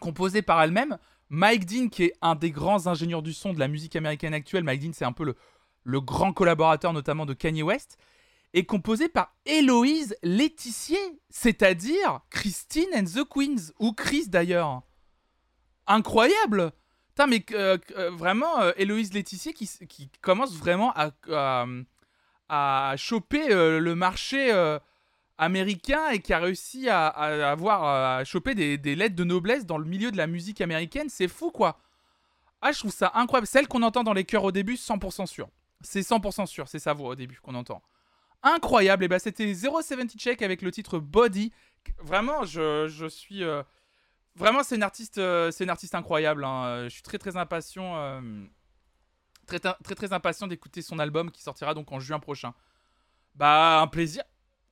composé 0.00 0.42
par 0.42 0.62
elle-même. 0.62 0.96
Mike 1.28 1.66
Dean, 1.66 1.88
qui 1.88 2.04
est 2.04 2.12
un 2.22 2.36
des 2.36 2.52
grands 2.52 2.86
ingénieurs 2.86 3.22
du 3.22 3.32
son 3.32 3.52
de 3.52 3.58
la 3.58 3.66
musique 3.66 3.96
américaine 3.96 4.32
actuelle, 4.32 4.62
Mike 4.62 4.80
Dean, 4.80 4.92
c'est 4.94 5.04
un 5.04 5.12
peu 5.12 5.24
le, 5.24 5.34
le 5.82 6.00
grand 6.00 6.32
collaborateur 6.32 6.92
notamment 6.92 7.26
de 7.26 7.34
Kanye 7.34 7.64
West, 7.64 7.98
est 8.54 8.64
composé 8.64 9.08
par 9.08 9.34
Héloïse 9.44 10.16
Laetissier, 10.22 11.20
c'est-à-dire 11.30 12.20
Christine 12.30 12.88
and 12.94 13.04
the 13.04 13.24
Queens, 13.28 13.72
ou 13.80 13.92
Chris 13.92 14.28
d'ailleurs. 14.28 14.82
Incroyable 15.88 16.72
Mais 17.26 17.42
euh, 17.52 17.78
euh, 17.96 18.10
vraiment, 18.10 18.60
euh, 18.60 18.72
Héloïse 18.76 19.14
Laetissier 19.14 19.54
qui, 19.54 19.68
commence 20.20 20.54
vraiment 20.54 20.92
à, 20.94 22.96
choper 22.96 23.48
le 23.48 23.94
marché 23.94 24.52
américain 25.38 26.10
et 26.10 26.20
qui 26.20 26.32
a 26.32 26.38
réussi 26.38 26.88
à, 26.88 27.06
à 27.06 27.50
avoir 27.50 27.84
à 27.84 28.24
choper 28.24 28.54
des, 28.54 28.76
des 28.76 28.94
lettres 28.94 29.16
de 29.16 29.24
noblesse 29.24 29.64
dans 29.64 29.78
le 29.78 29.86
milieu 29.86 30.10
de 30.10 30.16
la 30.16 30.26
musique 30.26 30.60
américaine. 30.60 31.08
C'est 31.08 31.28
fou, 31.28 31.50
quoi. 31.50 31.78
Ah, 32.60 32.72
je 32.72 32.78
trouve 32.78 32.92
ça 32.92 33.12
incroyable. 33.14 33.46
Celle 33.46 33.68
qu'on 33.68 33.82
entend 33.82 34.02
dans 34.02 34.14
les 34.14 34.24
chœurs 34.24 34.44
au 34.44 34.52
début, 34.52 34.74
100% 34.74 35.26
sûr. 35.26 35.48
C'est 35.82 36.00
100% 36.00 36.46
sûr, 36.46 36.68
c'est 36.68 36.78
sa 36.78 36.94
voix 36.94 37.10
au 37.10 37.14
début 37.14 37.38
qu'on 37.42 37.54
entend. 37.54 37.82
Incroyable. 38.42 39.04
Et 39.04 39.08
bah, 39.08 39.18
c'était 39.18 39.54
070 39.54 40.18
Check 40.18 40.42
avec 40.42 40.62
le 40.62 40.70
titre 40.70 40.98
Body. 40.98 41.52
Vraiment, 41.98 42.44
je, 42.44 42.88
je 42.88 43.06
suis. 43.06 43.42
Vraiment, 44.36 44.62
c'est 44.62 44.76
une 44.76 44.82
artiste, 44.82 45.18
euh, 45.18 45.50
incroyable. 45.94 46.44
hein. 46.44 46.84
Je 46.84 46.88
suis 46.90 47.02
très 47.02 47.18
très 47.18 47.36
impatient, 47.38 47.96
euh, 47.96 48.44
très 49.46 49.58
très 49.58 50.12
impatient 50.12 50.46
d'écouter 50.46 50.82
son 50.82 50.98
album 50.98 51.30
qui 51.30 51.42
sortira 51.42 51.72
donc 51.72 51.90
en 51.90 52.00
juin 52.00 52.18
prochain. 52.18 52.52
Bah 53.34 53.80
un 53.80 53.86
plaisir, 53.86 54.22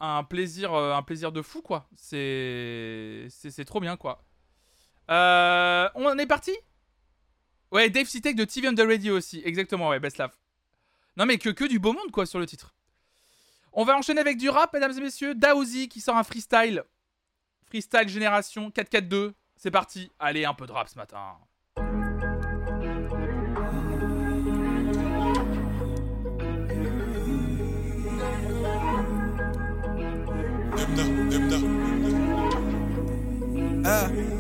un 0.01 0.23
plaisir, 0.23 0.75
euh, 0.75 0.95
un 0.95 1.03
plaisir 1.03 1.33
de 1.33 1.41
fou 1.41 1.63
quoi. 1.63 1.89
C'est 1.97 3.29
trop 3.67 3.81
bien 3.81 3.97
quoi. 3.97 4.23
On 5.09 6.19
est 6.19 6.27
parti? 6.27 6.53
Ouais, 7.71 7.89
Dave 7.91 8.07
Citek 8.07 8.37
de 8.37 8.45
TV 8.45 8.73
the 8.75 8.87
Radio 8.87 9.17
aussi, 9.17 9.43
exactement 9.45 9.89
ouais, 9.89 9.99
Best 9.99 10.19
Love. 10.19 10.37
Non 11.17 11.25
mais 11.27 11.39
que 11.39 11.49
que 11.49 11.65
du 11.65 11.79
beau 11.79 11.93
monde 11.93 12.11
quoi 12.13 12.27
sur 12.27 12.39
le 12.39 12.47
titre. 12.47 12.75
On 13.73 13.85
va 13.85 13.97
enchaîner 13.97 14.21
avec 14.21 14.37
du 14.37 14.49
rap, 14.51 14.73
mesdames 14.73 14.97
et 14.97 15.01
messieurs. 15.01 15.35
Daouzi 15.35 15.89
qui 15.89 16.01
sort 16.01 16.17
un 16.17 16.23
freestyle. 16.23 16.85
Freestyle 17.67 18.09
Génération 18.09 18.71
442. 18.71 19.35
C'est 19.65 19.71
parti. 19.71 20.13
Allez, 20.19 20.45
un 20.45 20.53
peu 20.53 20.67
de 20.67 20.73
rap 20.73 20.87
ce 20.91 20.97
matin. 20.99 21.39
Ah, 33.87 34.09
4-4-2, 34.11 34.34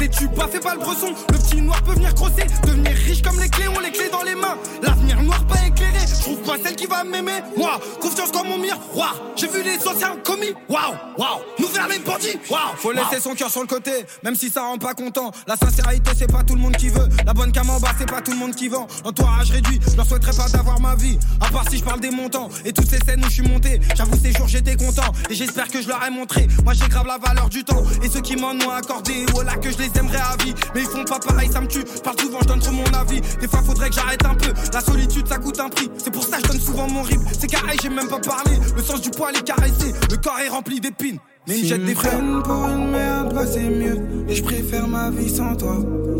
T'es 0.00 0.08
tu 0.08 0.28
pas, 0.28 0.48
fais 0.48 0.60
pas 0.60 0.74
le 0.74 0.80
bresson. 0.80 1.14
Le 1.30 1.38
petit 1.38 1.60
noir 1.60 1.82
peut 1.82 1.92
venir 1.92 2.14
crosser. 2.14 2.46
Devenir 2.64 2.92
riche 2.92 3.22
comme 3.22 3.38
les 3.40 3.48
clés, 3.48 3.68
on 3.68 3.80
les 3.80 3.90
clés 3.90 4.10
dans 4.10 4.22
les 4.22 4.34
mains. 4.34 4.56
L'avenir 4.82 5.22
noir 5.22 5.44
pas 5.46 5.66
éclairé. 5.66 5.98
Je 6.06 6.22
trouve 6.22 6.38
pas 6.42 6.56
celle 6.62 6.76
qui 6.76 6.86
va 6.86 7.04
m'aimer. 7.04 7.42
Moi, 7.56 7.80
confiance 8.00 8.30
comme 8.30 8.48
mon 8.48 8.58
miroir. 8.58 9.16
J'ai 9.36 9.48
vu 9.48 9.62
les 9.62 9.76
anciens 9.86 10.16
commis. 10.24 10.52
Waouh, 10.68 10.94
waouh. 11.18 11.40
Nous 11.58 11.68
vers 11.68 11.88
les 11.88 11.98
bandits. 11.98 12.38
Waouh. 12.50 12.76
Faut 12.76 12.92
laisser 12.92 13.20
son 13.20 13.34
cœur 13.34 13.50
sur 13.50 13.60
le 13.60 13.66
côté, 13.66 13.92
même 14.22 14.34
si 14.34 14.50
ça 14.50 14.62
rend 14.62 14.78
pas 14.78 14.94
content. 14.94 15.30
La 15.46 15.56
sincérité, 15.56 16.10
c'est 16.16 16.30
pas 16.30 16.42
tout 16.42 16.54
le 16.54 16.60
monde 16.60 16.76
qui 16.76 16.88
veut. 16.88 17.08
La 17.24 17.32
bonne 17.32 17.52
cam 17.52 17.68
en 17.70 17.80
bas, 17.80 17.92
c'est 17.98 18.10
pas 18.10 18.20
tout 18.20 18.32
le 18.32 18.38
monde 18.38 18.54
qui 18.54 18.68
vend. 18.68 18.86
Entourage 19.04 19.50
réduit, 19.50 19.80
je 19.90 19.96
leur 19.96 20.06
souhaiterais 20.06 20.36
pas 20.36 20.48
d'avoir 20.48 20.80
ma 20.80 20.94
vie. 20.94 21.18
À 21.40 21.50
part 21.50 21.64
si 21.70 21.78
je 21.78 21.84
parle 21.84 22.00
des 22.00 22.10
montants 22.10 22.48
et 22.64 22.72
toutes 22.72 22.88
ces 22.88 22.98
scènes 22.98 23.24
où 23.24 23.28
je 23.28 23.34
suis 23.34 23.48
monté. 23.48 23.80
J'avoue, 23.94 24.16
ces 24.22 24.32
jours 24.32 24.48
j'étais 24.48 24.76
content 24.76 25.12
et 25.28 25.34
j'espère 25.34 25.68
que 25.68 25.80
je 25.80 25.88
leur 25.88 26.04
ai 26.04 26.10
montré. 26.10 26.48
Moi, 26.64 26.74
j'ai 26.74 26.88
grave 26.88 27.06
la 27.06 27.18
valeur 27.18 27.48
du 27.48 27.64
temps 27.64 27.82
et 28.02 28.08
ceux 28.08 28.20
qui 28.20 28.36
m'en 28.36 28.52
ont 28.52 28.70
accordé. 28.70 29.26
Oh 29.36 29.42
là, 29.42 29.56
que 29.70 29.82
je 29.82 29.88
les 29.88 29.98
aimerais 29.98 30.18
à 30.18 30.36
vie. 30.42 30.54
Mais 30.74 30.82
ils 30.82 30.86
font 30.86 31.04
pas 31.04 31.18
pareil, 31.18 31.50
ça 31.50 31.60
me 31.60 31.66
tue. 31.66 31.84
Parle 32.02 32.18
souvent, 32.20 32.38
je 32.42 32.48
donne 32.48 32.60
trop 32.60 32.72
mon 32.72 32.84
avis. 32.98 33.20
Des 33.40 33.48
fois, 33.48 33.62
faudrait 33.62 33.88
que 33.88 33.94
j'arrête 33.94 34.24
un 34.24 34.34
peu. 34.34 34.52
La 34.72 34.80
solitude, 34.80 35.26
ça 35.28 35.38
coûte 35.38 35.60
un 35.60 35.68
prix. 35.68 35.90
C'est 35.98 36.12
pour 36.12 36.24
ça 36.24 36.38
que 36.38 36.44
je 36.44 36.52
donne 36.52 36.60
souvent 36.60 36.88
mon 36.88 37.02
rip. 37.02 37.20
C'est 37.38 37.46
carré, 37.46 37.76
j'ai 37.82 37.88
même 37.88 38.08
pas 38.08 38.20
parlé. 38.20 38.58
Le 38.76 38.82
sens 38.82 39.00
du 39.00 39.10
poil 39.10 39.34
est 39.36 39.42
caressé. 39.42 39.92
Le 40.10 40.16
corps 40.16 40.38
est 40.38 40.48
rempli 40.48 40.80
d'épines. 40.80 41.18
Mais 41.48 41.58
ils 41.58 41.66
jettent 41.66 41.84
des 41.84 41.94
frères. 41.94 42.20
pour 42.44 42.68
une 42.68 42.90
merde, 42.90 43.34
bah 43.34 43.46
c'est 43.46 43.60
mieux. 43.60 43.98
Et 44.28 44.34
je 44.34 44.42
préfère 44.42 44.86
ma 44.86 45.10
vie 45.10 45.34
sans 45.34 45.56
toi. 45.56 45.78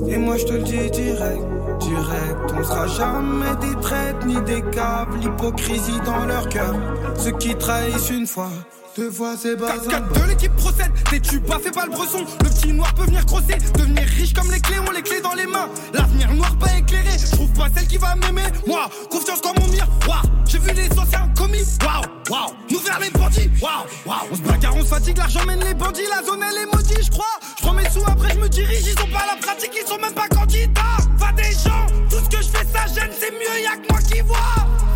Et 0.09 0.17
moi 0.17 0.37
je 0.39 0.47
te 0.47 0.53
le 0.55 0.63
dis 0.63 0.91
direct, 0.91 1.43
direct. 1.81 2.55
On 2.59 2.65
sera 2.65 2.87
jamais 2.87 3.55
des 3.61 3.81
traites 3.81 4.25
ni 4.27 4.41
des 4.43 4.63
câbles. 4.71 5.19
L'hypocrisie 5.21 6.01
dans 6.07 6.25
leur 6.25 6.49
cœur. 6.49 6.75
Ceux 7.17 7.33
qui 7.33 7.55
trahissent 7.55 8.11
une 8.11 8.27
fois, 8.27 8.51
deux 8.97 9.11
fois 9.11 9.35
c'est 9.37 9.57
pas 9.57 9.77
4-4-2, 9.77 10.27
l'équipe 10.29 10.55
procède. 10.57 10.91
T'es 11.11 11.21
tu 11.21 11.41
pas, 11.41 11.59
fais 11.59 11.71
pas 11.71 11.87
le 11.87 11.93
bresson. 11.93 12.25
Le 12.43 12.49
petit 12.49 12.73
noir 12.73 12.93
peut 12.95 13.05
venir 13.05 13.25
crosser. 13.27 13.57
Devenir 13.75 14.05
riche 14.05 14.33
comme 14.33 14.51
les 14.51 14.61
clés, 14.61 14.77
on 14.87 14.91
les 14.91 15.03
clés 15.03 15.21
dans 15.21 15.35
les 15.35 15.47
mains. 15.47 15.69
L'avenir 15.93 16.33
noir 16.35 16.57
pas 16.59 16.77
éclairé. 16.77 17.11
Je 17.19 17.31
trouve 17.33 17.51
pas 17.53 17.69
celle 17.75 17.87
qui 17.87 17.99
va 17.99 18.15
m'aimer. 18.17 18.49
Moi, 18.67 18.89
confiance 19.11 19.41
comme 19.41 19.59
mon 19.61 19.69
miroir. 19.69 20.23
J'ai 20.47 20.59
vu 20.59 20.73
les 20.73 20.99
anciens 20.99 21.29
commis. 21.37 21.65
Waouh, 21.83 22.05
waouh. 22.31 22.53
Nous 22.71 22.79
vers 22.81 22.99
les 23.01 23.11
bandits. 23.11 23.51
Waouh, 23.61 23.85
waouh. 24.07 24.29
On 24.33 24.37
se 24.37 24.43
bagarre, 24.43 24.77
on 24.77 24.83
se 24.83 24.87
fatigue. 24.87 25.19
L'argent 25.19 25.45
mène 25.47 25.65
les 25.65 25.75
bandits. 25.75 26.03
La 26.11 26.25
zone 26.25 26.41
elle 26.49 26.63
est 26.63 26.77
maudite, 26.77 27.05
je 27.05 27.11
crois. 27.11 27.39
Je 27.59 27.63
prends 27.63 27.75
mes 27.75 27.89
sous, 27.91 28.05
après 28.07 28.35
je 28.35 28.41
me 28.41 28.49
dirige. 28.49 28.87
Ils 28.87 29.03
ont 29.03 29.13
pas 29.13 29.27
la 29.27 29.41
pratique, 29.41 29.73
ils 29.81 29.89
sont 29.89 29.99
même 29.99 30.15
pas 30.15 30.29
candidats. 30.29 30.81
Va 31.17 31.33
des 31.33 31.53
gens. 31.53 31.87
Tout 32.11 32.25
ce 32.25 32.37
que 32.37 32.43
je 32.43 32.49
fais, 32.49 32.67
ça 32.73 32.87
gêne. 32.93 33.11
C'est 33.19 33.31
mieux, 33.31 33.63
y'a 33.63 33.77
que 33.77 33.93
moi 33.93 34.01
qui 34.03 34.21
vois. 34.23 34.90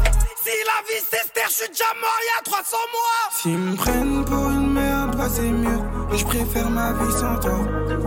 Si 0.44 0.50
la 0.50 0.82
vie 0.86 1.02
c'est 1.10 1.32
terre, 1.32 1.48
je 1.48 1.54
suis 1.54 1.68
déjà 1.70 1.86
mort 2.02 2.18
il 2.20 2.26
y 2.26 2.38
a 2.38 2.42
300 2.44 2.76
mois. 2.92 3.30
S'ils 3.32 3.56
me 3.56 3.76
prennent 3.76 4.24
pour 4.26 4.50
une 4.50 4.72
merde, 4.74 5.16
bah 5.16 5.26
c'est 5.32 5.40
mieux. 5.40 5.80
Et 6.12 6.18
je 6.18 6.24
préfère 6.26 6.68
ma 6.68 6.92
vie 6.92 7.12
sans 7.12 7.36
toi. 7.40 7.60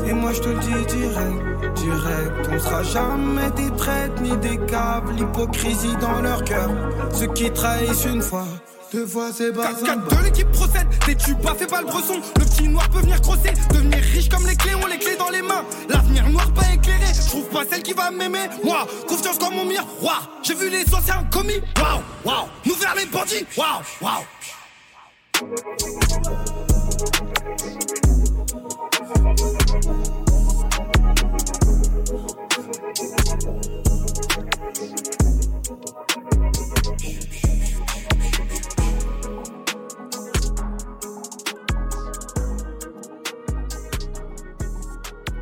Et 0.05 0.14
moi 0.14 0.31
je 0.34 0.41
te 0.41 0.49
le 0.49 0.59
dis 0.59 0.85
direct, 0.85 1.73
direct. 1.73 2.49
On 2.51 2.59
sera 2.59 2.84
jamais 2.84 3.49
des 3.55 3.76
traites 3.76 4.22
ni 4.22 4.38
des 4.38 4.57
câbles. 4.68 5.14
L'hypocrisie 5.14 5.95
dans 5.99 6.22
leur 6.22 6.43
cœur. 6.43 6.69
Ceux 7.11 7.34
qui 7.34 7.51
trahissent 7.51 8.05
une 8.05 8.22
fois, 8.22 8.45
deux 8.91 9.05
fois 9.05 9.31
c'est 9.34 9.51
pas 9.51 9.73
4-4-2, 9.73 10.23
l'équipe 10.23 10.51
procède. 10.51 10.88
T'es 11.05 11.15
tu 11.15 11.35
pas, 11.35 11.55
fais 11.55 11.68
pas 11.68 11.81
le 11.81 11.88
bresson. 11.88 12.22
Le 12.38 12.45
petit 12.45 12.68
noir 12.68 12.89
peut 12.89 12.99
venir 12.99 13.22
crosser. 13.22 13.53
Devenir 13.72 13.99
riche 13.99 14.30
comme 14.30 14.45
les 14.45 14.55
clés, 14.55 14.76
on 14.81 14.85
les 14.88 14.97
clés 14.97 15.15
dans 15.18 15.30
les 15.30 15.41
mains. 15.41 15.65
L'avenir 15.89 16.30
noir 16.30 16.51
pas 16.53 16.73
éclairé. 16.73 17.05
Je 17.14 17.27
trouve 17.27 17.47
pas 17.49 17.64
celle 17.69 17.84
qui 17.84 17.93
va 17.93 18.11
m'aimer. 18.11 18.47
Moi, 18.64 18.88
confiance 19.07 19.38
comme 19.38 19.55
mon 19.55 19.65
miroir. 19.65 20.30
J'ai 20.43 20.55
vu 20.55 20.69
les 20.69 20.84
anciens 20.93 21.23
commis. 21.31 21.61
Waouh, 21.77 22.01
waouh. 22.26 22.47
Nous 22.65 22.76
vers 22.76 22.95
les 22.95 23.05
bandits. 23.05 23.45
Waouh, 23.57 23.81
waouh. 24.01 24.23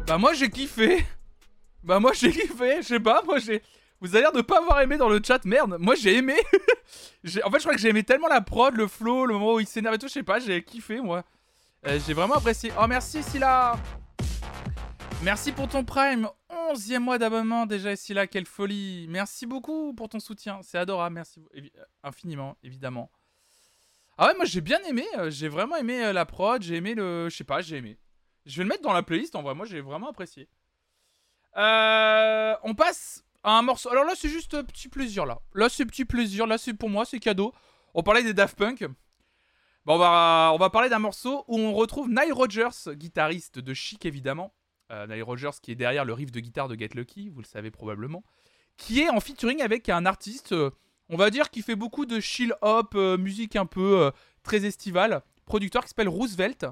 Bah 0.08 0.20
moi 0.20 0.34
j'ai 0.34 0.50
kiffé. 0.50 1.04
Bah 1.84 2.00
moi 2.00 2.12
j'ai 2.14 2.32
kiffé, 2.32 2.78
je 2.82 2.88
sais 2.88 3.00
pas, 3.00 3.24
moi 3.24 3.40
j'ai... 3.40 3.62
Vous 4.02 4.14
avez 4.14 4.22
l'air 4.22 4.32
de 4.32 4.42
pas 4.42 4.60
avoir 4.60 4.82
aimé 4.82 4.98
dans 4.98 5.10
le 5.10 5.20
chat, 5.26 5.44
merde. 5.46 5.78
Moi 5.80 5.96
j'ai 5.96 6.18
aimé. 6.18 6.36
En 7.44 7.50
fait 7.50 7.58
je 7.58 7.64
crois 7.64 7.74
que 7.74 7.80
j'ai 7.80 7.90
aimé 7.90 8.04
tellement 8.04 8.28
la 8.28 8.42
prod, 8.42 8.76
le 8.76 8.88
flow, 8.88 9.26
le 9.26 9.34
moment 9.34 9.56
où 9.56 9.60
il 9.60 9.66
s'énerve 9.66 9.96
et 9.96 9.98
tout, 9.98 10.08
je 10.08 10.14
sais 10.14 10.22
pas, 10.22 10.38
j'ai 10.38 10.64
kiffé 10.64 11.02
moi. 11.02 11.24
Euh, 11.88 12.00
j'ai 12.06 12.14
vraiment 12.14 12.36
apprécié. 12.36 12.72
Oh 12.80 12.86
merci 12.88 13.24
Scylla 13.24 13.80
Merci 15.24 15.52
pour 15.52 15.68
ton 15.68 15.84
prime. 15.84 16.30
11e 16.52 17.00
mois 17.00 17.18
d'abonnement 17.18 17.66
déjà 17.66 17.96
Scylla, 17.96 18.28
quelle 18.28 18.46
folie. 18.46 19.08
Merci 19.10 19.48
beaucoup 19.48 19.96
pour 19.96 20.08
ton 20.08 20.20
soutien, 20.20 20.60
c'est 20.62 20.78
adorable, 20.78 21.16
merci 21.16 21.42
euh, 21.56 21.62
infiniment, 22.04 22.58
évidemment. 22.62 23.10
Ah 24.20 24.28
ouais, 24.28 24.36
moi 24.36 24.46
j'ai 24.46 24.62
bien 24.62 24.80
aimé, 24.88 25.06
euh, 25.18 25.32
j'ai 25.32 25.48
vraiment 25.48 25.78
aimé 25.78 26.14
la 26.14 26.26
prod, 26.26 26.62
j'ai 26.62 26.76
aimé 26.76 26.94
le... 26.94 27.28
Je 27.28 27.36
sais 27.36 27.44
pas, 27.44 27.62
j'ai 27.62 27.78
aimé. 27.78 27.98
Je 28.46 28.58
vais 28.58 28.64
le 28.64 28.70
mettre 28.70 28.84
dans 28.84 28.94
la 28.94 29.04
playlist 29.04 29.36
en 29.36 29.42
vrai, 29.42 29.56
moi 29.56 29.66
j'ai 29.66 29.82
vraiment 29.82 30.10
apprécié. 30.10 30.48
Euh, 31.58 32.56
on 32.64 32.76
passe 32.76 33.24
à 33.44 33.58
un 33.58 33.62
morceau. 33.62 33.90
Alors 33.90 34.04
là, 34.04 34.14
c'est 34.16 34.30
juste 34.30 34.54
un 34.54 34.64
petit 34.64 34.90
plaisir 34.90 35.26
là. 35.26 35.40
Là, 35.54 35.70
c'est 35.70 35.86
petit 35.86 36.06
plaisir. 36.06 36.48
Là, 36.48 36.58
c'est 36.58 36.74
pour 36.74 36.90
moi, 36.90 37.06
c'est 37.06 37.20
cadeau. 37.20 37.54
On 37.94 38.04
parlait 38.04 38.24
des 38.24 38.34
Daft 38.34 38.58
Punk. 38.58 38.86
On 39.88 39.98
va, 39.98 40.52
on 40.54 40.58
va 40.58 40.70
parler 40.72 40.90
d'un 40.90 41.00
morceau 41.00 41.46
où 41.48 41.60
on 41.60 41.74
retrouve 41.74 42.10
Nile 42.10 42.34
Rodgers, 42.34 42.94
guitariste 42.94 43.60
de 43.60 43.74
Chic 43.74 44.06
évidemment. 44.06 44.52
Euh, 44.92 45.06
Nile 45.06 45.24
Rodgers 45.24 45.52
qui 45.62 45.72
est 45.72 45.76
derrière 45.76 46.06
le 46.06 46.14
riff 46.14 46.32
de 46.32 46.40
guitare 46.40 46.68
de 46.68 46.76
Get 46.76 46.90
Lucky, 46.96 47.30
vous 47.30 47.42
le 47.42 47.46
savez 47.46 47.70
probablement. 47.70 48.24
Qui 48.78 49.02
est 49.02 49.10
en 49.10 49.20
featuring 49.20 49.62
avec 49.62 49.88
un 49.90 50.06
artiste, 50.06 50.54
euh, 50.54 50.72
on 51.10 51.18
va 51.18 51.30
dire, 51.30 51.52
qui 51.52 51.62
fait 51.62 51.76
beaucoup 51.76 52.08
de 52.08 52.20
chill 52.20 52.54
hop, 52.62 52.94
euh, 52.96 53.18
musique 53.18 53.56
un 53.56 53.68
peu 53.68 54.12
très 54.42 54.66
estivale. 54.66 55.22
Producteur 55.46 55.84
qui 55.84 55.90
s'appelle 55.90 56.10
Roosevelt. 56.10 56.66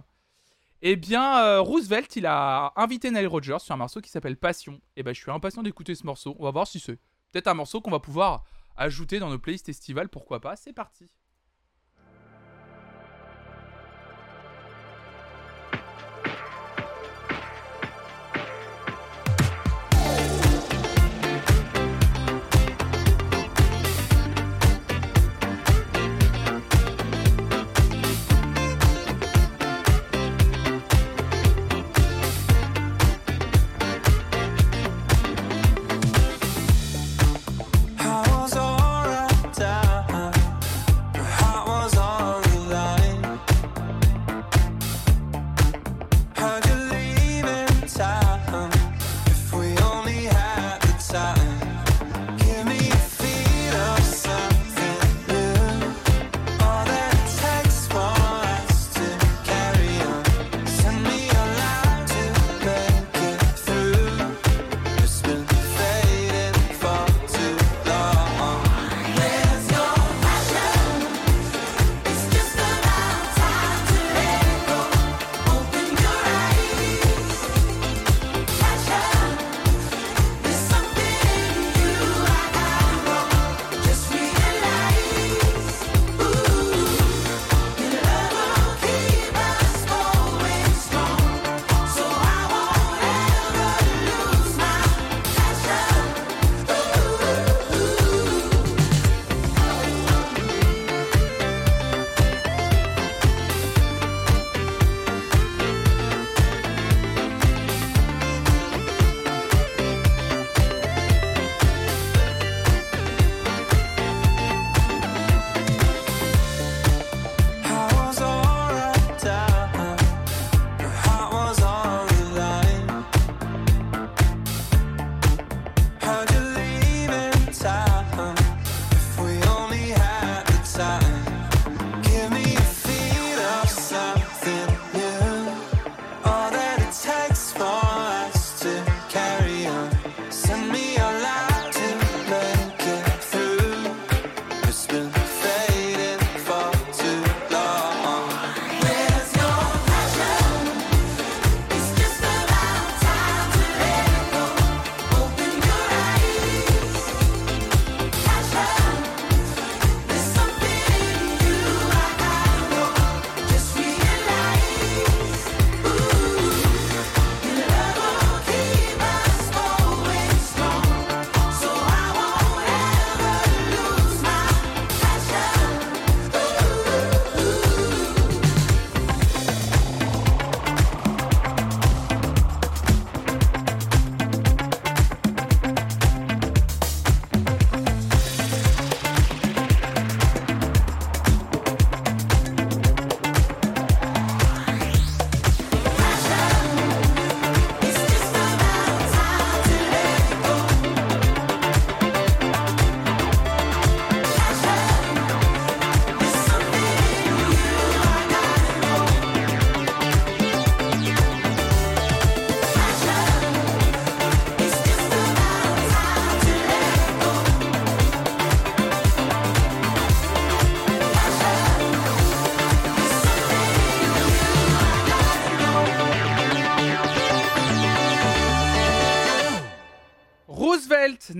Eh 0.85 0.97
bien, 0.97 1.39
euh, 1.39 1.61
Roosevelt, 1.61 2.13
il 2.17 2.25
a 2.25 2.73
invité 2.75 3.09
Nile 3.09 3.27
Rodgers 3.27 3.59
sur 3.59 3.73
un 3.73 3.77
morceau 3.77 4.01
qui 4.01 4.09
s'appelle 4.09 4.35
Passion. 4.35 4.81
Et 4.97 5.03
ben, 5.03 5.15
je 5.15 5.21
suis 5.21 5.31
impatient 5.31 5.63
d'écouter 5.63 5.95
ce 5.95 6.05
morceau. 6.05 6.35
On 6.39 6.43
va 6.43 6.51
voir 6.51 6.67
si 6.67 6.77
c'est 6.77 6.99
peut-être 7.31 7.47
un 7.47 7.53
morceau 7.53 7.79
qu'on 7.79 7.89
va 7.89 8.01
pouvoir 8.01 8.43
ajouter 8.75 9.19
dans 9.19 9.29
nos 9.29 9.39
playlists 9.39 9.69
estivales, 9.69 10.09
pourquoi 10.09 10.41
pas. 10.41 10.57
C'est 10.57 10.73
parti. 10.73 11.09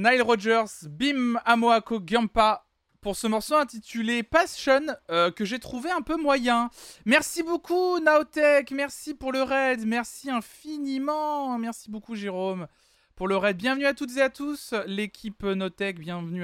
Nile 0.03 0.21
Rodgers, 0.21 0.85
Bim 0.89 1.39
Amoako 1.45 2.01
Gyampa 2.05 2.65
pour 2.99 3.15
ce 3.15 3.25
morceau 3.25 3.55
intitulé 3.55 4.21
Passion 4.21 4.81
euh, 5.09 5.31
que 5.31 5.45
j'ai 5.45 5.59
trouvé 5.59 5.91
un 5.91 6.01
peu 6.01 6.17
moyen. 6.17 6.69
Merci 7.05 7.41
beaucoup 7.41 7.99
Naotech, 8.01 8.71
merci 8.71 9.13
pour 9.13 9.31
le 9.31 9.43
raid, 9.43 9.85
merci 9.85 10.29
infiniment, 10.29 11.57
merci 11.57 11.89
beaucoup 11.89 12.15
Jérôme 12.15 12.67
pour 13.15 13.29
le 13.29 13.37
raid. 13.37 13.55
Bienvenue 13.55 13.85
à 13.85 13.93
toutes 13.93 14.17
et 14.17 14.21
à 14.21 14.29
tous, 14.29 14.73
l'équipe 14.87 15.41
Notech, 15.43 15.97
bienvenue 15.99 16.43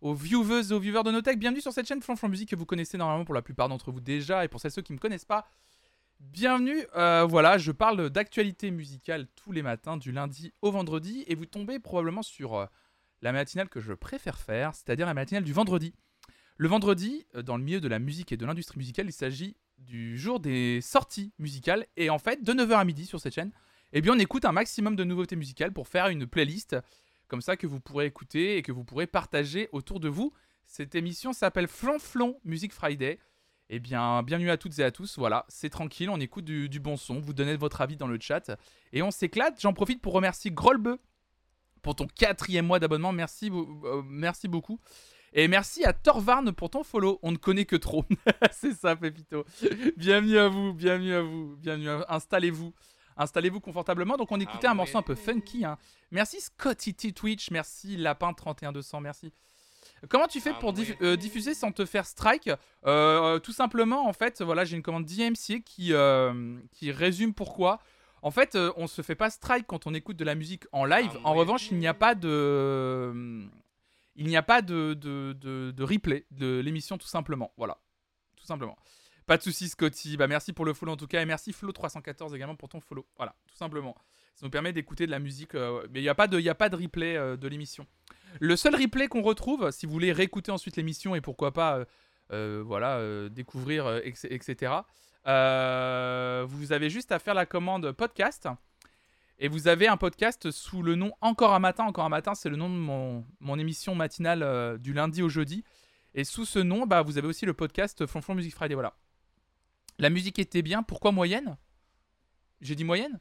aux 0.00 0.14
viewers 0.14 0.70
et 0.70 0.72
aux 0.72 0.80
viewers 0.80 1.02
de 1.02 1.10
Notech, 1.10 1.38
bienvenue 1.38 1.60
sur 1.60 1.74
cette 1.74 1.86
chaîne 1.86 2.00
Flanflan 2.00 2.30
Musique 2.30 2.48
que 2.48 2.56
vous 2.56 2.64
connaissez 2.64 2.96
normalement 2.96 3.26
pour 3.26 3.34
la 3.34 3.42
plupart 3.42 3.68
d'entre 3.68 3.92
vous 3.92 4.00
déjà 4.00 4.42
et 4.42 4.48
pour 4.48 4.58
celles 4.58 4.70
ceux 4.70 4.80
qui 4.80 4.92
ne 4.92 4.96
me 4.96 5.02
connaissent 5.02 5.26
pas. 5.26 5.46
Bienvenue, 6.18 6.86
euh, 6.96 7.26
voilà, 7.28 7.58
je 7.58 7.72
parle 7.72 8.08
d'actualité 8.08 8.70
musicale 8.70 9.26
tous 9.36 9.52
les 9.52 9.60
matins, 9.60 9.98
du 9.98 10.12
lundi 10.12 10.54
au 10.62 10.70
vendredi, 10.70 11.24
et 11.26 11.34
vous 11.34 11.44
tombez 11.44 11.78
probablement 11.78 12.22
sur 12.22 12.54
euh, 12.54 12.64
la 13.26 13.32
matinale 13.32 13.68
que 13.68 13.80
je 13.80 13.92
préfère 13.92 14.38
faire, 14.38 14.74
c'est-à-dire 14.74 15.04
la 15.04 15.14
matinale 15.14 15.42
du 15.42 15.52
vendredi. 15.52 15.92
Le 16.58 16.68
vendredi, 16.68 17.26
euh, 17.34 17.42
dans 17.42 17.56
le 17.56 17.64
milieu 17.64 17.80
de 17.80 17.88
la 17.88 17.98
musique 17.98 18.30
et 18.30 18.36
de 18.36 18.46
l'industrie 18.46 18.78
musicale, 18.78 19.06
il 19.06 19.12
s'agit 19.12 19.56
du 19.78 20.16
jour 20.16 20.38
des 20.38 20.80
sorties 20.80 21.32
musicales, 21.38 21.86
et 21.96 22.08
en 22.08 22.18
fait, 22.18 22.42
de 22.42 22.52
9h 22.52 22.78
à 22.78 22.84
midi 22.84 23.04
sur 23.04 23.20
cette 23.20 23.34
chaîne, 23.34 23.50
eh 23.92 24.00
bien 24.00 24.14
on 24.14 24.18
écoute 24.18 24.44
un 24.44 24.52
maximum 24.52 24.94
de 24.94 25.04
nouveautés 25.04 25.36
musicales 25.36 25.72
pour 25.72 25.88
faire 25.88 26.06
une 26.06 26.26
playlist, 26.26 26.76
comme 27.26 27.40
ça 27.40 27.56
que 27.56 27.66
vous 27.66 27.80
pourrez 27.80 28.06
écouter 28.06 28.56
et 28.56 28.62
que 28.62 28.72
vous 28.72 28.84
pourrez 28.84 29.08
partager 29.08 29.68
autour 29.72 29.98
de 29.98 30.08
vous. 30.08 30.32
Cette 30.64 30.94
émission 30.94 31.32
s'appelle 31.32 31.66
Flonflon 31.66 32.38
Music 32.44 32.72
Friday. 32.72 33.18
Eh 33.68 33.80
bien, 33.80 34.22
bienvenue 34.22 34.50
à 34.50 34.56
toutes 34.56 34.78
et 34.78 34.84
à 34.84 34.92
tous. 34.92 35.18
Voilà, 35.18 35.44
c'est 35.48 35.70
tranquille, 35.70 36.10
on 36.10 36.20
écoute 36.20 36.44
du, 36.44 36.68
du 36.68 36.78
bon 36.78 36.96
son, 36.96 37.18
vous 37.18 37.32
donnez 37.34 37.56
votre 37.56 37.80
avis 37.80 37.96
dans 37.96 38.06
le 38.06 38.18
chat 38.20 38.52
et 38.92 39.02
on 39.02 39.10
s'éclate. 39.10 39.60
J'en 39.60 39.72
profite 39.72 40.00
pour 40.00 40.12
remercier 40.12 40.52
Grolbe 40.52 40.96
pour 41.86 41.94
ton 41.94 42.08
quatrième 42.08 42.66
mois 42.66 42.80
d'abonnement. 42.80 43.12
Merci, 43.12 43.48
euh, 43.54 44.02
merci 44.08 44.48
beaucoup. 44.48 44.80
Et 45.32 45.46
merci 45.46 45.84
à 45.84 45.92
Torvarn 45.92 46.50
pour 46.52 46.68
ton 46.68 46.82
follow. 46.82 47.20
On 47.22 47.30
ne 47.30 47.36
connaît 47.36 47.64
que 47.64 47.76
trop. 47.76 48.04
c'est 48.50 48.72
ça, 48.74 48.96
Pépito. 48.96 49.44
bienvenue 49.96 50.36
à 50.36 50.48
vous, 50.48 50.72
bienvenue 50.74 51.14
à 51.14 51.22
vous, 51.22 51.54
bienvenue 51.60 51.88
à 51.90 52.04
Installez-vous. 52.08 52.74
Installez-vous 53.16 53.60
confortablement. 53.60 54.16
Donc 54.16 54.32
on 54.32 54.40
écoutait 54.40 54.66
un 54.66 54.74
morceau 54.74 54.98
un 54.98 55.02
peu 55.02 55.14
funky. 55.14 55.64
hein. 55.64 55.78
Merci 56.10 56.40
Scotty 56.40 56.92
T 56.92 57.12
Twitch, 57.12 57.52
merci 57.52 57.96
Lapin 57.96 58.32
31200, 58.32 59.00
merci. 59.00 59.32
Comment 60.08 60.26
tu 60.26 60.40
fais 60.40 60.54
pour 60.54 60.72
diff- 60.72 60.96
euh, 61.02 61.14
diffuser 61.16 61.54
sans 61.54 61.70
te 61.70 61.84
faire 61.84 62.04
strike? 62.04 62.50
Euh, 62.84 63.38
Tout 63.38 63.52
simplement, 63.52 64.08
en 64.08 64.12
fait, 64.12 64.42
voilà, 64.42 64.64
j'ai 64.64 64.74
une 64.76 64.82
commande 64.82 65.04
d'IMCA 65.04 65.60
qui, 65.64 65.92
euh, 65.92 66.58
qui 66.72 66.90
résume 66.90 67.32
pourquoi. 67.32 67.78
En 68.26 68.32
fait, 68.32 68.56
euh, 68.56 68.72
on 68.76 68.88
se 68.88 69.02
fait 69.02 69.14
pas 69.14 69.30
strike 69.30 69.66
quand 69.68 69.86
on 69.86 69.94
écoute 69.94 70.16
de 70.16 70.24
la 70.24 70.34
musique 70.34 70.64
en 70.72 70.84
live. 70.84 71.10
en 71.24 71.32
revanche, 71.34 71.70
il 71.70 71.78
n'y 71.78 71.86
a 71.86 71.94
pas 71.94 72.14
de, 72.16 73.46
il 74.16 74.26
n'y 74.26 74.36
a 74.36 74.42
pas 74.42 74.62
de, 74.62 74.94
de, 74.94 75.32
de- 75.38 75.70
de 75.70 75.82
replay 75.84 76.26
de 76.32 76.58
l'émission, 76.58 76.98
tout 76.98 77.06
simplement. 77.06 77.52
Voilà, 77.56 77.78
tout 78.36 78.44
simplement. 78.46 78.76
Pas 79.26 79.36
de 79.36 79.42
soucis, 79.42 79.68
Scotty. 79.68 80.16
Bah, 80.16 80.26
merci 80.26 80.52
pour 80.52 80.64
le 80.64 80.74
follow 80.74 80.92
en 80.92 80.96
tout 80.96 81.06
cas. 81.06 81.22
Et 81.22 81.26
merci 81.26 81.52
Flo314 81.52 82.34
également 82.34 82.56
pour 82.56 82.68
ton 82.68 82.80
follow. 82.80 83.06
Voilà, 83.16 83.34
tout 83.46 83.56
simplement. 83.56 83.94
Ça 84.34 84.44
nous 84.46 84.50
permet 84.50 84.72
d'écouter 84.72 85.06
de 85.06 85.10
la 85.12 85.18
musique. 85.20 85.54
euh, 85.54 85.86
mais 85.92 86.00
il 86.00 86.02
n'y 86.02 86.08
a, 86.08 86.14
pas 86.14 86.26
de- 86.26 86.38
il 86.40 86.48
a 86.48 86.54
pas 86.54 86.68
de 86.68 86.76
replay 86.76 87.16
euh, 87.16 87.36
de 87.36 87.46
l'émission. 87.48 87.86
Le 88.40 88.56
seul 88.56 88.74
replay 88.74 89.06
qu'on 89.08 89.22
retrouve, 89.22 89.70
si 89.70 89.86
vous 89.86 89.92
voulez 89.92 90.12
réécouter 90.12 90.50
ensuite 90.52 90.76
l'émission 90.76 91.14
et 91.14 91.20
pourquoi 91.20 91.52
pas 91.52 91.76
euh, 91.78 91.84
euh, 92.32 92.62
voilà, 92.66 92.96
euh, 92.98 93.28
découvrir, 93.28 93.86
euh, 93.86 94.00
etc., 94.04 94.72
euh, 94.72 94.82
vous 95.26 96.72
avez 96.72 96.90
juste 96.90 97.12
à 97.12 97.18
faire 97.18 97.34
la 97.34 97.46
commande 97.46 97.92
podcast. 97.92 98.48
Et 99.38 99.48
vous 99.48 99.68
avez 99.68 99.86
un 99.86 99.98
podcast 99.98 100.50
sous 100.50 100.82
le 100.82 100.94
nom 100.94 101.12
Encore 101.20 101.52
un 101.52 101.58
matin. 101.58 101.84
Encore 101.84 102.04
un 102.06 102.10
matin, 102.10 102.34
c'est 102.34 102.48
le 102.48 102.56
nom 102.56 102.70
de 102.70 102.74
mon, 102.74 103.24
mon 103.40 103.58
émission 103.58 103.94
matinale 103.94 104.42
euh, 104.42 104.78
du 104.78 104.94
lundi 104.94 105.22
au 105.22 105.28
jeudi. 105.28 105.62
Et 106.14 106.24
sous 106.24 106.46
ce 106.46 106.58
nom, 106.58 106.86
bah, 106.86 107.02
vous 107.02 107.18
avez 107.18 107.26
aussi 107.26 107.44
le 107.44 107.52
podcast 107.52 108.06
Flonflon 108.06 108.34
Music 108.34 108.54
Friday. 108.54 108.74
Voilà. 108.74 108.94
La 109.98 110.08
musique 110.08 110.38
était 110.38 110.62
bien. 110.62 110.82
Pourquoi 110.82 111.12
moyenne? 111.12 111.58
J'ai 112.62 112.74
dit 112.74 112.84
moyenne? 112.84 113.20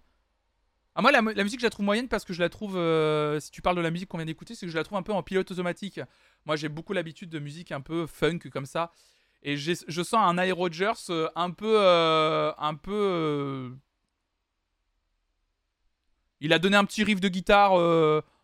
Ah, 0.98 1.02
moi, 1.02 1.12
la, 1.12 1.22
mo- 1.22 1.34
la 1.34 1.44
musique, 1.44 1.60
je 1.60 1.66
la 1.66 1.70
trouve 1.70 1.86
moyenne 1.86 2.08
parce 2.08 2.24
que 2.24 2.32
je 2.32 2.40
la 2.42 2.48
trouve. 2.48 2.78
euh, 2.78 3.38
si 3.42 3.52
tu 3.52 3.62
parles 3.62 3.76
de 3.76 3.82
la 3.82 3.92
musique 3.92 4.08
qu'on 4.08 4.18
vient 4.18 4.26
d'écouter, 4.26 4.56
c'est 4.56 4.66
que 4.66 4.72
je 4.72 4.78
la 4.78 4.86
trouve 4.86 4.98
un 4.98 5.04
peu 5.04 5.12
en 5.12 5.22
pilote 5.24 5.52
automatique. 5.52 6.00
Moi, 6.46 6.56
j'ai 6.56 6.70
beaucoup 6.70 6.94
l'habitude 6.94 7.30
de 7.30 7.40
musique 7.40 7.74
un 7.74 7.82
peu 7.82 8.06
funk 8.08 8.40
comme 8.54 8.66
ça. 8.66 8.94
Et 9.48 9.58
je 9.58 10.02
sens 10.02 10.16
un 10.16 10.54
Rogers 10.54 10.94
euh, 11.12 11.30
un 11.36 11.52
peu. 11.52 11.78
euh, 11.80 12.52
un 12.58 12.74
peu. 12.74 12.92
euh, 12.92 13.70
Il 16.42 16.52
a 16.52 16.58
donné 16.58 16.76
un 16.76 16.84
petit 16.84 17.04
riff 17.04 17.22
de 17.22 17.30
guitare 17.30 17.74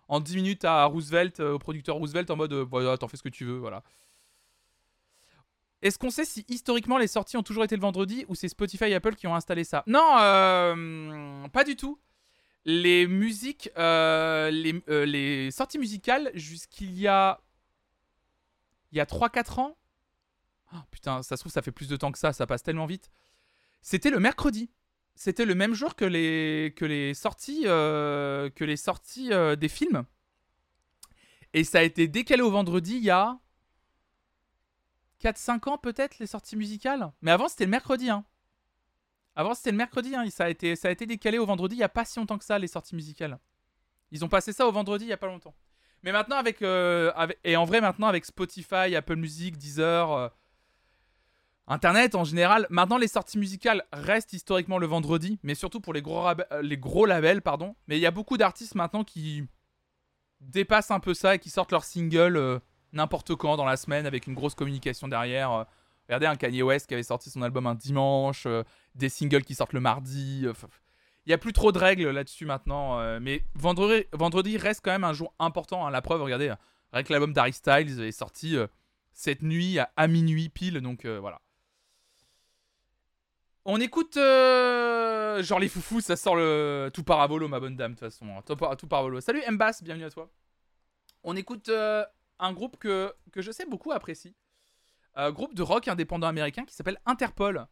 en 0.08 0.20
10 0.20 0.36
minutes 0.36 0.64
à 0.64 0.86
Roosevelt, 0.86 1.40
au 1.40 1.58
producteur 1.58 1.96
Roosevelt, 1.96 2.30
en 2.30 2.36
mode 2.36 2.54
voilà, 2.54 2.98
t'en 2.98 3.08
fais 3.08 3.18
ce 3.18 3.24
que 3.24 3.30
tu 3.30 3.46
veux, 3.46 3.58
voilà. 3.58 3.82
Est-ce 5.82 5.98
qu'on 5.98 6.12
sait 6.12 6.26
si 6.26 6.46
historiquement 6.48 7.00
les 7.00 7.08
sorties 7.08 7.38
ont 7.38 7.44
toujours 7.44 7.64
été 7.64 7.76
le 7.76 7.82
vendredi 7.82 8.24
ou 8.28 8.36
c'est 8.36 8.48
Spotify 8.48 8.86
et 8.86 8.94
Apple 8.94 9.16
qui 9.16 9.26
ont 9.26 9.34
installé 9.34 9.64
ça? 9.64 9.84
Non, 9.88 11.50
pas 11.52 11.64
du 11.64 11.76
tout. 11.76 12.00
Les 12.64 13.08
musiques, 13.08 13.72
les 13.76 15.50
sorties 15.52 15.80
musicales 15.80 16.30
jusqu'il 16.36 16.94
y 16.94 17.08
a. 17.08 17.42
Il 18.92 18.98
y 18.98 19.02
a 19.02 19.06
3-4 19.06 19.60
ans. 19.60 19.78
Oh, 20.74 20.78
putain, 20.90 21.22
ça 21.24 21.36
se 21.36 21.42
trouve, 21.42 21.52
ça 21.52 21.62
fait 21.62 21.72
plus 21.72 21.88
de 21.90 21.96
temps 21.98 22.12
que 22.12 22.20
ça, 22.20 22.34
ça 22.34 22.48
passe 22.48 22.64
tellement 22.64 22.86
vite. 22.86 23.12
C'était 23.82 24.10
le 24.10 24.20
mercredi. 24.20 24.70
C'était 25.16 25.46
le 25.46 25.56
même 25.56 25.74
jour 25.74 25.96
que 25.96 26.06
les, 26.06 26.74
que 26.76 26.86
les 26.86 27.14
sorties, 27.14 27.64
euh, 27.66 28.50
que 28.50 28.64
les 28.64 28.78
sorties 28.78 29.34
euh, 29.34 29.56
des 29.56 29.68
films. 29.68 30.06
Et 31.54 31.64
ça 31.64 31.80
a 31.80 31.82
été 31.82 32.08
décalé 32.08 32.42
au 32.42 32.50
vendredi 32.52 32.96
il 32.96 33.04
y 33.04 33.10
a 33.10 33.38
4-5 35.22 35.70
ans 35.70 35.78
peut-être 35.78 36.18
les 36.20 36.28
sorties 36.28 36.56
musicales. 36.56 37.12
Mais 37.22 37.32
avant 37.32 37.50
c'était 37.50 37.66
le 37.66 37.72
mercredi. 37.72 38.10
Hein. 38.10 38.24
Avant 39.36 39.54
c'était 39.54 39.72
le 39.72 39.78
mercredi. 39.78 40.16
Hein. 40.16 40.30
Ça, 40.30 40.46
a 40.46 40.50
été, 40.50 40.76
ça 40.78 40.88
a 40.88 40.92
été 40.92 41.06
décalé 41.06 41.38
au 41.38 41.46
vendredi 41.46 41.76
il 41.76 41.80
n'y 41.80 41.84
a 41.84 41.90
pas 41.90 42.06
si 42.06 42.18
longtemps 42.20 42.38
que 42.38 42.46
ça 42.46 42.58
les 42.58 42.68
sorties 42.68 42.96
musicales. 42.96 43.38
Ils 44.12 44.24
ont 44.24 44.30
passé 44.30 44.54
ça 44.54 44.66
au 44.68 44.72
vendredi 44.72 45.04
il 45.04 45.08
n'y 45.08 45.14
a 45.14 45.18
pas 45.18 45.28
longtemps. 45.28 45.56
Mais 46.04 46.12
maintenant 46.14 46.38
avec, 46.38 46.62
euh, 46.62 47.12
avec- 47.16 47.40
Et 47.44 47.58
en 47.58 47.66
vrai 47.66 47.82
maintenant 47.82 48.08
avec 48.08 48.26
Spotify, 48.26 48.96
Apple 48.96 49.18
Music, 49.18 49.58
Deezer... 49.58 50.32
Internet 51.72 52.16
en 52.16 52.26
général, 52.26 52.68
maintenant 52.70 52.98
les 52.98 53.08
sorties 53.08 53.38
musicales 53.38 53.86
restent 53.94 54.34
historiquement 54.34 54.78
le 54.78 54.88
vendredi, 54.88 55.40
mais 55.42 55.56
surtout 55.56 55.80
pour 55.80 55.94
les 55.94 56.02
gros, 56.02 56.28
euh, 56.28 56.62
les 56.62 56.78
gros 56.78 57.06
labels, 57.06 57.42
pardon. 57.42 57.78
Mais 57.88 57.98
il 57.98 58.02
y 58.02 58.06
a 58.06 58.12
beaucoup 58.12 58.38
d'artistes 58.38 58.76
maintenant 58.76 59.06
qui 59.06 59.46
dépassent 60.42 60.92
un 60.92 61.00
peu 61.00 61.14
ça 61.14 61.36
et 61.36 61.40
qui 61.40 61.50
sortent 61.50 61.72
leurs 61.72 61.86
singles 61.86 62.36
euh, 62.36 62.60
n'importe 62.92 63.36
quand 63.36 63.56
dans 63.56 63.64
la 63.64 63.78
semaine 63.78 64.06
avec 64.06 64.28
une 64.28 64.34
grosse 64.34 64.54
communication 64.54 65.08
derrière. 65.08 65.52
euh. 65.52 65.64
regardez 66.10 66.26
un 66.26 66.36
Kanye 66.36 66.62
West 66.62 66.88
qui 66.88 66.94
avait 66.94 67.04
sorti 67.04 67.30
son 67.30 67.42
album 67.42 67.66
un 67.66 67.76
dimanche, 67.76 68.46
euh, 68.48 68.64
des 68.96 69.08
singles 69.08 69.44
qui 69.44 69.56
sortent 69.56 69.72
le 69.72 69.80
mardi. 69.80 70.46
Il 71.26 71.30
n'y 71.30 71.34
a 71.34 71.38
plus 71.38 71.54
trop 71.54 71.72
de 71.72 71.78
règles 71.78 72.10
là-dessus 72.10 72.46
maintenant, 72.46 73.20
mais 73.22 73.46
vendredi, 73.54 74.06
vendredi 74.12 74.58
reste 74.58 74.82
quand 74.84 74.92
même 74.92 75.06
un 75.06 75.14
jour 75.14 75.34
important. 75.40 75.86
hein. 75.86 75.92
La 75.92 76.02
preuve, 76.02 76.22
regardez, 76.22 76.54
que 76.94 77.14
l'album 77.14 77.32
d'Harry 77.32 77.54
Styles 77.54 78.02
est 78.02 78.12
sorti 78.12 78.58
cette 79.14 79.44
nuit 79.44 79.78
à, 79.80 80.08
minuit 80.08 80.50
pile, 80.50 80.82
donc 80.82 81.06
voilà. 81.06 81.40
On 83.64 83.80
écoute 83.80 84.18
euh, 84.18 85.44
genre 85.44 85.60
les 85.60 85.70
foufous, 85.70 86.02
ça 86.02 86.16
sort 86.16 86.36
le 86.36 86.90
tout 86.92 87.04
paravolo 87.04 87.48
ma 87.48 87.60
bonne 87.60 87.76
dame 87.76 87.94
de 87.94 88.00
toute 88.00 88.10
façon, 88.10 88.26
hein. 88.36 88.42
tout, 88.46 88.88
par-. 88.88 89.22
Salut 89.22 89.44
Mbas, 89.52 89.82
bienvenue 89.84 90.06
à 90.06 90.10
toi. 90.10 90.32
On 91.24 91.36
écoute 91.36 91.70
euh, 91.70 92.04
un 92.40 92.54
groupe 92.54 92.78
que, 92.78 93.14
je 93.36 93.52
sais 93.52 93.66
beaucoup 93.66 93.92
apprécie. 93.92 94.36
Un 95.14 95.32
groupe 95.32 95.54
de 95.54 95.62
rock 95.62 95.88
indépendant 95.88 96.28
américain 96.28 96.66
qui 96.66 96.74
s'appelle 96.74 97.00
Interpol. 97.06 97.68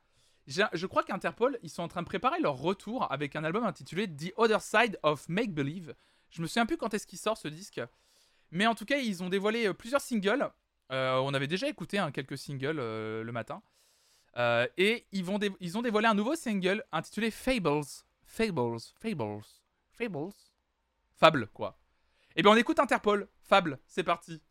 Je 0.45 0.86
crois 0.86 1.03
qu'Interpol, 1.03 1.57
ils 1.64 1.70
sont 1.70 1.84
en 1.84 1.88
train 1.88 2.02
de 2.02 2.07
préparer 2.07 2.40
leur 2.40 2.56
retour 2.56 3.11
avec 3.11 3.36
un 3.36 3.44
album 3.44 3.64
intitulé 3.64 4.07
The 4.07 4.34
Other 4.36 4.61
Side 4.61 4.99
of 5.03 5.28
Make 5.28 5.53
Believe. 5.53 5.95
Je 6.30 6.41
me 6.41 6.48
souviens 6.48 6.66
plus 6.66 6.78
quand 6.78 6.94
est-ce 6.94 7.07
qu'il 7.07 7.20
sort 7.20 7.38
ce 7.38 7.48
disque. 7.48 7.82
Mais 8.52 8.68
en 8.68 8.76
tout 8.76 8.86
cas, 8.86 8.98
ils 8.98 9.24
ont 9.24 9.30
dévoilé 9.30 9.68
euh, 9.68 9.74
plusieurs 9.74 10.02
singles. 10.02 10.49
Euh, 10.91 11.18
on 11.18 11.34
avait 11.34 11.48
déjà 11.48 11.68
écouté 11.68 11.98
hein, 11.98 12.11
quelques 12.11 12.38
singles 12.38 12.80
euh, 12.80 13.24
le 13.24 13.32
matin. 13.32 13.61
Euh, 14.38 14.68
et 14.77 15.06
ils, 15.11 15.23
vont 15.23 15.39
ils 15.60 15.77
ont 15.77 15.81
dévoilé 15.81 16.07
un 16.07 16.14
nouveau 16.14 16.35
single 16.35 16.84
intitulé 16.91 17.31
Fables. 17.31 17.84
Fables. 18.26 18.80
Fables. 18.99 19.41
Fables. 19.91 20.34
Fable, 21.18 21.47
quoi. 21.53 21.77
Et 22.35 22.41
bien 22.41 22.51
on 22.51 22.56
écoute 22.56 22.80
Interpol. 22.80 23.27
Fable, 23.41 23.80
c'est 23.88 24.03
parti. 24.03 24.41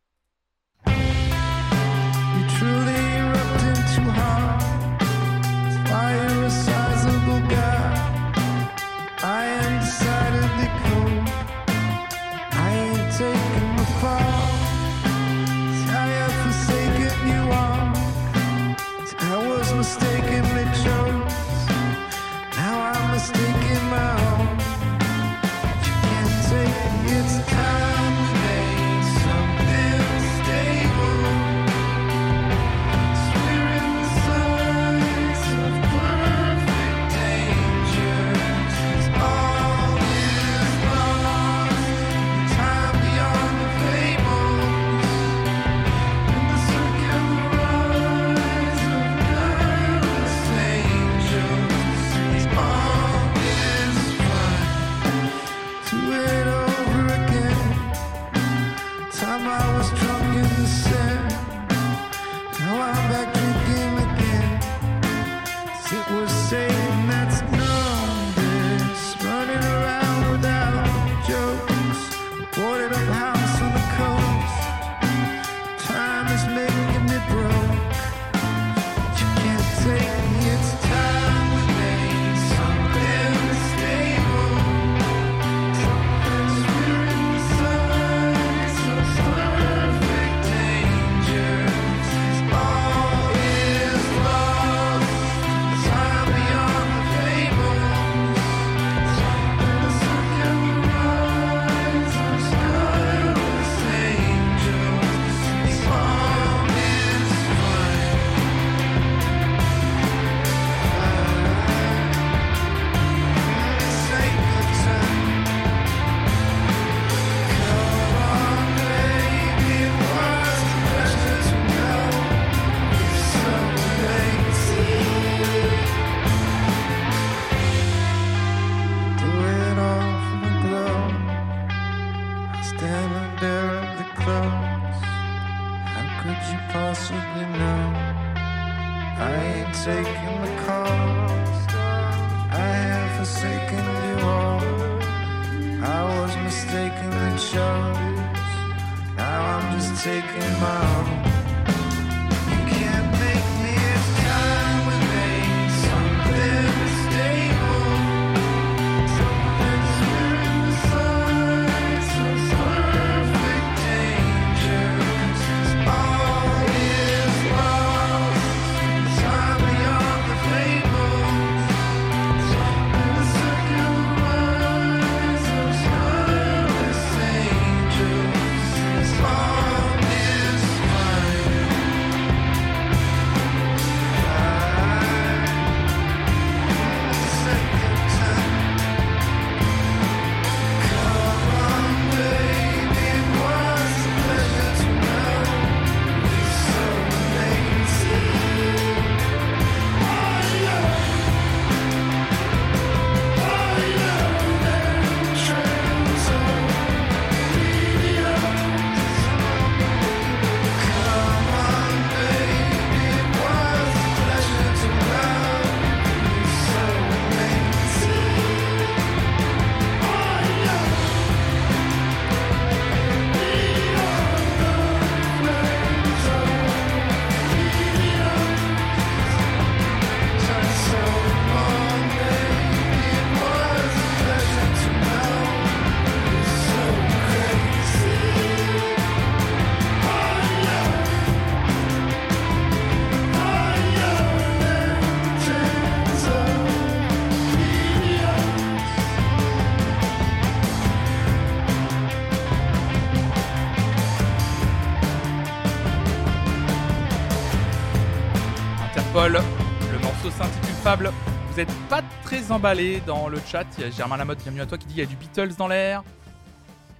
Emballé 262.50 263.00
dans 263.00 263.28
le 263.28 263.38
chat. 263.40 263.66
Il 263.76 263.84
y 263.84 263.84
a 263.84 263.90
Germain 263.90 264.16
Lamotte, 264.16 264.38
bienvenue 264.38 264.60
à 264.62 264.66
toi, 264.66 264.78
qui 264.78 264.86
dit 264.86 264.94
il 264.94 264.98
y 265.00 265.02
a 265.02 265.06
du 265.06 265.16
Beatles 265.16 265.54
dans 265.56 265.66
l'air. 265.66 266.02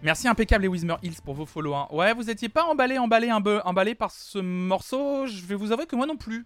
Merci 0.03 0.29
impeccable 0.29 0.63
les 0.63 0.69
Wismer 0.69 0.97
Hills 1.03 1.21
pour 1.25 1.35
vos 1.35 1.47
follow. 1.47 1.75
hein. 1.75 1.87
Ouais, 1.91 2.13
vous 2.13 2.29
étiez 2.29 2.49
pas 2.49 2.65
emballé, 2.65 2.99
emballé, 2.99 3.31
emballé 3.31 3.95
par 3.95 4.11
ce 4.11 4.39
morceau. 4.39 5.27
Je 5.27 5.47
vais 5.47 5.55
vous 5.55 5.73
avouer 5.73 5.87
que 5.87 5.97
moi 5.97 6.07
non 6.07 6.17
plus. 6.17 6.45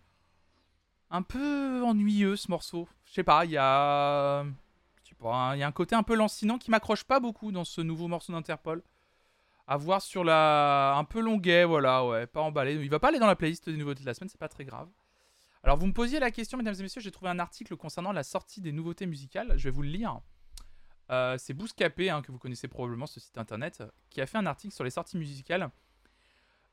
Un 1.11 1.23
peu 1.23 1.83
ennuyeux 1.85 2.37
ce 2.37 2.51
morceau. 2.51 2.87
Je 3.07 3.15
sais 3.15 3.25
pas, 3.25 3.45
il 3.45 3.53
y 3.53 3.57
a. 3.59 4.45
Je 5.03 5.09
sais 5.09 5.17
pas, 5.17 5.53
il 5.55 5.61
y 5.61 5.63
a 5.63 5.67
un 5.67 5.73
côté 5.73 5.95
un 5.95 6.03
peu 6.03 6.15
lancinant 6.15 6.59
qui 6.59 6.71
m'accroche 6.71 7.05
pas 7.05 7.19
beaucoup 7.19 7.51
dans 7.51 7.65
ce 7.65 7.81
nouveau 7.81 8.09
morceau 8.09 8.33
d'Interpol. 8.33 8.83
À 9.67 9.77
voir 9.79 10.03
sur 10.03 10.23
la. 10.23 10.95
Un 10.97 11.05
peu 11.05 11.21
longuet, 11.21 11.65
voilà, 11.65 12.05
ouais, 12.07 12.27
pas 12.27 12.43
emballé. 12.43 12.75
Il 12.75 12.91
va 12.91 12.99
pas 12.99 13.09
aller 13.09 13.19
dans 13.19 13.27
la 13.27 13.37
playlist 13.37 13.69
des 13.69 13.77
nouveautés 13.77 14.03
de 14.03 14.07
la 14.07 14.15
semaine, 14.15 14.29
c'est 14.29 14.41
pas 14.41 14.49
très 14.49 14.65
grave. 14.65 14.89
Alors, 15.65 15.77
vous 15.77 15.87
me 15.87 15.93
posiez 15.93 16.19
la 16.19 16.31
question, 16.31 16.59
mesdames 16.59 16.75
et 16.79 16.83
messieurs, 16.83 17.01
j'ai 17.01 17.13
trouvé 17.13 17.31
un 17.31 17.39
article 17.39 17.77
concernant 17.77 18.13
la 18.13 18.25
sortie 18.25 18.61
des 18.61 18.73
nouveautés 18.73 19.07
musicales. 19.07 19.55
Je 19.57 19.65
vais 19.65 19.71
vous 19.71 19.83
le 19.83 19.89
lire. 19.89 20.21
Euh, 21.11 21.37
c'est 21.39 21.55
Bouscapé, 21.55 22.11
hein, 22.11 22.23
que 22.23 22.33
vous 22.33 22.39
connaissez 22.39 22.69
probablement, 22.69 23.07
ce 23.07 23.21
site 23.21 23.39
internet, 23.39 23.83
qui 24.11 24.21
a 24.21 24.27
fait 24.27 24.39
un 24.39 24.47
article 24.47 24.75
sur 24.75 24.83
les 24.83 24.91
sorties 24.91 25.19
musicales. 25.19 25.71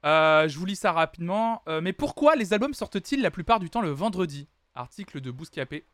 Euh, 0.05 0.47
je 0.47 0.57
vous 0.57 0.65
lis 0.65 0.75
ça 0.75 0.91
rapidement. 0.91 1.61
Euh, 1.67 1.81
mais 1.81 1.93
pourquoi 1.93 2.35
les 2.35 2.53
albums 2.53 2.73
sortent-ils 2.73 3.21
la 3.21 3.31
plupart 3.31 3.59
du 3.59 3.69
temps 3.69 3.81
le 3.81 3.91
vendredi? 3.91 4.47
Article 4.73 5.21
de 5.21 5.29
Bouscapé. 5.29 5.85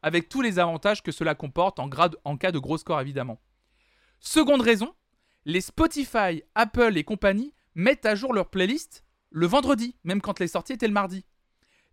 avec 0.02 0.28
tous 0.28 0.42
les 0.42 0.60
avantages 0.60 1.02
que 1.02 1.12
cela 1.12 1.36
comporte 1.36 1.80
en, 1.80 1.88
grade- 1.88 2.18
en 2.26 2.38
cas 2.38 2.52
de 2.52 2.60
gros 2.60 2.78
score 2.78 3.00
évidemment. 3.00 3.40
Seconde 4.20 4.62
raison, 4.62 4.94
les 5.46 5.62
Spotify, 5.62 6.44
Apple 6.56 6.98
et 6.98 7.04
compagnie 7.04 7.54
mettent 7.76 8.06
à 8.06 8.16
jour 8.16 8.34
leur 8.34 8.50
playlist 8.50 9.04
le 9.30 9.48
vendredi, 9.48 9.96
même 10.04 10.22
quand 10.22 10.40
les 10.40 10.48
sorties 10.48 10.74
étaient 10.74 10.88
le 10.88 10.94
mardi. 10.94 11.26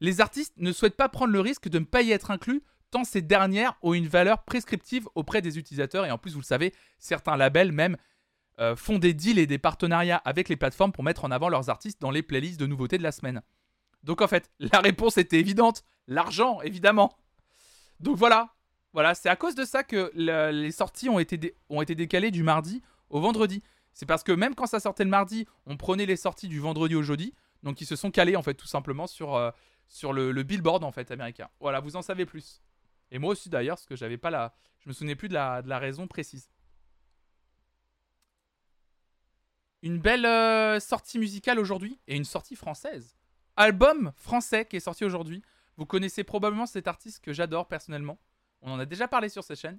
Les 0.01 0.21
artistes 0.21 0.55
ne 0.57 0.73
souhaitent 0.73 0.97
pas 0.97 1.09
prendre 1.09 1.33
le 1.33 1.41
risque 1.41 1.69
de 1.69 1.79
ne 1.79 1.85
pas 1.85 2.03
y 2.03 2.13
être 2.13 2.31
inclus, 2.31 2.63
tant 2.91 3.05
ces 3.05 3.23
dernières 3.23 3.77
ont 3.83 3.95
une 3.95 4.09
valeur 4.09 4.45
prescriptive 4.45 5.09
auprès 5.15 5.43
des 5.43 5.59
utilisateurs, 5.59 6.07
et 6.07 6.11
en 6.11 6.19
plus, 6.19 6.33
vous 6.33 6.41
le 6.41 6.45
savez, 6.45 6.75
certains 6.99 7.37
labels 7.37 7.73
même 7.73 7.97
euh, 8.61 8.77
font 8.77 8.99
des 8.99 9.15
deals 9.15 9.39
et 9.39 9.47
des 9.47 9.59
partenariats 9.59 10.21
avec 10.25 10.49
les 10.49 10.57
plateformes 10.57 10.93
pour 10.93 11.05
mettre 11.05 11.25
en 11.25 11.31
avant 11.31 11.49
leurs 11.49 11.71
artistes 11.71 12.01
dans 12.01 12.11
les 12.11 12.23
playlists 12.23 12.61
de 12.61 12.67
nouveautés 12.67 12.99
de 12.99 13.03
la 13.03 13.13
semaine. 13.13 13.43
Donc 14.03 14.21
en 14.21 14.29
fait, 14.29 14.51
la 14.59 14.81
réponse 14.81 15.19
était 15.19 15.39
évidente, 15.39 15.83
l'argent, 16.07 16.61
évidemment. 16.61 17.17
Donc 18.01 18.17
voilà, 18.17 18.55
voilà, 18.93 19.15
c'est 19.15 19.29
à 19.29 19.37
cause 19.37 19.55
de 19.55 19.65
ça 19.65 19.83
que 19.83 20.11
les 20.15 20.73
sorties 20.73 21.09
ont 21.09 21.19
été, 21.19 21.55
ont 21.69 21.81
été 21.81 21.95
décalées 21.95 22.31
du 22.31 22.43
mardi 22.43 22.83
au 23.09 23.21
vendredi. 23.21 23.63
C'est 23.93 24.07
parce 24.07 24.23
que 24.23 24.33
même 24.33 24.55
quand 24.55 24.67
ça 24.67 24.81
sortait 24.81 25.05
le 25.05 25.11
mardi, 25.11 25.47
on 25.67 25.77
prenait 25.77 26.07
les 26.07 26.17
sorties 26.17 26.49
du 26.49 26.61
vendredi 26.61 26.95
au 26.95 27.03
jeudi. 27.03 27.35
Donc 27.63 27.81
ils 27.81 27.87
se 27.87 27.97
sont 27.97 28.11
calés 28.11 28.37
en 28.37 28.43
fait 28.43 28.55
tout 28.55 28.67
simplement 28.67 29.07
sur, 29.07 29.35
euh, 29.35 29.51
le, 30.03 30.43
billboard 30.43 30.85
en 30.85 30.93
fait 30.93 31.11
américain. 31.11 31.49
Voilà, 31.61 31.81
vous 31.81 31.97
en 31.97 32.03
savez 32.03 32.27
plus. 32.27 32.63
Et 33.11 33.19
moi 33.19 33.33
aussi 33.33 33.49
d'ailleurs, 33.49 33.77
parce 33.77 33.87
que 33.87 33.97
j'avais 33.97 34.19
pas 34.19 34.31
la. 34.31 34.55
Je 34.79 34.89
me 34.89 34.95
souvenais 34.95 35.17
plus 35.17 35.29
de 35.29 35.35
la, 35.35 35.63
de 35.63 35.69
la 35.69 35.79
raison 35.79 36.07
précise. 36.07 36.51
Une 39.83 39.99
belle 39.99 40.27
euh, 40.27 40.79
sortie 40.79 41.19
musicale 41.19 41.59
aujourd'hui 41.59 41.99
et 42.07 42.17
une 42.17 42.25
sortie 42.25 42.57
française. 42.57 43.17
Album 43.57 44.13
français 44.17 44.67
qui 44.67 44.77
est 44.77 44.81
sorti 44.81 45.05
aujourd'hui. 45.05 45.43
Vous 45.77 45.87
connaissez 45.87 46.25
probablement 46.25 46.67
cet 46.67 46.87
artiste 46.87 47.25
que 47.25 47.33
j'adore 47.33 47.67
personnellement. 47.67 48.19
On 48.63 48.73
en 48.73 48.79
a 48.79 48.87
déjà 48.87 49.09
parlé 49.09 49.29
sur 49.29 49.43
cette 49.43 49.59
chaîne. 49.59 49.79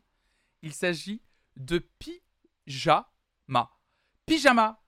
Il 0.63 0.73
s'agit 0.73 1.21
de 1.55 1.83
Pyjama. 2.67 3.07
Pyjama, 4.25 4.81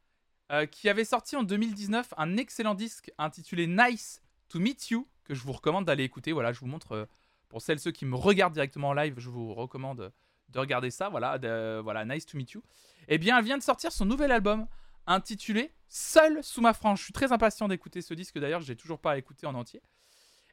euh, 0.51 0.65
qui 0.65 0.89
avait 0.89 1.05
sorti 1.05 1.35
en 1.35 1.43
2019 1.43 2.13
un 2.17 2.37
excellent 2.37 2.75
disque 2.75 3.11
intitulé 3.17 3.67
Nice 3.67 4.21
to 4.49 4.59
Meet 4.59 4.89
You, 4.89 5.07
que 5.23 5.33
je 5.33 5.43
vous 5.43 5.53
recommande 5.53 5.85
d'aller 5.85 6.03
écouter. 6.03 6.31
Voilà, 6.31 6.53
je 6.53 6.59
vous 6.59 6.67
montre, 6.67 6.93
euh, 6.93 7.05
pour 7.49 7.61
celles 7.61 7.79
ceux 7.79 7.91
qui 7.91 8.05
me 8.05 8.15
regardent 8.15 8.53
directement 8.53 8.89
en 8.89 8.93
live, 8.93 9.15
je 9.17 9.29
vous 9.29 9.53
recommande 9.53 10.11
de 10.49 10.59
regarder 10.59 10.91
ça. 10.91 11.09
Voilà, 11.09 11.37
voilà 11.81 12.05
Nice 12.05 12.25
to 12.25 12.37
Meet 12.37 12.51
You. 12.51 12.63
Eh 13.07 13.17
bien, 13.17 13.37
elle 13.37 13.45
vient 13.45 13.57
de 13.57 13.63
sortir 13.63 13.91
son 13.91 14.05
nouvel 14.05 14.31
album 14.31 14.67
intitulé 15.07 15.71
Seul 15.87 16.43
sous 16.43 16.61
ma 16.61 16.73
frange. 16.73 16.99
Je 16.99 17.03
suis 17.03 17.13
très 17.13 17.31
impatient 17.31 17.67
d'écouter 17.67 18.01
ce 18.01 18.15
disque 18.15 18.39
d'ailleurs, 18.39 18.61
j'ai 18.61 18.75
toujours 18.75 18.99
pas 18.99 19.17
écouté 19.17 19.45
en 19.45 19.53
entier. 19.53 19.81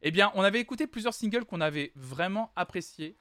Eh 0.02 0.10
bien, 0.10 0.30
on 0.34 0.42
avait 0.42 0.60
écouté 0.60 0.86
plusieurs 0.86 1.14
singles 1.14 1.46
qu'on 1.46 1.60
avait 1.60 1.92
vraiment 1.94 2.52
appréciés. 2.56 3.16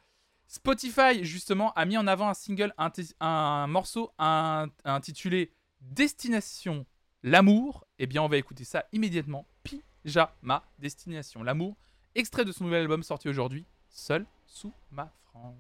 Spotify, 0.50 1.24
justement, 1.24 1.72
a 1.74 1.86
mis 1.86 1.96
en 1.96 2.08
avant 2.08 2.28
un 2.28 2.34
single, 2.34 2.74
un, 3.20 3.68
morceau 3.68 4.12
intitulé 4.18 5.52
Destination 5.80 6.88
l'amour. 7.22 7.86
Eh 8.00 8.08
bien, 8.08 8.24
on 8.24 8.28
va 8.28 8.38
écouter 8.38 8.64
ça 8.64 8.86
immédiatement. 8.92 9.46
Pyjama 9.64 10.64
Destination 10.80 11.44
l'amour. 11.44 11.78
Extrait 12.16 12.46
de 12.46 12.52
son 12.52 12.64
nouvel 12.64 12.82
album 12.82 13.04
sorti 13.04 13.30
aujourd'hui, 13.30 13.68
Seul 13.90 14.26
sous 14.48 14.74
ma 14.92 15.14
frange. 15.22 15.56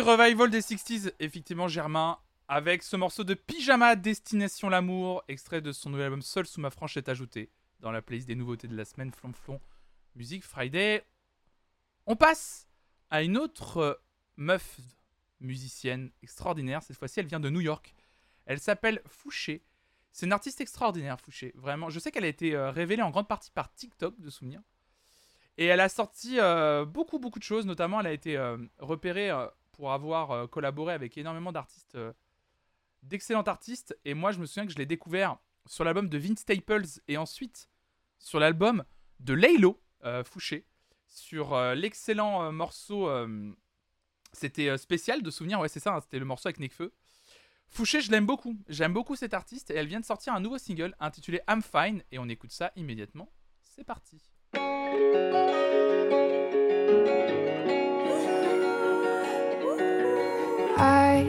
Revival 0.00 0.50
des 0.50 0.60
60s, 0.60 1.12
effectivement, 1.18 1.68
Germain, 1.68 2.18
avec 2.48 2.82
ce 2.82 2.96
morceau 2.96 3.22
de 3.22 3.34
Pyjama 3.34 3.96
Destination 3.96 4.68
l'amour, 4.68 5.22
extrait 5.28 5.60
de 5.60 5.72
son 5.72 5.90
nouvel 5.90 6.06
album 6.06 6.22
Seul 6.22 6.46
sous 6.46 6.60
ma 6.60 6.70
frange 6.70 6.96
est 6.96 7.08
ajouté 7.08 7.50
dans 7.80 7.92
la 7.92 8.02
playlist 8.02 8.26
des 8.26 8.34
nouveautés 8.34 8.66
de 8.66 8.76
la 8.76 8.84
semaine 8.84 9.12
Flonflon 9.12 9.60
Music 10.16 10.42
Friday. 10.42 11.04
On 12.06 12.16
passe 12.16 12.68
à 13.10 13.22
une 13.22 13.36
autre 13.36 13.76
euh, 13.78 13.94
meuf 14.36 14.78
musicienne 15.40 16.10
extraordinaire. 16.22 16.82
Cette 16.82 16.96
fois-ci, 16.96 17.20
elle 17.20 17.26
vient 17.26 17.40
de 17.40 17.50
New 17.50 17.60
York. 17.60 17.94
Elle 18.46 18.58
s'appelle 18.58 19.02
Fouché. 19.06 19.62
C'est 20.12 20.26
une 20.26 20.32
artiste 20.32 20.60
extraordinaire, 20.60 21.20
Fouché. 21.20 21.52
Vraiment. 21.56 21.90
Je 21.90 22.00
sais 22.00 22.10
qu'elle 22.10 22.24
a 22.24 22.28
été 22.28 22.54
euh, 22.54 22.70
révélée 22.70 23.02
en 23.02 23.10
grande 23.10 23.28
partie 23.28 23.50
par 23.50 23.72
TikTok, 23.74 24.18
de 24.18 24.30
souvenir. 24.30 24.60
Et 25.58 25.66
elle 25.66 25.80
a 25.80 25.88
sorti 25.88 26.40
euh, 26.40 26.84
beaucoup, 26.84 27.18
beaucoup 27.18 27.38
de 27.38 27.44
choses. 27.44 27.66
Notamment, 27.66 28.00
elle 28.00 28.06
a 28.06 28.12
été 28.12 28.38
repérée 28.78 29.30
pour 29.80 29.92
avoir 29.92 30.30
euh, 30.30 30.46
collaboré 30.46 30.92
avec 30.92 31.16
énormément 31.16 31.52
d'artistes, 31.52 31.94
euh, 31.94 32.12
d'excellents 33.02 33.40
artistes. 33.44 33.98
Et 34.04 34.12
moi, 34.12 34.30
je 34.30 34.38
me 34.38 34.44
souviens 34.44 34.66
que 34.66 34.72
je 34.72 34.76
l'ai 34.76 34.84
découvert 34.84 35.38
sur 35.64 35.84
l'album 35.84 36.10
de 36.10 36.18
Vince 36.18 36.40
Staples 36.40 37.00
et 37.08 37.16
ensuite 37.16 37.70
sur 38.18 38.38
l'album 38.40 38.84
de 39.20 39.32
Laylo 39.32 39.80
euh, 40.04 40.22
Fouché 40.22 40.66
sur 41.06 41.58
l'excellent 41.74 42.52
morceau. 42.52 43.10
c'était 44.32 44.78
spécial 44.78 45.22
de 45.22 45.30
souvenir, 45.30 45.58
ouais, 45.58 45.68
c'est 45.68 45.80
ça, 45.80 45.94
hein, 45.96 46.00
c'était 46.00 46.20
le 46.20 46.24
morceau 46.24 46.46
avec 46.46 46.60
Nekfeu. 46.60 46.92
Fouché, 47.68 48.00
je 48.00 48.12
l'aime 48.12 48.26
beaucoup. 48.26 48.56
J'aime 48.68 48.92
beaucoup 48.92 49.16
cette 49.16 49.34
artiste 49.34 49.72
et 49.72 49.74
elle 49.74 49.88
vient 49.88 49.98
de 49.98 50.04
sortir 50.04 50.34
un 50.34 50.40
nouveau 50.40 50.58
single 50.58 50.94
intitulé 51.00 51.40
I'm 51.48 51.62
Fine 51.62 52.04
et 52.12 52.20
on 52.20 52.28
écoute 52.28 52.52
ça 52.52 52.70
immédiatement. 52.76 53.32
C'est 53.64 53.82
parti. 53.82 54.20
I 60.80 61.26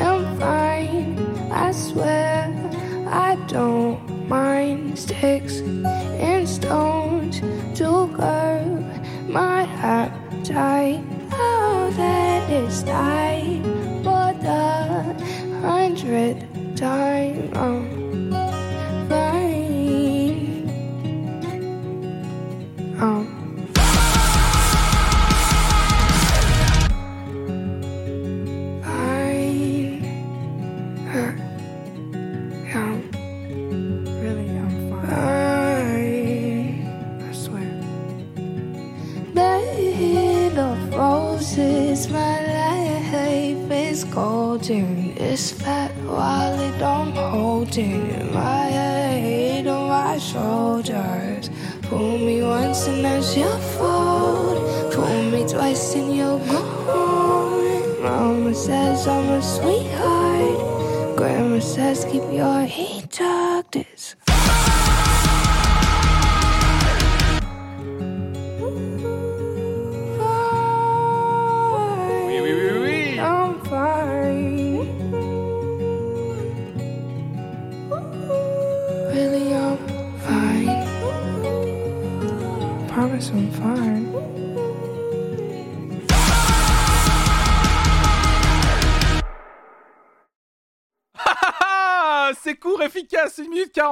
am 0.00 0.38
fine, 0.38 1.18
I 1.50 1.72
swear 1.72 2.54
I 3.08 3.34
don't 3.48 4.28
mind 4.28 4.96
sticks 4.96 5.58
and 5.58 6.48
stones 6.48 7.40
to 7.78 8.08
curb 8.16 8.84
my 9.28 9.62
appetite. 9.82 11.02
Oh, 11.32 11.92
that 11.96 12.48
is 12.48 12.84
tight 12.84 13.62
for 14.04 14.32
the 14.46 15.02
hundredth 15.66 16.76
time. 16.76 17.50
I'm 17.54 17.95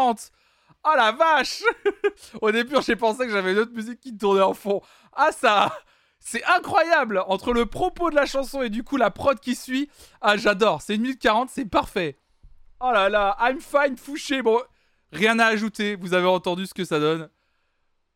1 0.05 0.09
minute 0.13 0.31
40. 0.31 0.31
Oh 0.87 0.93
la 0.97 1.13
vache 1.13 1.63
Au 2.43 2.51
début, 2.53 2.77
j'ai 2.87 2.97
pensé 2.97 3.25
que 3.27 3.33
j'avais 3.33 3.53
une 3.53 3.59
autre 3.59 3.73
musique 3.73 4.01
qui 4.01 4.17
tournait 4.17 4.43
en 4.43 4.55
fond. 4.55 4.83
Ah 5.15 5.31
ça 5.33 5.73
C'est 6.19 6.45
incroyable 6.45 7.23
Entre 7.27 7.53
le 7.53 7.67
propos 7.67 8.11
de 8.11 8.15
la 8.15 8.27
chanson 8.27 8.61
et 8.63 8.69
du 8.71 8.83
coup 8.83 8.97
la 8.97 9.11
prod 9.11 9.39
qui 9.41 9.55
suit. 9.55 9.89
Ah 10.21 10.37
j'adore, 10.37 10.83
c'est 10.83 10.95
1 10.95 10.99
minute 10.99 11.21
40, 11.21 11.49
c'est 11.51 11.65
parfait. 11.65 12.19
Oh 12.81 12.91
là 12.93 13.09
là, 13.09 13.37
I'm 13.41 13.61
fine, 13.61 13.97
Fouché. 13.97 14.43
Bon, 14.43 14.61
rien 15.13 15.39
à 15.39 15.47
ajouter, 15.47 15.97
vous 15.97 16.13
avez 16.13 16.27
entendu 16.27 16.67
ce 16.67 16.75
que 16.75 16.85
ça 16.85 17.01
donne. 17.01 17.31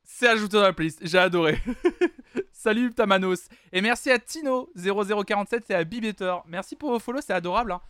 C'est 0.04 0.28
ajouté 0.28 0.56
dans 0.56 0.62
la 0.62 0.72
playlist, 0.72 1.00
j'ai 1.02 1.18
adoré. 1.18 1.58
Salut 2.52 2.92
Tamanos. 2.92 3.48
Et 3.72 3.80
merci 3.80 4.10
à 4.10 4.18
Tino0047 4.18 5.62
et 5.70 5.74
à 5.74 5.84
Bibetter. 5.84 6.34
Merci 6.46 6.76
pour 6.76 6.90
vos 6.90 6.98
follow, 6.98 7.20
c'est 7.24 7.32
adorable. 7.32 7.72
hein. 7.72 7.80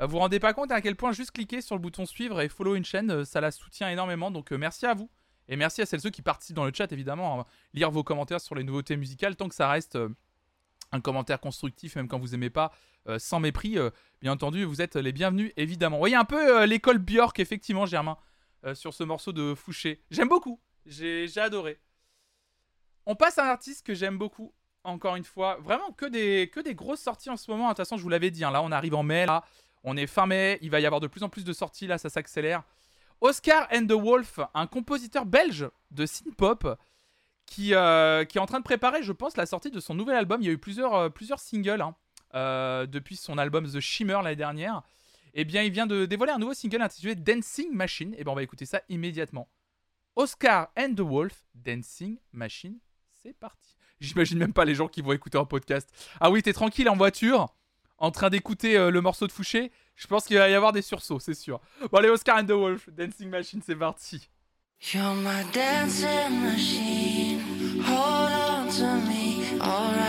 Euh, 0.00 0.06
Vous 0.06 0.12
vous 0.12 0.18
rendez 0.18 0.40
pas 0.40 0.52
compte 0.54 0.70
à 0.72 0.80
quel 0.80 0.96
point 0.96 1.12
juste 1.12 1.32
cliquer 1.32 1.60
sur 1.60 1.74
le 1.74 1.80
bouton 1.80 2.06
suivre 2.06 2.40
et 2.40 2.48
follow 2.48 2.74
une 2.74 2.84
chaîne, 2.84 3.10
euh, 3.10 3.24
ça 3.24 3.40
la 3.40 3.50
soutient 3.50 3.88
énormément. 3.90 4.30
Donc 4.30 4.52
euh, 4.52 4.58
merci 4.58 4.86
à 4.86 4.94
vous. 4.94 5.10
Et 5.48 5.56
merci 5.56 5.80
à 5.80 5.86
celles 5.86 6.00
ceux 6.00 6.10
qui 6.10 6.20
participent 6.22 6.56
dans 6.56 6.66
le 6.66 6.72
chat, 6.74 6.92
évidemment. 6.92 7.40
hein. 7.40 7.44
Lire 7.72 7.90
vos 7.90 8.04
commentaires 8.04 8.40
sur 8.40 8.54
les 8.54 8.64
nouveautés 8.64 8.96
musicales, 8.96 9.34
tant 9.34 9.48
que 9.48 9.54
ça 9.54 9.68
reste 9.68 9.98
un 10.92 11.00
commentaire 11.00 11.40
constructif, 11.40 11.96
même 11.96 12.06
quand 12.06 12.18
vous 12.18 12.34
aimez 12.34 12.50
pas, 12.50 12.70
sans 13.16 13.40
mépris. 13.40 13.78
bien 14.20 14.32
entendu, 14.32 14.64
vous 14.64 14.82
êtes 14.82 14.96
les 14.96 15.10
bienvenus, 15.10 15.52
évidemment. 15.56 15.96
Vous 15.96 16.02
voyez 16.02 16.16
un 16.16 16.26
peu 16.26 16.64
l'école 16.66 16.98
Björk, 16.98 17.40
effectivement, 17.40 17.86
Germain, 17.86 18.18
sur 18.74 18.92
ce 18.92 19.04
morceau 19.04 19.32
de 19.32 19.54
Fouché. 19.54 20.02
J'aime 20.10 20.28
beaucoup. 20.28 20.60
J'ai 20.84 21.26
j'ai 21.28 21.40
adoré. 21.40 21.80
On 23.06 23.14
passe 23.14 23.38
à 23.38 23.46
un 23.46 23.48
artiste 23.48 23.86
que 23.86 23.94
j'aime 23.94 24.18
beaucoup. 24.18 24.52
Encore 24.84 25.16
une 25.16 25.24
fois, 25.24 25.56
vraiment 25.62 25.92
que 25.92 26.04
des, 26.04 26.50
que 26.52 26.60
des 26.60 26.74
grosses 26.74 27.00
sorties 27.00 27.30
en 27.30 27.38
ce 27.38 27.50
moment. 27.50 27.64
De 27.64 27.70
toute 27.70 27.78
façon, 27.78 27.96
je 27.96 28.02
vous 28.02 28.08
l'avais 28.10 28.30
dit, 28.30 28.44
hein, 28.44 28.50
là 28.50 28.60
on 28.62 28.70
arrive 28.70 28.94
en 28.94 29.02
mai, 29.02 29.24
là 29.24 29.44
on 29.84 29.96
est 29.96 30.06
fin 30.06 30.26
mai, 30.26 30.58
il 30.62 30.70
va 30.70 30.80
y 30.80 30.86
avoir 30.86 31.00
de 31.00 31.06
plus 31.06 31.22
en 31.22 31.28
plus 31.28 31.44
de 31.44 31.52
sorties, 31.52 31.86
là 31.86 31.98
ça 31.98 32.08
s'accélère. 32.08 32.62
Oscar 33.20 33.66
and 33.72 33.86
the 33.86 33.92
Wolf, 33.92 34.38
un 34.54 34.66
compositeur 34.66 35.26
belge 35.26 35.68
de 35.90 36.06
synth-pop 36.06 36.78
qui, 37.46 37.74
euh, 37.74 38.24
qui 38.24 38.38
est 38.38 38.40
en 38.40 38.46
train 38.46 38.58
de 38.58 38.64
préparer, 38.64 39.02
je 39.02 39.12
pense, 39.12 39.36
la 39.36 39.46
sortie 39.46 39.70
de 39.70 39.80
son 39.80 39.94
nouvel 39.94 40.16
album. 40.16 40.40
Il 40.42 40.46
y 40.46 40.50
a 40.50 40.52
eu 40.52 40.58
plusieurs, 40.58 40.94
euh, 40.94 41.08
plusieurs 41.08 41.40
singles 41.40 41.80
hein, 41.80 41.94
euh, 42.34 42.86
depuis 42.86 43.16
son 43.16 43.38
album 43.38 43.66
The 43.68 43.80
Shimmer 43.80 44.20
l'année 44.22 44.36
dernière. 44.36 44.82
Eh 45.34 45.44
bien, 45.44 45.62
il 45.62 45.72
vient 45.72 45.86
de 45.86 46.06
dévoiler 46.06 46.32
un 46.32 46.38
nouveau 46.38 46.54
single 46.54 46.82
intitulé 46.82 47.14
Dancing 47.14 47.72
Machine. 47.72 48.14
Et 48.14 48.24
bien, 48.24 48.32
on 48.32 48.36
va 48.36 48.42
écouter 48.42 48.66
ça 48.66 48.82
immédiatement. 48.88 49.48
Oscar 50.16 50.68
and 50.76 50.94
the 50.94 51.00
Wolf, 51.00 51.46
Dancing 51.54 52.18
Machine, 52.32 52.78
c'est 53.22 53.34
parti. 53.34 53.76
J'imagine 54.00 54.38
même 54.38 54.52
pas 54.52 54.64
les 54.64 54.74
gens 54.74 54.88
qui 54.88 55.00
vont 55.00 55.12
écouter 55.12 55.38
un 55.38 55.44
podcast. 55.44 55.90
Ah 56.20 56.30
oui, 56.30 56.42
t'es 56.42 56.52
tranquille 56.52 56.88
en 56.88 56.96
voiture, 56.96 57.54
en 57.98 58.10
train 58.10 58.30
d'écouter 58.30 58.76
euh, 58.76 58.90
le 58.90 59.00
morceau 59.00 59.26
de 59.26 59.32
Fouché. 59.32 59.70
Je 59.96 60.06
pense 60.06 60.24
qu'il 60.24 60.38
va 60.38 60.48
y 60.48 60.54
avoir 60.54 60.72
des 60.72 60.82
sursauts, 60.82 61.18
c'est 61.20 61.34
sûr. 61.34 61.60
Bon, 61.90 61.98
allez, 61.98 62.08
Oscar 62.08 62.38
and 62.38 62.46
the 62.46 62.52
Wolf, 62.52 62.88
Dancing 62.90 63.28
Machine, 63.28 63.60
c'est 63.64 63.76
parti. 63.76 64.28
You're 64.80 65.12
my 65.12 65.44
dancing 65.52 66.40
machine. 66.40 67.40
Hold 67.82 68.32
on 68.32 68.68
to 68.68 68.94
me, 69.08 69.60
alright. 69.60 70.07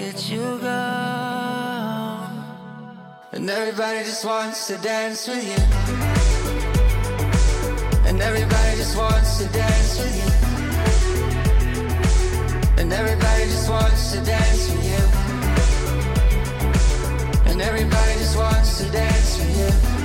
Look 0.00 0.30
you 0.30 0.58
go, 0.62 0.80
and 3.32 3.50
everybody 3.50 3.98
just 3.98 4.24
wants 4.24 4.66
to 4.68 4.78
dance 4.78 5.28
with 5.28 5.44
you. 5.46 5.62
And 8.08 8.18
everybody 8.22 8.76
just 8.78 8.96
wants 8.96 9.38
to 9.38 9.48
dance 9.52 9.98
with 9.98 10.16
you. 10.16 10.30
And 12.80 12.90
everybody 12.92 13.44
just 13.44 13.68
wants 13.68 14.12
to 14.12 14.20
dance 14.24 14.70
with 14.70 14.84
you. 14.90 15.04
And 17.50 17.60
everybody 17.60 18.14
just 18.14 18.38
wants 18.38 18.78
to 18.78 18.90
dance 18.90 19.38
with 19.38 19.58
you. 19.58 19.99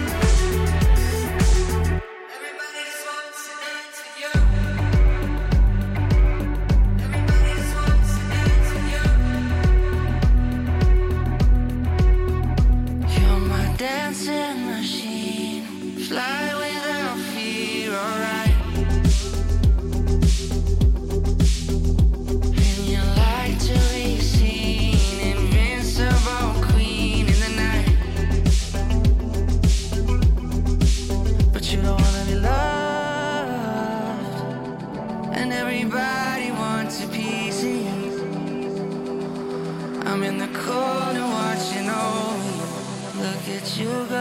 You 43.77 44.06
go. 44.07 44.15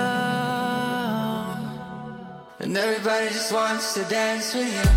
And 2.61 2.77
everybody 2.77 3.29
just 3.29 3.53
wants 3.53 3.95
to 3.95 4.03
dance 4.05 4.55
with 4.55 4.67
you. 4.67 4.89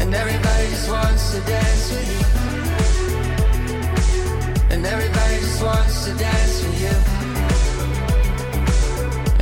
And 0.00 0.14
everybody 0.14 0.68
just 0.68 0.90
wants 0.90 1.32
to 1.34 1.40
dance 1.40 1.90
with 1.92 2.10
you. 2.12 2.20
And 4.70 4.84
everybody 4.84 5.36
just 5.36 5.62
wants 5.62 6.04
to 6.06 6.14
dance 6.14 6.62
with 6.64 6.80
you. 6.82 6.96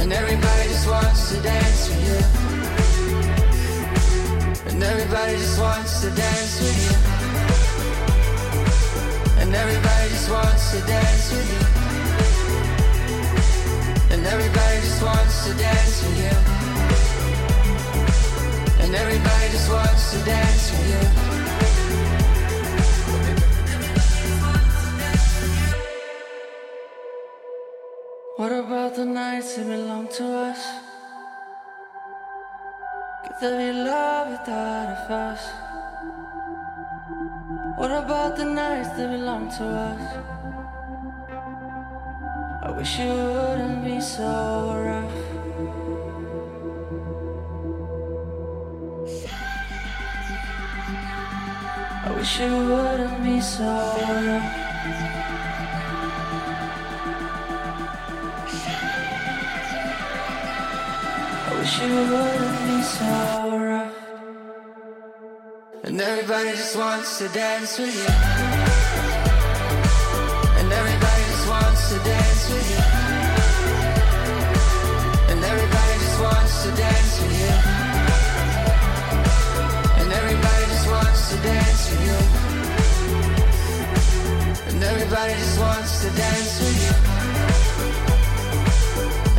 And 0.00 0.12
everybody 0.12 0.68
just 0.68 0.88
wants 0.88 1.30
to 1.32 1.40
dance 1.42 1.88
with 1.88 2.02
you. 2.08 2.20
And 4.70 4.82
everybody 4.82 5.32
just 5.38 5.58
wants 5.58 6.00
to 6.02 6.10
dance 6.10 6.60
with 6.60 6.78
you. 6.84 6.96
And 9.42 9.54
everybody 9.54 10.08
just 10.10 10.30
wants 10.30 10.70
to 10.72 10.80
dance 10.86 11.32
with 11.32 11.50
you. 11.82 11.87
And 14.18 14.26
everybody 14.26 14.80
just 14.80 15.00
wants 15.00 15.46
to 15.46 15.54
dance 15.54 16.02
with 16.02 16.18
you. 16.24 16.36
And 18.82 18.92
everybody 18.92 19.46
just 19.52 19.70
wants 19.70 20.10
to 20.10 20.18
dance 20.24 20.72
with 20.72 20.86
you. 20.90 21.02
What 28.38 28.50
about 28.50 28.96
the 28.96 29.04
nights 29.04 29.54
that 29.54 29.66
belong 29.66 30.08
to 30.18 30.24
us? 30.50 30.66
Could 33.22 33.36
there 33.40 33.56
be 33.56 33.72
love 33.72 34.30
without 34.32 34.88
a 34.94 34.98
fuss? 35.06 35.42
What 37.78 37.92
about 37.92 38.36
the 38.36 38.46
nights 38.46 38.88
that 38.96 39.08
belong 39.12 39.48
to 39.58 39.64
us? 39.64 40.37
I 42.68 42.70
wish 42.72 42.98
you 42.98 43.06
wouldn't 43.06 43.82
be 43.82 43.98
so 43.98 44.24
rough. 44.84 45.12
I 52.04 52.12
wish 52.14 52.40
you 52.40 52.52
wouldn't 52.68 53.24
be 53.24 53.40
so 53.40 53.64
rough. 53.64 54.52
I 61.46 61.50
wish 61.58 61.74
you 61.80 61.94
wouldn't 62.12 62.60
be 62.68 62.82
so 62.82 63.58
rough. 63.70 63.96
And 65.84 66.00
everybody 66.00 66.50
just 66.50 66.76
wants 66.76 67.18
to 67.18 67.28
dance 67.28 67.78
with 67.78 67.96
you. 67.96 68.57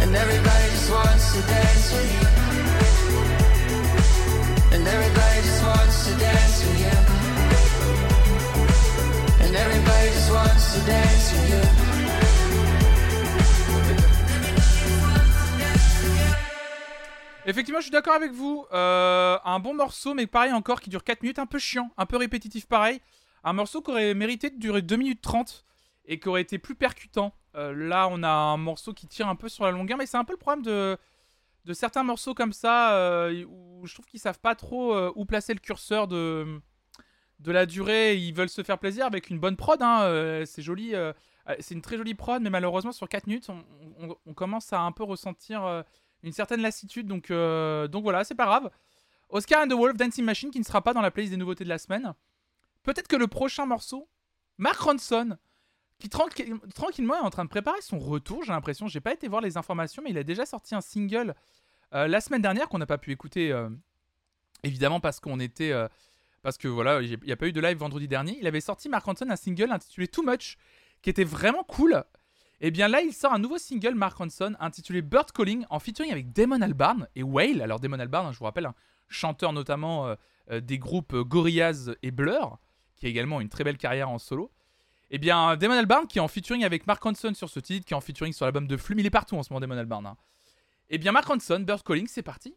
And 0.02 0.16
everybody 0.16 0.70
just 0.72 0.92
wants 0.92 1.34
to 1.34 1.42
dance 1.48 1.92
with 1.94 2.12
you. 2.12 2.28
And 4.72 4.88
everybody 4.88 5.29
Effectivement, 17.60 17.82
je 17.82 17.88
suis 17.88 17.92
d'accord 17.92 18.14
avec 18.14 18.32
vous. 18.32 18.66
Euh, 18.72 19.38
un 19.44 19.60
bon 19.60 19.74
morceau, 19.74 20.14
mais 20.14 20.28
pareil 20.28 20.54
encore, 20.54 20.80
qui 20.80 20.90
dure 20.90 21.04
4 21.04 21.24
minutes, 21.24 21.40
un 21.40 21.46
peu 21.46 21.60
chiant, 21.60 21.92
un 21.98 22.06
peu 22.06 22.16
répétitif 22.16 22.68
pareil. 22.68 23.02
Un 23.44 23.52
morceau 23.52 23.82
qui 23.82 23.92
aurait 23.92 24.14
mérité 24.14 24.50
de 24.50 24.58
durer 24.58 24.82
2 24.82 24.96
minutes 24.96 25.20
30 25.22 25.66
et 26.06 26.22
qui 26.22 26.30
aurait 26.30 26.42
été 26.42 26.58
plus 26.58 26.76
percutant. 26.76 27.34
Euh, 27.56 27.74
là, 27.76 28.08
on 28.10 28.24
a 28.24 28.30
un 28.30 28.56
morceau 28.56 28.94
qui 28.94 29.08
tire 29.08 29.28
un 29.28 29.36
peu 29.36 29.50
sur 29.50 29.66
la 29.66 29.72
longueur, 29.72 29.98
mais 29.98 30.06
c'est 30.06 30.16
un 30.16 30.24
peu 30.24 30.32
le 30.32 30.38
problème 30.38 30.64
de, 30.64 30.98
de 31.66 31.74
certains 31.74 32.04
morceaux 32.04 32.34
comme 32.34 32.54
ça, 32.54 32.94
euh, 32.96 33.44
où 33.44 33.86
je 33.86 33.94
trouve 33.94 34.06
qu'ils 34.06 34.22
savent 34.22 34.40
pas 34.40 34.56
trop 34.56 34.96
où 35.18 35.26
placer 35.26 35.54
le 35.54 35.60
curseur 35.60 36.08
de, 36.08 36.62
de 37.40 37.52
la 37.52 37.66
durée. 37.66 38.16
Ils 38.16 38.34
veulent 38.34 38.48
se 38.48 38.64
faire 38.64 38.80
plaisir 38.80 39.06
avec 39.06 39.30
une 39.30 39.38
bonne 39.38 39.58
prod, 39.58 39.82
hein, 39.82 40.46
c'est 40.46 40.62
joli. 40.62 40.94
c'est 41.60 41.76
une 41.76 41.82
très 41.82 41.98
jolie 41.98 42.16
prod, 42.16 42.42
mais 42.42 42.50
malheureusement, 42.52 42.94
sur 42.94 43.10
4 43.10 43.28
minutes, 43.28 43.50
on, 44.26 44.34
commence 44.34 44.72
à 44.72 44.80
un 44.80 44.94
peu 44.94 45.04
ressentir 45.04 45.84
une 46.24 46.32
certaine 46.34 46.62
lassitude. 46.62 47.08
Donc, 47.08 47.32
euh, 47.32 47.88
donc 47.88 48.04
voilà, 48.04 48.24
c'est 48.24 48.36
pas 48.36 48.46
grave. 48.46 48.70
Oscar 49.30 49.64
and 49.64 49.68
the 49.68 49.74
Wolf 49.74 49.96
Dancing 49.98 50.26
Machine 50.26 50.52
qui 50.52 50.60
ne 50.60 50.64
sera 50.66 50.82
pas 50.82 50.94
dans 50.94 51.02
la 51.02 51.12
playlist 51.12 51.32
des 51.32 51.38
nouveautés 51.38 51.64
de 51.64 51.70
la 51.70 51.78
semaine. 51.78 52.14
Peut-être 52.84 53.08
que 53.08 53.16
le 53.16 53.28
prochain 53.28 53.66
morceau, 53.66 54.08
Mark 54.58 54.80
Ronson, 54.80 55.38
qui 56.00 56.08
tranqui- 56.08 56.58
tranquillement 56.74 57.16
est 57.16 57.20
en 57.26 57.30
train 57.30 57.44
de 57.46 57.50
préparer 57.50 57.82
son 57.82 58.00
retour, 58.00 58.44
j'ai 58.44 58.52
l'impression. 58.54 58.88
J'ai 58.88 59.02
pas 59.02 59.14
été 59.14 59.28
voir 59.28 59.42
les 59.42 59.58
informations, 59.58 60.02
mais 60.04 60.10
il 60.12 60.18
a 60.18 60.24
déjà 60.24 60.46
sorti 60.46 60.74
un 60.74 60.82
single 60.82 61.36
euh, 61.94 62.08
la 62.08 62.22
semaine 62.22 62.42
dernière 62.42 62.70
qu'on 62.70 62.78
n'a 62.80 62.86
pas 62.86 62.98
pu 62.98 63.12
écouter, 63.12 63.52
euh, 63.52 63.70
évidemment 64.64 65.00
parce 65.00 65.20
qu'on 65.20 65.40
était. 65.40 65.74
parce 66.42 66.58
que 66.58 66.68
voilà, 66.68 67.02
il 67.02 67.20
n'y 67.24 67.32
a 67.32 67.36
pas 67.36 67.48
eu 67.48 67.52
de 67.52 67.62
live 67.62 67.78
vendredi 67.78 68.08
dernier. 68.08 68.38
Il 68.40 68.48
avait 68.48 68.62
sorti 68.62 68.90
Mark 68.90 69.06
Ronson 69.06 69.30
un 69.30 69.36
single 69.36 69.72
intitulé 69.72 70.08
Too 70.08 70.24
Much, 70.24 70.58
qui 71.02 71.10
était 71.10 71.24
vraiment 71.24 71.64
cool. 71.64 72.04
Et 72.62 72.72
bien 72.72 72.88
là, 72.90 73.02
il 73.02 73.14
sort 73.14 73.34
un 73.34 73.40
nouveau 73.40 73.58
single, 73.58 73.96
Mark 73.96 74.18
Ronson, 74.18 74.54
intitulé 74.60 75.02
Bird 75.02 75.32
Calling, 75.32 75.66
en 75.70 75.80
featuring 75.80 76.12
avec 76.12 76.34
Damon 76.34 76.62
Albarn 76.62 77.08
et 77.16 77.24
Whale. 77.24 77.62
Alors 77.62 77.80
Damon 77.80 78.00
Albarn, 78.00 78.28
hein, 78.28 78.32
je 78.34 78.40
vous 78.40 78.46
rappelle, 78.46 78.66
un 78.66 78.76
chanteur 79.08 79.54
notamment 79.54 80.08
euh, 80.08 80.16
euh, 80.52 80.60
des 80.60 80.78
groupes 80.78 81.14
euh, 81.14 81.24
Gorillaz 81.24 81.92
et 82.04 82.12
Blur, 82.12 82.58
qui 82.98 83.06
a 83.06 83.10
également 83.10 83.40
une 83.40 83.50
très 83.50 83.64
belle 83.64 83.78
carrière 83.78 84.10
en 84.10 84.20
solo. 84.20 84.52
Et 85.10 85.18
bien 85.18 85.56
Damon 85.56 85.76
Albarn, 85.76 86.06
qui 86.08 86.18
est 86.18 86.22
en 86.22 86.28
featuring 86.28 86.66
avec 86.66 86.86
Mark 86.86 87.02
Ronson 87.02 87.34
sur 87.34 87.50
ce 87.50 87.60
titre, 87.60 87.86
qui 87.86 87.94
est 87.94 87.98
en 87.98 88.02
featuring 88.02 88.34
sur 88.34 88.46
l'album 88.46 88.68
de 88.68 88.78
Flume, 88.78 89.00
il 89.00 89.06
est 89.06 89.10
partout 89.10 89.36
en 89.38 89.44
ce 89.44 89.52
moment, 89.54 89.62
Damon 89.62 89.78
Albarn. 89.78 90.06
hein. 90.06 90.18
Et 90.90 90.98
bien 90.98 91.12
Mark 91.12 91.26
Ronson, 91.26 91.62
Bird 91.62 91.82
Calling, 91.84 92.08
c'est 92.08 92.24
parti. 92.24 92.56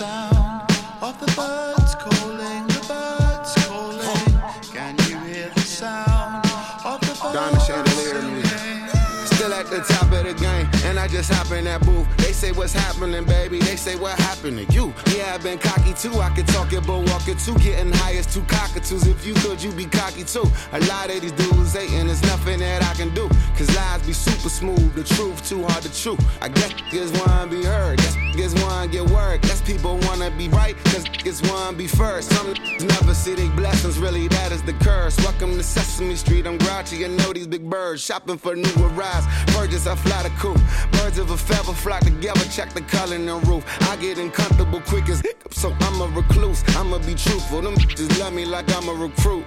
Sound 0.00 0.62
of 1.02 1.20
the 1.20 1.26
birds 1.36 1.94
calling? 1.94 2.66
The 2.68 2.82
birds 2.88 3.52
calling. 3.66 4.40
Can 4.72 4.96
you 5.06 5.18
hear 5.28 5.50
the 5.54 5.60
sound 5.60 6.42
of 6.86 6.98
the 7.02 7.14
birds 7.20 7.34
Diamond 7.34 7.62
chandelier 7.68 8.22
music. 8.22 9.26
Still 9.26 9.52
at 9.52 9.66
the 9.66 9.80
top 9.80 10.10
of 10.10 10.24
the 10.24 10.32
game, 10.32 10.66
and 10.86 10.98
I 10.98 11.06
just 11.06 11.30
hop 11.30 11.52
in 11.52 11.64
that 11.64 11.84
booth. 11.84 12.19
Say 12.40 12.52
what's 12.52 12.72
happening, 12.72 13.26
baby. 13.26 13.58
They 13.58 13.76
say 13.76 13.96
what 13.96 14.18
happened 14.18 14.56
to 14.56 14.72
you. 14.72 14.94
Yeah, 15.14 15.34
I've 15.34 15.42
been 15.42 15.58
cocky 15.58 15.92
too. 15.92 16.18
I 16.20 16.30
could 16.30 16.48
talk 16.48 16.72
it, 16.72 16.86
but 16.86 17.00
walk 17.10 17.28
it 17.28 17.38
too. 17.38 17.52
Getting 17.58 17.92
high 17.92 18.14
as 18.14 18.24
two 18.24 18.40
cockatoos. 18.44 19.06
If 19.06 19.26
you 19.26 19.34
could, 19.34 19.62
you'd 19.62 19.76
be 19.76 19.84
cocky 19.84 20.24
too. 20.24 20.44
A 20.72 20.80
lot 20.86 21.10
of 21.10 21.20
these 21.20 21.32
dudes 21.32 21.74
hating, 21.74 22.06
there's 22.06 22.22
nothing 22.22 22.60
that 22.60 22.82
I 22.82 22.94
can 22.94 23.12
do. 23.12 23.28
Cause 23.58 23.68
lies 23.76 24.06
be 24.06 24.14
super 24.14 24.48
smooth, 24.48 24.94
the 24.94 25.04
truth 25.04 25.46
too 25.46 25.62
hard 25.64 25.82
to 25.82 25.92
chew. 25.92 26.16
I 26.40 26.48
guess 26.48 26.72
niggas 26.72 27.12
wanna 27.20 27.50
be 27.50 27.62
heard, 27.62 27.98
guess 27.98 28.16
niggas 28.16 28.62
wanna 28.62 28.90
get 28.90 29.10
word. 29.10 29.42
Guess 29.42 29.60
people 29.60 29.98
wanna 30.04 30.30
be 30.30 30.48
right, 30.48 30.74
cause 30.84 31.04
niggas 31.04 31.46
wanna 31.46 31.76
be 31.76 31.86
first. 31.86 32.32
Some 32.32 32.54
never 32.88 33.12
see 33.12 33.34
their 33.34 33.50
blessings, 33.50 33.98
really, 33.98 34.28
that 34.28 34.50
is 34.50 34.62
the 34.62 34.72
curse. 34.80 35.14
Welcome 35.18 35.58
to 35.58 35.62
Sesame 35.62 36.16
Street, 36.16 36.46
I'm 36.46 36.56
grouchy. 36.56 37.04
I 37.04 37.08
know 37.08 37.34
these 37.34 37.46
big 37.46 37.68
birds 37.68 38.00
shopping 38.00 38.38
for 38.38 38.56
new 38.56 38.72
arrives. 38.78 39.26
Virgins, 39.52 39.86
I 39.86 39.94
fly 39.94 40.22
the 40.22 40.30
coop. 40.40 40.58
Birds 40.92 41.18
of 41.18 41.30
a 41.30 41.36
feather 41.36 41.74
flock 41.74 42.00
together, 42.00 42.29
check 42.50 42.72
the 42.72 42.80
color 42.82 43.14
in 43.14 43.26
the 43.26 43.36
roof. 43.36 43.64
I 43.88 43.96
get 43.96 44.18
uncomfortable 44.18 44.80
quick 44.80 45.08
as 45.08 45.20
hiccup, 45.20 45.54
so 45.54 45.74
I'm 45.80 46.00
a 46.00 46.06
recluse. 46.08 46.62
I'ma 46.76 46.98
be 46.98 47.14
truthful. 47.14 47.62
Them 47.62 47.76
just 47.78 48.18
love 48.18 48.32
me 48.32 48.44
like 48.44 48.66
I'm 48.74 48.88
a 48.88 48.94
recruit. 48.94 49.46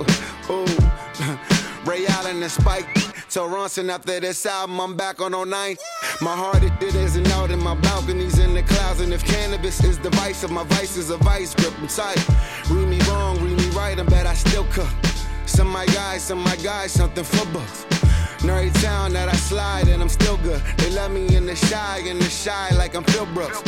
Ooh. 0.50 0.66
Ray 1.86 2.06
Allen 2.08 2.42
and 2.42 2.52
Spike. 2.52 2.88
Tell 3.30 3.50
Ronson 3.50 3.90
after 3.90 4.20
this 4.20 4.46
album, 4.46 4.80
I'm 4.80 4.96
back 4.96 5.22
on 5.22 5.34
all 5.34 5.46
09. 5.46 5.76
My 6.22 6.36
heart, 6.36 6.64
it, 6.64 6.72
it 6.82 6.96
isn't 6.96 7.28
out 7.32 7.52
in 7.52 7.60
my 7.60 7.76
balconies 7.76 8.40
in 8.40 8.54
the 8.54 8.64
clouds. 8.64 9.02
And 9.02 9.12
if 9.12 9.24
cannabis 9.26 9.84
is 9.84 10.00
the 10.00 10.10
vice 10.12 10.44
of 10.44 10.52
my 10.52 10.64
vice 10.64 10.98
is 10.98 11.10
a 11.10 11.18
vice 11.18 11.54
grip, 11.56 11.74
I'm 11.80 11.88
tight. 11.88 12.24
Read 12.70 12.88
me 12.88 13.00
wrong, 13.10 13.38
read 13.44 13.58
me 13.58 13.70
right, 13.70 14.00
I 14.00 14.04
bet 14.04 14.28
I 14.28 14.34
still 14.34 14.66
cook. 14.72 14.88
Some 15.46 15.68
my 15.68 15.86
guys, 15.88 16.24
some 16.24 16.40
my 16.40 16.56
guys, 16.58 16.92
something 16.92 17.24
for 17.24 17.46
books. 17.48 17.86
Every 18.44 18.82
town 18.82 19.14
that 19.14 19.30
I 19.30 19.36
slide 19.36 19.88
and 19.88 20.02
I'm 20.02 20.10
still 20.10 20.38
good. 20.38 20.62
They 20.78 20.90
love 20.92 21.12
me 21.12 21.36
in 21.36 21.46
the 21.46 21.56
shy, 21.56 22.00
in 22.06 22.18
the 22.20 22.30
shy 22.30 22.70
like 22.76 22.96
I'm 22.96 23.04
Phil 23.04 23.26
Brooks. 23.28 23.62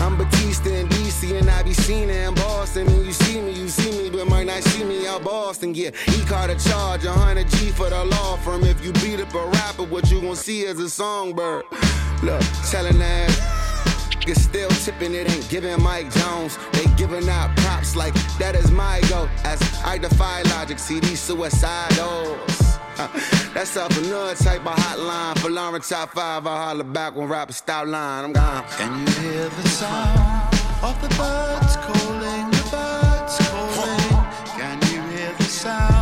I'm 0.00 0.16
Batista 0.16 0.70
in 0.70 0.88
DC 0.88 1.38
and 1.38 1.48
I 1.48 1.62
be 1.62 1.72
seen 1.72 2.10
in 2.10 2.34
Boston. 2.34 2.86
And 2.88 3.06
you 3.06 3.12
see 3.12 3.40
me, 3.40 3.52
you 3.52 3.68
see 3.68 3.90
me, 3.90 4.10
but 4.10 4.28
might 4.28 4.46
not 4.46 4.62
see 4.62 4.84
me 4.84 5.06
out 5.06 5.24
Boston. 5.24 5.74
Yeah, 5.74 5.90
he 6.06 6.24
caught 6.24 6.50
a 6.50 6.56
charge, 6.56 7.04
100 7.04 7.48
G 7.48 7.70
for 7.70 7.88
the 7.88 8.04
law 8.04 8.36
firm. 8.38 8.64
If 8.64 8.84
you 8.84 8.92
beat 8.94 9.20
up 9.20 9.34
a 9.34 9.46
rapper, 9.46 9.84
what 9.84 10.10
you 10.10 10.20
gon' 10.20 10.36
see 10.36 10.62
is 10.62 10.78
a 10.80 10.90
songbird. 10.90 11.64
Look, 12.22 12.42
telling 12.70 12.98
that. 12.98 13.62
Niggas 14.26 14.38
still 14.38 14.70
tipping, 14.70 15.14
it 15.14 15.30
ain't 15.30 15.48
giving 15.48 15.80
Mike 15.80 16.12
Jones. 16.12 16.58
They 16.72 16.84
giving 16.96 17.28
out 17.28 17.56
props 17.58 17.94
like 17.94 18.12
that 18.38 18.56
is 18.56 18.72
my 18.72 19.00
goal. 19.08 19.28
As 19.44 19.62
I 19.84 19.98
defy 19.98 20.42
logic, 20.42 20.80
see 20.80 20.98
these 20.98 21.20
suicidals. 21.20 22.65
That's 23.52 23.76
up 23.76 23.90
another 23.90 24.34
type 24.34 24.60
of 24.60 24.74
hotline 24.74 25.38
for 25.38 25.50
Lauren 25.50 25.82
top 25.82 26.14
five. 26.14 26.46
I 26.46 26.56
holler 26.64 26.84
back 26.84 27.14
when 27.14 27.28
rappers 27.28 27.56
stop 27.56 27.86
line. 27.86 28.24
I'm 28.24 28.32
gone. 28.32 28.64
Can 28.78 29.00
you 29.00 29.12
hear 29.20 29.48
the 29.50 29.68
sound 29.68 30.54
of 30.82 31.00
the 31.02 31.08
birds 31.14 31.76
calling? 31.76 32.50
The 32.52 32.68
birds 32.70 33.36
calling. 33.50 34.24
Can 34.58 34.80
you 34.90 35.02
hear 35.14 35.32
the 35.36 35.44
sound 35.44 35.95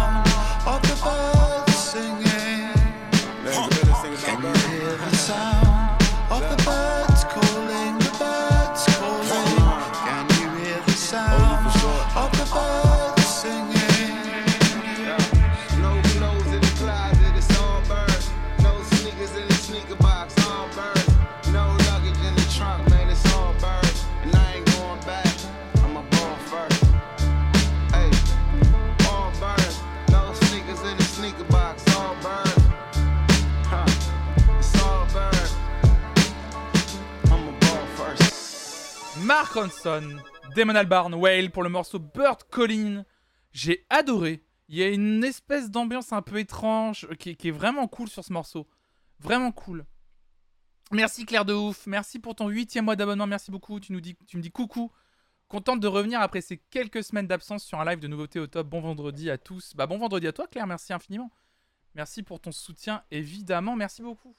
Ronson, 39.54 40.18
Damon 40.56 40.74
Albarn, 40.74 41.14
Whale 41.14 41.50
pour 41.50 41.62
le 41.62 41.68
morceau 41.68 41.98
Bird 42.00 42.42
Calling. 42.50 43.04
J'ai 43.52 43.86
adoré. 43.88 44.42
Il 44.68 44.76
y 44.76 44.82
a 44.82 44.88
une 44.88 45.22
espèce 45.22 45.70
d'ambiance 45.70 46.12
un 46.12 46.22
peu 46.22 46.38
étrange 46.38 47.06
qui, 47.18 47.30
est- 47.30 47.34
qui 47.36 47.48
est 47.48 47.52
vraiment 47.52 47.86
cool 47.86 48.08
sur 48.08 48.24
ce 48.24 48.32
morceau. 48.32 48.66
Vraiment 49.20 49.52
cool. 49.52 49.84
Merci 50.90 51.24
Claire 51.24 51.44
de 51.44 51.52
ouf. 51.54 51.86
Merci 51.86 52.18
pour 52.18 52.34
ton 52.34 52.48
huitième 52.48 52.86
mois 52.86 52.96
d'abonnement. 52.96 53.26
Merci 53.26 53.50
beaucoup. 53.50 53.78
Tu, 53.78 53.92
nous 53.92 54.00
dis, 54.00 54.16
tu 54.26 54.36
me 54.36 54.42
dis 54.42 54.50
coucou. 54.50 54.90
Contente 55.48 55.78
de 55.80 55.86
revenir 55.86 56.20
après 56.20 56.40
ces 56.40 56.58
quelques 56.58 57.04
semaines 57.04 57.26
d'absence 57.28 57.64
sur 57.64 57.78
un 57.80 57.84
live 57.84 58.00
de 58.00 58.08
nouveautés 58.08 58.40
au 58.40 58.46
top. 58.46 58.66
Bon 58.68 58.80
vendredi 58.80 59.30
à 59.30 59.38
tous. 59.38 59.74
Bah 59.76 59.86
bon 59.86 59.98
vendredi 59.98 60.26
à 60.26 60.32
toi 60.32 60.48
Claire. 60.48 60.66
Merci 60.66 60.92
infiniment. 60.92 61.30
Merci 61.94 62.22
pour 62.24 62.40
ton 62.40 62.50
soutien 62.50 63.04
évidemment. 63.12 63.76
Merci 63.76 64.02
beaucoup. 64.02 64.34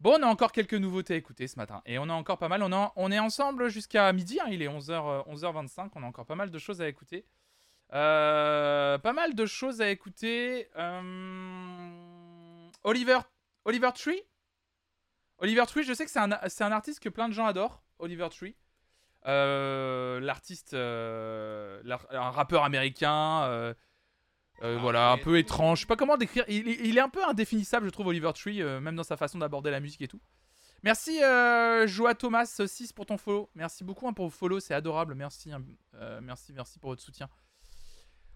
Bon, 0.00 0.16
on 0.18 0.22
a 0.22 0.26
encore 0.26 0.52
quelques 0.52 0.74
nouveautés 0.74 1.12
à 1.14 1.16
écouter 1.18 1.46
ce 1.46 1.56
matin. 1.56 1.82
Et 1.84 1.98
on 1.98 2.04
a 2.08 2.14
encore 2.14 2.38
pas 2.38 2.48
mal. 2.48 2.62
On, 2.62 3.10
est 3.12 3.18
ensemble 3.18 3.68
jusqu'à 3.68 4.10
midi. 4.14 4.38
hein, 4.40 4.46
il 4.50 4.62
est 4.62 4.68
11h, 4.68 5.28
11h25. 5.28 5.90
On 5.94 6.02
a 6.02 6.06
encore 6.06 6.24
pas 6.24 6.34
mal 6.36 6.50
de 6.50 6.58
choses 6.58 6.80
à 6.80 6.88
écouter. 6.88 7.26
Euh, 7.92 8.96
pas 8.98 9.12
mal 9.12 9.34
de 9.34 9.44
choses 9.46 9.82
à 9.82 9.90
écouter. 9.90 10.68
Euh, 10.76 12.68
Oliver, 12.82 13.18
Oliver 13.66 13.90
Tree? 13.94 14.22
Oliver 15.38 15.64
Tree, 15.66 15.84
je 15.84 15.92
sais 15.92 16.04
que 16.06 16.10
c'est 16.10 16.18
un, 16.18 16.72
artiste 16.72 17.00
que 17.00 17.08
plein 17.10 17.28
de 17.28 17.34
gens 17.34 17.46
adorent. 17.46 17.82
Oliver 17.98 18.28
Tree. 18.30 18.56
Euh, 19.26 20.18
L'artiste, 20.20 20.72
euh, 20.72 21.80
l'ar- 21.84 22.06
un 22.10 22.30
rappeur 22.30 22.64
américain. 22.64 23.74
Euh, 24.62 24.76
euh, 24.76 24.78
voilà, 24.78 25.12
un 25.12 25.18
peu 25.18 25.38
étrange. 25.38 25.78
Je 25.78 25.80
sais 25.82 25.86
pas 25.86 25.96
comment 25.96 26.16
décrire. 26.16 26.44
Il, 26.48 26.96
est 26.96 27.00
un 27.00 27.08
peu 27.08 27.24
indéfinissable, 27.24 27.86
je 27.86 27.90
trouve, 27.90 28.08
Oliver 28.08 28.32
Tree, 28.34 28.62
euh, 28.62 28.80
même 28.80 28.96
dans 28.96 29.02
sa 29.02 29.16
façon 29.16 29.38
d'aborder 29.38 29.70
la 29.70 29.80
musique 29.80 30.02
et 30.02 30.08
tout. 30.08 30.20
Merci, 30.82 31.22
euh, 31.22 31.86
Joa 31.86 32.14
Thomas 32.14 32.46
6 32.66 32.92
pour 32.92 33.06
ton 33.06 33.18
follow. 33.18 33.50
Merci 33.54 33.84
beaucoup 33.84 34.08
hein, 34.08 34.12
pour 34.12 34.26
vos 34.26 34.30
follow, 34.30 34.60
c'est 34.60 34.74
adorable. 34.74 35.14
Merci, 35.14 35.52
hein. 35.52 35.62
Merci, 36.22 36.52
merci 36.54 36.78
pour 36.78 36.90
votre 36.90 37.02
soutien. 37.02 37.28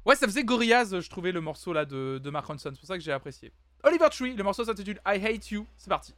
Ouais, 0.05 0.17
ça 0.17 0.27
faisait 0.27 0.45
Gorillaz, 0.45 1.01
je 1.01 1.09
trouvais 1.09 1.33
le 1.33 1.41
morceau 1.41 1.73
là 1.73 1.87
de, 1.87 2.21
de 2.23 2.31
Mark 2.31 2.47
Ronson. 2.47 2.71
C'est 2.73 2.79
pour 2.79 2.87
ça 2.87 2.99
que 2.99 3.03
j'ai 3.03 3.13
apprécié. 3.13 3.53
Oliver 3.83 4.09
Tree, 4.11 4.35
le 4.35 4.43
morceau 4.43 4.65
s'intitule 4.65 5.01
I 5.07 5.25
Hate 5.25 5.51
You. 5.51 5.67
C'est 5.79 5.89
parti. 5.89 6.15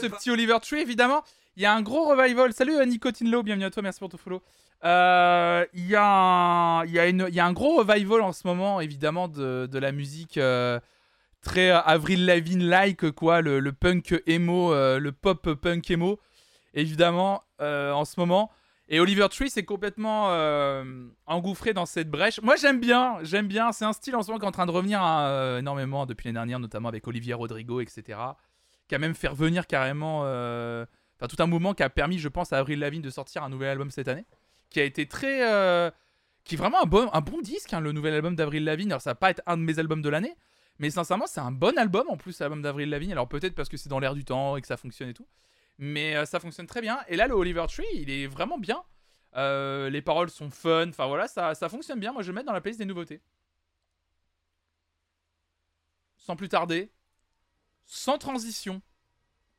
Ce 0.00 0.06
petit 0.06 0.30
Oliver 0.30 0.56
Tree, 0.62 0.80
évidemment, 0.80 1.22
il 1.56 1.62
y 1.62 1.66
a 1.66 1.74
un 1.74 1.82
gros 1.82 2.08
revival. 2.08 2.52
Salut 2.52 2.76
euh, 2.76 2.84
Nicotine 2.84 3.30
Low, 3.30 3.42
bienvenue 3.42 3.64
à 3.66 3.70
toi, 3.70 3.82
merci 3.82 3.98
pour 4.00 4.08
ton 4.08 4.16
follow. 4.16 4.42
Euh, 4.84 5.64
Il 5.74 5.86
y, 5.86 5.94
a 5.96 6.04
un- 6.04 6.84
il 6.86 6.92
y, 6.92 6.98
a 6.98 7.06
une- 7.08 7.26
il 7.28 7.34
y 7.34 7.40
a 7.40 7.44
un 7.46 7.52
gros 7.52 7.76
revival 7.82 8.22
en 8.22 8.32
ce 8.32 8.46
moment, 8.46 8.80
évidemment, 8.80 9.28
de, 9.28 9.68
la 9.78 9.92
musique 9.92 10.38
euh, 10.38 10.80
très 11.42 11.70
Avril 11.70 12.24
Lavigne-like, 12.26 13.10
quoi, 13.10 13.42
le, 13.42 13.72
punk 13.72 14.22
emo, 14.26 14.72
le 14.74 15.10
pop 15.12 15.52
punk 15.54 15.90
emo, 15.90 16.18
évidemment, 16.74 17.42
en 17.60 18.04
ce 18.04 18.18
moment. 18.18 18.50
Et 18.92 18.98
Oliver 19.00 19.28
Tree 19.30 19.50
s'est 19.50 19.64
complètement 19.64 20.28
engouffré 21.26 21.74
dans 21.74 21.86
cette 21.86 22.10
brèche. 22.10 22.40
Moi, 22.42 22.56
j'aime 22.56 22.80
bien, 22.80 23.18
j'aime 23.22 23.46
bien. 23.48 23.72
C'est 23.72 23.84
un 23.84 23.92
style 23.92 24.16
en 24.16 24.22
ce 24.22 24.28
moment 24.28 24.38
qui 24.38 24.44
est 24.46 24.48
en 24.48 24.52
train 24.52 24.66
de 24.66 24.70
revenir 24.72 25.02
hein, 25.02 25.58
énormément 25.58 26.06
depuis 26.06 26.26
l'année 26.28 26.34
dernière, 26.38 26.58
notamment 26.58 26.88
avec 26.88 27.06
Olivier 27.06 27.34
Rodrigo, 27.34 27.80
etc. 27.80 28.18
Qui 28.90 28.96
a 28.96 28.98
même 28.98 29.14
fait 29.14 29.28
revenir 29.28 29.68
carrément, 29.68 30.22
euh, 30.24 30.84
tout 31.28 31.36
un 31.38 31.46
mouvement 31.46 31.74
qui 31.74 31.84
a 31.84 31.88
permis, 31.88 32.18
je 32.18 32.26
pense, 32.26 32.52
à 32.52 32.58
Avril 32.58 32.80
Lavigne 32.80 33.02
de 33.02 33.10
sortir 33.10 33.44
un 33.44 33.48
nouvel 33.48 33.68
album 33.68 33.88
cette 33.88 34.08
année, 34.08 34.24
qui 34.68 34.80
a 34.80 34.82
été 34.82 35.06
très, 35.06 35.48
euh, 35.48 35.92
qui 36.42 36.56
est 36.56 36.58
vraiment 36.58 36.82
un 36.82 36.86
bon, 36.86 37.08
un 37.12 37.20
bon 37.20 37.40
disque, 37.40 37.72
hein, 37.72 37.78
le 37.78 37.92
nouvel 37.92 38.14
album 38.14 38.34
d'Avril 38.34 38.64
Lavigne. 38.64 38.88
Alors 38.88 39.00
ça 39.00 39.10
va 39.10 39.14
pas 39.14 39.30
être 39.30 39.42
un 39.46 39.56
de 39.56 39.62
mes 39.62 39.78
albums 39.78 40.02
de 40.02 40.08
l'année, 40.08 40.34
mais 40.80 40.90
sincèrement, 40.90 41.28
c'est 41.28 41.38
un 41.38 41.52
bon 41.52 41.78
album 41.78 42.08
en 42.08 42.16
plus, 42.16 42.36
l'album 42.40 42.62
d'Avril 42.62 42.90
Lavigne. 42.90 43.12
Alors 43.12 43.28
peut-être 43.28 43.54
parce 43.54 43.68
que 43.68 43.76
c'est 43.76 43.88
dans 43.88 44.00
l'air 44.00 44.12
du 44.12 44.24
temps 44.24 44.56
et 44.56 44.60
que 44.60 44.66
ça 44.66 44.76
fonctionne 44.76 45.10
et 45.10 45.14
tout. 45.14 45.28
Mais 45.78 46.16
euh, 46.16 46.24
ça 46.24 46.40
fonctionne 46.40 46.66
très 46.66 46.80
bien. 46.80 46.98
Et 47.06 47.14
là, 47.14 47.28
le 47.28 47.34
Oliver 47.34 47.66
Tree, 47.68 47.86
il 47.94 48.10
est 48.10 48.26
vraiment 48.26 48.58
bien. 48.58 48.82
Les 49.36 50.02
paroles 50.02 50.30
sont 50.30 50.50
fun. 50.50 50.88
Enfin 50.88 51.06
voilà, 51.06 51.28
ça, 51.28 51.54
ça 51.54 51.68
fonctionne 51.68 52.00
bien. 52.00 52.12
Moi, 52.12 52.22
je 52.22 52.32
vais 52.32 52.34
mettre 52.34 52.48
dans 52.48 52.52
la 52.52 52.60
playlist 52.60 52.80
des 52.80 52.86
nouveautés. 52.86 53.22
Sans 56.16 56.34
plus 56.34 56.48
tarder, 56.48 56.90
sans 57.90 58.18
transition, 58.18 58.80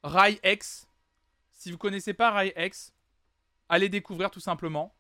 Rai 0.04 0.40
X. 0.46 0.88
Si 1.52 1.70
vous 1.70 1.78
connaissez 1.78 2.14
pas 2.14 2.32
Rai 2.32 2.54
X, 2.56 2.94
allez 3.68 3.90
découvrir 3.90 4.32
tout 4.32 4.40
simplement. 4.40 4.96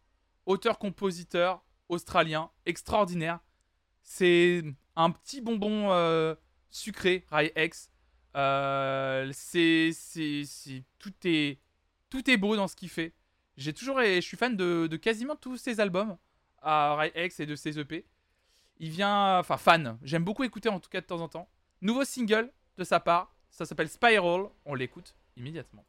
Auteur-compositeur 0.46 1.64
australien, 1.88 2.52
extraordinaire. 2.66 3.40
C'est 4.04 4.64
un 4.98 5.12
petit 5.12 5.40
bonbon 5.40 5.92
euh, 5.92 6.36
sucré, 6.72 7.26
Rai 7.32 7.54
X. 7.56 7.90
Euh, 8.36 9.32
c'est, 9.34 9.92
tout 11.00 11.14
est, 11.24 11.62
tout 12.10 12.30
est 12.30 12.38
beau 12.38 12.58
dans 12.58 12.68
ce 12.68 12.76
qu'il 12.76 12.90
fait. 12.90 13.14
J'ai 13.56 13.74
toujours, 13.74 14.02
je 14.02 14.20
suis 14.20 14.36
fan 14.36 14.58
de, 14.58 14.88
de 14.88 14.98
quasiment 14.98 15.38
tous 15.38 15.56
ses 15.56 15.80
albums 15.80 16.18
à 16.62 16.96
Rai 16.96 17.14
X 17.16 17.40
et 17.40 17.46
de 17.46 17.56
ses 17.56 17.80
EP. 17.80 18.06
Il 18.78 18.90
vient, 18.90 19.40
enfin 19.40 19.56
fan. 19.56 19.98
J'aime 20.04 20.26
beaucoup 20.26 20.44
écouter 20.44 20.68
en 20.68 20.82
tout 20.82 20.90
cas 20.90 21.00
de 21.00 21.06
temps 21.06 21.22
en 21.22 21.30
temps. 21.30 21.50
Nouveau 21.82 22.04
single 22.04 22.52
de 22.78 22.84
sa 22.84 23.00
part, 23.00 23.34
ça 23.50 23.66
s'appelle 23.66 23.90
Spiral. 23.90 24.46
On 24.66 24.76
l'écoute 24.76 25.16
immédiatement. 25.36 25.86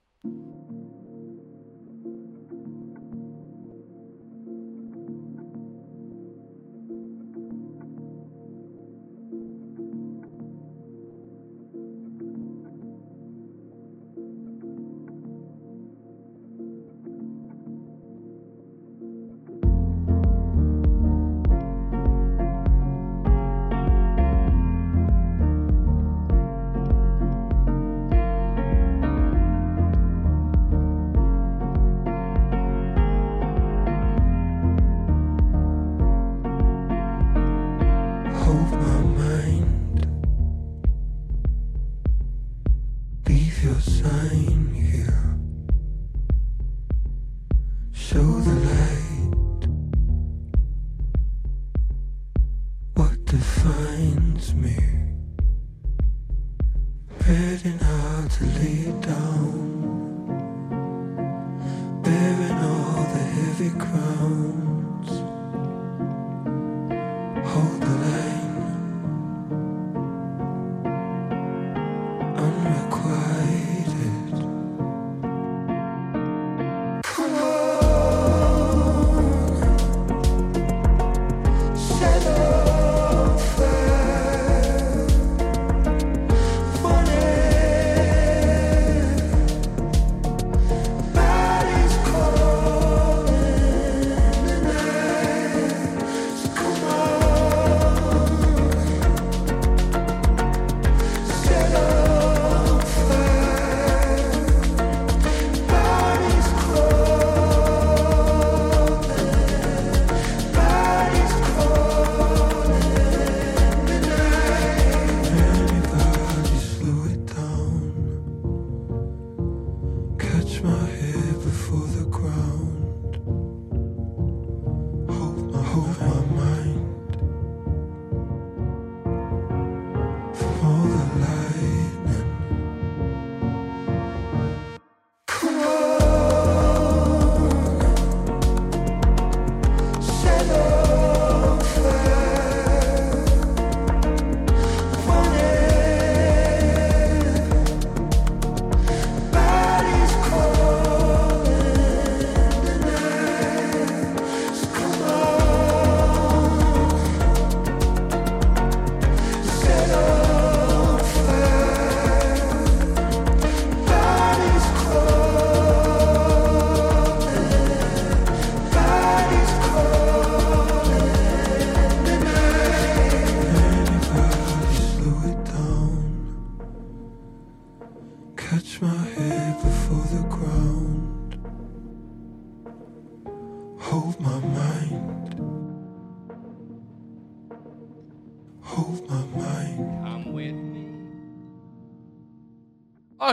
Oh, 183.95 184.11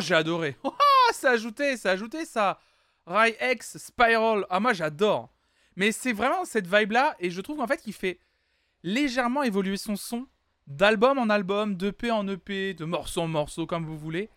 j'ai 0.02 0.16
adoré. 0.16 0.58
Oh, 0.64 0.74
ça 1.14 1.32
ajouté, 1.32 1.78
ça 1.78 1.92
ajouté 1.92 2.26
ça. 2.26 2.60
Rai 3.06 3.38
X, 3.42 3.78
Spiral. 3.78 4.46
Ah, 4.50 4.60
moi, 4.60 4.74
j'adore. 4.74 5.30
Mais 5.78 5.94
c'est 5.94 6.12
vraiment 6.12 6.44
cette 6.44 6.68
vibe-là. 6.68 7.16
Et 7.20 7.30
je 7.30 7.40
trouve 7.40 7.58
qu'en 7.58 7.68
fait, 7.68 7.82
qu'il 7.82 7.94
fait 7.94 8.20
légèrement 8.84 9.44
évoluer 9.44 9.78
son 9.78 9.96
son 9.96 10.28
d'album 10.68 11.20
en 11.20 11.30
album, 11.30 11.76
d'EP 11.76 12.12
en 12.12 12.28
EP, 12.28 12.74
de 12.74 12.84
morceau 12.84 13.22
en 13.22 13.30
morceau, 13.30 13.66
comme 13.66 13.86
vous 13.86 13.98
voulez. 13.98 14.30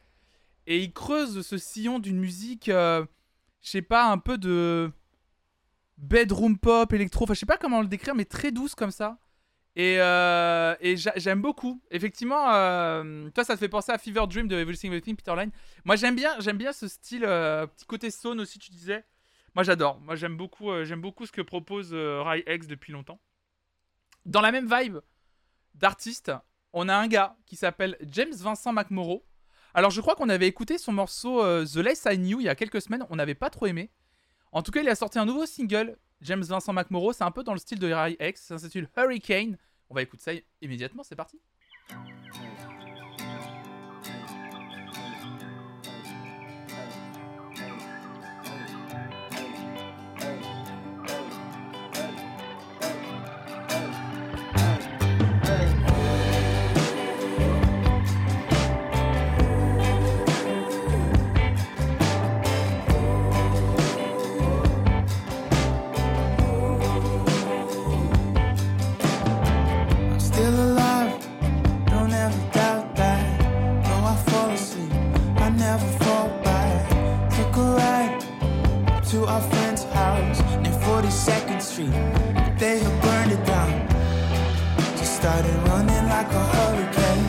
et 0.69 0.79
il 0.79 0.93
creuse 0.93 1.45
ce 1.45 1.59
sillon 1.59 1.99
d'une 1.99 2.19
musique, 2.19 2.69
euh, 2.69 3.05
je 3.61 3.71
sais 3.71 3.83
pas, 3.83 4.11
un 4.11 4.19
peu 4.19 4.39
de 4.39 4.91
bedroom 5.99 6.59
pop, 6.59 6.93
électro, 6.93 7.25
enfin 7.25 7.35
je 7.35 7.41
sais 7.41 7.47
pas 7.47 7.59
comment 7.59 7.81
le 7.81 7.87
décrire, 7.89 8.15
mais 8.15 8.25
très 8.25 8.51
douce 8.51 8.75
comme 8.75 8.91
ça. 8.91 9.19
Et, 9.75 9.97
euh, 10.01 10.75
et 10.81 10.97
j'a- 10.99 11.15
j'aime 11.17 11.41
beaucoup. 11.41 11.81
Effectivement, 11.91 12.53
euh, 12.53 13.31
toi, 13.31 13.43
ça 13.43 13.55
te 13.55 13.59
fait 13.59 13.71
penser 13.71 13.91
à 13.91 13.97
Fever 13.97 14.27
Dream 14.29 14.47
de 14.47 14.57
Everything 14.57 14.91
Everything, 14.91 15.17
Peter 15.17 15.35
Line. 15.35 15.51
Moi, 15.87 15.97
j'aime 15.97 16.15
bien, 16.15 16.37
bien 16.55 16.73
ce 16.75 16.89
style, 16.89 17.25
euh, 17.25 17.67
petit 17.67 17.87
côté 17.87 18.11
stone 18.11 18.39
aussi, 18.41 18.59
tu 18.59 18.71
disais. 18.71 19.03
Moi, 19.55 19.65
j'adore. 19.65 19.99
Moi, 20.01 20.15
j'aime 20.15 20.37
beaucoup, 20.37 20.71
j'aime 20.85 21.01
beaucoup 21.01 21.25
ce 21.25 21.33
que 21.33 21.41
propose 21.41 21.95
Rai 21.95 22.45
X 22.47 22.67
depuis 22.67 22.93
longtemps. 22.93 23.19
Dans 24.27 24.43
la 24.43 24.53
même 24.53 24.69
vibe 24.71 24.99
d'artiste, 25.75 26.33
on 26.75 26.89
a 26.89 26.95
un 26.95 27.09
gars 27.09 27.37
qui 27.47 27.57
s'appelle 27.57 27.97
James 28.11 28.35
Vincent 28.35 28.73
McMorrow. 28.75 29.25
Alors, 29.73 29.91
je 29.91 30.03
crois 30.03 30.15
qu'on 30.17 30.29
avait 30.29 30.49
écouté 30.49 30.77
son 30.77 30.93
morceau 30.93 31.43
The 31.65 31.77
Less 31.77 32.07
I 32.11 32.19
Knew 32.19 32.41
il 32.41 32.45
y 32.45 32.49
a 32.51 32.55
quelques 32.55 32.83
semaines. 32.83 33.07
On 33.09 33.17
n'avait 33.17 33.35
pas 33.35 33.49
trop 33.49 33.67
aimé. 33.67 33.91
En 34.53 34.63
tout 34.63 34.71
cas, 34.71 34.83
il 34.83 34.89
a 34.89 34.95
sorti 34.95 35.19
un 35.19 35.25
nouveau 35.25 35.47
single, 35.47 35.97
James 36.21 36.43
Vincent 36.43 36.75
McMorrow. 36.75 37.15
C'est 37.15 37.25
un 37.25 37.31
peu 37.31 37.43
dans 37.43 37.55
le 37.55 37.59
style 37.59 37.79
de 37.79 37.91
Rai 37.91 38.17
X. 38.21 38.43
Ça 38.43 38.59
s'intitule 38.59 38.89
Hurricane. 38.97 39.57
On 39.89 39.95
va 39.95 40.03
écouter 40.03 40.23
ça 40.23 40.33
immédiatement. 40.61 41.03
C'est 41.03 41.17
parti. 41.17 41.41
Our 79.27 79.41
friend's 79.41 79.85
house 79.85 80.41
near 80.63 80.73
42nd 80.85 81.61
Street, 81.61 81.93
they 82.59 82.79
had 82.79 83.03
burned 83.03 83.33
it 83.33 83.45
down. 83.47 83.89
Just 84.97 85.17
started 85.17 85.55
running 85.69 86.09
like 86.09 86.31
a 86.33 86.45
hurricane. 86.55 87.27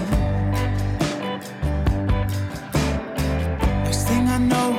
Next 3.83 4.03
thing 4.07 4.27
I 4.27 4.37
know, 4.37 4.69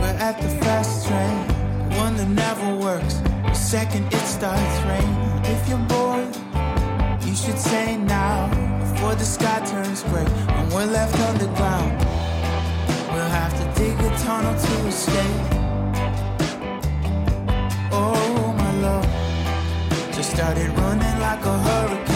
we're 0.00 0.18
at 0.28 0.40
the 0.40 0.48
fast 0.62 1.06
train, 1.06 1.88
the 1.88 1.96
one 1.96 2.16
that 2.16 2.28
never 2.28 2.76
works. 2.76 3.14
The 3.44 3.54
second 3.54 4.06
it 4.12 4.26
starts 4.26 4.76
raining, 4.86 5.44
if 5.44 5.68
you're 5.68 5.86
bored. 5.88 6.36
You 7.26 7.34
should 7.34 7.58
say 7.58 7.96
now 7.96 8.48
before 8.80 9.14
the 9.14 9.24
sky 9.24 9.64
turns 9.66 10.02
gray 10.04 10.26
and 10.26 10.72
we're 10.72 10.86
left 10.86 11.18
underground. 11.20 11.98
We'll 13.12 13.32
have 13.40 13.52
to 13.58 13.80
dig 13.80 13.98
a 13.98 14.16
tunnel 14.18 14.54
to 14.58 14.86
escape. 14.86 15.59
Started 20.30 20.70
running 20.78 21.18
like 21.18 21.44
a 21.44 21.58
hurricane. 21.58 22.09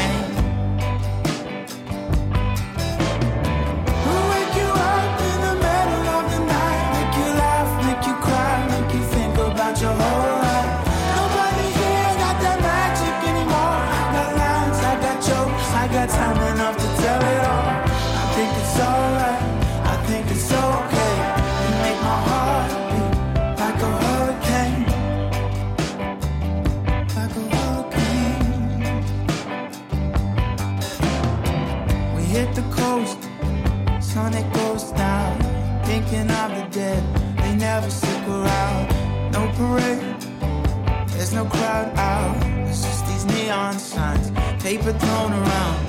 Paper 44.65 44.95
thrown 44.95 45.31
around. 45.31 45.81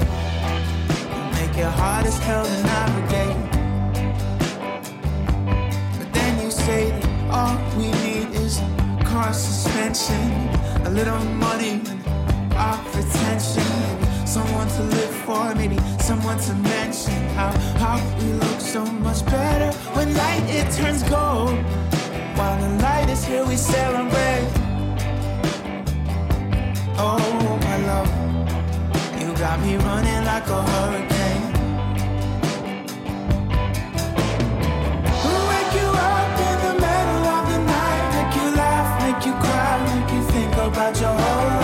Make 1.31 1.57
it 1.57 1.71
hard 1.79 2.05
as 2.05 2.17
hell 2.17 2.43
to 2.43 2.63
navigate. 2.63 3.37
But 5.97 6.11
then 6.11 6.43
you 6.43 6.51
say 6.51 6.91
that 6.91 7.05
all 7.31 7.55
we 7.77 7.87
need 8.03 8.35
is 8.35 8.59
car 9.05 9.31
suspension, 9.31 10.25
a 10.85 10.89
little 10.89 11.23
money, 11.47 11.79
our 12.57 12.77
pretension. 12.91 13.63
Someone 14.27 14.67
to 14.67 14.83
live 14.83 15.15
for, 15.23 15.55
maybe 15.55 15.77
someone 16.01 16.37
to 16.39 16.53
mention 16.55 17.21
how, 17.37 17.51
how 17.79 17.95
we 18.19 18.33
look 18.33 18.59
so 18.59 18.83
much 18.85 19.25
better 19.27 19.71
when 19.95 20.13
light 20.15 20.43
it 20.49 20.69
turns 20.73 21.01
gold. 21.03 21.55
While 22.35 22.59
the 22.59 22.83
light 22.83 23.09
is 23.09 23.23
here, 23.23 23.45
we 23.45 23.55
celebrate. 23.55 24.51
Oh, 26.97 27.44
got 29.37 29.59
me 29.59 29.75
running 29.75 30.23
like 30.23 30.47
a 30.47 30.61
hurricane. 30.63 31.43
Wake 35.49 35.73
you 35.79 35.89
up 36.09 36.39
in 36.47 36.57
the 36.65 36.73
middle 36.85 37.25
of 37.35 37.43
the 37.51 37.59
night, 37.75 38.03
make 38.15 38.35
you 38.39 38.47
laugh, 38.55 38.89
make 39.03 39.25
you 39.25 39.33
cry, 39.33 39.73
make 39.89 40.13
you 40.13 40.23
think 40.31 40.53
about 40.53 40.99
your 41.01 41.13
whole 41.13 41.54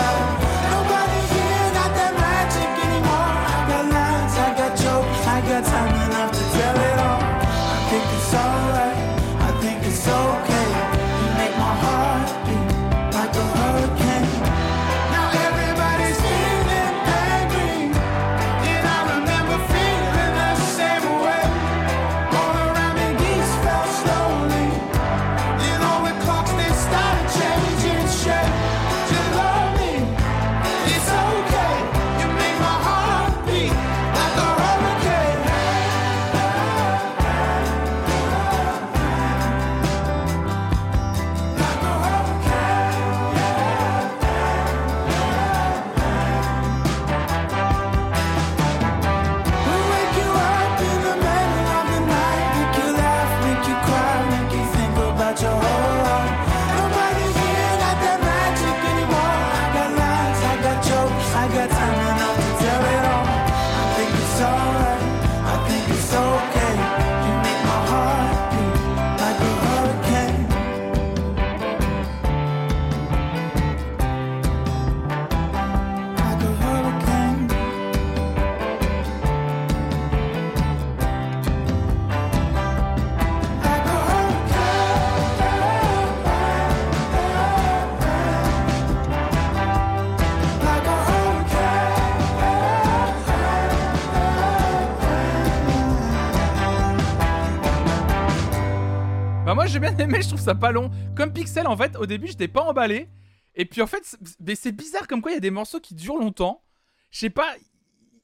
aimé, 100.05 100.21
je 100.21 100.27
trouve 100.27 100.41
ça 100.41 100.55
pas 100.55 100.71
long. 100.71 100.91
Comme 101.15 101.33
Pixel, 101.33 101.67
en 101.67 101.77
fait, 101.77 101.95
au 101.95 102.05
début, 102.05 102.27
j'étais 102.27 102.47
pas 102.47 102.61
emballé. 102.61 103.09
Et 103.55 103.65
puis 103.65 103.81
en 103.81 103.87
fait, 103.87 104.03
c'est- 104.05 104.17
mais 104.39 104.71
bizarre 104.71 105.07
comme 105.07 105.21
quoi 105.21 105.31
il 105.31 105.35
y 105.35 105.37
a 105.37 105.41
des 105.41 105.51
morceaux 105.51 105.79
qui 105.79 105.93
durent 105.93 106.17
longtemps. 106.17 106.63
Je 107.09 107.19
sais 107.19 107.29
pas. 107.29 107.53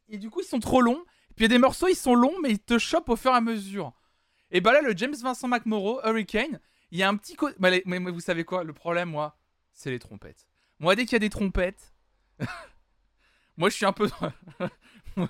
Et 0.09 0.17
du 0.17 0.29
coup, 0.29 0.41
ils 0.41 0.47
sont 0.47 0.59
trop 0.59 0.81
longs. 0.81 1.03
Et 1.31 1.33
puis 1.35 1.45
il 1.45 1.51
y 1.51 1.53
a 1.53 1.55
des 1.55 1.57
morceaux, 1.57 1.87
ils 1.87 1.95
sont 1.95 2.15
longs, 2.15 2.35
mais 2.41 2.51
ils 2.51 2.59
te 2.59 2.77
chopent 2.77 3.09
au 3.09 3.15
fur 3.15 3.31
et 3.31 3.35
à 3.35 3.41
mesure. 3.41 3.93
Et 4.51 4.61
bah 4.61 4.71
là, 4.71 4.81
le 4.81 4.95
James 4.95 5.15
Vincent 5.21 5.47
McMorrow, 5.49 5.99
Hurricane, 6.05 6.59
il 6.91 6.97
y 6.97 7.03
a 7.03 7.09
un 7.09 7.17
petit 7.17 7.35
côté. 7.35 7.55
mais, 7.59 7.83
mais 7.85 7.99
vous 7.99 8.21
savez 8.21 8.45
quoi? 8.45 8.63
Le 8.63 8.71
problème, 8.73 9.09
moi, 9.09 9.37
c'est 9.73 9.91
les 9.91 9.99
trompettes. 9.99 10.47
Moi, 10.79 10.95
dès 10.95 11.03
qu'il 11.03 11.13
y 11.13 11.17
a 11.17 11.19
des 11.19 11.29
trompettes. 11.29 11.93
moi, 13.57 13.69
je 13.69 13.75
suis 13.75 13.85
un 13.85 13.91
peu. 13.93 14.09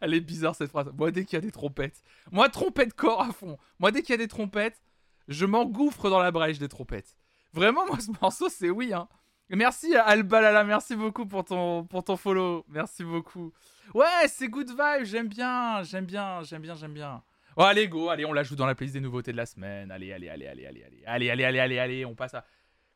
Elle 0.00 0.14
est 0.14 0.20
bizarre 0.20 0.54
cette 0.56 0.70
phrase. 0.70 0.90
Moi, 0.96 1.10
dès 1.10 1.24
qu'il 1.24 1.36
y 1.36 1.38
a 1.38 1.42
des 1.42 1.52
trompettes. 1.52 2.02
Moi, 2.32 2.48
trompette 2.48 2.94
corps 2.94 3.20
à 3.20 3.32
fond. 3.32 3.58
Moi, 3.78 3.92
dès 3.92 4.02
qu'il 4.02 4.10
y 4.10 4.14
a 4.14 4.18
des 4.18 4.28
trompettes, 4.28 4.80
je 5.28 5.46
m'engouffre 5.46 6.10
dans 6.10 6.20
la 6.20 6.30
brèche 6.30 6.58
des 6.58 6.68
trompettes. 6.68 7.16
Vraiment, 7.52 7.86
moi, 7.86 7.98
ce 8.00 8.10
morceau, 8.20 8.48
c'est 8.48 8.70
oui. 8.70 8.92
Hein. 8.92 9.08
Merci 9.48 9.94
Albalala, 9.94 10.64
merci 10.64 10.96
beaucoup 10.96 11.26
pour 11.26 11.44
ton, 11.44 11.84
pour 11.84 12.02
ton 12.02 12.16
follow. 12.16 12.64
Merci 12.68 13.04
beaucoup. 13.04 13.52
Ouais, 13.94 14.26
c'est 14.28 14.48
good 14.48 14.68
vibe, 14.68 15.04
j'aime 15.04 15.28
bien, 15.28 15.82
j'aime 15.84 16.04
bien, 16.04 16.42
j'aime 16.42 16.62
bien, 16.62 16.74
j'aime 16.74 16.92
bien. 16.92 17.22
Oh, 17.56 17.62
allez, 17.62 17.88
go, 17.88 18.10
allez, 18.10 18.26
on 18.26 18.32
l'ajoute 18.32 18.58
dans 18.58 18.66
la 18.66 18.74
playlist 18.74 18.94
des 18.94 19.00
nouveautés 19.00 19.32
de 19.32 19.36
la 19.36 19.46
semaine. 19.46 19.90
Allez, 19.90 20.12
allez, 20.12 20.28
allez, 20.28 20.46
allez, 20.46 20.66
allez, 20.66 20.84
allez, 20.84 21.02
allez, 21.06 21.30
allez, 21.30 21.44
allez, 21.44 21.58
allez, 21.58 21.78
allez, 21.78 22.04
on 22.04 22.14
passe 22.14 22.34
à. 22.34 22.44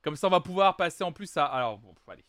Comme 0.02 0.16
ça, 0.16 0.26
on 0.26 0.30
va 0.30 0.40
pouvoir 0.40 0.76
passer 0.76 1.04
en 1.04 1.12
plus 1.12 1.34
à. 1.36 1.44
Alors, 1.46 1.78
bon, 1.78 1.94
allez. 2.08 2.24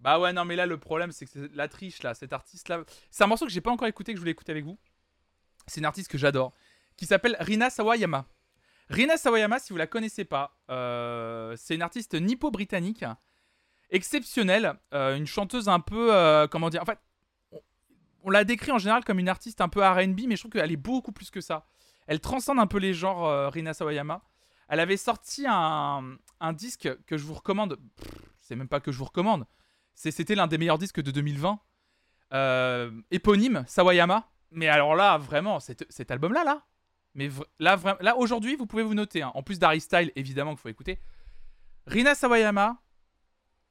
Bah 0.00 0.18
ouais, 0.18 0.32
non, 0.32 0.44
mais 0.44 0.56
là, 0.56 0.66
le 0.66 0.78
problème, 0.78 1.12
c'est 1.12 1.24
que 1.24 1.30
c'est 1.30 1.54
la 1.54 1.68
triche, 1.68 2.02
là, 2.02 2.14
cet 2.14 2.32
artiste-là. 2.32 2.84
C'est 3.10 3.24
un 3.24 3.26
morceau 3.26 3.46
que 3.46 3.52
j'ai 3.52 3.60
pas 3.60 3.70
encore 3.70 3.88
écouté, 3.88 4.12
que 4.12 4.16
je 4.16 4.20
voulais 4.20 4.32
écouter 4.32 4.52
avec 4.52 4.64
vous. 4.64 4.78
C'est 5.66 5.80
une 5.80 5.86
artiste 5.86 6.10
que 6.10 6.18
j'adore, 6.18 6.52
qui 6.96 7.06
s'appelle 7.06 7.36
Rina 7.40 7.70
Sawayama. 7.70 8.26
Rina 8.90 9.16
Sawayama, 9.16 9.58
si 9.58 9.72
vous 9.72 9.78
la 9.78 9.86
connaissez 9.86 10.24
pas, 10.24 10.58
euh, 10.70 11.54
c'est 11.56 11.74
une 11.74 11.82
artiste 11.82 12.14
nippo-britannique, 12.14 13.04
exceptionnelle, 13.90 14.74
euh, 14.94 15.16
une 15.16 15.26
chanteuse 15.26 15.68
un 15.68 15.80
peu, 15.80 16.14
euh, 16.14 16.46
comment 16.46 16.70
dire, 16.70 16.82
en 16.82 16.86
fait, 16.86 16.98
on, 18.22 18.30
la 18.30 18.44
décrit 18.44 18.72
en 18.72 18.78
général 18.78 19.04
comme 19.04 19.18
une 19.18 19.28
artiste 19.28 19.60
un 19.60 19.68
peu 19.68 19.82
R&B, 19.86 20.22
mais 20.26 20.36
je 20.36 20.42
trouve 20.42 20.52
qu'elle 20.52 20.72
est 20.72 20.76
beaucoup 20.76 21.12
plus 21.12 21.30
que 21.30 21.40
ça. 21.40 21.66
Elle 22.06 22.20
transcende 22.20 22.58
un 22.58 22.66
peu 22.66 22.78
les 22.78 22.94
genres, 22.94 23.52
Rina 23.52 23.74
Sawayama. 23.74 24.22
Elle 24.68 24.80
avait 24.80 24.96
sorti 24.98 25.46
un, 25.48 26.18
disque 26.52 26.90
que 27.06 27.16
je 27.16 27.24
vous 27.24 27.34
recommande, 27.34 27.78
c'est 28.40 28.56
même 28.56 28.68
pas 28.68 28.80
que 28.80 28.92
je 28.92 28.98
vous 28.98 29.06
recommande, 29.06 29.46
c'était 29.94 30.34
l'un 30.34 30.46
des 30.46 30.58
meilleurs 30.58 30.78
disques 30.78 31.00
de 31.00 31.10
2020, 31.10 31.58
euh, 32.32 32.90
éponyme, 33.10 33.64
Sawayama. 33.66 34.30
Mais 34.50 34.68
alors 34.68 34.94
là, 34.94 35.18
vraiment, 35.18 35.60
cet 35.60 36.10
album-là, 36.10 36.44
là, 36.44 36.62
mais 37.18 37.30
là, 37.58 37.76
là 38.00 38.16
aujourd'hui, 38.16 38.54
vous 38.54 38.66
pouvez 38.66 38.84
vous 38.84 38.94
noter, 38.94 39.22
hein, 39.22 39.32
en 39.34 39.42
plus 39.42 39.58
d'Harry 39.58 39.80
Style, 39.80 40.12
évidemment, 40.14 40.52
qu'il 40.52 40.60
faut 40.60 40.68
écouter, 40.68 41.00
Rina 41.88 42.14
Sawayama, 42.14 42.80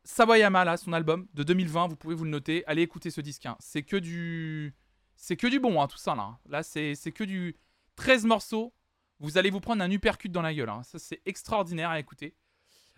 Sawayama, 0.03 0.65
là, 0.65 0.75
son 0.75 0.91
album 0.91 1.27
de 1.33 1.43
2020, 1.43 1.87
vous 1.87 1.95
pouvez 1.95 2.13
vous 2.13 2.25
le 2.25 2.29
noter, 2.29 2.65
allez 2.67 2.81
écouter 2.81 3.09
ce 3.09 3.21
disque, 3.21 3.45
hein. 3.45 3.55
c'est 3.59 3.83
que 3.83 3.95
du... 3.95 4.75
C'est 5.15 5.37
que 5.37 5.47
du 5.47 5.61
bon, 5.61 5.81
hein, 5.81 5.87
tout 5.87 5.97
ça, 5.97 6.13
là. 6.13 6.37
Là, 6.47 6.61
c'est 6.61 6.93
que 7.13 7.23
du 7.23 7.55
13 7.95 8.25
morceaux, 8.25 8.73
vous 9.19 9.37
allez 9.37 9.49
vous 9.49 9.61
prendre 9.61 9.81
un 9.81 9.89
uppercut 9.91 10.29
dans 10.29 10.41
la 10.41 10.53
gueule, 10.53 10.69
ça 10.83 10.99
c'est 10.99 11.21
extraordinaire 11.25 11.89
à 11.89 11.99
écouter. 12.01 12.35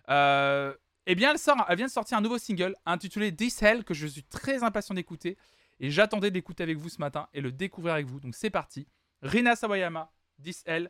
Euh, 0.10 0.74
eh 1.06 1.14
bien, 1.14 1.32
elle, 1.32 1.38
sort, 1.38 1.64
elle 1.70 1.78
vient 1.78 1.86
de 1.86 1.92
sortir 1.92 2.18
un 2.18 2.22
nouveau 2.22 2.40
single 2.40 2.76
intitulé 2.88 3.34
This 3.34 3.62
Hell 3.62 3.84
que 3.84 3.94
je 3.94 4.08
suis 4.08 4.24
très 4.24 4.64
impatient 4.64 4.96
d'écouter. 4.96 5.38
Et 5.80 5.92
j'attendais 5.92 6.32
d'écouter 6.32 6.64
avec 6.64 6.78
vous 6.78 6.90
ce 6.90 7.00
matin 7.00 7.30
et 7.34 7.40
le 7.40 7.52
découvrir 7.52 7.94
avec 7.94 8.08
vous. 8.08 8.20
Donc 8.20 8.36
c'est 8.36 8.50
parti. 8.50 8.88
Rina 9.22 9.56
Sawayama, 9.56 10.12
10L. 10.42 10.88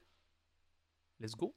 Let's 1.19 1.36
go. 1.36 1.53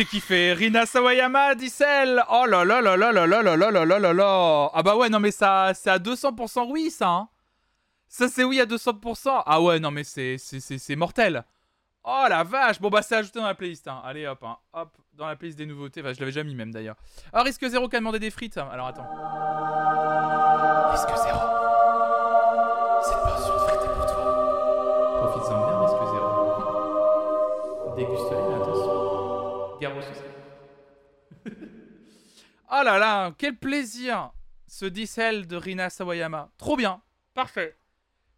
J'ai 0.00 0.06
kiffé. 0.06 0.54
Rina 0.54 0.86
Sawayama, 0.86 1.54
Dissel. 1.54 2.24
Oh 2.30 2.46
là 2.48 2.64
là 2.64 2.80
là 2.80 2.96
là 2.96 3.12
là 3.12 3.26
là 3.26 3.42
là 3.42 3.54
là 3.54 3.84
là 3.84 3.98
là 3.98 4.12
là. 4.14 4.70
Ah 4.72 4.82
bah 4.82 4.96
ouais, 4.96 5.10
non 5.10 5.20
mais 5.20 5.30
ça, 5.30 5.72
c'est 5.74 5.90
à 5.90 5.98
200% 5.98 6.70
oui, 6.70 6.90
ça. 6.90 7.06
hein. 7.08 7.28
Ça 8.08 8.26
c'est 8.28 8.42
oui 8.42 8.58
à 8.62 8.64
200%. 8.64 9.42
Ah 9.44 9.60
ouais, 9.60 9.78
non 9.78 9.90
mais 9.90 10.04
c'est, 10.04 10.38
c'est, 10.38 10.96
mortel. 10.96 11.44
Oh 12.02 12.24
la 12.30 12.44
vache. 12.44 12.80
Bon 12.80 12.88
bah 12.88 13.02
c'est 13.02 13.16
ajouté 13.16 13.40
dans 13.40 13.46
la 13.46 13.54
playlist. 13.54 13.88
hein. 13.88 14.00
Allez 14.02 14.26
hop, 14.26 14.42
hein. 14.42 14.56
hop, 14.72 14.88
dans 15.12 15.26
la 15.26 15.36
playlist 15.36 15.58
des 15.58 15.66
nouveautés. 15.66 16.00
Je 16.00 16.06
l'avais 16.06 16.24
déjà 16.32 16.44
mis 16.44 16.54
même 16.54 16.72
d'ailleurs. 16.72 16.96
Alors 17.30 17.44
Risque 17.44 17.68
Zéro 17.68 17.86
qui 17.90 17.96
a 17.96 17.98
demandé 17.98 18.18
des 18.18 18.30
frites. 18.30 18.56
Alors 18.56 18.86
attends. 18.86 19.06
Risque 20.92 21.14
Zéro. 21.24 21.40
Cette 23.02 23.20
portion 23.20 23.52
de 23.52 23.58
frites 23.58 23.82
est 23.84 23.94
pour 23.94 24.06
toi. 24.06 25.28
Profites-en 25.28 25.58
bien, 25.68 25.78
Risque 25.80 26.04
Zéro. 26.10 26.30
Déguste-les, 27.96 28.39
Oh 32.72 32.82
là 32.84 32.98
là, 32.98 33.34
quel 33.36 33.56
plaisir 33.56 34.30
Ce 34.68 34.84
Dissel 34.84 35.48
de 35.48 35.56
Rina 35.56 35.90
Sawayama. 35.90 36.52
Trop 36.56 36.76
bien. 36.76 37.02
Parfait. 37.34 37.76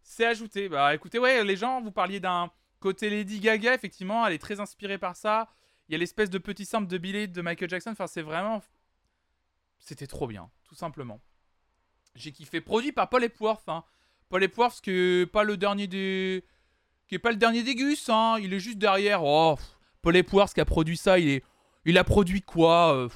C'est 0.01 0.25
ajouté. 0.25 0.69
Bah 0.69 0.95
écoutez, 0.95 1.19
ouais, 1.19 1.43
les 1.43 1.55
gens, 1.55 1.81
vous 1.81 1.91
parliez 1.91 2.19
d'un 2.19 2.49
côté 2.79 3.11
Lady 3.11 3.39
Gaga, 3.39 3.75
effectivement, 3.75 4.25
elle 4.25 4.33
est 4.33 4.39
très 4.39 4.59
inspirée 4.59 4.97
par 4.97 5.15
ça. 5.15 5.49
Il 5.87 5.91
y 5.91 5.95
a 5.95 5.99
l'espèce 5.99 6.31
de 6.31 6.39
petit 6.39 6.65
sample 6.65 6.87
de 6.87 6.97
Billy 6.97 7.27
de 7.27 7.41
Michael 7.43 7.69
Jackson. 7.69 7.91
Enfin, 7.91 8.07
c'est 8.07 8.23
vraiment. 8.23 8.63
C'était 9.77 10.07
trop 10.07 10.25
bien, 10.25 10.49
tout 10.63 10.75
simplement. 10.75 11.21
J'ai 12.15 12.31
kiffé. 12.31 12.59
Produit 12.59 12.91
par 12.91 13.09
Paul 13.09 13.23
Epworth. 13.23 13.69
Hein. 13.69 13.83
Paul 14.29 14.43
Epworth, 14.43 14.81
qui 14.81 14.91
est 14.91 15.31
pas 15.31 15.43
le 15.43 15.57
dernier 15.57 15.85
des. 15.85 16.43
qui 17.07 17.13
est 17.13 17.19
pas 17.19 17.31
le 17.31 17.37
dernier 17.37 17.61
des 17.61 17.75
Gus, 17.75 18.09
hein. 18.09 18.37
Il 18.41 18.51
est 18.51 18.59
juste 18.59 18.79
derrière. 18.79 19.23
Oh, 19.23 19.59
Paul 20.01 20.15
Epworth 20.15 20.55
qui 20.55 20.61
a 20.61 20.65
produit 20.65 20.97
ça, 20.97 21.19
il 21.19 21.29
est. 21.29 21.43
Il 21.85 21.99
a 21.99 22.03
produit 22.03 22.41
quoi 22.41 22.95
euh, 22.95 23.09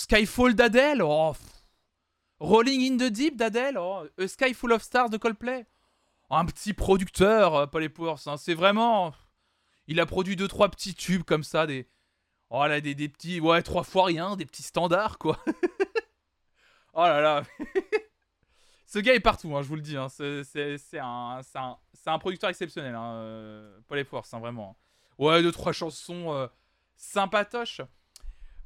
Skyfall 0.00 0.54
d'Adèle 0.54 1.02
oh. 1.02 1.34
Rolling 2.38 2.80
in 2.90 2.96
the 2.96 3.10
Deep 3.12 3.36
d'Adèle 3.36 3.76
oh, 3.78 4.04
A 4.16 4.26
Sky 4.28 4.54
Full 4.54 4.72
of 4.72 4.82
Stars 4.82 5.10
de 5.10 5.18
Coldplay 5.18 5.66
Un 6.30 6.46
petit 6.46 6.72
producteur, 6.72 7.54
euh, 7.54 7.66
Paul 7.66 7.84
Epworth. 7.84 8.26
hein. 8.26 8.38
C'est 8.38 8.54
vraiment. 8.54 9.12
Il 9.88 10.00
a 10.00 10.06
produit 10.06 10.36
deux 10.36 10.48
trois 10.48 10.70
petits 10.70 10.94
tubes 10.94 11.24
comme 11.24 11.44
ça, 11.44 11.66
des. 11.66 11.86
Oh 12.48 12.66
là, 12.66 12.80
des, 12.80 12.94
des 12.94 13.10
petits. 13.10 13.40
Ouais, 13.40 13.60
trois 13.62 13.84
fois 13.84 14.06
rien, 14.06 14.36
des 14.36 14.46
petits 14.46 14.62
standards, 14.62 15.18
quoi. 15.18 15.38
oh 16.94 17.02
là 17.02 17.20
là. 17.20 17.42
Ce 18.86 18.98
gars 18.98 19.14
est 19.14 19.20
partout, 19.20 19.54
hein, 19.54 19.60
je 19.62 19.68
vous 19.68 19.76
le 19.76 19.82
dis. 19.82 19.98
hein. 19.98 20.08
C'est 20.08 20.98
un, 20.98 21.40
un 22.06 22.18
producteur 22.18 22.48
exceptionnel, 22.48 22.94
hein, 22.94 23.12
euh, 23.16 23.78
Paul 23.86 23.98
Epworth, 23.98 24.32
hein, 24.32 24.40
vraiment. 24.40 24.78
Ouais, 25.18 25.42
deux, 25.42 25.52
trois 25.52 25.72
chansons 25.72 26.32
euh, 26.32 26.46
sympatoches. 26.96 27.82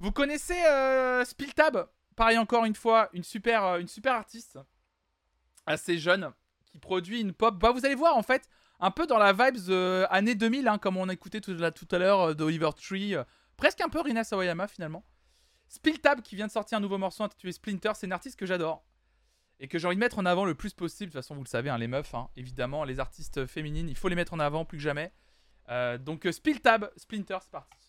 Vous 0.05 0.13
connaissez 0.13 0.63
euh, 0.67 1.25
Spiltab? 1.25 1.89
Pareil 2.15 2.37
encore 2.37 2.67
une 2.67 2.75
fois, 2.75 3.09
une 3.15 3.25
super, 3.25 3.65
euh, 3.65 3.79
une 3.79 3.89
super 3.89 4.13
artiste, 4.13 4.59
assez 5.65 5.97
jeune, 5.97 6.31
qui 6.67 6.77
produit 6.77 7.23
une 7.23 7.33
pop. 7.33 7.59
Bah, 7.59 7.71
vous 7.73 7.87
allez 7.87 7.95
voir 7.95 8.15
en 8.15 8.23
fait, 8.23 8.47
un 8.81 8.91
peu 8.91 9.07
dans 9.07 9.17
la 9.17 9.33
vibes 9.33 9.71
euh, 9.71 10.07
années 10.11 10.35
2000, 10.35 10.69
hein, 10.69 10.77
comme 10.77 10.99
on 10.99 11.09
écoutait 11.09 11.41
tout, 11.41 11.55
tout 11.55 11.89
à 11.91 11.99
l'heure 11.99 12.21
euh, 12.21 12.35
d'Oliver 12.35 12.69
Tree, 12.77 13.15
euh, 13.15 13.25
presque 13.57 13.81
un 13.81 13.89
peu 13.89 14.03
Rina 14.03 14.25
Sawayama 14.25 14.69
finalement. 14.69 15.07
Spiltab 15.69 16.21
qui 16.21 16.37
vient 16.37 16.49
de 16.49 16.53
sortir 16.53 16.77
un 16.77 16.83
nouveau 16.83 16.99
morceau 16.99 17.25
intitulé 17.25 17.55
Splinter, 17.55 17.93
c'est 17.95 18.05
une 18.05 18.13
artiste 18.13 18.39
que 18.39 18.45
j'adore 18.45 18.85
et 19.59 19.69
que 19.69 19.79
j'ai 19.79 19.87
envie 19.87 19.97
de 19.97 20.01
mettre 20.01 20.19
en 20.19 20.27
avant 20.27 20.45
le 20.45 20.55
plus 20.55 20.75
possible. 20.75 21.13
De 21.13 21.17
toute 21.17 21.23
façon, 21.23 21.35
vous 21.35 21.45
le 21.45 21.49
savez, 21.49 21.71
hein, 21.71 21.79
les 21.79 21.89
meufs, 21.89 22.15
hein, 22.15 22.29
évidemment, 22.37 22.85
les 22.85 23.01
artistes 23.01 23.47
féminines, 23.47 23.89
il 23.89 23.97
faut 23.97 24.09
les 24.09 24.17
mettre 24.17 24.35
en 24.35 24.39
avant 24.39 24.67
plus 24.67 24.77
que 24.77 24.85
jamais. 24.85 25.15
Donc, 26.01 26.29
Spiltab, 26.31 26.91
Splinter, 26.99 27.39
c'est 27.41 27.51
parti. 27.51 27.84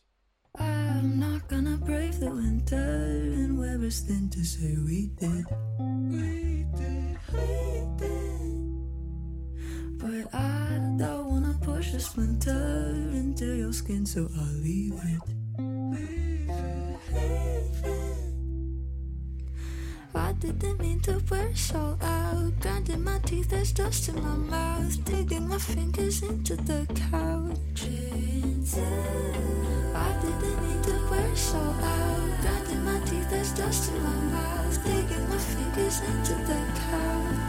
I'm 0.60 1.20
not 1.20 1.48
gonna 1.48 1.78
brave 1.78 2.20
the 2.20 2.30
winter 2.32 2.76
and 2.76 3.58
wear 3.58 3.76
a 3.76 3.90
thin 3.90 4.30
to 4.30 4.44
say 4.44 4.76
we 4.86 5.08
did. 5.20 5.46
We 5.80 6.66
did, 6.76 7.18
we 7.34 7.84
did. 7.98 8.56
But 9.98 10.34
I 10.34 10.80
don't 10.98 11.26
wanna 11.26 11.58
push 11.62 11.94
a 11.94 12.00
splinter 12.00 12.94
into 13.14 13.46
your 13.56 13.74
skin, 13.74 14.06
so 14.06 14.30
I'll 14.38 14.60
leave 14.62 14.94
it. 14.94 15.22
Leave 15.60 16.50
it, 16.50 17.00
leave 17.14 17.84
it. 17.84 18.16
I 20.16 20.32
didn't 20.34 20.80
mean 20.80 21.00
to 21.02 21.20
burst 21.20 21.70
so 21.70 21.98
out. 22.02 22.60
Grinding 22.62 23.04
my 23.04 23.20
teeth, 23.20 23.50
there's 23.50 23.72
dust 23.74 24.10
in 24.10 24.16
my 24.24 24.36
mouth. 24.36 25.04
Digging 25.06 25.48
my 25.50 25.58
fingers 25.58 26.24
into 26.24 26.56
the 26.56 26.88
couch. 27.12 27.90
I 29.96 30.12
didn't 30.22 30.62
mean 30.62 30.82
to 30.84 30.94
burst 31.08 31.52
so 31.52 31.58
out. 31.58 32.42
Grinding 32.42 32.84
my 32.84 33.00
teeth, 33.06 33.30
there's 33.30 33.52
dust 33.54 33.92
in 33.92 34.04
my 34.04 34.10
mouth. 34.10 34.84
Digging 34.84 35.30
my 35.30 35.38
fingers 35.38 36.02
into 36.02 36.36
the 36.44 36.60
couch. 36.92 37.45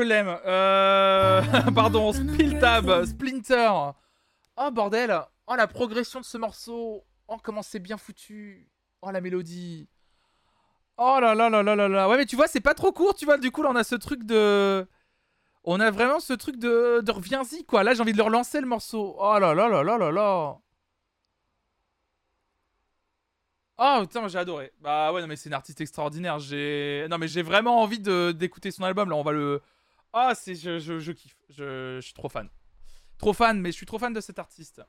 Je 0.00 0.08
l'aime 0.08 0.38
euh... 0.46 1.42
Pardon, 1.74 2.12
Spiltab, 2.12 3.04
Splinter 3.04 3.70
Oh, 4.56 4.70
bordel 4.70 5.20
Oh, 5.46 5.54
la 5.56 5.66
progression 5.66 6.20
de 6.20 6.24
ce 6.24 6.38
morceau 6.38 7.04
Oh, 7.28 7.36
comment 7.42 7.62
c'est 7.62 7.78
bien 7.78 7.98
foutu 7.98 8.68
Oh, 9.02 9.10
la 9.10 9.20
mélodie 9.20 9.88
Oh 10.96 11.18
là 11.20 11.34
là 11.34 11.50
là 11.50 11.62
là 11.62 11.76
là 11.76 11.88
là 11.88 12.08
Ouais, 12.08 12.16
mais 12.16 12.26
tu 12.26 12.36
vois, 12.36 12.46
c'est 12.46 12.60
pas 12.60 12.74
trop 12.74 12.92
court, 12.92 13.14
tu 13.14 13.24
vois, 13.24 13.38
du 13.38 13.50
coup, 13.50 13.62
là, 13.62 13.70
on 13.72 13.76
a 13.76 13.84
ce 13.84 13.94
truc 13.94 14.24
de... 14.24 14.86
On 15.64 15.78
a 15.80 15.90
vraiment 15.90 16.20
ce 16.20 16.32
truc 16.32 16.56
de, 16.56 17.02
reviens-y, 17.10 17.64
quoi. 17.64 17.82
Là, 17.84 17.92
j'ai 17.92 18.00
envie 18.00 18.12
de 18.12 18.16
le 18.16 18.22
relancer, 18.22 18.60
le 18.60 18.66
morceau. 18.66 19.16
Oh 19.18 19.38
là 19.38 19.54
là 19.54 19.68
là 19.68 19.82
là 19.82 19.98
là 19.98 20.10
là 20.10 20.58
Oh 23.82 23.98
putain, 24.02 24.28
j'ai 24.28 24.38
adoré. 24.38 24.72
Bah 24.80 25.10
ouais, 25.10 25.22
non 25.22 25.26
mais 25.26 25.36
c'est 25.36 25.48
une 25.48 25.54
artiste 25.54 25.80
extraordinaire. 25.80 26.38
J'ai 26.38 27.06
non 27.10 27.16
mais 27.16 27.28
j'ai 27.28 27.40
vraiment 27.40 27.80
envie 27.80 27.98
d'écouter 27.98 28.70
son 28.70 28.82
album. 28.82 29.08
Là, 29.08 29.16
on 29.16 29.22
va 29.22 29.32
le. 29.32 29.62
Ah 30.12 30.34
c'est 30.34 30.54
je, 30.54 30.78
je, 30.78 31.12
kiffe. 31.12 31.36
Je, 31.48 32.00
suis 32.00 32.14
trop 32.14 32.28
fan. 32.28 32.48
Trop 33.18 33.32
fan, 33.32 33.60
mais 33.60 33.70
je 33.70 33.76
suis 33.76 33.86
trop 33.86 33.98
fan 33.98 34.12
de 34.12 34.20
cet 34.20 34.38
artiste. 34.38 34.82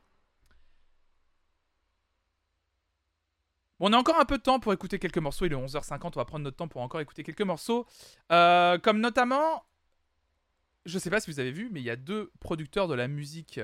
Bon, 3.80 3.90
on 3.90 3.94
a 3.94 3.98
encore 3.98 4.20
un 4.20 4.26
peu 4.26 4.38
de 4.38 4.44
temps 4.44 4.60
pour 4.60 4.74
écouter 4.74 5.00
quelques 5.00 5.18
morceaux. 5.18 5.46
Il 5.46 5.54
est 5.54 5.56
11h50, 5.56 6.12
on 6.16 6.20
va 6.20 6.26
prendre 6.26 6.44
notre 6.44 6.58
temps 6.58 6.68
pour 6.68 6.82
encore 6.82 7.02
écouter 7.02 7.24
quelques 7.24 7.42
morceaux. 7.42 7.86
Euh, 8.32 8.78
comme 8.78 9.00
notamment, 9.00 9.66
je 10.86 10.98
sais 10.98 11.10
pas 11.10 11.20
si 11.20 11.32
vous 11.32 11.40
avez 11.40 11.52
vu, 11.52 11.70
mais 11.72 11.82
il 11.82 11.86
y 11.86 11.90
a 11.90 11.96
deux 11.96 12.32
producteurs 12.40 12.88
de 12.88 12.94
la 12.94 13.08
musique 13.08 13.60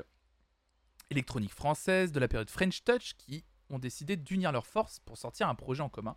électronique 1.10 1.54
française 1.54 2.12
de 2.12 2.20
la 2.20 2.28
période 2.28 2.50
French 2.50 2.84
Touch 2.84 3.14
qui 3.18 3.46
ont 3.70 3.80
décidé 3.80 4.16
d'unir 4.16 4.52
leurs 4.52 4.68
forces 4.68 5.00
pour 5.00 5.18
sortir 5.18 5.48
un 5.48 5.56
projet 5.56 5.82
en 5.82 5.90
commun. 5.90 6.16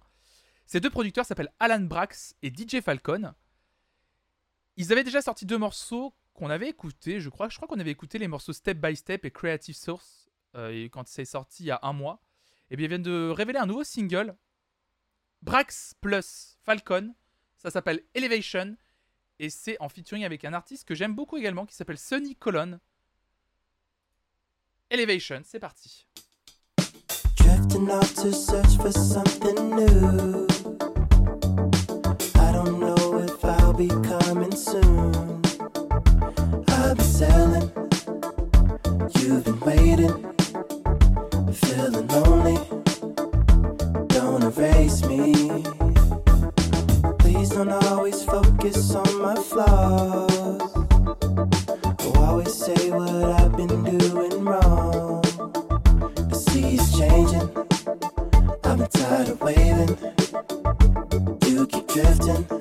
Ces 0.67 0.81
deux 0.81 0.91
producteurs 0.91 1.25
s'appellent 1.25 1.53
Alan 1.59 1.81
Brax 1.81 2.37
et 2.43 2.49
DJ 2.49 2.81
Falcon. 2.81 3.35
Ils 4.77 4.93
avaient 4.93 5.05
déjà 5.05 5.23
sorti 5.23 5.47
deux 5.47 5.59
morceaux 5.59 6.15
qu'on 6.35 6.51
avait 6.51 6.69
écoutés, 6.69 7.21
je 7.21 7.29
crois. 7.29 7.49
Je 7.49 7.57
crois 7.57 7.69
qu'on 7.69 7.81
avait 7.81 7.91
écouté 7.91 8.19
les 8.19 8.29
morceaux 8.29 8.53
Step 8.53 8.79
by 8.79 8.97
Step 8.97 9.25
et 9.25 9.31
Creative 9.31 9.77
Source 9.77 10.31
euh, 10.57 10.71
et 10.71 10.89
quand 10.89 11.07
c'est 11.07 11.25
sorti 11.25 11.65
il 11.65 11.67
y 11.67 11.71
a 11.71 11.81
un 11.83 11.93
mois. 11.93 12.23
Et 12.71 12.77
bien 12.77 12.87
ils 12.87 12.89
viennent 12.89 13.03
de 13.03 13.31
révéler 13.31 13.59
un 13.59 13.67
nouveau 13.67 13.85
single, 13.85 14.37
Brax 15.43 15.95
plus 16.01 16.59
Falcon. 16.63 17.15
Ça 17.57 17.71
s'appelle 17.71 18.03
Elevation 18.15 18.77
et 19.39 19.51
c'est 19.51 19.77
en 19.81 19.89
featuring 19.89 20.25
avec 20.25 20.45
un 20.45 20.53
artiste 20.53 20.87
que 20.87 20.95
j'aime 20.95 21.15
beaucoup 21.15 21.37
également 21.37 21.67
qui 21.67 21.75
s'appelle 21.75 21.99
Sonny 21.99 22.37
Colon. 22.37 22.79
Elevation, 24.91 25.43
c'est 25.45 25.61
parti. 25.61 26.07
Drifting 27.37 27.87
new. 29.75 30.70
Be 33.81 33.89
coming 34.07 34.55
soon. 34.55 35.41
I'll 36.69 36.95
be 36.95 37.03
sailing. 37.03 37.73
You've 39.17 39.45
been 39.47 39.61
waiting. 39.61 40.17
Feeling 41.55 42.07
lonely. 42.09 42.59
Don't 44.09 44.43
erase 44.43 45.03
me. 45.07 45.65
Please 47.21 47.49
don't 47.49 47.73
always 47.87 48.23
focus 48.23 48.95
on 48.95 49.23
my 49.23 49.37
flaws. 49.37 50.71
Oh, 50.77 52.13
or 52.15 52.19
always 52.19 52.53
say 52.53 52.91
what 52.91 53.09
I've 53.41 53.57
been 53.57 53.83
doing 53.83 54.45
wrong. 54.45 55.23
The 56.29 56.37
sea's 56.37 56.99
changing. 56.99 57.49
I've 58.63 58.77
been 58.77 58.89
tired 58.89 59.29
of 59.31 59.41
waiting. 59.41 59.97
You 61.47 61.67
keep 61.67 61.89
drifting 61.89 62.60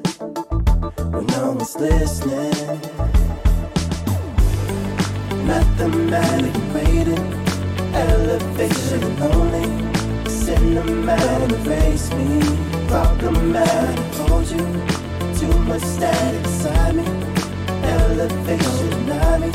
one's 1.59 1.75
listening. 1.75 2.79
Mathematic 5.45 6.55
waiting, 6.73 7.25
elevation 7.93 9.03
only. 9.21 9.67
Cinematic 10.25 11.65
erase 11.65 12.11
me. 12.13 12.39
Problematic 12.87 13.99
hold 14.15 14.49
you. 14.49 14.65
Too 15.39 15.59
much 15.67 15.81
static 15.81 16.45
inside 16.45 16.95
me. 16.95 17.05
Elevation 17.83 18.89
deny 18.89 19.37
me. 19.39 19.51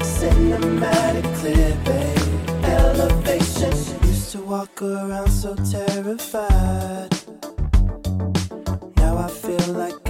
Cinematic 0.00 1.26
clear, 1.38 1.76
babe. 1.84 2.64
Elevation. 2.64 3.72
Used 4.08 4.32
to 4.32 4.38
walk 4.38 4.80
around 4.82 5.30
so 5.30 5.54
terrified. 5.56 7.10
Now 8.96 9.18
I 9.18 9.28
feel 9.28 9.74
like 9.74 10.03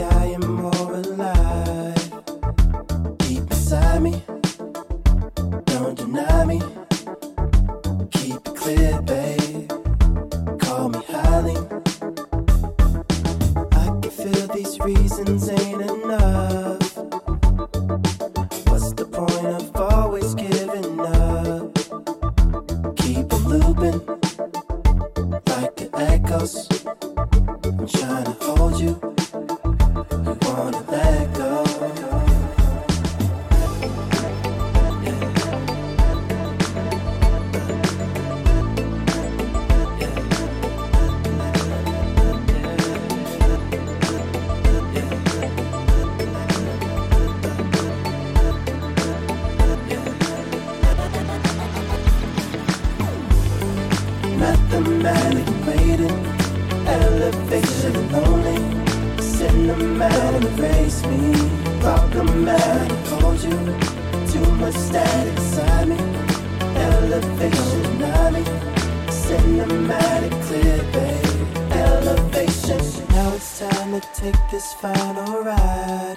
this 74.55 74.73
final 74.73 75.43
ride. 75.43 76.17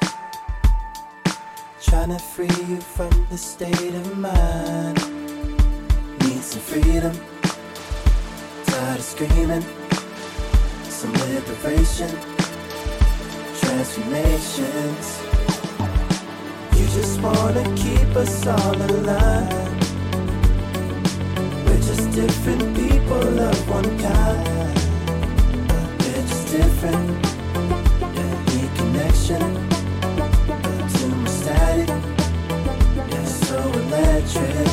Trying 1.82 2.10
to 2.10 2.20
free 2.20 2.60
you 2.70 2.80
from 2.80 3.10
the 3.32 3.38
state 3.38 3.96
of 3.96 4.16
mind. 4.16 4.98
Need 6.22 6.44
some 6.44 6.62
freedom. 6.62 7.14
Tired 8.68 9.00
of 9.00 9.06
screaming. 9.14 9.66
Some 10.84 11.14
liberation. 11.14 12.12
Transformations. 13.62 15.08
You 16.78 16.86
just 16.98 17.20
wanna 17.20 17.64
keep 17.76 18.10
us 18.24 18.46
all 18.46 18.82
alive. 18.92 19.68
We're 21.66 21.84
just 21.90 22.12
different 22.12 22.66
people 22.82 23.40
of 23.50 23.70
one 23.78 23.92
kind. 23.98 24.78
We're 26.00 26.28
just 26.32 26.52
different. 26.52 27.37
Need 29.30 29.40
connection. 29.40 29.70
Too 30.94 31.16
much 31.16 31.30
static. 31.30 31.90
So 33.26 33.58
electric. 33.74 34.67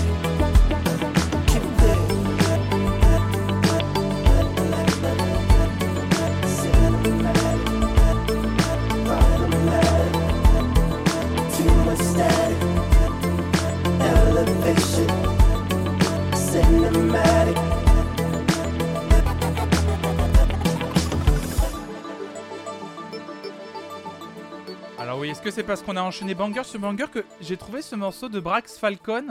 Oui, 25.25 25.31
est-ce 25.31 25.41
que 25.41 25.51
c'est 25.51 25.65
parce 25.65 25.83
qu'on 25.83 25.97
a 25.97 26.03
enchaîné 26.03 26.35
banger 26.35 26.65
sur 26.65 26.79
banger 26.79 27.07
que 27.11 27.25
j'ai 27.41 27.57
trouvé 27.57 27.81
ce 27.81 27.97
morceau 27.97 28.29
de 28.29 28.41
Brax 28.41 28.77
Falcon 28.77 29.29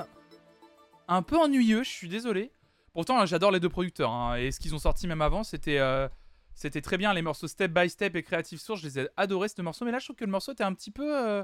un 1.07 1.22
peu 1.22 1.38
ennuyeux, 1.38 1.83
je 1.83 1.89
suis 1.89 2.09
désolé. 2.09 2.51
Pourtant, 2.93 3.23
j'adore 3.27 3.51
les 3.51 3.59
deux 3.59 3.69
producteurs, 3.69 4.09
hein, 4.09 4.35
et 4.38 4.51
ce 4.51 4.59
qu'ils 4.59 4.73
ont 4.73 4.80
sorti 4.80 5.05
même 5.05 5.22
avant, 5.22 5.43
c'était 5.43 5.77
euh, 5.77 6.07
c'était 6.55 6.81
très 6.81 6.97
bien. 6.97 7.13
Les 7.13 7.22
morceaux 7.22 7.47
Step 7.47 7.72
by 7.72 7.91
Step 7.91 8.15
et 8.15 8.23
Creative 8.23 8.59
Source, 8.59 8.81
je 8.81 8.88
les 8.88 8.99
ai 9.01 9.09
adorés, 9.17 9.49
ce 9.49 9.61
morceau. 9.61 9.85
Mais 9.85 9.91
là, 9.91 9.99
je 9.99 10.05
trouve 10.05 10.15
que 10.15 10.25
le 10.25 10.31
morceau 10.31 10.53
était 10.53 10.63
un 10.63 10.73
petit 10.73 10.89
peu, 10.89 11.15
euh, 11.15 11.43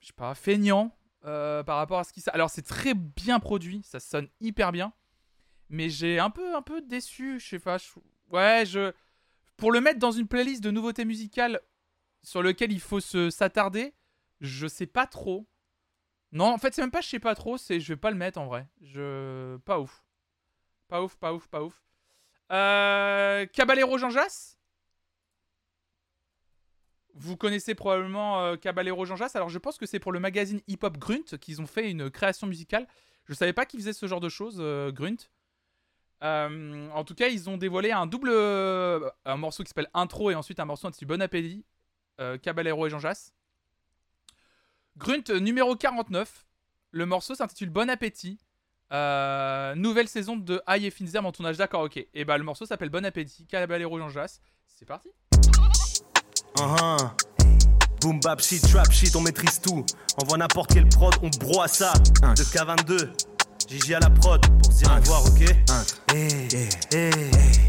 je 0.00 0.08
sais 0.08 0.12
pas, 0.12 0.34
feignant 0.34 0.94
euh, 1.24 1.62
par 1.62 1.78
rapport 1.78 2.00
à 2.00 2.04
ce 2.04 2.12
qui... 2.12 2.22
Alors, 2.30 2.50
c'est 2.50 2.60
très 2.60 2.92
bien 2.92 3.40
produit, 3.40 3.80
ça 3.84 4.00
sonne 4.00 4.28
hyper 4.42 4.70
bien. 4.70 4.92
Mais 5.70 5.88
j'ai 5.88 6.18
un 6.18 6.28
peu, 6.28 6.82
déçu, 6.82 7.40
je 7.40 7.48
sais 7.48 7.58
pas. 7.58 7.78
Ouais, 8.30 8.64
je... 8.66 8.92
Pour 9.56 9.72
le 9.72 9.80
mettre 9.80 9.98
dans 9.98 10.12
une 10.12 10.28
playlist 10.28 10.62
de 10.62 10.70
nouveautés 10.70 11.06
musicales 11.06 11.62
sur 12.24 12.42
lequel 12.42 12.72
il 12.72 12.80
faut 12.80 13.00
se 13.00 13.30
s'attarder, 13.30 13.94
je 14.40 14.66
sais 14.66 14.86
pas 14.86 15.06
trop. 15.06 15.46
Non, 16.32 16.46
en 16.46 16.58
fait, 16.58 16.74
c'est 16.74 16.82
même 16.82 16.90
pas 16.90 17.00
je 17.00 17.08
sais 17.08 17.20
pas 17.20 17.36
trop, 17.36 17.56
c'est 17.56 17.78
je 17.78 17.92
vais 17.92 17.96
pas 17.96 18.10
le 18.10 18.16
mettre 18.16 18.40
en 18.40 18.46
vrai. 18.46 18.66
Je 18.80 19.56
pas 19.58 19.78
ouf. 19.78 20.04
Pas 20.88 21.02
ouf, 21.02 21.16
pas 21.16 21.32
ouf, 21.32 21.46
pas 21.46 21.62
ouf. 21.62 21.84
Euh... 22.50 23.46
Caballero 23.46 23.96
Jean 23.98 24.10
Jass? 24.10 24.58
Vous 27.14 27.36
connaissez 27.36 27.76
probablement 27.76 28.40
euh, 28.40 28.56
Caballero 28.56 29.04
Jean 29.04 29.14
Jass. 29.14 29.36
Alors, 29.36 29.48
je 29.48 29.58
pense 29.58 29.78
que 29.78 29.86
c'est 29.86 30.00
pour 30.00 30.10
le 30.10 30.18
magazine 30.18 30.60
Hip 30.66 30.78
Hop 30.82 30.98
Grunt 30.98 31.38
qu'ils 31.40 31.62
ont 31.62 31.66
fait 31.66 31.88
une 31.90 32.10
création 32.10 32.48
musicale. 32.48 32.88
Je 33.26 33.34
savais 33.34 33.52
pas 33.52 33.66
qu'ils 33.66 33.80
faisaient 33.80 33.92
ce 33.92 34.06
genre 34.06 34.20
de 34.20 34.28
choses, 34.28 34.56
euh, 34.58 34.90
Grunt. 34.90 35.30
Euh, 36.22 36.90
en 36.90 37.04
tout 37.04 37.14
cas, 37.14 37.28
ils 37.28 37.48
ont 37.48 37.56
dévoilé 37.56 37.92
un 37.92 38.06
double. 38.06 38.30
euh, 38.30 39.08
un 39.24 39.36
morceau 39.36 39.62
qui 39.62 39.68
s'appelle 39.68 39.90
Intro 39.94 40.30
et 40.30 40.34
ensuite 40.34 40.58
un 40.58 40.64
morceau 40.64 40.88
intitulé 40.88 41.06
Bon 41.06 41.22
Appétit. 41.22 41.64
Euh, 42.20 42.38
Caballero 42.38 42.86
et 42.86 42.90
Jean 42.90 42.98
Jass. 42.98 43.32
Grunt 44.96 45.30
numéro 45.40 45.76
49. 45.76 46.46
Le 46.90 47.06
morceau 47.06 47.34
s'intitule 47.34 47.70
Bon 47.70 47.90
Appétit. 47.90 48.38
Euh, 48.92 49.74
nouvelle 49.74 50.08
saison 50.08 50.36
de 50.36 50.62
High 50.68 50.84
et 50.84 50.90
Finzer 50.90 51.24
en 51.24 51.32
tournage. 51.32 51.56
D'accord, 51.56 51.82
ok. 51.82 52.06
Et 52.14 52.24
bah, 52.24 52.38
le 52.38 52.44
morceau 52.44 52.66
s'appelle 52.66 52.90
Bon 52.90 53.04
Appétit. 53.04 53.46
Caballero 53.46 53.98
Jean 53.98 54.10
Jass. 54.10 54.40
C'est 54.66 54.86
parti. 54.86 55.10
Uh-huh. 56.56 57.10
Boom 58.00 58.20
bap 58.20 58.40
shit, 58.40 58.60
trap 58.70 58.92
shit, 58.92 59.16
on 59.16 59.22
maîtrise 59.22 59.60
tout. 59.60 59.84
On 60.20 60.24
voit 60.26 60.36
n'importe 60.36 60.74
quel 60.74 60.86
prod, 60.88 61.14
on 61.22 61.30
broie 61.40 61.68
ça. 61.68 61.92
De 61.94 62.42
K22, 62.42 63.10
Gigi 63.68 63.94
à 63.94 64.00
la 64.00 64.10
prod 64.10 64.40
pour 64.62 64.72
se 64.72 64.78
dire 64.78 64.90
au 64.92 64.96
revoir, 64.96 65.24
ok? 65.26 65.42
Eh, 66.14 66.48
eh, 66.92 67.10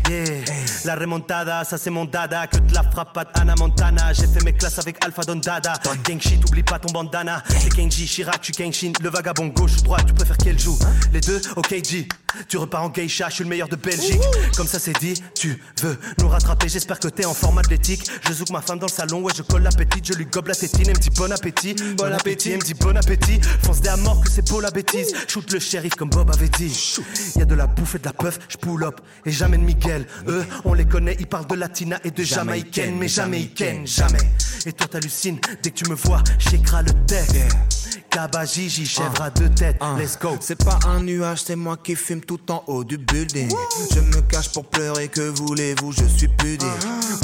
eh. 0.10 0.44
La 0.84 0.96
remontada, 0.96 1.64
ça 1.64 1.78
c'est 1.78 1.90
mon 1.90 2.06
dada. 2.06 2.48
Que 2.48 2.58
de 2.58 2.74
la 2.74 2.84
frappe 2.84 3.18
à 3.18 3.26
Anna 3.34 3.56
Montana. 3.58 4.14
J'ai 4.14 4.28
fait 4.28 4.44
mes 4.44 4.54
classes 4.54 4.78
avec 4.78 5.04
Alpha 5.04 5.24
Don 5.24 5.38
Dada. 5.38 5.74
Gang 6.04 6.20
shit, 6.20 6.44
oublie 6.46 6.64
pas 6.64 6.78
ton 6.80 6.92
bandana. 6.92 7.42
C'est 7.48 7.74
Kenji, 7.74 8.06
Chirac, 8.06 8.42
tu 8.42 8.52
Kenshin. 8.52 8.92
Le 9.02 9.10
vagabond 9.10 9.48
gauche, 9.48 9.78
droite, 9.84 10.06
tu 10.06 10.14
préfères 10.14 10.38
qu'elle 10.38 10.60
joue? 10.60 10.78
Les 11.12 11.22
deux, 11.22 11.42
ok, 11.56 11.84
G. 11.84 12.08
Tu 12.50 12.58
repars 12.58 12.84
en 12.84 12.90
geisha, 12.90 13.30
je 13.30 13.36
suis 13.36 13.44
le 13.46 13.50
meilleur 13.50 13.70
de 13.70 13.78
Belgique. 13.78 14.22
Comme 14.58 14.68
ça 14.68 14.78
c'est 14.78 14.98
dit, 15.00 15.14
tu 15.36 15.62
veux 15.82 15.98
nous 16.20 16.28
rattraper. 16.28 16.68
J'espère 16.68 17.00
que 17.00 17.08
t'es 17.08 17.24
en 17.26 17.34
forme 17.34 17.60
athlétique. 17.60 18.06
Je 18.28 18.34
zouk 18.34 18.50
ma 18.50 18.62
femme 18.62 18.78
dans 18.78 18.88
le 18.88 18.92
salon, 18.92 19.22
ouais, 19.22 19.32
je 19.36 19.42
colle 19.42 19.64
la 19.64 19.70
petite. 19.70 20.06
Je 20.06 20.14
lui 20.14 20.26
gobe 20.26 20.50
la 20.50 20.56
tétine, 20.56 20.84
elle 20.88 20.98
me 20.98 21.00
dit 21.00 21.10
bon 21.12 21.32
appétit. 21.32 21.76
Bon 21.98 22.12
appétit, 22.12 22.52
elle 22.52 22.58
me 22.58 22.64
dit 22.64 22.74
bon 22.74 22.96
appétit. 22.98 23.40
Fonce 23.64 23.80
des 23.80 23.90
à 23.90 23.96
mort 23.98 24.22
que 24.22 24.30
c'est 24.30 24.48
beau 24.50 24.60
la 24.60 24.70
bêtise. 24.70 25.14
Shoot 25.28 25.50
le 25.54 25.60
comme 25.90 26.10
Bob 26.10 26.30
avait 26.32 26.50
dit. 26.50 26.98
Y 27.36 27.42
a 27.42 27.46
de 27.46 27.56
la 27.56 27.68
bouffe 27.68 27.96
et 27.96 28.00
de 28.00 28.06
la 28.06 28.14
puff, 28.14 28.40
je 28.50 28.58
pull 28.58 28.84
up. 28.84 29.02
Et 29.26 29.32
jamais 29.32 29.58
de 29.58 29.64
Miguel. 29.64 30.06
Eux, 30.28 30.46
on 30.64 30.74
les 30.74 30.86
connaît, 30.86 31.16
ils 31.20 31.28
parlent 31.28 31.48
de 31.48 31.56
latina 31.56 32.00
et 32.04 32.12
de 32.12 32.24
jamaïcaine. 32.24 32.98
Mais 32.98 33.08
jamaïcaine, 33.08 33.86
jamais. 33.86 34.20
Et 34.66 34.74
toi 34.74 34.88
t'hallucines 34.88 35.40
dès 35.62 35.72
que 35.72 35.76
tu 35.76 35.90
me 35.90 35.96
vois, 35.96 36.24
j'écras 36.40 36.82
le 36.82 36.92
texte. 37.06 37.85
Kaba 38.10 38.46
Gigi, 38.46 38.86
chèvre 38.86 39.22
à 39.22 39.30
deux 39.30 39.50
têtes. 39.50 39.78
Let's 39.98 40.18
go. 40.20 40.38
C'est 40.40 40.64
pas 40.64 40.80
un 40.88 41.02
nuage, 41.02 41.44
c'est 41.46 41.56
moi 41.56 41.78
qui 41.78 41.96
fume 41.96 42.22
tout 42.22 42.40
en 42.52 42.64
haut 42.68 42.84
du 42.84 42.98
building. 42.98 43.50
Je 43.94 44.00
me 44.00 44.22
cache 44.22 44.52
pour 44.52 44.66
pleurer, 44.66 45.08
que 45.08 45.22
voulez-vous, 45.22 45.92
je 45.92 46.06
suis 46.06 46.28
pudique. 46.28 46.68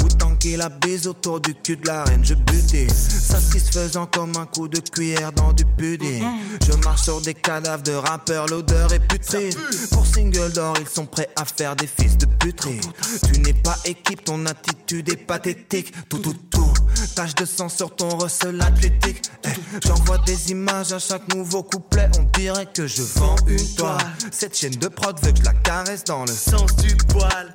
Autant 0.04 0.34
qu'il 0.36 0.58
la 0.58 0.68
bise 0.68 1.06
autour 1.06 1.40
du 1.40 1.54
cul 1.54 1.76
de 1.76 1.86
la 1.86 2.04
reine, 2.04 2.24
je 2.24 2.34
butais. 2.34 2.88
Satisfaisant 2.88 4.06
comme 4.06 4.36
un 4.36 4.46
coup 4.46 4.68
de 4.68 4.78
cuillère 4.80 5.32
dans 5.32 5.52
du 5.52 5.64
pudding. 5.64 6.24
Je 6.66 6.72
marche 6.84 7.02
sur 7.02 7.20
des 7.20 7.34
cadavres 7.34 7.82
de 7.82 7.92
rappeurs, 7.92 8.46
l'odeur 8.46 8.92
est 8.92 9.00
putride. 9.00 9.56
Pour 9.90 10.06
single 10.06 10.52
d'or, 10.52 10.74
ils 10.80 10.88
sont 10.88 11.06
prêts 11.06 11.28
à 11.36 11.44
faire 11.44 11.76
des 11.76 11.86
fils 11.86 12.16
de 12.18 12.26
putride. 12.26 12.84
Tu 13.32 13.40
n'es 13.40 13.54
pas 13.54 13.76
équipe, 13.84 14.24
ton 14.24 14.44
attitude 14.46 15.08
est 15.10 15.16
pathétique. 15.16 15.92
Tout, 16.08 16.18
tout, 16.18 16.34
tout. 16.50 16.72
Tache 17.14 17.34
de 17.34 17.44
sang 17.44 17.68
sur 17.68 17.94
ton 17.94 18.08
recel 18.10 18.60
athlétique. 18.60 19.22
Eh, 19.44 19.48
J'envoie 19.86 20.18
des 20.18 20.50
images 20.50 20.61
à 20.68 20.98
chaque 20.98 21.34
nouveau 21.34 21.62
couplet. 21.62 22.08
On 22.18 22.22
dirait 22.38 22.66
que 22.66 22.86
je 22.86 23.02
vends 23.02 23.36
une 23.46 23.74
toile. 23.74 23.98
Cette 24.30 24.56
chaîne 24.56 24.74
de 24.74 24.88
prod 24.88 25.18
veut 25.22 25.32
que 25.32 25.38
je 25.38 25.44
la 25.44 25.54
caresse 25.54 26.04
dans 26.04 26.22
le 26.22 26.32
sens 26.32 26.76
du 26.76 26.96
poil. 27.08 27.54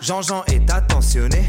Jean-Jean 0.00 0.44
est 0.46 0.70
attentionné. 0.70 1.48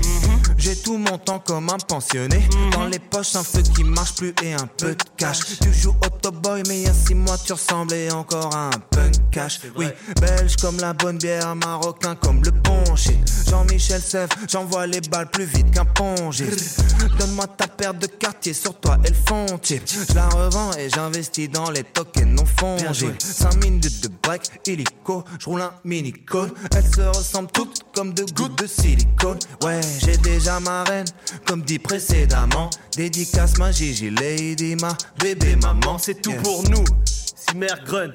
J'ai 0.58 0.76
tout 0.76 0.98
mon 0.98 1.18
temps 1.18 1.40
comme 1.40 1.70
un 1.70 1.78
pensionné. 1.78 2.48
Dans 2.72 2.86
les 2.86 3.00
poches, 3.00 3.36
un 3.36 3.44
feu 3.44 3.62
qui 3.62 3.84
marche 3.84 4.16
plus 4.16 4.34
et 4.44 4.54
un 4.54 4.68
peu 4.78 4.96
de 4.96 5.04
cash. 5.16 5.40
Tu 5.62 5.74
joues 5.74 5.96
Autoboy, 6.06 6.64
mais 6.68 6.82
il 6.82 6.84
y 6.86 6.88
a 6.88 6.94
six 6.94 7.16
mois, 7.16 7.38
tu 7.38 7.54
ressemblais 7.54 8.12
encore 8.12 8.56
à 8.56 8.68
un 8.68 8.80
punk 8.92 9.14
cash. 9.32 9.60
Oui, 9.76 9.86
belge 10.20 10.56
comme 10.58 10.78
la 10.78 10.94
bonne 10.94 11.18
bière, 11.18 11.56
marocain 11.56 12.16
comme 12.16 12.44
le 12.44 12.52
bon 12.52 12.96
shit. 12.96 13.18
Jean-Michel 13.50 14.02
Sèvres, 14.02 14.36
j'envoie 14.50 14.88
les 14.88 15.02
balles 15.02 15.30
plus 15.30 15.46
vite 15.46 15.72
qu'un 15.72 15.86
pongé. 15.86 16.46
Donne-moi 17.20 17.48
ta 17.48 17.68
paire 17.68 17.94
de 17.94 18.08
quartier, 18.08 18.54
sur 18.54 18.80
toi 18.80 18.98
elles 19.04 19.16
font 19.28 19.46
chip. 19.62 19.84
Je 19.88 20.16
la 20.16 20.28
revends 20.30 20.72
et 20.74 20.90
j'investis 20.90 21.50
dans 21.50 21.70
les 21.70 21.84
tokens 21.84 22.28
non 22.28 22.46
fondés. 22.46 23.14
5 23.20 23.64
minutes 23.64 24.04
de 24.04 24.10
break, 24.24 24.50
illico, 24.66 25.24
je 25.40 25.46
roule 25.46 25.62
un 25.62 25.74
mini 25.84 26.14
code. 26.14 26.54
Elles 26.76 26.84
se 26.84 27.02
ressemblent 27.02 27.52
toutes 27.52 27.84
comme 27.94 28.07
deux 28.14 28.26
gouttes 28.36 28.58
de 28.62 28.68
silicone. 28.68 29.40
Ouais, 29.64 29.82
j'ai 30.00 30.18
déjà 30.18 30.60
ma 30.60 30.84
reine, 30.84 31.08
comme 31.46 31.62
dit 31.62 31.80
précédemment. 31.80 32.70
Dédicace 32.96 33.58
ma 33.58 33.72
Gigi, 33.72 34.10
Lady, 34.10 34.76
ma 34.76 34.96
bébé, 35.20 35.56
maman. 35.56 35.98
C'est 35.98 36.22
tout 36.22 36.34
pour 36.44 36.64
nous. 36.70 36.84
Simer 37.06 37.68
Grunt. 37.86 38.14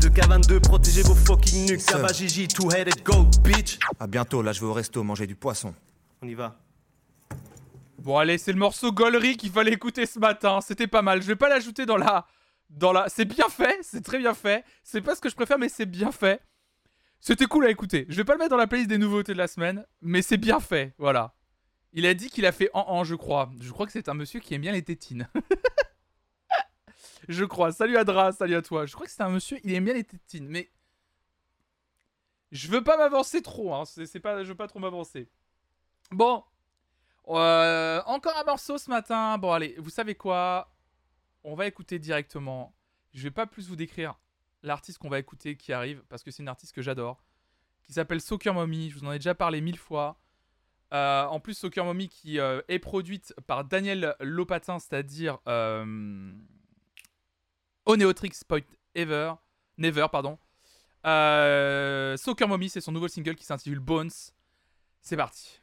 De 0.00 0.08
K22, 0.08 0.60
protégez 0.60 1.02
vos 1.02 1.14
fucking 1.14 1.70
nuques. 1.70 1.84
Kaba 1.84 2.12
Gigi, 2.12 2.48
two-headed 2.48 3.02
goat, 3.04 3.28
bitch. 3.42 3.78
À 3.98 4.06
bientôt, 4.06 4.42
là 4.42 4.52
je 4.52 4.60
vais 4.60 4.66
au 4.66 4.72
resto 4.72 5.02
manger 5.02 5.26
du 5.26 5.34
poisson. 5.34 5.74
On 6.22 6.26
y 6.28 6.34
va. 6.34 6.56
Bon 7.98 8.18
allez, 8.18 8.38
c'est 8.38 8.52
le 8.52 8.58
morceau 8.58 8.92
Gollery 8.92 9.36
qu'il 9.36 9.50
fallait 9.50 9.72
écouter 9.72 10.06
ce 10.06 10.18
matin. 10.18 10.60
C'était 10.60 10.86
pas 10.86 11.02
mal. 11.02 11.22
Je 11.22 11.26
vais 11.26 11.36
pas 11.36 11.48
l'ajouter 11.48 11.86
dans 11.86 11.96
la, 11.96 12.26
dans 12.70 12.92
la. 12.92 13.08
C'est 13.08 13.24
bien 13.24 13.48
fait, 13.48 13.78
c'est 13.82 14.04
très 14.04 14.18
bien 14.18 14.34
fait. 14.34 14.64
C'est 14.84 15.00
pas 15.00 15.14
ce 15.14 15.20
que 15.20 15.28
je 15.28 15.34
préfère, 15.34 15.58
mais 15.58 15.68
c'est 15.68 15.86
bien 15.86 16.12
fait. 16.12 16.40
C'était 17.20 17.46
cool 17.46 17.66
à 17.66 17.70
écouter. 17.70 18.06
Je 18.08 18.16
vais 18.16 18.24
pas 18.24 18.34
le 18.34 18.38
mettre 18.38 18.50
dans 18.50 18.56
la 18.56 18.66
playlist 18.66 18.88
des 18.88 18.98
nouveautés 18.98 19.32
de 19.32 19.38
la 19.38 19.48
semaine, 19.48 19.84
mais 20.00 20.22
c'est 20.22 20.36
bien 20.36 20.60
fait. 20.60 20.94
Voilà. 20.98 21.34
Il 21.92 22.06
a 22.06 22.14
dit 22.14 22.28
qu'il 22.28 22.46
a 22.46 22.52
fait 22.52 22.70
en 22.74 22.84
en, 22.88 23.04
je 23.04 23.14
crois. 23.14 23.50
Je 23.60 23.70
crois 23.72 23.86
que 23.86 23.92
c'est 23.92 24.08
un 24.08 24.14
monsieur 24.14 24.40
qui 24.40 24.54
aime 24.54 24.60
bien 24.60 24.72
les 24.72 24.82
tétines. 24.82 25.28
je 27.28 27.44
crois. 27.44 27.72
Salut 27.72 27.96
Adra, 27.96 28.32
salut 28.32 28.54
à 28.54 28.62
toi. 28.62 28.86
Je 28.86 28.94
crois 28.94 29.06
que 29.06 29.12
c'est 29.12 29.22
un 29.22 29.30
monsieur, 29.30 29.58
il 29.64 29.74
aime 29.74 29.84
bien 29.84 29.94
les 29.94 30.04
tétines, 30.04 30.46
mais 30.48 30.70
je 32.52 32.68
veux 32.68 32.84
pas 32.84 32.96
m'avancer 32.96 33.42
trop. 33.42 33.74
Hein. 33.74 33.84
C'est 33.86 34.20
pas, 34.20 34.42
je 34.44 34.48
veux 34.48 34.54
pas 34.54 34.68
trop 34.68 34.78
m'avancer. 34.78 35.28
Bon, 36.10 36.44
euh, 37.28 38.02
encore 38.06 38.36
un 38.36 38.44
morceau 38.44 38.78
ce 38.78 38.90
matin. 38.90 39.38
Bon, 39.38 39.52
allez, 39.52 39.74
vous 39.78 39.90
savez 39.90 40.14
quoi? 40.14 40.72
On 41.44 41.54
va 41.54 41.66
écouter 41.66 41.98
directement. 41.98 42.74
Je 43.12 43.22
vais 43.24 43.30
pas 43.30 43.46
plus 43.46 43.68
vous 43.68 43.76
décrire 43.76 44.18
l'artiste 44.62 44.98
qu'on 44.98 45.08
va 45.08 45.18
écouter 45.18 45.56
qui 45.56 45.72
arrive, 45.72 46.02
parce 46.08 46.22
que 46.22 46.30
c'est 46.30 46.42
une 46.42 46.48
artiste 46.48 46.74
que 46.74 46.82
j'adore, 46.82 47.22
qui 47.82 47.92
s'appelle 47.92 48.20
Soccer 48.20 48.54
Mommy. 48.54 48.90
Je 48.90 48.98
vous 48.98 49.04
en 49.04 49.12
ai 49.12 49.18
déjà 49.18 49.34
parlé 49.34 49.60
mille 49.60 49.78
fois. 49.78 50.18
Euh, 50.92 51.24
en 51.24 51.40
plus, 51.40 51.54
Soccer 51.54 51.84
Mommy 51.84 52.08
qui 52.08 52.38
euh, 52.38 52.60
est 52.68 52.78
produite 52.78 53.34
par 53.46 53.64
Daniel 53.64 54.14
Lopatin, 54.20 54.78
c'est-à-dire 54.78 55.38
euh, 55.48 56.32
Oneotrix 57.86 58.32
Point 58.46 58.60
Ever, 58.94 59.34
Never, 59.78 60.06
pardon. 60.10 60.38
Euh, 61.06 62.16
Soccer 62.16 62.48
Mommy, 62.48 62.68
c'est 62.68 62.80
son 62.80 62.92
nouveau 62.92 63.08
single 63.08 63.34
qui 63.34 63.44
s'intitule 63.44 63.78
Bones. 63.78 64.10
C'est 65.02 65.16
parti. 65.16 65.60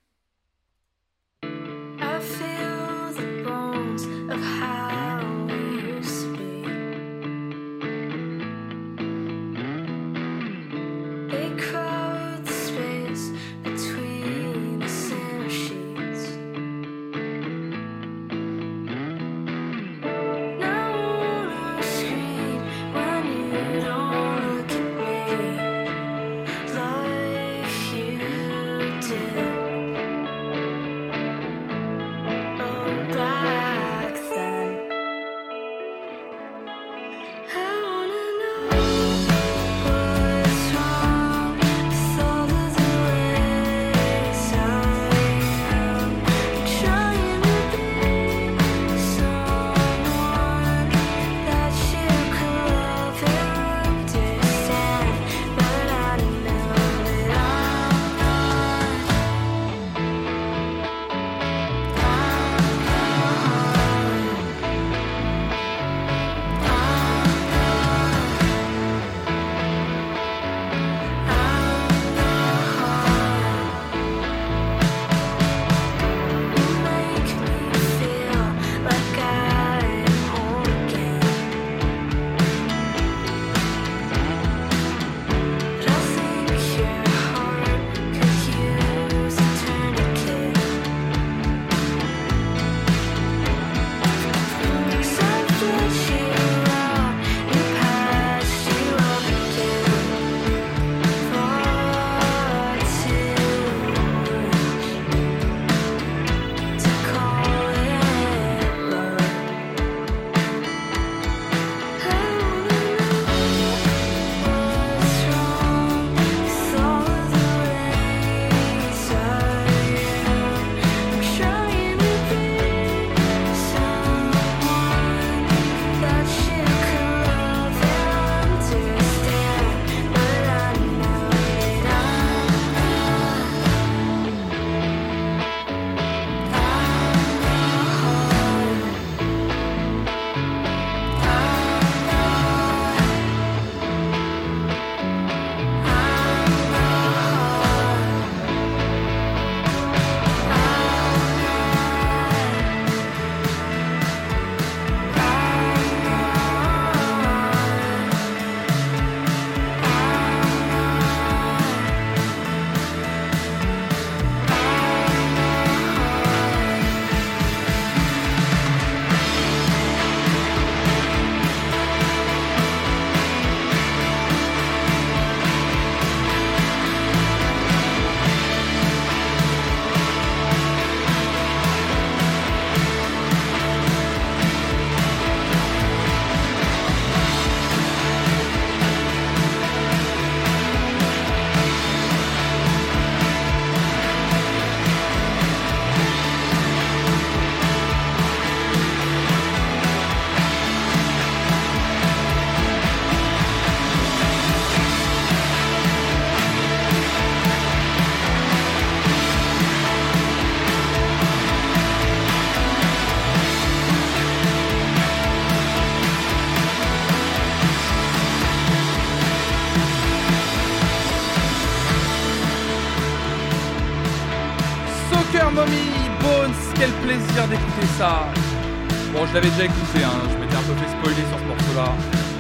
Je 229.34 229.40
l'avais 229.40 229.50
déjà 229.50 229.66
écouté, 229.66 230.04
hein, 230.04 230.12
je 230.30 230.38
m'étais 230.38 230.56
un 230.56 230.62
peu 230.62 230.76
fait 230.76 230.90
spoiler 230.92 231.28
sur 231.28 231.40
ce 231.40 231.44
morceau-là. 231.46 231.92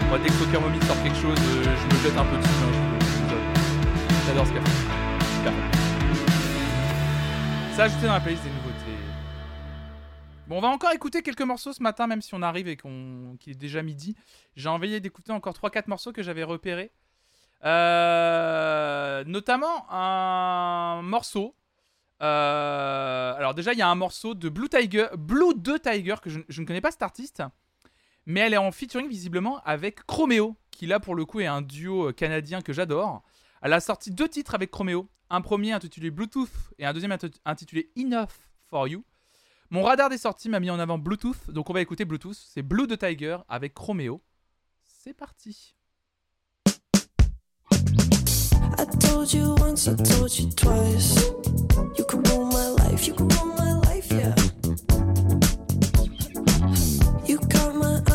Moi, 0.09 0.19
dès 0.19 0.27
que 0.27 0.33
Soccer 0.33 0.61
Mommy 0.61 0.79
sort 0.85 1.01
quelque 1.01 1.17
chose, 1.17 1.39
euh, 1.39 1.63
je 1.63 1.95
me 1.95 2.03
jette 2.03 2.15
un 2.15 2.23
peu 2.23 2.37
dessus. 2.37 2.49
hein. 2.61 3.37
J'adore 4.27 4.45
ce 4.45 4.53
qu'elle 4.53 4.61
fait. 4.61 5.35
Super. 5.37 5.53
C'est 7.73 7.81
ajouté 7.81 8.05
dans 8.05 8.13
la 8.13 8.19
playlist 8.19 8.43
des 8.43 8.49
nouveautés. 8.51 8.97
Bon, 10.47 10.57
on 10.57 10.61
va 10.61 10.67
encore 10.67 10.91
écouter 10.91 11.23
quelques 11.23 11.41
morceaux 11.41 11.73
ce 11.73 11.81
matin, 11.81 12.05
même 12.05 12.21
si 12.21 12.35
on 12.35 12.43
arrive 12.43 12.67
et 12.67 12.77
qu'il 12.77 13.53
est 13.53 13.55
déjà 13.55 13.81
midi. 13.81 14.15
J'ai 14.55 14.69
envie 14.69 15.01
d'écouter 15.01 15.31
encore 15.31 15.55
3-4 15.55 15.85
morceaux 15.87 16.11
que 16.11 16.21
j'avais 16.21 16.43
repérés. 16.43 16.91
Euh, 17.65 19.23
notamment 19.25 19.91
un 19.91 21.01
morceau. 21.01 21.55
Euh, 22.23 23.33
alors 23.35 23.53
déjà, 23.53 23.73
il 23.73 23.79
y 23.79 23.81
a 23.81 23.89
un 23.89 23.95
morceau 23.95 24.33
de 24.33 24.47
Blue 24.47 24.69
Tiger, 24.69 25.07
Blue 25.17 25.53
2 25.55 25.79
Tiger, 25.79 26.15
que 26.21 26.29
je, 26.29 26.39
ne 26.61 26.65
connais 26.65 26.81
pas 26.81 26.91
cet 26.91 27.03
artiste. 27.03 27.43
Mais 28.25 28.39
elle 28.39 28.53
est 28.53 28.57
en 28.57 28.71
featuring 28.71 29.09
visiblement 29.09 29.61
avec 29.65 30.05
Chromeo, 30.05 30.55
qui 30.71 30.85
là 30.85 31.01
pour 31.01 31.15
le 31.15 31.25
coup 31.25 31.41
est 31.41 31.45
un 31.45 31.61
duo 31.61 32.09
euh, 32.09 32.13
canadien 32.13 32.61
que 32.61 32.71
j'adore. 32.71 33.21
Elle 33.61 33.73
a 33.73 33.81
sorti 33.81 34.11
deux 34.11 34.29
titres 34.29 34.55
avec 34.55 34.71
Chromeo. 34.71 35.09
Un 35.29 35.41
premier 35.41 35.73
intitulé 35.73 36.11
Bluetooth 36.11 36.49
et 36.77 36.85
un 36.85 36.93
deuxième 36.93 37.11
inti- 37.11 37.39
intitulé 37.43 37.91
Enough 37.97 38.29
for 38.69 38.87
You. 38.87 39.03
Mon 39.69 39.83
radar 39.83 40.09
des 40.09 40.17
sorties 40.17 40.49
m'a 40.49 40.59
mis 40.59 40.69
en 40.69 40.79
avant 40.79 40.97
Bluetooth, 40.97 41.49
donc 41.49 41.69
on 41.69 41.73
va 41.73 41.81
écouter 41.81 42.05
Bluetooth. 42.05 42.37
C'est 42.37 42.61
Blue 42.61 42.87
de 42.87 42.95
Tiger 42.95 43.37
avec 43.49 43.73
Chromeo. 43.73 44.21
C'est 44.83 45.13
parti. 45.13 45.75
I 48.77 48.85
told 48.85 49.33
you 49.33 49.55
once, 49.59 49.87
I 49.87 49.95
told 49.95 50.37
you 50.37 50.49
twice. 50.51 51.29
You 51.97 52.05
can 52.05 52.23
rule 52.23 52.45
my 52.45 52.67
life, 52.83 53.07
you 53.07 53.13
can 53.13 53.27
rule 53.27 53.55
my 53.57 53.73
life, 53.87 54.11
yeah. 54.11 54.35
You 57.25 57.37
caught 57.39 57.75
my 57.75 58.01
eye 58.07 58.12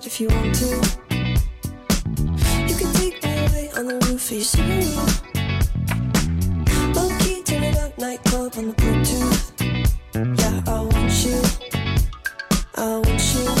for 0.00 0.06
if 0.06 0.20
you 0.20 0.28
want 0.28 0.54
to. 0.54 0.66
You 2.68 2.74
can 2.76 2.92
take 2.94 3.22
me 3.22 3.46
away 3.46 3.70
on 3.76 3.86
the 3.86 3.94
roof 4.06 4.30
of 4.30 4.36
your 4.36 4.44
Subaru. 4.44 4.96
Low 6.94 7.08
key, 7.18 7.42
turn 7.42 7.62
it 7.62 7.76
up, 7.76 7.98
nightclub 7.98 8.56
on 8.56 8.68
the 8.68 8.74
Bluetooth. 8.74 9.52
Yeah, 10.14 10.62
I 10.66 10.80
want 10.80 11.24
you. 11.24 11.42
I 12.76 12.98
want 12.98 13.34
you. 13.34 13.59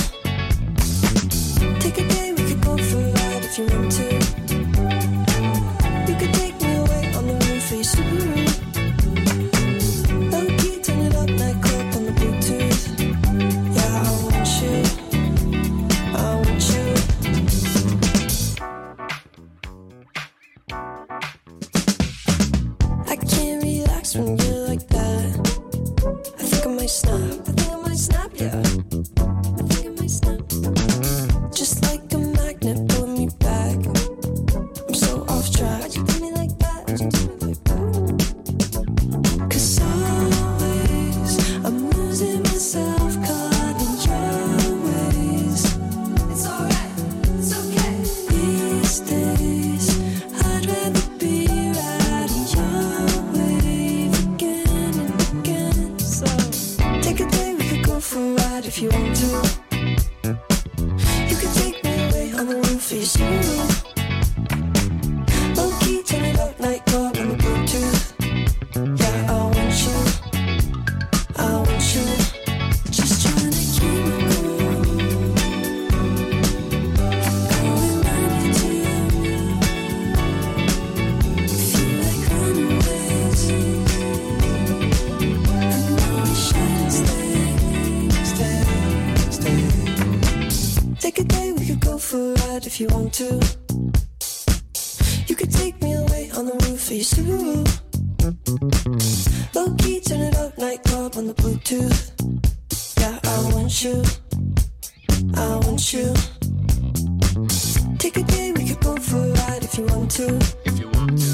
If 110.64 110.78
you 110.78 110.88
want 110.90 111.18
to. 111.18 111.24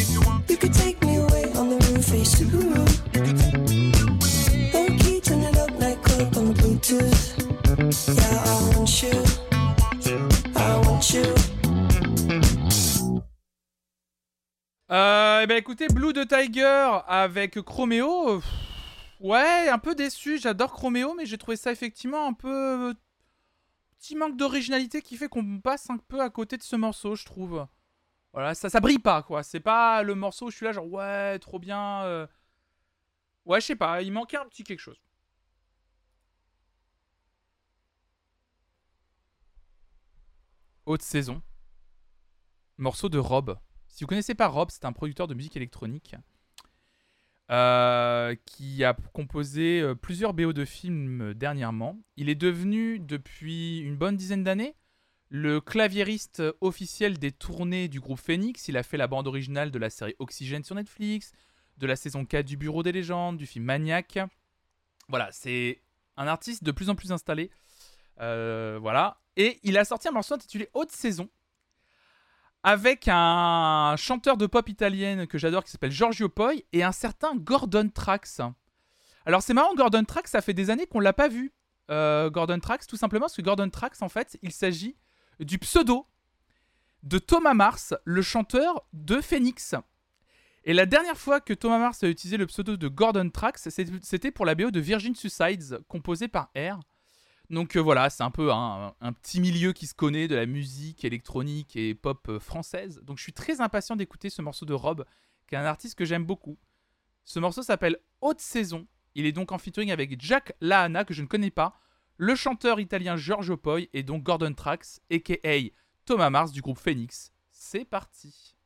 If 0.00 0.10
you 0.10 0.20
want 0.20 0.46
to. 0.48 0.52
You 0.54 0.54
You 0.54 0.56
could 0.58 0.72
take 0.74 1.00
me 1.04 1.16
away 1.16 1.44
on 1.56 1.68
the 1.70 1.76
roof 1.86 2.08
of 2.08 2.14
your 2.14 2.26
Subaru. 2.26 2.84
Low 4.74 4.86
key, 4.98 5.20
turn 5.20 5.40
it 5.42 5.56
up, 5.58 5.70
nightclub 5.78 6.36
on 6.36 6.52
the 6.52 6.54
Bluetooth. 6.60 7.20
Yeah, 8.16 8.44
I 8.44 8.76
want 8.76 9.02
you. 9.02 9.22
I 10.56 10.78
want 10.86 11.12
you. 11.14 11.34
Euh, 14.90 15.40
eh 15.42 15.46
ben 15.46 15.56
écoutez, 15.56 15.88
Blue 15.88 16.12
de 16.12 16.24
Tiger 16.24 16.98
avec 17.06 17.60
Chromeo. 17.62 18.40
pff, 18.40 18.50
Ouais, 19.20 19.68
un 19.68 19.78
peu 19.78 19.94
déçu. 19.94 20.38
J'adore 20.38 20.72
Chromeo, 20.72 21.14
mais 21.14 21.24
j'ai 21.26 21.38
trouvé 21.38 21.56
ça 21.56 21.70
effectivement 21.72 22.26
un 22.26 22.32
peu. 22.34 22.88
euh, 22.90 22.94
Petit 23.98 24.16
manque 24.16 24.36
d'originalité 24.36 25.00
qui 25.00 25.16
fait 25.16 25.28
qu'on 25.28 25.60
passe 25.60 25.88
un 25.88 25.96
peu 25.96 26.20
à 26.20 26.28
côté 26.28 26.56
de 26.56 26.62
ce 26.64 26.74
morceau, 26.74 27.14
je 27.14 27.24
trouve. 27.24 27.64
Voilà, 28.32 28.54
ça, 28.54 28.70
ça 28.70 28.80
brille 28.80 28.98
pas, 28.98 29.22
quoi. 29.22 29.42
C'est 29.42 29.60
pas 29.60 30.02
le 30.02 30.14
morceau 30.14 30.46
où 30.46 30.50
je 30.50 30.56
suis 30.56 30.64
là, 30.66 30.72
genre, 30.72 30.90
ouais, 30.90 31.38
trop 31.38 31.58
bien. 31.58 32.04
euh. 32.04 32.26
Ouais, 33.44 33.60
je 33.60 33.66
sais 33.66 33.76
pas, 33.76 34.02
il 34.02 34.12
manquait 34.12 34.36
un 34.36 34.46
petit 34.46 34.64
quelque 34.64 34.78
chose. 34.80 35.00
Haute 40.86 41.02
saison. 41.02 41.42
Morceau 42.78 43.08
de 43.08 43.18
Rob. 43.18 43.58
Si 43.88 44.04
vous 44.04 44.08
connaissez 44.08 44.34
pas 44.34 44.48
Rob, 44.48 44.70
c'est 44.70 44.84
un 44.84 44.92
producteur 44.92 45.28
de 45.28 45.34
musique 45.34 45.56
électronique 45.56 46.16
euh, 47.50 48.34
qui 48.46 48.82
a 48.84 48.94
composé 49.12 49.80
euh, 49.80 49.94
plusieurs 49.94 50.32
BO 50.34 50.52
de 50.52 50.64
films 50.64 51.34
dernièrement. 51.34 52.00
Il 52.16 52.28
est 52.28 52.34
devenu, 52.34 52.98
depuis 52.98 53.80
une 53.80 53.96
bonne 53.96 54.16
dizaine 54.16 54.42
d'années, 54.42 54.74
le 55.34 55.62
claviériste 55.62 56.42
officiel 56.60 57.18
des 57.18 57.32
tournées 57.32 57.88
du 57.88 58.00
groupe 58.00 58.20
Phoenix. 58.20 58.68
Il 58.68 58.76
a 58.76 58.82
fait 58.82 58.98
la 58.98 59.06
bande 59.06 59.26
originale 59.26 59.70
de 59.70 59.78
la 59.78 59.88
série 59.88 60.14
Oxygène 60.18 60.62
sur 60.62 60.74
Netflix, 60.74 61.32
de 61.78 61.86
la 61.86 61.96
saison 61.96 62.26
4 62.26 62.44
du 62.44 62.58
Bureau 62.58 62.82
des 62.82 62.92
légendes, 62.92 63.38
du 63.38 63.46
film 63.46 63.64
Maniac. 63.64 64.18
Voilà, 65.08 65.30
c'est 65.32 65.80
un 66.18 66.26
artiste 66.26 66.64
de 66.64 66.70
plus 66.70 66.90
en 66.90 66.94
plus 66.94 67.12
installé. 67.12 67.50
Euh, 68.20 68.78
voilà. 68.78 69.22
Et 69.38 69.58
il 69.62 69.78
a 69.78 69.86
sorti 69.86 70.06
un 70.06 70.10
morceau 70.10 70.34
intitulé 70.34 70.68
Haute 70.74 70.92
saison 70.92 71.30
avec 72.62 73.08
un 73.08 73.96
chanteur 73.96 74.36
de 74.36 74.44
pop 74.44 74.68
italienne 74.68 75.26
que 75.26 75.38
j'adore 75.38 75.64
qui 75.64 75.70
s'appelle 75.70 75.90
Giorgio 75.90 76.28
Poi 76.28 76.52
et 76.74 76.84
un 76.84 76.92
certain 76.92 77.34
Gordon 77.36 77.88
Trax. 77.88 78.42
Alors 79.24 79.42
c'est 79.42 79.54
marrant, 79.54 79.74
Gordon 79.74 80.04
Trax, 80.04 80.30
ça 80.30 80.42
fait 80.42 80.52
des 80.52 80.68
années 80.68 80.86
qu'on 80.86 81.00
l'a 81.00 81.14
pas 81.14 81.28
vu. 81.28 81.54
euh, 81.90 82.28
Gordon 82.28 82.60
Trax 82.60 82.86
Tout 82.86 82.98
simplement 82.98 83.24
parce 83.24 83.36
que 83.36 83.42
Gordon 83.42 83.70
Trax, 83.70 84.02
en 84.02 84.10
fait, 84.10 84.38
il 84.42 84.52
s'agit 84.52 84.94
du 85.44 85.58
pseudo 85.58 86.06
de 87.02 87.18
Thomas 87.18 87.54
Mars, 87.54 87.94
le 88.04 88.22
chanteur 88.22 88.86
de 88.92 89.20
Phoenix. 89.20 89.74
Et 90.64 90.72
la 90.72 90.86
dernière 90.86 91.18
fois 91.18 91.40
que 91.40 91.52
Thomas 91.52 91.78
Mars 91.78 92.04
a 92.04 92.08
utilisé 92.08 92.36
le 92.36 92.46
pseudo 92.46 92.76
de 92.76 92.88
Gordon 92.88 93.28
Trax, 93.30 93.68
c'était 94.02 94.30
pour 94.30 94.46
la 94.46 94.54
BO 94.54 94.70
de 94.70 94.78
Virgin 94.78 95.14
Suicides, 95.14 95.80
composée 95.88 96.28
par 96.28 96.52
R. 96.56 96.78
Donc 97.50 97.76
euh, 97.76 97.80
voilà, 97.80 98.08
c'est 98.08 98.22
un 98.22 98.30
peu 98.30 98.52
un 98.52 99.12
petit 99.20 99.40
milieu 99.40 99.72
qui 99.72 99.86
se 99.86 99.94
connaît 99.94 100.28
de 100.28 100.36
la 100.36 100.46
musique 100.46 101.04
électronique 101.04 101.74
et 101.76 101.94
pop 101.94 102.28
euh, 102.28 102.38
française. 102.38 103.00
Donc 103.02 103.18
je 103.18 103.24
suis 103.24 103.32
très 103.32 103.60
impatient 103.60 103.96
d'écouter 103.96 104.30
ce 104.30 104.40
morceau 104.40 104.64
de 104.64 104.72
Rob, 104.72 105.04
qui 105.48 105.56
est 105.56 105.58
un 105.58 105.64
artiste 105.64 105.96
que 105.96 106.04
j'aime 106.04 106.24
beaucoup. 106.24 106.56
Ce 107.24 107.40
morceau 107.40 107.62
s'appelle 107.62 107.98
Haute 108.20 108.40
Saison. 108.40 108.86
Il 109.14 109.26
est 109.26 109.32
donc 109.32 109.52
en 109.52 109.58
featuring 109.58 109.90
avec 109.90 110.20
Jack 110.20 110.54
Lahana, 110.60 111.04
que 111.04 111.12
je 111.12 111.22
ne 111.22 111.26
connais 111.26 111.50
pas, 111.50 111.78
le 112.16 112.34
chanteur 112.34 112.80
italien 112.80 113.16
Giorgio 113.16 113.56
Poi 113.56 113.80
et 113.92 114.02
donc 114.02 114.22
Gordon 114.22 114.54
Trax, 114.54 115.00
aka 115.10 115.58
Thomas 116.04 116.30
Mars 116.30 116.52
du 116.52 116.60
groupe 116.60 116.78
Phoenix. 116.78 117.32
C'est 117.50 117.84
parti. 117.84 118.56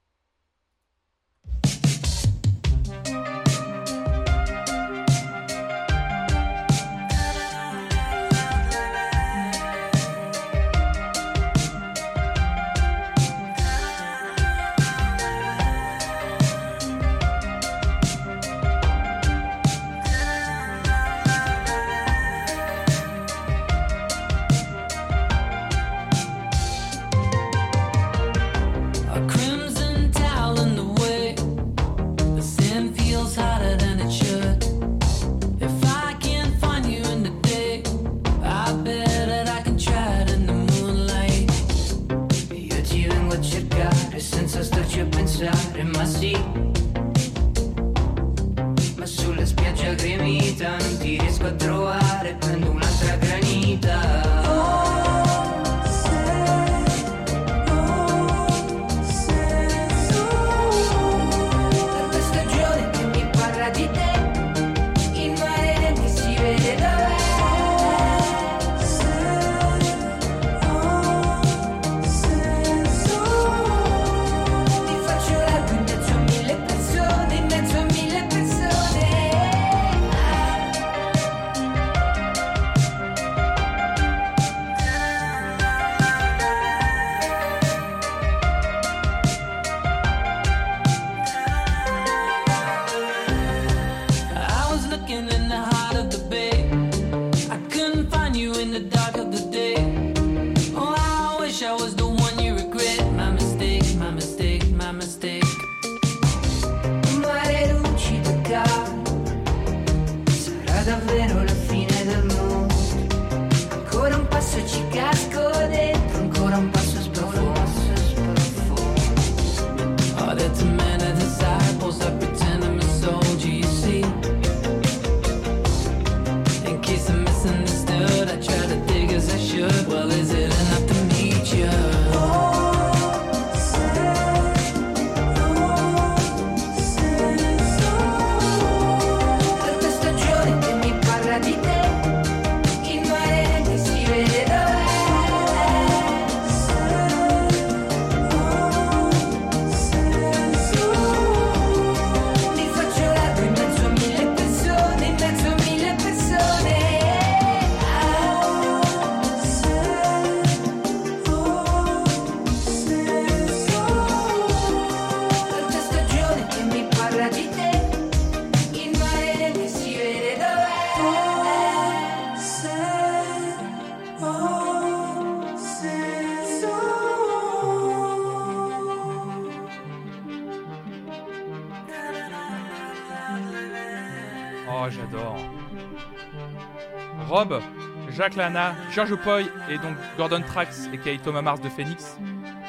Rob, 187.48 187.62
Jacques 188.10 188.36
Lana, 188.36 188.74
George 188.92 189.14
Poi 189.16 189.42
et 189.42 189.78
donc 189.78 189.96
Gordon 190.16 190.42
Trax 190.42 190.88
et 191.06 191.18
Thomas 191.18 191.42
Mars 191.42 191.60
de 191.60 191.68
Phoenix. 191.68 192.16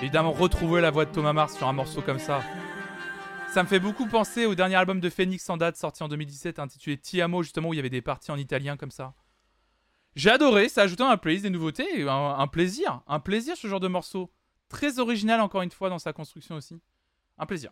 Évidemment, 0.01 0.31
retrouver 0.31 0.81
la 0.81 0.91
voix 0.91 1.05
de 1.05 1.11
Thomas 1.11 1.33
Mars 1.33 1.55
sur 1.55 1.67
un 1.67 1.73
morceau 1.73 2.01
comme 2.01 2.19
ça. 2.19 2.41
Ça 3.49 3.63
me 3.63 3.67
fait 3.67 3.79
beaucoup 3.79 4.07
penser 4.07 4.45
au 4.45 4.55
dernier 4.55 4.75
album 4.75 4.99
de 4.99 5.09
Phoenix 5.09 5.49
en 5.49 5.57
date 5.57 5.77
sorti 5.77 6.03
en 6.03 6.07
2017 6.07 6.59
intitulé 6.59 6.97
Ti 6.97 7.21
Amo, 7.21 7.41
justement 7.43 7.69
où 7.69 7.73
il 7.73 7.77
y 7.77 7.79
avait 7.79 7.89
des 7.89 8.01
parties 8.01 8.31
en 8.31 8.37
italien 8.37 8.77
comme 8.77 8.91
ça. 8.91 9.13
J'ai 10.15 10.29
adoré, 10.29 10.69
ça 10.69 10.81
ajoutait 10.83 11.03
un 11.03 11.17
playlist 11.17 11.43
des 11.43 11.49
nouveautés, 11.49 12.01
et 12.01 12.03
un, 12.07 12.35
un 12.37 12.47
plaisir, 12.47 13.01
un 13.07 13.19
plaisir 13.19 13.55
ce 13.55 13.67
genre 13.67 13.79
de 13.79 13.87
morceau. 13.87 14.31
Très 14.69 14.99
original 14.99 15.39
encore 15.41 15.61
une 15.61 15.71
fois 15.71 15.89
dans 15.89 15.99
sa 15.99 16.13
construction 16.13 16.55
aussi. 16.55 16.79
Un 17.37 17.45
plaisir. 17.45 17.71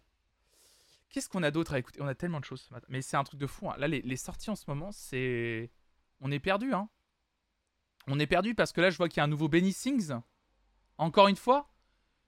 Qu'est-ce 1.10 1.30
qu'on 1.30 1.44
a 1.44 1.52
d'autre 1.52 1.74
à 1.74 1.80
écouter? 1.80 2.02
On 2.02 2.08
a 2.08 2.16
tellement 2.16 2.40
de 2.40 2.46
choses 2.46 2.62
ce 2.62 2.74
matin. 2.74 2.88
Mais 2.90 3.02
c'est 3.02 3.18
un 3.18 3.24
truc 3.24 3.40
de 3.40 3.48
fou. 3.48 3.70
hein. 3.70 3.76
Là, 3.78 3.88
les, 3.88 4.02
les 4.02 4.18
sorties 4.18 4.50
en 4.50 4.56
ce 4.56 4.64
moment, 4.68 4.92
c'est. 4.92 5.70
On 6.22 6.32
est 6.32 6.40
perdu, 6.40 6.74
hein. 6.74 6.88
On 8.08 8.20
est 8.20 8.28
perdu 8.28 8.56
parce 8.56 8.72
que 8.72 8.82
là, 8.82 8.90
je 8.90 8.98
vois 8.98 9.10
qu'il 9.10 9.18
y 9.18 9.22
a 9.22 9.24
un 9.24 9.28
nouveau 9.28 9.48
Benny 9.48 9.74
Sings. 9.74 10.14
Encore 10.98 11.28
une 11.28 11.36
fois. 11.36 11.72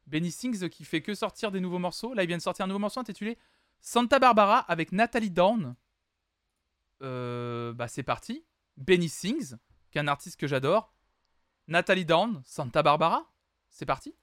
Benny 0.07 0.31
Sings 0.31 0.69
qui 0.69 0.85
fait 0.85 1.01
que 1.01 1.13
sortir 1.13 1.51
des 1.51 1.59
nouveaux 1.59 1.79
morceaux. 1.79 2.13
Là, 2.13 2.23
il 2.23 2.27
vient 2.27 2.37
de 2.37 2.41
sortir 2.41 2.65
un 2.65 2.67
nouveau 2.67 2.79
morceau 2.79 2.99
intitulé 2.99 3.37
Santa 3.79 4.19
Barbara 4.19 4.59
avec 4.59 4.91
Nathalie 4.91 5.31
Dawn. 5.31 5.75
Euh, 7.03 7.73
bah, 7.73 7.87
c'est 7.87 8.03
parti. 8.03 8.45
Benny 8.77 9.09
Sings, 9.09 9.55
qui 9.91 9.97
est 9.97 10.01
un 10.01 10.07
artiste 10.07 10.39
que 10.39 10.47
j'adore. 10.47 10.93
Nathalie 11.67 12.05
Dawn, 12.05 12.41
Santa 12.45 12.81
Barbara. 12.81 13.29
C'est 13.69 13.85
parti. 13.85 14.15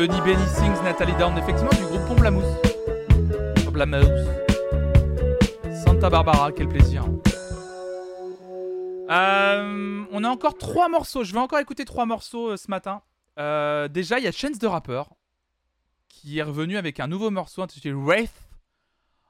Bunny 0.00 0.18
Benny 0.22 0.48
Sings, 0.48 0.82
Nathalie 0.82 1.14
Down, 1.18 1.36
effectivement, 1.36 1.68
du 1.72 1.84
groupe 1.84 2.06
Pomplamoose. 2.06 2.56
Pomplamoose. 3.66 4.26
Santa 5.84 6.08
Barbara, 6.08 6.52
quel 6.52 6.68
plaisir. 6.68 7.04
Euh, 9.10 10.04
on 10.10 10.24
a 10.24 10.28
encore 10.30 10.56
trois 10.56 10.88
morceaux. 10.88 11.22
Je 11.22 11.34
vais 11.34 11.38
encore 11.38 11.58
écouter 11.58 11.84
trois 11.84 12.06
morceaux 12.06 12.52
euh, 12.52 12.56
ce 12.56 12.70
matin. 12.70 13.02
Euh, 13.38 13.88
déjà, 13.88 14.18
il 14.18 14.24
y 14.24 14.26
a 14.26 14.32
Chance 14.32 14.58
de 14.58 14.66
Rapper 14.66 15.02
qui 16.08 16.38
est 16.38 16.44
revenu 16.44 16.78
avec 16.78 16.98
un 16.98 17.06
nouveau 17.06 17.30
morceau 17.30 17.60
intitulé 17.60 17.92
Wraith 17.92 18.48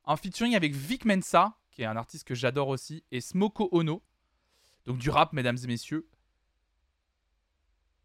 en 0.05 0.17
featuring 0.17 0.55
avec 0.55 0.73
Vic 0.73 1.05
Mensa, 1.05 1.55
qui 1.73 1.83
est 1.83 1.87
un 1.87 1.97
artiste 1.97 2.23
que 2.23 2.37
j'adore 2.37 2.69
aussi, 2.69 3.03
et 3.11 3.21
Smoko 3.21 3.71
Ono. 3.73 4.05
Donc 4.87 4.99
du 4.99 5.11
rap, 5.11 5.33
mesdames 5.33 5.59
et 5.65 5.67
messieurs. 5.67 6.09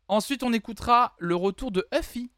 Ensuite, 0.08 0.42
on 0.42 0.52
écoutera 0.52 1.14
le 1.19 1.35
retour 1.35 1.69
de 1.69 1.88
Huffy 1.94 2.32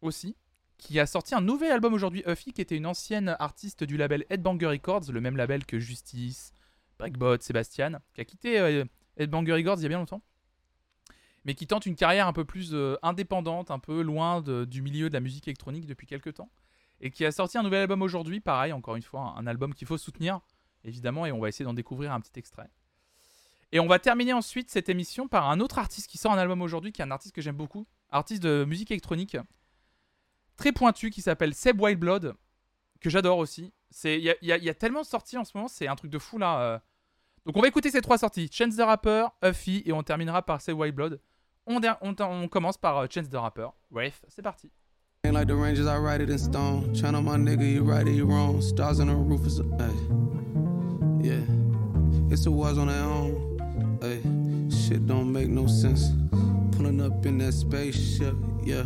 aussi, 0.00 0.36
qui 0.78 1.00
a 1.00 1.06
sorti 1.06 1.34
un 1.34 1.40
nouvel 1.40 1.72
album 1.72 1.92
aujourd'hui. 1.92 2.22
Huffy, 2.26 2.52
qui 2.52 2.60
était 2.60 2.76
une 2.76 2.86
ancienne 2.86 3.36
artiste 3.38 3.84
du 3.84 3.96
label 3.96 4.24
Headbanger 4.30 4.66
Records, 4.66 5.10
le 5.12 5.20
même 5.20 5.36
label 5.36 5.66
que 5.66 5.78
Justice, 5.78 6.52
Breakbot, 6.98 7.40
Sébastien, 7.40 8.00
qui 8.14 8.20
a 8.20 8.24
quitté 8.24 8.58
euh, 8.58 8.84
Headbanger 9.16 9.52
Records 9.54 9.78
il 9.78 9.82
y 9.82 9.86
a 9.86 9.88
bien 9.88 9.98
longtemps, 9.98 10.22
mais 11.44 11.54
qui 11.54 11.66
tente 11.66 11.86
une 11.86 11.96
carrière 11.96 12.26
un 12.26 12.32
peu 12.32 12.44
plus 12.44 12.70
euh, 12.72 12.96
indépendante, 13.02 13.70
un 13.70 13.78
peu 13.78 14.02
loin 14.02 14.40
du 14.40 14.82
milieu 14.82 15.08
de 15.08 15.14
la 15.14 15.20
musique 15.20 15.48
électronique 15.48 15.86
depuis 15.86 16.06
quelques 16.06 16.34
temps, 16.34 16.50
et 17.00 17.10
qui 17.10 17.24
a 17.24 17.32
sorti 17.32 17.58
un 17.58 17.62
nouvel 17.62 17.82
album 17.82 18.02
aujourd'hui. 18.02 18.40
Pareil, 18.40 18.72
encore 18.72 18.96
une 18.96 19.02
fois, 19.02 19.34
un 19.36 19.46
album 19.46 19.74
qu'il 19.74 19.86
faut 19.86 19.98
soutenir, 19.98 20.40
évidemment, 20.84 21.26
et 21.26 21.32
on 21.32 21.40
va 21.40 21.48
essayer 21.48 21.64
d'en 21.64 21.74
découvrir 21.74 22.12
un 22.12 22.20
petit 22.20 22.38
extrait. 22.38 22.70
Et 23.70 23.80
on 23.80 23.86
va 23.86 23.98
terminer 23.98 24.32
ensuite 24.32 24.70
cette 24.70 24.88
émission 24.88 25.28
par 25.28 25.50
un 25.50 25.60
autre 25.60 25.78
artiste 25.78 26.08
qui 26.08 26.18
sort 26.18 26.32
un 26.32 26.38
album 26.38 26.62
aujourd'hui, 26.62 26.92
qui 26.92 27.02
est 27.02 27.04
un 27.04 27.10
artiste 27.10 27.34
que 27.34 27.42
j'aime 27.42 27.56
beaucoup, 27.56 27.86
artiste 28.10 28.42
de 28.42 28.64
musique 28.64 28.90
électronique, 28.90 29.36
très 30.58 30.72
pointu, 30.72 31.08
qui 31.08 31.22
s'appelle 31.22 31.54
Seb 31.54 31.80
Wildblood, 31.80 32.34
que 33.00 33.08
j'adore 33.08 33.38
aussi. 33.38 33.72
Il 34.04 34.18
y 34.20 34.28
a, 34.30 34.34
y 34.42 34.52
a- 34.52 34.58
y 34.58 34.68
a 34.68 34.74
tellement 34.74 35.00
de 35.00 35.06
sorties 35.06 35.38
en 35.38 35.44
ce 35.44 35.56
moment, 35.56 35.68
c'est 35.68 35.88
un 35.88 35.94
truc 35.96 36.10
de 36.10 36.18
fou 36.18 36.36
là. 36.36 36.60
euh. 36.60 36.78
Donc 37.46 37.56
on 37.56 37.62
va 37.62 37.68
écouter 37.68 37.90
ces 37.90 38.02
trois 38.02 38.18
sorties, 38.18 38.50
Chance 38.52 38.76
the 38.76 38.80
Rapper, 38.82 39.26
Huffy, 39.42 39.82
et 39.86 39.92
on 39.94 40.02
terminera 40.02 40.42
par 40.42 40.60
Seb 40.60 40.76
Wildblood. 40.78 41.18
On, 41.66 41.80
on, 42.02 42.14
on 42.20 42.48
commence 42.48 42.76
par 42.76 42.98
euh, 42.98 43.06
Chance 43.10 43.30
the 43.30 43.36
Rapper. 43.36 43.68
Bref, 43.90 44.20
c'est 44.28 44.42
parti. 44.42 44.70
Like 45.24 45.46
the 45.48 45.52
Rangers, 45.52 45.86
I 45.86 45.96
write 45.98 46.20
it 46.22 46.30
in 46.30 46.38
stone. 46.38 46.94
Channel 46.94 47.22
my 47.22 47.36
nigga, 47.38 47.62
you 47.64 47.82
right 47.84 48.06
or 48.06 48.10
you 48.10 48.26
wrong. 48.26 48.60
Stars 48.62 49.00
on 49.00 49.06
the 49.06 49.14
roof 49.14 49.46
is 49.46 49.60
a. 49.60 49.64
Ay. 49.78 49.92
Yeah. 51.22 51.40
It's 52.30 52.44
the 52.44 52.50
wars 52.50 52.78
on 52.78 52.86
their 52.88 53.02
own. 53.02 53.58
Ay. 54.02 54.20
Shit 54.70 55.06
don't 55.06 55.30
make 55.32 55.48
no 55.48 55.66
sense. 55.66 56.10
Pulling 56.72 57.00
up 57.00 57.24
in 57.26 57.38
that 57.38 57.52
spaceship, 57.52 58.34
yeah. 58.64 58.84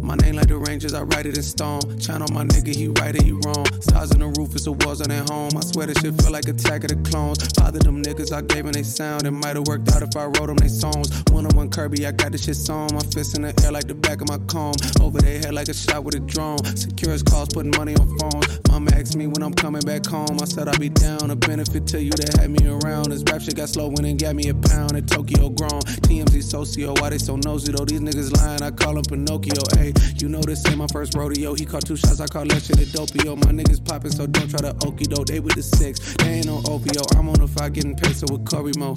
My 0.00 0.14
name 0.16 0.36
like 0.36 0.48
the 0.48 0.56
Rangers, 0.56 0.94
I 0.94 1.02
write 1.02 1.26
it 1.26 1.36
in 1.36 1.42
stone. 1.42 1.80
Channel 1.98 2.28
my 2.32 2.44
nigga, 2.44 2.74
he 2.74 2.88
right 2.88 3.14
or 3.14 3.24
he 3.24 3.32
wrong. 3.32 3.66
Stars 3.80 4.12
on 4.12 4.20
the 4.20 4.28
roof, 4.38 4.54
it's 4.54 4.64
the 4.64 4.72
walls 4.72 5.00
on 5.00 5.08
their 5.08 5.24
home. 5.24 5.50
I 5.56 5.60
swear 5.60 5.86
this 5.86 5.98
shit 5.98 6.14
feel 6.22 6.30
like 6.30 6.46
attack 6.46 6.84
of 6.84 6.90
the 6.90 7.10
clones. 7.10 7.38
Bother 7.54 7.80
them 7.80 8.02
niggas, 8.02 8.32
I 8.32 8.42
gave 8.42 8.64
them 8.64 8.72
they 8.72 8.82
sound. 8.82 9.26
It 9.26 9.32
might 9.32 9.56
have 9.56 9.66
worked 9.66 9.90
out 9.92 10.02
if 10.02 10.14
I 10.16 10.26
wrote 10.26 10.46
them 10.46 10.56
they 10.56 10.68
songs. 10.68 11.10
One 11.32 11.46
on 11.46 11.56
one 11.56 11.70
Kirby, 11.70 12.06
I 12.06 12.12
got 12.12 12.32
this 12.32 12.44
shit 12.44 12.56
song. 12.56 12.90
My 12.92 13.00
fist 13.10 13.36
in 13.36 13.42
the 13.42 13.54
air 13.64 13.72
like 13.72 13.88
the 13.88 13.94
back 13.94 14.20
of 14.20 14.28
my 14.28 14.38
comb. 14.46 14.74
Over 15.00 15.18
their 15.18 15.40
head 15.40 15.54
like 15.54 15.68
a 15.68 15.74
shot 15.74 16.04
with 16.04 16.14
a 16.14 16.20
drone. 16.20 16.62
Secures 16.76 17.22
calls, 17.22 17.48
putting 17.48 17.72
money 17.72 17.94
on 17.96 18.06
phones. 18.18 18.60
Mama 18.68 18.90
asked 18.94 19.16
me 19.16 19.26
when 19.26 19.42
I'm 19.42 19.54
coming 19.54 19.82
back 19.82 20.06
home. 20.06 20.38
I 20.40 20.44
said 20.44 20.68
I'll 20.68 20.78
be 20.78 20.88
down. 20.88 21.30
A 21.30 21.36
benefit 21.36 21.86
to 21.88 22.02
you 22.02 22.12
that 22.12 22.38
had 22.38 22.50
me 22.50 22.66
around. 22.68 23.10
This 23.10 23.22
rap 23.30 23.40
shit 23.40 23.56
got 23.56 23.68
slow 23.68 23.88
when 23.88 24.04
it 24.04 24.20
got 24.20 24.36
me 24.36 24.48
a 24.48 24.54
pound. 24.54 24.94
At 24.94 25.08
Tokyo 25.08 25.48
grown. 25.50 25.82
TMZ 26.06 26.42
socio, 26.42 26.94
why 27.00 27.10
they 27.10 27.18
so 27.18 27.36
nosy 27.36 27.72
though? 27.72 27.84
These 27.84 28.00
niggas 28.00 28.36
lying, 28.36 28.62
I 28.62 28.70
call 28.70 28.94
them 28.94 29.04
Pinocchio. 29.04 29.56
Hey, 29.86 29.92
you 30.16 30.28
know 30.28 30.40
this 30.40 30.66
ain't 30.66 30.78
my 30.78 30.88
first 30.88 31.14
rodeo. 31.14 31.54
He 31.54 31.64
caught 31.64 31.86
two 31.86 31.96
shots, 31.96 32.18
I 32.18 32.26
call 32.26 32.44
that 32.46 32.60
shit 32.60 32.76
a 32.78 32.86
dopio. 32.86 33.26
Oh, 33.26 33.36
my 33.36 33.52
niggas 33.52 33.84
poppin', 33.84 34.10
so 34.10 34.26
don't 34.26 34.48
try 34.48 34.58
to 34.58 34.74
okie 34.78 35.06
doke. 35.06 35.26
They 35.28 35.38
with 35.38 35.54
the 35.54 35.62
six, 35.62 36.14
they 36.16 36.38
ain't 36.38 36.46
no 36.46 36.58
opio. 36.62 37.16
I'm 37.16 37.28
on 37.28 37.38
the 37.38 37.46
five 37.46 37.72
getting 37.72 37.94
paid, 37.94 38.16
so 38.16 38.26
with 38.28 38.44
Corey 38.46 38.72
Mo. 38.76 38.94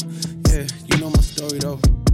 Yeah, 0.50 0.66
you 0.88 0.98
know 0.98 1.12
my 1.12 1.22
story 1.22 1.60
though. 1.60 2.09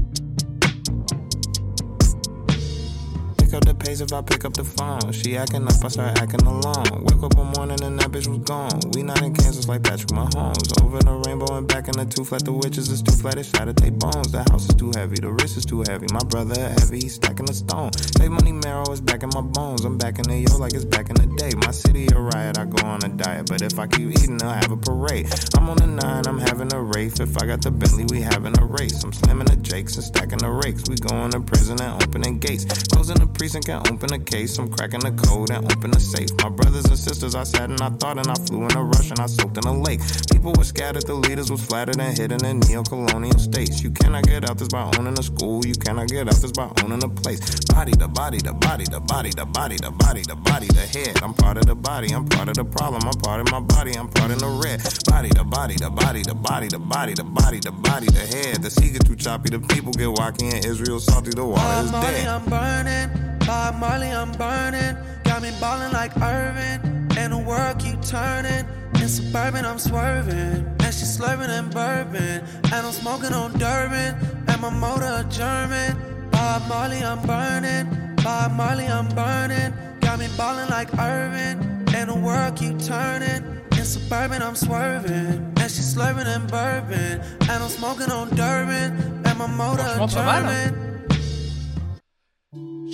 Up 3.56 3.66
the 3.66 3.74
pace 3.74 4.02
if 4.02 4.12
I 4.12 4.22
pick 4.22 4.44
up 4.46 4.54
the 4.54 4.64
phone. 4.64 5.12
She 5.12 5.38
acting 5.38 5.64
up, 5.64 5.84
I 5.84 5.88
start 5.88 6.22
acting 6.22 6.46
alone. 6.46 7.06
Wake 7.06 7.24
up 7.24 7.36
one 7.36 7.52
morning 7.56 7.82
and 7.84 7.98
that 8.00 8.12
bitch 8.12 8.28
was 8.28 8.40
gone. 8.40 8.80
We 8.94 9.02
not 9.02 9.22
in 9.24 9.34
Kansas 9.34 9.68
like 9.68 9.84
Patrick 9.84 10.10
Mahomes. 10.10 10.70
Over 10.84 11.00
the 11.00 11.14
rainbow 11.26 11.56
and 11.56 11.68
back 11.68 11.88
in 11.88 11.96
the 11.98 12.06
tooth 12.06 12.32
like 12.32 12.44
the 12.44 12.52
witches 12.52 12.90
is 12.90 13.02
too 13.02 13.14
flat, 13.14 13.38
it 13.38 13.46
shattered 13.46 13.78
they 13.78 13.90
bones. 13.90 14.32
The 14.32 14.44
house 14.52 14.68
is 14.68 14.76
too 14.76 14.92
heavy, 14.96 15.16
the 15.16 15.32
wrist 15.32 15.58
is 15.58 15.66
too 15.66 15.84
heavy. 15.88 16.08
My 16.12 16.24
brother 16.28 16.60
heavy, 16.60 17.00
he's 17.00 17.16
stacking 17.16 17.46
the 17.46 17.54
stone. 17.54 17.92
Take 17.92 18.32
money 18.32 18.52
marrow 18.52 18.92
is 18.92 19.02
back 19.02 19.24
in 19.24 19.30
my 19.34 19.42
bones. 19.42 19.86
I'm 19.86 19.98
back 19.98 20.20
in 20.20 20.26
the 20.28 20.38
yo 20.38 20.58
like 20.58 20.74
it's 20.74 20.86
back 20.86 21.10
in 21.10 21.16
the 21.16 21.28
day. 21.38 21.52
My 21.56 21.72
city 21.72 22.08
a 22.14 22.20
riot, 22.20 22.58
I 22.58 22.66
go 22.66 22.86
on 22.86 23.04
a 23.04 23.10
diet. 23.10 23.48
But 23.48 23.62
if 23.62 23.80
I 23.80 23.88
keep 23.88 24.12
eating, 24.12 24.42
I'll 24.44 24.54
have 24.54 24.72
a 24.72 24.78
parade. 24.78 25.32
I'm 25.56 25.70
on 25.70 25.78
the 25.78 25.88
nine, 25.88 26.28
I'm 26.28 26.40
having 26.40 26.74
a 26.74 26.82
race. 26.82 27.20
If 27.20 27.42
I 27.42 27.46
got 27.46 27.62
the 27.62 27.72
Bentley, 27.72 28.06
we 28.10 28.22
having 28.22 28.58
a 28.60 28.66
race. 28.66 29.04
I'm 29.04 29.14
slamming 29.14 29.48
the 29.48 29.56
jakes 29.58 29.96
and 29.96 30.04
stacking 30.04 30.40
the 30.40 30.50
rakes. 30.50 30.84
We 30.90 30.96
going 30.98 31.32
to 31.32 31.40
prison 31.40 31.82
and 31.82 32.02
opening 32.04 32.40
gates. 32.40 32.66
Closing 32.88 33.18
the 33.18 33.28
precinct 33.46 33.70
and 33.70 33.88
open 33.92 34.12
a 34.12 34.18
case. 34.18 34.58
I'm 34.58 34.72
cracking 34.72 35.02
the 35.02 35.12
code 35.12 35.52
and 35.52 35.72
open 35.72 35.92
the 35.92 36.00
safe. 36.00 36.30
My 36.42 36.50
brothers 36.50 36.86
and 36.86 36.98
sisters, 36.98 37.36
I 37.36 37.44
sat 37.44 37.70
and 37.70 37.80
I 37.80 37.90
thought 37.90 38.18
and 38.18 38.28
I 38.28 38.34
flew 38.34 38.66
in 38.66 38.76
a 38.76 38.84
rush 38.84 39.12
and 39.12 39.20
I 39.20 39.28
soaked 39.28 39.58
in 39.58 39.66
a 39.66 39.74
lake. 39.74 40.02
People 40.32 40.52
were 40.58 40.64
scattered, 40.64 41.06
the 41.06 41.14
leaders 41.14 41.52
was 41.52 41.64
flattered 41.64 42.00
and 42.00 42.18
hidden 42.18 42.44
in 42.44 42.60
neo-colonial 42.62 43.38
states. 43.38 43.84
You 43.84 43.92
cannot 43.92 44.24
get 44.24 44.50
out 44.50 44.58
this 44.58 44.70
by 44.70 44.90
owning 44.98 45.20
a 45.20 45.22
school. 45.22 45.64
You 45.64 45.76
cannot 45.76 46.08
get 46.08 46.28
out 46.28 46.42
this 46.42 46.52
by 46.54 46.72
owning 46.82 47.04
a 47.04 47.10
place. 47.10 47.40
Body, 47.66 47.92
the 47.92 48.08
body, 48.08 48.40
the 48.40 48.54
body, 48.54 48.86
the 48.86 49.00
body, 49.00 49.30
the 49.30 49.46
body, 49.46 49.78
the 49.78 49.92
body, 49.92 50.22
the 50.24 50.36
body, 50.36 50.68
the 50.68 50.86
head. 50.98 51.22
I'm 51.22 51.36
part 51.36 51.58
of 51.58 51.68
the 51.68 51.76
body. 51.76 52.10
I'm 52.16 52.26
part 52.26 52.50
of 52.50 52.56
the 52.56 52.66
problem. 52.66 53.06
I'm 53.06 53.20
part 53.22 53.42
of 53.42 53.52
my 53.52 53.60
body. 53.60 53.94
I'm 53.94 54.10
part 54.10 54.32
in 54.32 54.40
the 54.40 54.50
red. 54.50 54.82
Body, 55.06 55.30
the 55.30 55.44
body, 55.44 55.76
the 55.76 55.92
body, 55.92 56.24
the 56.24 56.34
body, 56.34 56.68
the 56.68 56.80
body, 56.80 57.14
the 57.14 57.24
body, 57.24 57.60
the 57.60 57.72
body, 57.72 58.08
the 58.08 58.26
head. 58.26 58.64
The 58.64 58.72
sea 58.72 58.90
get 58.90 59.06
too 59.06 59.16
choppy. 59.16 59.50
The 59.54 59.60
people 59.60 59.94
get 59.94 60.10
wacky 60.10 60.50
in 60.50 60.66
Israel 60.66 61.00
salty. 61.00 61.30
The 61.30 61.46
water 61.46 61.86
is 61.86 61.92
dead. 61.92 62.28
I'm 62.28 62.46
burning. 62.50 63.35
Bob 63.46 63.76
Marley, 63.80 64.10
I'm 64.10 64.32
burning. 64.32 64.98
Got 65.24 65.44
me 65.44 65.52
ballin' 65.60 65.92
like 65.92 66.18
Irvin. 66.18 67.08
And 67.18 67.32
the 67.32 67.38
world 67.38 67.78
keep 67.78 68.02
turning. 68.02 68.66
In 68.96 69.08
suburban, 69.08 69.66
I'm 69.66 69.78
swerving. 69.78 70.66
And 70.80 70.94
she 70.94 71.06
slurping 71.06 71.50
and 71.50 71.72
bourbon. 71.72 72.44
And 72.74 72.88
I'm 72.88 72.92
smoking 72.92 73.34
on 73.34 73.52
Durban. 73.54 74.16
And 74.48 74.62
my 74.62 74.72
motor 74.72 75.06
a 75.06 75.24
German. 75.30 75.96
Bob 76.32 76.68
Marley, 76.68 77.04
I'm 77.04 77.22
burning. 77.22 78.16
Bob 78.24 78.52
Marley, 78.54 78.88
I'm 78.88 79.08
burning. 79.10 79.74
Got 80.02 80.20
me 80.20 80.28
ballin' 80.38 80.70
like 80.70 80.92
Irvin. 80.98 81.86
And 81.94 82.10
the 82.10 82.16
world 82.16 82.56
keep 82.56 82.80
turning. 82.80 83.44
In 83.78 83.86
suburban, 83.86 84.42
I'm 84.42 84.56
swerving. 84.56 85.54
And 85.62 85.72
she 85.72 85.82
slurping 85.82 86.26
and 86.26 86.50
bourbon. 86.50 87.22
And 87.42 87.64
I'm 87.64 87.70
smoking 87.70 88.12
on 88.12 88.30
Durban. 88.30 89.22
And 89.24 89.38
my 89.38 89.46
motor 89.46 89.84
a. 89.84 90.08
German. 90.08 90.85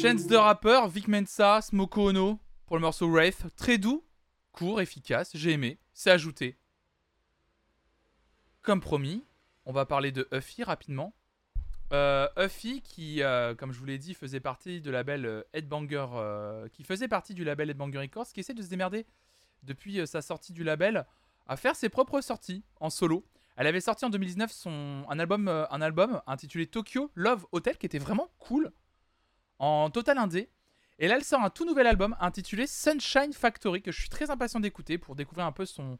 Chance 0.02 0.26
de 0.26 0.36
rappeur, 0.36 0.88
Vic 0.88 1.08
Mensa, 1.08 1.62
Smoko 1.62 2.10
Ono 2.10 2.40
pour 2.66 2.76
le 2.76 2.82
morceau 2.82 3.08
Wraith. 3.08 3.46
Très 3.56 3.78
doux, 3.78 4.04
court, 4.52 4.82
efficace, 4.82 5.30
j'ai 5.36 5.52
aimé, 5.52 5.78
c'est 5.94 6.10
ajouté. 6.10 6.58
Comme 8.64 8.82
promis, 8.82 9.24
on 9.66 9.72
va 9.72 9.86
parler 9.86 10.12
de 10.12 10.28
Huffy 10.32 10.64
rapidement. 10.64 11.14
Euh, 11.94 12.28
Huffy 12.36 12.82
qui, 12.82 13.22
euh, 13.22 13.54
comme 13.54 13.74
je 13.74 13.78
vous 13.78 13.86
l'ai 13.86 14.00
dit, 14.00 14.16
faisait 14.16 14.40
partie 14.40 14.82
de 14.82 14.90
label 14.90 15.28
euh, 15.28 15.44
Headbanger, 15.54 16.08
euh, 16.16 16.68
qui 16.70 16.84
faisait 16.84 17.08
partie 17.08 17.36
du 17.36 17.44
label 17.44 17.70
Headbanger 17.70 18.00
Records, 18.00 18.30
qui 18.34 18.40
essaie 18.40 18.56
de 18.56 18.64
se 18.64 18.70
démerder 18.70 19.06
depuis 19.62 20.08
sa 20.08 20.24
sortie 20.24 20.52
du 20.52 20.64
label, 20.64 21.06
à 21.46 21.58
faire 21.58 21.76
ses 21.76 21.90
propres 21.90 22.22
sorties 22.22 22.64
en 22.80 22.90
solo. 22.90 23.24
Elle 23.56 23.68
avait 23.68 23.82
sorti 23.82 24.04
en 24.04 24.10
2019 24.10 24.52
son, 24.52 25.06
un, 25.08 25.20
album, 25.20 25.48
un 25.48 25.82
album 25.82 26.24
intitulé 26.26 26.66
Tokyo 26.66 27.12
Love 27.14 27.46
Hotel 27.52 27.78
qui 27.78 27.86
était 27.86 28.00
vraiment 28.00 28.32
cool, 28.40 28.72
en 29.61 29.91
total 29.91 30.17
indé. 30.17 30.49
Et 30.98 31.07
là, 31.07 31.15
elle 31.15 31.23
sort 31.23 31.41
un 31.41 31.49
tout 31.49 31.65
nouvel 31.65 31.88
album 31.88 32.15
intitulé 32.19 32.67
Sunshine 32.67 33.31
Factory 33.31 33.81
que 33.81 33.91
je 33.91 33.99
suis 33.99 34.09
très 34.09 34.30
impatient 34.30 34.59
d'écouter 34.59 34.98
pour 34.98 35.15
découvrir 35.15 35.45
un 35.45 35.51
peu 35.51 35.65
son, 35.65 35.98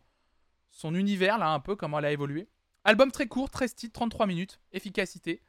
son 0.72 0.95
univers, 0.95 1.38
là, 1.38 1.49
un 1.51 1.59
peu 1.59 1.75
comment 1.75 1.99
elle 1.99 2.06
a 2.06 2.11
évolué. 2.11 2.49
Album 2.83 3.11
très 3.11 3.27
court, 3.27 3.49
13 3.49 3.75
titres, 3.75 3.93
33 3.93 4.25
minutes, 4.25 4.59
efficacité. 4.72 5.43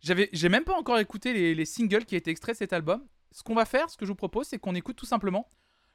J'avais, 0.00 0.30
j'ai 0.32 0.48
même 0.48 0.64
pas 0.64 0.76
encore 0.76 0.98
écouté 0.98 1.34
les, 1.34 1.54
les 1.54 1.64
singles 1.66 2.06
qui 2.06 2.16
étaient 2.16 2.30
extraits 2.30 2.54
de 2.54 2.58
cet 2.58 2.72
album. 2.72 3.06
Ce 3.32 3.42
qu'on 3.42 3.54
va 3.54 3.66
faire, 3.66 3.90
ce 3.90 3.96
que 3.96 4.06
je 4.06 4.10
vous 4.10 4.16
propose, 4.16 4.46
c'est 4.46 4.58
qu'on 4.58 4.74
écoute 4.74 4.96
tout 4.96 5.06
simplement 5.06 5.48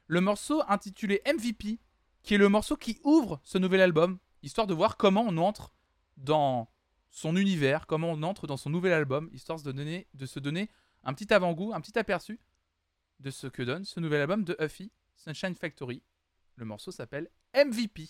le 0.06 0.20
morceau 0.20 0.62
intitulé 0.68 1.22
MVP, 1.26 1.78
qui 2.22 2.34
est 2.34 2.38
le 2.38 2.48
morceau 2.48 2.76
qui 2.76 3.00
ouvre 3.02 3.40
ce 3.42 3.58
nouvel 3.58 3.80
album, 3.80 4.18
histoire 4.42 4.66
de 4.66 4.74
voir 4.74 4.96
comment 4.96 5.24
on 5.26 5.36
entre 5.38 5.72
dans 6.16 6.68
son 7.10 7.36
univers, 7.36 7.86
comment 7.86 8.12
on 8.12 8.22
entre 8.22 8.46
dans 8.46 8.56
son 8.56 8.70
nouvel 8.70 8.92
album, 8.92 9.28
histoire 9.32 9.60
de, 9.60 9.72
donner, 9.72 10.06
de 10.14 10.26
se 10.26 10.38
donner 10.38 10.70
un 11.04 11.14
petit 11.14 11.32
avant-goût, 11.32 11.72
un 11.72 11.80
petit 11.80 11.98
aperçu 11.98 12.40
de 13.20 13.30
ce 13.30 13.46
que 13.46 13.62
donne 13.62 13.84
ce 13.84 14.00
nouvel 14.00 14.22
album 14.22 14.44
de 14.44 14.56
Huffy, 14.60 14.90
Sunshine 15.16 15.54
Factory. 15.54 16.02
Le 16.56 16.64
morceau 16.64 16.90
s'appelle 16.90 17.30
MVP. 17.54 18.08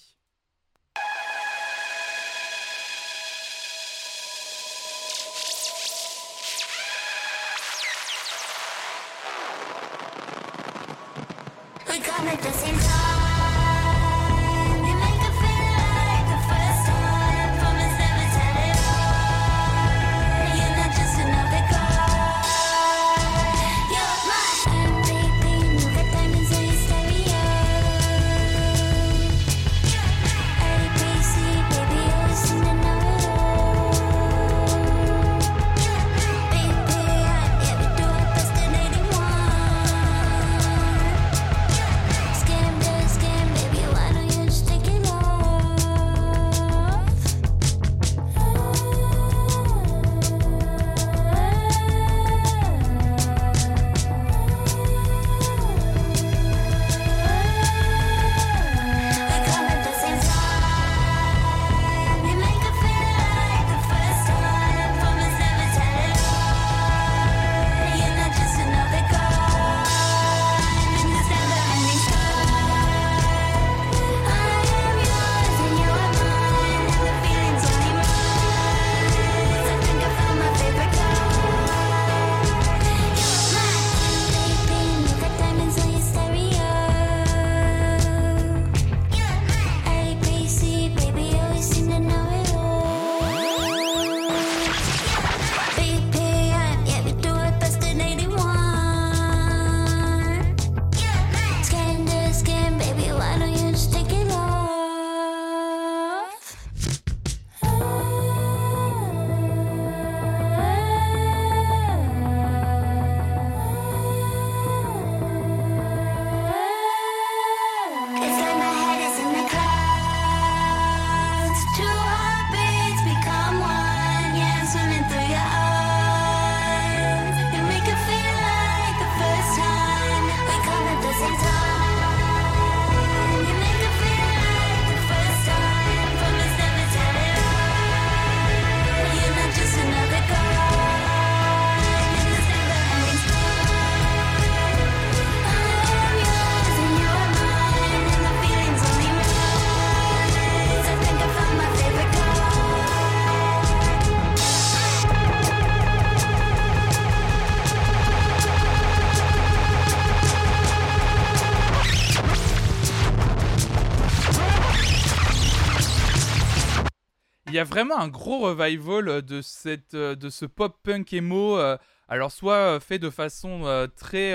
A 167.61 167.65
vraiment 167.65 167.99
un 167.99 168.09
gros 168.09 168.39
revival 168.41 169.09
euh, 169.09 169.23
de, 169.23 169.43
cette, 169.43 169.95
euh, 169.95 170.15
de 170.15 170.31
ce 170.31 170.47
pop-punk 170.47 171.13
emo. 171.13 171.59
euh, 171.59 171.77
alors, 172.09 172.33
soit 172.33 172.81
fait 172.81 172.99
de 172.99 173.09
façon 173.09 173.89
très. 173.97 174.35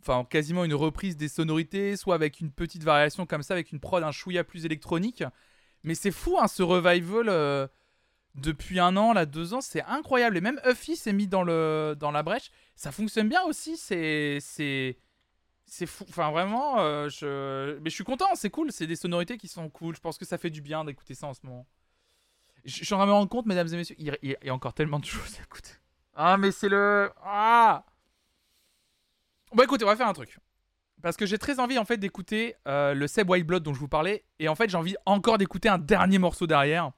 Enfin, 0.00 0.24
quasiment 0.24 0.64
une 0.64 0.74
reprise 0.74 1.18
des 1.18 1.28
sonorités, 1.28 1.96
soit 1.96 2.14
avec 2.14 2.40
une 2.40 2.50
petite 2.50 2.82
variation 2.82 3.26
comme 3.26 3.42
ça, 3.42 3.52
avec 3.54 3.72
une 3.72 3.80
prod 3.80 4.02
un 4.02 4.10
chouïa 4.10 4.42
plus 4.42 4.64
électronique. 4.64 5.22
Mais 5.84 5.94
c'est 5.94 6.10
fou, 6.10 6.38
hein, 6.40 6.48
ce 6.48 6.62
revival 6.62 7.68
depuis 8.36 8.80
un 8.80 8.96
an, 8.96 9.12
là, 9.12 9.26
deux 9.26 9.52
ans, 9.52 9.60
c'est 9.60 9.82
incroyable. 9.82 10.38
Et 10.38 10.40
même 10.40 10.60
Huffy 10.64 10.96
s'est 10.96 11.12
mis 11.12 11.26
dans, 11.26 11.42
le, 11.42 11.94
dans 11.98 12.10
la 12.10 12.22
brèche. 12.22 12.50
Ça 12.74 12.90
fonctionne 12.90 13.28
bien 13.28 13.42
aussi, 13.42 13.76
c'est. 13.76 14.38
C'est. 14.40 14.96
C'est 15.66 15.86
fou, 15.86 16.04
enfin 16.08 16.30
vraiment, 16.30 16.76
je... 17.08 17.78
mais 17.80 17.90
je 17.90 17.94
suis 17.94 18.04
content, 18.04 18.26
c'est 18.34 18.50
cool, 18.50 18.72
c'est 18.72 18.86
des 18.86 18.96
sonorités 18.96 19.38
qui 19.38 19.48
sont 19.48 19.70
cool, 19.70 19.94
je 19.94 20.00
pense 20.00 20.18
que 20.18 20.24
ça 20.24 20.36
fait 20.36 20.50
du 20.50 20.60
bien 20.60 20.84
d'écouter 20.84 21.14
ça 21.14 21.28
en 21.28 21.34
ce 21.34 21.40
moment. 21.44 21.66
Je 22.64 22.84
suis 22.84 22.94
en 22.94 22.98
train 22.98 23.06
de 23.06 23.10
me 23.10 23.14
rendre 23.14 23.28
compte, 23.28 23.46
mesdames 23.46 23.68
et 23.72 23.76
messieurs, 23.76 23.96
il, 23.98 24.16
y 24.22 24.48
a 24.48 24.54
encore 24.54 24.74
tellement 24.74 24.98
de 24.98 25.04
choses 25.04 25.36
à 25.38 25.42
écouter. 25.42 25.72
Ah, 26.14 26.36
mais 26.36 26.52
c'est 26.52 26.68
le. 26.68 27.10
Ah 27.24 27.84
Bon, 29.54 29.62
écoutez, 29.64 29.84
on 29.84 29.88
va 29.88 29.96
faire 29.96 30.08
un 30.08 30.12
truc. 30.12 30.38
Parce 31.02 31.16
que 31.16 31.26
j'ai 31.26 31.38
très 31.38 31.58
envie, 31.60 31.78
en 31.78 31.84
fait, 31.84 31.96
d'écouter 31.96 32.54
euh, 32.68 32.94
le 32.94 33.06
Seb 33.06 33.28
White 33.28 33.46
Blood 33.46 33.62
dont 33.62 33.74
je 33.74 33.80
vous 33.80 33.88
parlais. 33.88 34.24
Et 34.38 34.48
en 34.48 34.54
fait, 34.54 34.70
j'ai 34.70 34.76
envie 34.76 34.96
encore 35.04 35.36
d'écouter 35.38 35.68
un 35.68 35.78
dernier 35.78 36.18
morceau 36.18 36.46
derrière. 36.46 36.92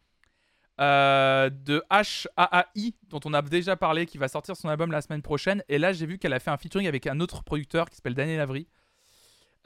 euh, 0.80 1.50
de 1.50 1.82
HAAI, 1.88 2.94
dont 3.08 3.20
on 3.24 3.32
a 3.32 3.42
déjà 3.42 3.76
parlé, 3.76 4.06
qui 4.06 4.18
va 4.18 4.28
sortir 4.28 4.56
son 4.56 4.68
album 4.68 4.90
la 4.90 5.00
semaine 5.02 5.22
prochaine. 5.22 5.62
Et 5.68 5.78
là, 5.78 5.92
j'ai 5.92 6.06
vu 6.06 6.18
qu'elle 6.18 6.32
a 6.32 6.40
fait 6.40 6.50
un 6.50 6.56
featuring 6.56 6.86
avec 6.88 7.06
un 7.06 7.20
autre 7.20 7.44
producteur 7.44 7.88
qui 7.88 7.96
s'appelle 7.96 8.14
Daniel 8.14 8.40
Avery. 8.40 8.66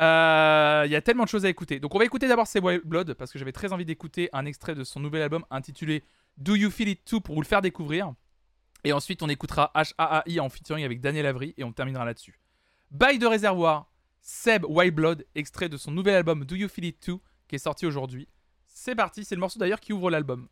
Euh, 0.00 0.82
Il 0.86 0.92
y 0.92 0.96
a 0.96 1.02
tellement 1.02 1.24
de 1.24 1.28
choses 1.28 1.44
à 1.44 1.48
écouter. 1.48 1.80
Donc 1.80 1.94
on 1.94 1.98
va 1.98 2.04
écouter 2.04 2.28
d'abord 2.28 2.46
Seb 2.46 2.64
White 2.64 2.86
Blood 2.86 3.14
parce 3.14 3.32
que 3.32 3.38
j'avais 3.38 3.52
très 3.52 3.72
envie 3.72 3.84
d'écouter 3.84 4.28
un 4.32 4.46
extrait 4.46 4.74
de 4.74 4.84
son 4.84 5.00
nouvel 5.00 5.22
album 5.22 5.44
intitulé 5.50 6.04
Do 6.36 6.54
You 6.54 6.70
Feel 6.70 6.88
It 6.88 7.04
Too 7.04 7.20
pour 7.20 7.34
vous 7.34 7.42
le 7.42 7.46
faire 7.46 7.62
découvrir. 7.62 8.12
Et 8.84 8.92
ensuite 8.92 9.22
on 9.22 9.28
écoutera 9.28 9.72
HAAI 9.74 10.40
en 10.40 10.48
featuring 10.48 10.84
avec 10.84 11.00
Daniel 11.00 11.26
Avery 11.26 11.54
et 11.56 11.64
on 11.64 11.72
terminera 11.72 12.04
là-dessus. 12.04 12.38
Bail 12.90 13.18
de 13.18 13.26
réservoir, 13.26 13.90
Seb 14.20 14.64
White 14.64 14.94
Blood, 14.94 15.26
extrait 15.34 15.68
de 15.68 15.76
son 15.76 15.90
nouvel 15.90 16.14
album 16.14 16.44
Do 16.44 16.54
You 16.54 16.68
Feel 16.68 16.84
It 16.86 17.00
Too 17.00 17.20
qui 17.48 17.56
est 17.56 17.58
sorti 17.58 17.86
aujourd'hui. 17.86 18.28
C'est 18.66 18.94
parti, 18.94 19.24
c'est 19.24 19.34
le 19.34 19.40
morceau 19.40 19.58
d'ailleurs 19.58 19.80
qui 19.80 19.92
ouvre 19.92 20.10
l'album. 20.10 20.48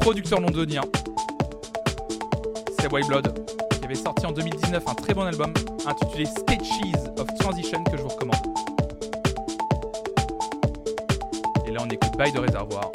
Producteur 0.00 0.40
londonien. 0.40 0.80
C'est 2.80 2.90
White 2.90 3.06
Blood, 3.06 3.46
qui 3.78 3.84
avait 3.84 3.94
sorti 3.94 4.26
en 4.26 4.32
2019 4.32 4.82
un 4.86 4.94
très 4.94 5.14
bon 5.14 5.22
album 5.22 5.52
intitulé 5.86 6.24
Sketches 6.24 6.96
of 7.18 7.26
Transition 7.38 7.84
que 7.84 7.96
je 7.96 8.02
vous 8.02 8.08
recommande. 8.08 8.36
Et 11.66 11.70
là, 11.70 11.80
on 11.82 11.88
écoute 11.88 12.16
Bail 12.16 12.32
de 12.32 12.38
réservoir. 12.38 12.90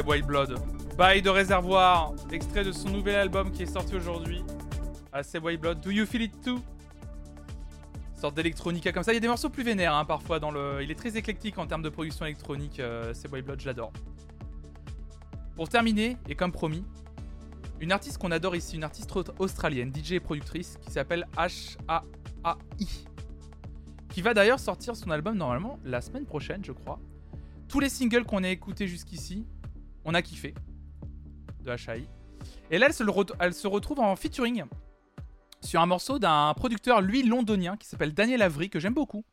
Seb 0.00 0.08
White 0.08 0.26
Blood. 0.26 0.58
Bail 0.96 1.22
de 1.22 1.30
réservoir, 1.30 2.12
extrait 2.30 2.64
de 2.64 2.72
son 2.72 2.90
nouvel 2.90 3.16
album 3.16 3.50
qui 3.50 3.62
est 3.62 3.66
sorti 3.72 3.94
aujourd'hui. 3.96 4.42
Seb 5.22 5.44
White 5.44 5.60
Blood, 5.60 5.80
Do 5.80 5.90
You 5.90 6.06
Feel 6.06 6.22
It 6.22 6.40
Too? 6.42 6.60
Sorte 8.16 8.34
d'électronica 8.34 8.92
comme 8.92 9.02
ça. 9.02 9.12
Il 9.12 9.14
y 9.14 9.18
a 9.18 9.20
des 9.20 9.28
morceaux 9.28 9.48
plus 9.48 9.62
vénères 9.64 9.94
hein, 9.94 10.04
parfois 10.04 10.38
dans 10.40 10.50
le. 10.50 10.80
Il 10.82 10.90
est 10.90 10.94
très 10.94 11.16
éclectique 11.16 11.56
en 11.58 11.66
termes 11.66 11.82
de 11.82 11.88
production 11.88 12.26
électronique. 12.26 12.78
Euh, 12.78 13.14
White 13.32 13.46
Blood, 13.46 13.60
j'adore. 13.60 13.92
Pour 15.56 15.68
terminer, 15.68 16.16
et 16.28 16.34
comme 16.34 16.52
promis, 16.52 16.84
une 17.80 17.92
artiste 17.92 18.18
qu'on 18.18 18.30
adore 18.30 18.56
ici, 18.56 18.76
une 18.76 18.84
artiste 18.84 19.14
au- 19.16 19.24
australienne, 19.38 19.90
DJ 19.94 20.12
et 20.12 20.20
productrice, 20.20 20.76
qui 20.82 20.90
s'appelle 20.90 21.26
H-A-A-I. 21.36 22.88
Qui 24.10 24.22
va 24.22 24.34
d'ailleurs 24.34 24.60
sortir 24.60 24.96
son 24.96 25.10
album 25.10 25.36
normalement 25.36 25.78
la 25.84 26.00
semaine 26.02 26.26
prochaine, 26.26 26.62
je 26.64 26.72
crois. 26.72 26.98
Tous 27.68 27.80
les 27.80 27.88
singles 27.88 28.24
qu'on 28.24 28.42
a 28.44 28.48
écoutés 28.48 28.86
jusqu'ici, 28.86 29.46
on 30.04 30.14
a 30.14 30.22
kiffé. 30.22 30.54
De 31.60 31.70
HAI. 31.70 32.08
Et 32.70 32.78
là, 32.78 32.86
elle 32.86 33.54
se, 33.54 33.66
retrouve 33.66 34.00
en 34.00 34.16
featuring 34.16 34.64
sur 35.60 35.80
un 35.80 35.86
morceau 35.86 36.18
d'un 36.18 36.54
producteur, 36.54 37.00
lui, 37.00 37.22
londonien, 37.22 37.76
qui 37.76 37.86
s'appelle 37.86 38.14
Daniel 38.14 38.42
Avery, 38.42 38.70
que 38.70 38.80
j'aime 38.80 38.94
beaucoup. 38.94 39.24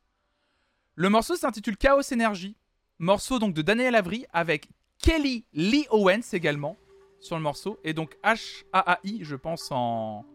Le 0.96 1.10
morceau 1.10 1.36
s'intitule 1.36 1.78
Chaos 1.78 2.14
Energy. 2.14 2.58
Morceau 3.00 3.38
donc 3.38 3.54
de 3.54 3.62
Daniel 3.62 3.96
Avery 3.96 4.26
avec 4.34 4.68
Kelly 4.98 5.46
Lee 5.54 5.86
Owens 5.92 6.34
également. 6.34 6.76
sur 7.20 7.36
le 7.36 7.42
morceau. 7.42 7.80
Et 7.84 7.94
donc 7.94 8.18
H-A-A-I, 8.24 9.20
je 9.22 9.36
pense, 9.36 9.72
en, 9.72 10.26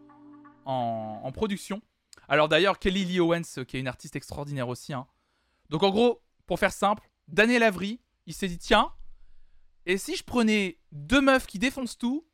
en, 0.65 1.31
production. 1.31 1.81
Alors 2.27 2.47
d'ailleurs, 2.47 2.79
Kelly 2.79 3.05
Lee 3.05 3.19
Owens, 3.19 3.65
qui 3.67 3.77
est 3.77 3.79
une 3.79 3.87
artiste 3.87 4.15
extraordinaire 4.15 4.69
aussi. 4.69 4.93
hein. 4.93 5.05
Donc 5.69 5.83
en 5.83 5.89
gros, 5.89 6.21
pour 6.45 6.59
faire 6.59 6.71
simple, 6.71 7.09
Daniel 7.27 7.63
Avery, 7.63 7.99
il 8.25 8.33
s'est 8.33 8.47
dit 8.47 8.57
tiens, 8.57 8.91
et 9.85 9.97
si 9.97 10.15
je 10.15 10.23
prenais 10.23 10.77
deux 10.91 11.21
meufs 11.21 11.45
qui 11.45 11.59
défoncent 11.59 11.97
tout, 11.97 12.25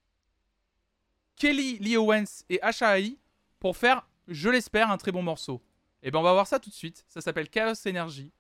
Kelly 1.36 1.80
Lee 1.80 1.98
Owens 1.98 2.44
et 2.50 2.60
H.A.I. 2.62 3.20
pour 3.60 3.78
faire, 3.78 4.08
je 4.28 4.50
l'espère, 4.50 4.92
un 4.92 4.98
très 4.98 5.12
bon 5.12 5.24
morceau. 5.24 5.64
Et 6.04 6.12
ben 6.12 6.20
on 6.20 6.24
va 6.24 6.34
voir 6.34 6.48
ça 6.48 6.60
tout 6.60 6.70
de 6.70 6.76
suite. 6.76 7.06
Ça 7.08 7.22
s'appelle 7.22 7.50
Chaos 7.50 7.88
Energy. 7.88 8.32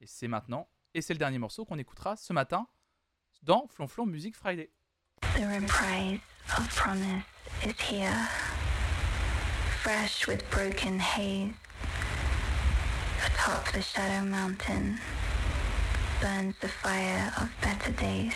Et 0.00 0.06
c'est 0.06 0.28
maintenant. 0.28 0.68
Et 0.94 1.02
c'est 1.02 1.12
le 1.12 1.18
dernier 1.18 1.38
morceau 1.38 1.64
qu'on 1.64 1.78
écoutera 1.78 2.16
ce 2.16 2.32
matin 2.32 2.66
dans 3.42 3.66
Flonflon 3.68 4.06
Music 4.06 4.34
Friday. 4.34 4.70
The 5.36 5.42
of 6.58 6.68
promise 6.76 7.24
is 7.64 7.74
here, 7.80 8.28
fresh 9.82 10.26
with 10.26 10.48
broken 10.50 10.98
haze. 11.00 11.52
Burns 16.20 16.54
the 16.60 16.68
fire 16.68 17.32
of 17.38 17.50
better 17.60 17.92
days. 17.92 18.32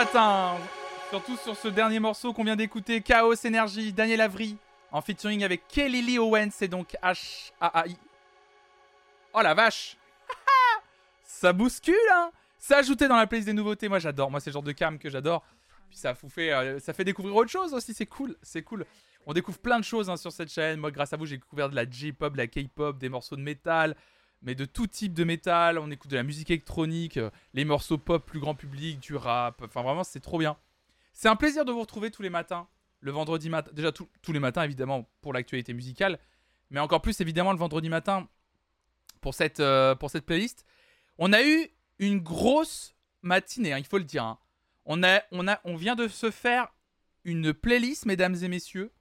Matin. 0.00 0.56
Surtout 1.10 1.36
sur 1.36 1.54
ce 1.54 1.68
dernier 1.68 2.00
morceau 2.00 2.32
qu'on 2.32 2.44
vient 2.44 2.56
d'écouter, 2.56 3.02
Chaos 3.02 3.46
Energy, 3.46 3.92
Daniel 3.92 4.22
Avery, 4.22 4.56
en 4.92 5.02
featuring 5.02 5.44
avec 5.44 5.68
Kelly 5.68 6.00
Lee 6.00 6.18
Owens 6.18 6.62
et 6.62 6.68
donc 6.68 6.96
H-A-A-I. 7.02 7.98
Oh 9.34 9.42
la 9.42 9.52
vache 9.52 9.98
Ça 11.22 11.52
bouscule, 11.52 11.94
hein 12.14 12.30
C'est 12.58 12.76
ajouté 12.76 13.08
dans 13.08 13.16
la 13.16 13.26
playlist 13.26 13.48
des 13.48 13.52
nouveautés, 13.52 13.90
moi 13.90 13.98
j'adore, 13.98 14.30
moi 14.30 14.40
c'est 14.40 14.48
le 14.48 14.54
genre 14.54 14.62
de 14.62 14.72
cam 14.72 14.98
que 14.98 15.10
j'adore. 15.10 15.44
Puis 15.90 15.98
ça 15.98 16.14
vous 16.14 16.30
fait, 16.30 16.50
euh, 16.50 16.78
ça 16.78 16.94
fait 16.94 17.04
découvrir 17.04 17.36
autre 17.36 17.50
chose 17.50 17.74
aussi, 17.74 17.92
c'est 17.92 18.06
cool, 18.06 18.34
c'est 18.40 18.62
cool. 18.62 18.86
On 19.26 19.34
découvre 19.34 19.58
plein 19.58 19.78
de 19.78 19.84
choses 19.84 20.08
hein, 20.08 20.16
sur 20.16 20.32
cette 20.32 20.50
chaîne. 20.50 20.80
Moi, 20.80 20.90
grâce 20.90 21.12
à 21.12 21.18
vous, 21.18 21.26
j'ai 21.26 21.36
découvert 21.36 21.68
de 21.68 21.76
la 21.76 21.84
J-pop, 21.84 22.32
de 22.32 22.38
la 22.38 22.46
K-pop, 22.46 22.96
des 22.96 23.10
morceaux 23.10 23.36
de 23.36 23.42
métal, 23.42 23.94
mais 24.42 24.54
de 24.54 24.64
tout 24.64 24.86
type 24.86 25.12
de 25.14 25.24
métal. 25.24 25.78
On 25.78 25.90
écoute 25.90 26.10
de 26.10 26.16
la 26.16 26.22
musique 26.22 26.50
électronique, 26.50 27.16
euh, 27.16 27.30
les 27.54 27.64
morceaux 27.64 27.98
pop 27.98 28.24
plus 28.24 28.40
grand 28.40 28.54
public, 28.54 29.00
du 29.00 29.16
rap. 29.16 29.62
Enfin, 29.62 29.82
vraiment, 29.82 30.04
c'est 30.04 30.20
trop 30.20 30.38
bien. 30.38 30.56
C'est 31.12 31.28
un 31.28 31.36
plaisir 31.36 31.64
de 31.64 31.72
vous 31.72 31.80
retrouver 31.80 32.10
tous 32.10 32.22
les 32.22 32.30
matins, 32.30 32.68
le 33.00 33.10
vendredi 33.10 33.50
matin. 33.50 33.70
Déjà, 33.74 33.92
tous- 33.92 34.08
les 34.32 34.38
matins, 34.40 34.62
évidemment, 34.62 35.08
pour 35.20 35.32
l'actualité 35.32 35.72
musicale, 35.74 36.18
mais 36.70 36.80
encore 36.80 37.02
plus, 37.02 37.20
évidemment, 37.20 37.52
le 37.52 37.58
vendredi 37.58 37.88
matin 37.88 38.28
pour 39.20 39.34
cette, 39.34 39.60
euh, 39.60 39.94
playlist. 39.94 40.64
On 41.18 41.32
a 41.32 41.42
eu 41.42 41.68
une 41.98 42.20
grosse 42.20 42.94
matinée, 43.22 43.72
hein, 43.74 43.78
il 43.78 43.84
faut 43.84 43.98
le 43.98 44.04
dire. 44.04 44.24
hein. 44.24 44.38
On, 44.86 45.02
a, 45.02 45.20
on, 45.32 45.46
a, 45.46 45.60
on 45.64 45.76
vient 45.76 45.94
de 45.94 46.08
se 46.08 46.30
faire 46.30 46.72
une 47.24 47.52
playlist, 47.52 48.06
mesdames 48.06 48.36
et 48.42 48.48
messieurs, 48.48 48.92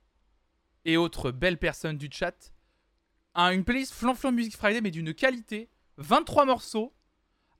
et 0.84 0.98
autres 0.98 1.32
belles 1.32 1.58
personnes 1.58 1.98
du 1.98 2.10
chat. 2.12 2.52
Un- 3.36 3.52
une 3.52 3.64
playlist 3.64 3.94
Flanflan 3.94 4.32
Music 4.32 4.56
Friday, 4.56 4.82
mais 4.82 4.92
d'une 4.92 5.14
qualité. 5.14 5.70
23 5.98 6.46
morceaux. 6.46 6.94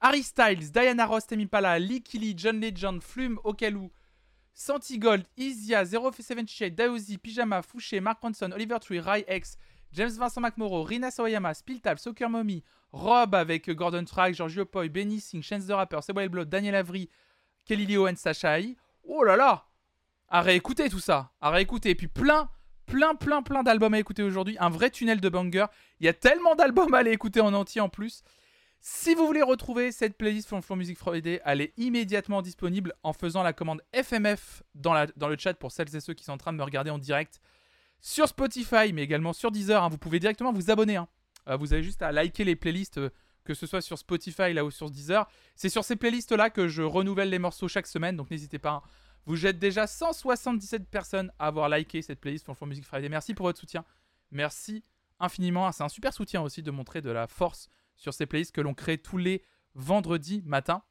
Harry 0.02 0.24
Styles, 0.24 0.72
Diana 0.72 1.06
Ross, 1.06 1.28
Tame 1.28 1.42
Impala, 1.42 1.78
Lee 1.78 2.02
Killy, 2.02 2.34
John 2.38 2.60
Legend, 2.62 3.02
Flume, 3.04 3.38
Okalu, 3.44 3.90
Santigold, 4.54 5.26
Izia, 5.38 5.84
078, 5.86 6.74
Daozi, 6.74 7.18
Pyjama, 7.18 7.62
Fouché, 7.62 8.00
Mark 8.00 8.22
Ronson, 8.22 8.52
Oliver 8.54 8.80
Tree, 8.80 9.00
Rai 9.00 9.26
X, 9.28 9.58
James 9.92 10.12
Vincent 10.12 10.42
McMorrow, 10.42 10.84
Rina 10.84 11.12
Sawayama, 11.12 11.54
Spiltal, 11.54 11.98
Soccer 11.98 12.30
Mommy, 12.30 12.64
Rob 12.92 13.36
avec 13.36 13.70
Gordon 13.72 14.06
Track, 14.06 14.36
Giorgio 14.36 14.66
Poi, 14.66 14.88
Benny 14.88 15.20
Singh, 15.20 15.42
Chance 15.42 15.68
the 15.68 15.72
Rapper, 15.72 16.00
Seboy 16.02 16.30
Blood, 16.30 16.50
Daniel 16.50 16.76
Avery, 16.76 17.10
Kelly 17.66 17.86
Lee 17.86 17.98
Owens, 17.98 18.16
Sacha. 18.16 18.58
Oh 19.04 19.24
là 19.24 19.36
là 19.36 19.66
À 20.30 20.42
réécouter 20.42 20.90
tout 20.90 21.00
ça, 21.00 21.32
à 21.42 21.50
réécouter. 21.50 21.90
Et 21.92 21.96
puis 21.96 22.08
plein, 22.08 22.50
plein, 22.90 23.16
plein, 23.16 23.42
plein 23.42 23.64
d'albums 23.64 23.94
à 23.94 24.00
écouter 24.00 24.24
aujourd'hui. 24.24 24.58
Un 24.60 24.70
vrai 24.70 24.90
tunnel 24.90 25.22
de 25.22 25.30
banger. 25.30 25.66
Il 26.00 26.06
y 26.06 26.10
a 26.10 26.14
tellement 26.14 26.56
d'albums 26.56 26.94
à 26.94 27.00
aller 27.00 27.12
écouter 27.12 27.42
en 27.42 27.54
entier 27.54 27.82
en 27.82 27.90
plus. 27.90 28.24
Si 28.82 29.14
vous 29.14 29.26
voulez 29.28 29.42
retrouver 29.42 29.92
cette 29.92 30.18
playlist 30.18 30.48
Flonflon 30.48 30.78
Music 30.78 30.98
Friday, 30.98 31.42
elle 31.46 31.62
est 31.62 31.74
immédiatement 31.78 32.42
disponible 32.42 32.94
en 33.04 33.12
faisant 33.14 33.44
la 33.44 33.52
commande 33.54 33.82
FMF 33.94 34.64
dans, 34.74 34.94
le 34.94 35.38
chat 35.38 35.54
pour 35.54 35.72
celles 35.72 35.94
et 35.96 36.00
ceux 36.00 36.14
qui 36.14 36.24
sont 36.24 36.32
en 36.32 36.38
train 36.38 36.54
de 36.54 36.58
me 36.58 36.64
regarder 36.64 36.90
en 36.90 36.98
direct 36.98 37.42
sur 38.00 38.28
Spotify, 38.30 38.94
mais 38.94 39.04
également 39.04 39.34
sur 39.34 39.52
Deezer. 39.52 39.84
hein. 39.84 39.90
Vous 39.90 39.98
pouvez 39.98 40.20
directement 40.20 40.54
vous 40.54 40.72
abonner. 40.72 40.96
hein. 40.96 41.08
Euh, 41.50 41.58
vous 41.58 41.74
avez 41.74 41.84
juste 41.84 42.02
à 42.02 42.12
liker 42.14 42.46
les 42.46 42.56
playlists, 42.56 43.00
euh, 43.00 43.10
que 43.44 43.54
ce 43.54 43.68
soit 43.68 43.82
sur 43.82 43.98
Spotify 43.98 44.54
là 44.54 44.64
ou 44.64 44.72
sur 44.72 44.90
Deezer. 44.90 45.28
C'est 45.56 45.70
sur 45.70 45.84
ces 45.84 45.98
playlists 45.98 46.32
là 46.32 46.50
que 46.50 46.70
je 46.70 46.82
renouvelle 46.82 47.30
les 47.30 47.40
morceaux 47.40 47.68
chaque 47.68 47.88
semaine, 47.88 48.16
donc 48.16 48.32
n'hésitez 48.32 48.60
pas. 48.60 48.72
hein. 48.72 48.82
Vous 49.26 49.36
jette 49.36 49.60
déjà 49.60 49.86
177 49.88 50.90
personnes 50.90 51.32
à 51.40 51.48
avoir 51.48 51.70
liké 51.70 52.02
cette 52.02 52.20
playlist 52.20 52.46
Flonflon 52.46 52.68
Music 52.68 52.86
Friday. 52.86 53.10
Merci 53.10 53.34
pour 53.34 53.46
votre 53.46 53.60
soutien. 53.60 53.86
Merci 54.32 54.84
infiniment. 55.20 55.72
C'est 55.72 55.84
un 55.84 55.90
super 55.90 56.14
soutien 56.14 56.42
aussi 56.42 56.64
de 56.64 56.72
montrer 56.72 57.02
de 57.02 57.10
la 57.12 57.28
force 57.28 57.70
sur 57.96 58.14
ces 58.14 58.26
playlists 58.26 58.54
que 58.56 58.62
l'on 58.62 58.74
crée 58.74 58.98
tous 58.98 59.18
les 59.18 59.44
vendredis 59.76 60.42
matin. 60.46 60.82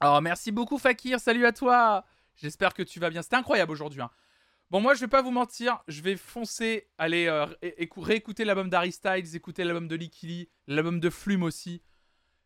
Alors 0.00 0.20
merci 0.20 0.50
beaucoup 0.52 0.78
Fakir, 0.78 1.20
salut 1.20 1.46
à 1.46 1.52
toi. 1.52 2.04
J'espère 2.36 2.74
que 2.74 2.82
tu 2.82 2.98
vas 2.98 3.08
bien. 3.10 3.22
C'était 3.22 3.36
incroyable 3.36 3.70
aujourd'hui. 3.72 4.00
hein. 4.02 4.10
Bon 4.70 4.80
moi 4.80 4.94
je 4.94 5.00
vais 5.00 5.08
pas 5.08 5.20
vous 5.22 5.30
mentir, 5.30 5.82
je 5.86 6.00
vais 6.00 6.16
foncer, 6.16 6.88
aller 6.96 7.26
euh, 7.26 7.44
ré- 7.44 7.74
écou- 7.78 8.00
réécouter 8.00 8.44
l'album 8.44 8.70
d'Harry 8.70 8.90
Styles, 8.90 9.36
écouter 9.36 9.64
l'album 9.64 9.86
de 9.86 9.94
Likili, 9.94 10.48
l'album 10.66 10.98
de 10.98 11.10
Flume 11.10 11.42
aussi, 11.42 11.82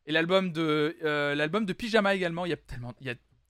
et 0.07 0.13
l'album 0.13 0.51
de 0.53 0.97
euh, 1.05 1.35
de 1.49 1.73
Pyjama 1.73 2.15
également. 2.17 2.45
Il 2.45 2.51
y 2.51 2.53
a 2.53 2.57
tellement, 2.57 2.93
il 3.01 3.07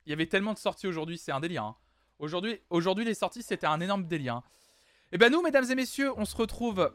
il 0.07 0.11
y 0.11 0.13
avait 0.13 0.27
tellement 0.27 0.53
de 0.53 0.59
sorties 0.59 0.87
aujourd'hui, 0.87 1.19
c'est 1.19 1.33
un 1.33 1.41
délire. 1.41 1.65
hein. 1.65 1.77
Aujourd'hui, 2.19 2.61
aujourd'hui 2.71 3.05
les 3.05 3.15
sorties 3.15 3.43
c'était 3.43 3.67
un 3.67 3.81
énorme 3.81 4.07
délire. 4.07 4.41
Et 5.13 5.19
ben 5.19 5.31
nous 5.31 5.43
mesdames 5.43 5.71
et 5.71 5.75
messieurs, 5.75 6.13
on 6.17 6.25
se 6.25 6.37
retrouve 6.37 6.93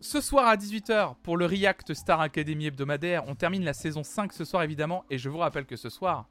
ce 0.00 0.20
soir 0.20 0.46
à 0.46 0.56
18h 0.56 1.16
pour 1.22 1.36
le 1.36 1.46
React 1.46 1.94
Star 1.94 2.20
Academy 2.20 2.66
hebdomadaire. 2.66 3.24
On 3.28 3.34
termine 3.34 3.64
la 3.64 3.74
saison 3.74 4.02
5 4.02 4.32
ce 4.32 4.44
soir 4.44 4.62
évidemment 4.62 5.04
et 5.10 5.18
je 5.18 5.28
vous 5.28 5.38
rappelle 5.38 5.66
que 5.66 5.76
ce 5.76 5.90
soir, 5.90 6.28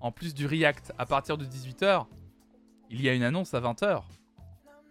en 0.00 0.12
plus 0.12 0.34
du 0.34 0.46
React 0.46 0.92
à 0.98 1.06
partir 1.06 1.36
de 1.38 1.44
18h, 1.44 2.06
il 2.90 3.02
y 3.02 3.08
a 3.08 3.14
une 3.14 3.24
annonce 3.24 3.54
à 3.54 3.60
20h. 3.60 4.02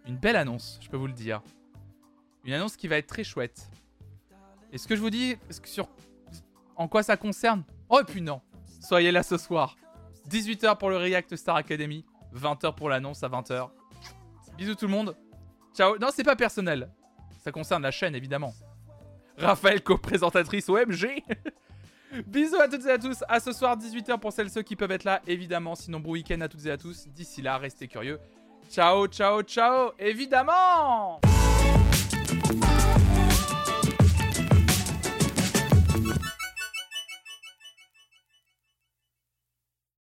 Une 0.06 0.18
belle 0.18 0.36
annonce, 0.36 0.78
je 0.82 0.88
peux 0.88 0.96
vous 0.96 1.06
le 1.06 1.12
dire. 1.12 1.42
Une 2.44 2.52
annonce 2.52 2.76
qui 2.76 2.86
va 2.88 2.96
être 2.98 3.06
très 3.08 3.24
chouette. 3.24 3.70
Et 4.72 4.78
ce 4.78 4.86
que 4.86 4.94
je 4.94 5.00
vous 5.00 5.10
dis, 5.10 5.36
que 5.62 5.68
sur 5.68 5.88
en 6.76 6.88
quoi 6.88 7.02
ça 7.02 7.16
concerne? 7.16 7.64
Oh 7.88 8.02
puis 8.06 8.20
non. 8.20 8.40
Soyez 8.80 9.10
là 9.10 9.22
ce 9.22 9.38
soir. 9.38 9.76
18h 10.30 10.78
pour 10.78 10.90
le 10.90 10.96
React 10.96 11.36
Star 11.36 11.56
Academy, 11.56 12.04
20h 12.34 12.74
pour 12.74 12.88
l'annonce 12.88 13.22
à 13.22 13.28
20h. 13.28 13.68
Bisous 14.56 14.74
tout 14.74 14.86
le 14.86 14.92
monde. 14.92 15.16
Ciao. 15.74 15.98
Non, 15.98 16.08
c'est 16.12 16.24
pas 16.24 16.36
personnel. 16.36 16.90
Ça 17.42 17.52
concerne 17.52 17.82
la 17.82 17.90
chaîne 17.90 18.14
évidemment. 18.14 18.54
Raphaël, 19.38 19.82
co-présentatrice 19.82 20.68
OMG. 20.68 21.22
Bisous 22.26 22.56
à 22.56 22.68
toutes 22.68 22.86
et 22.86 22.90
à 22.90 22.98
tous. 22.98 23.22
À 23.28 23.40
ce 23.40 23.52
soir 23.52 23.76
18h 23.76 24.18
pour 24.18 24.32
celles 24.32 24.46
et 24.46 24.50
ceux 24.50 24.62
qui 24.62 24.76
peuvent 24.76 24.90
être 24.90 25.04
là 25.04 25.20
évidemment. 25.26 25.74
Sinon 25.74 26.00
bon 26.00 26.12
week-end 26.12 26.40
à 26.40 26.48
toutes 26.48 26.64
et 26.66 26.70
à 26.70 26.78
tous. 26.78 27.06
D'ici 27.08 27.42
là, 27.42 27.58
restez 27.58 27.88
curieux. 27.88 28.18
Ciao, 28.70 29.06
ciao, 29.06 29.42
ciao. 29.42 29.92
Évidemment. 29.98 31.20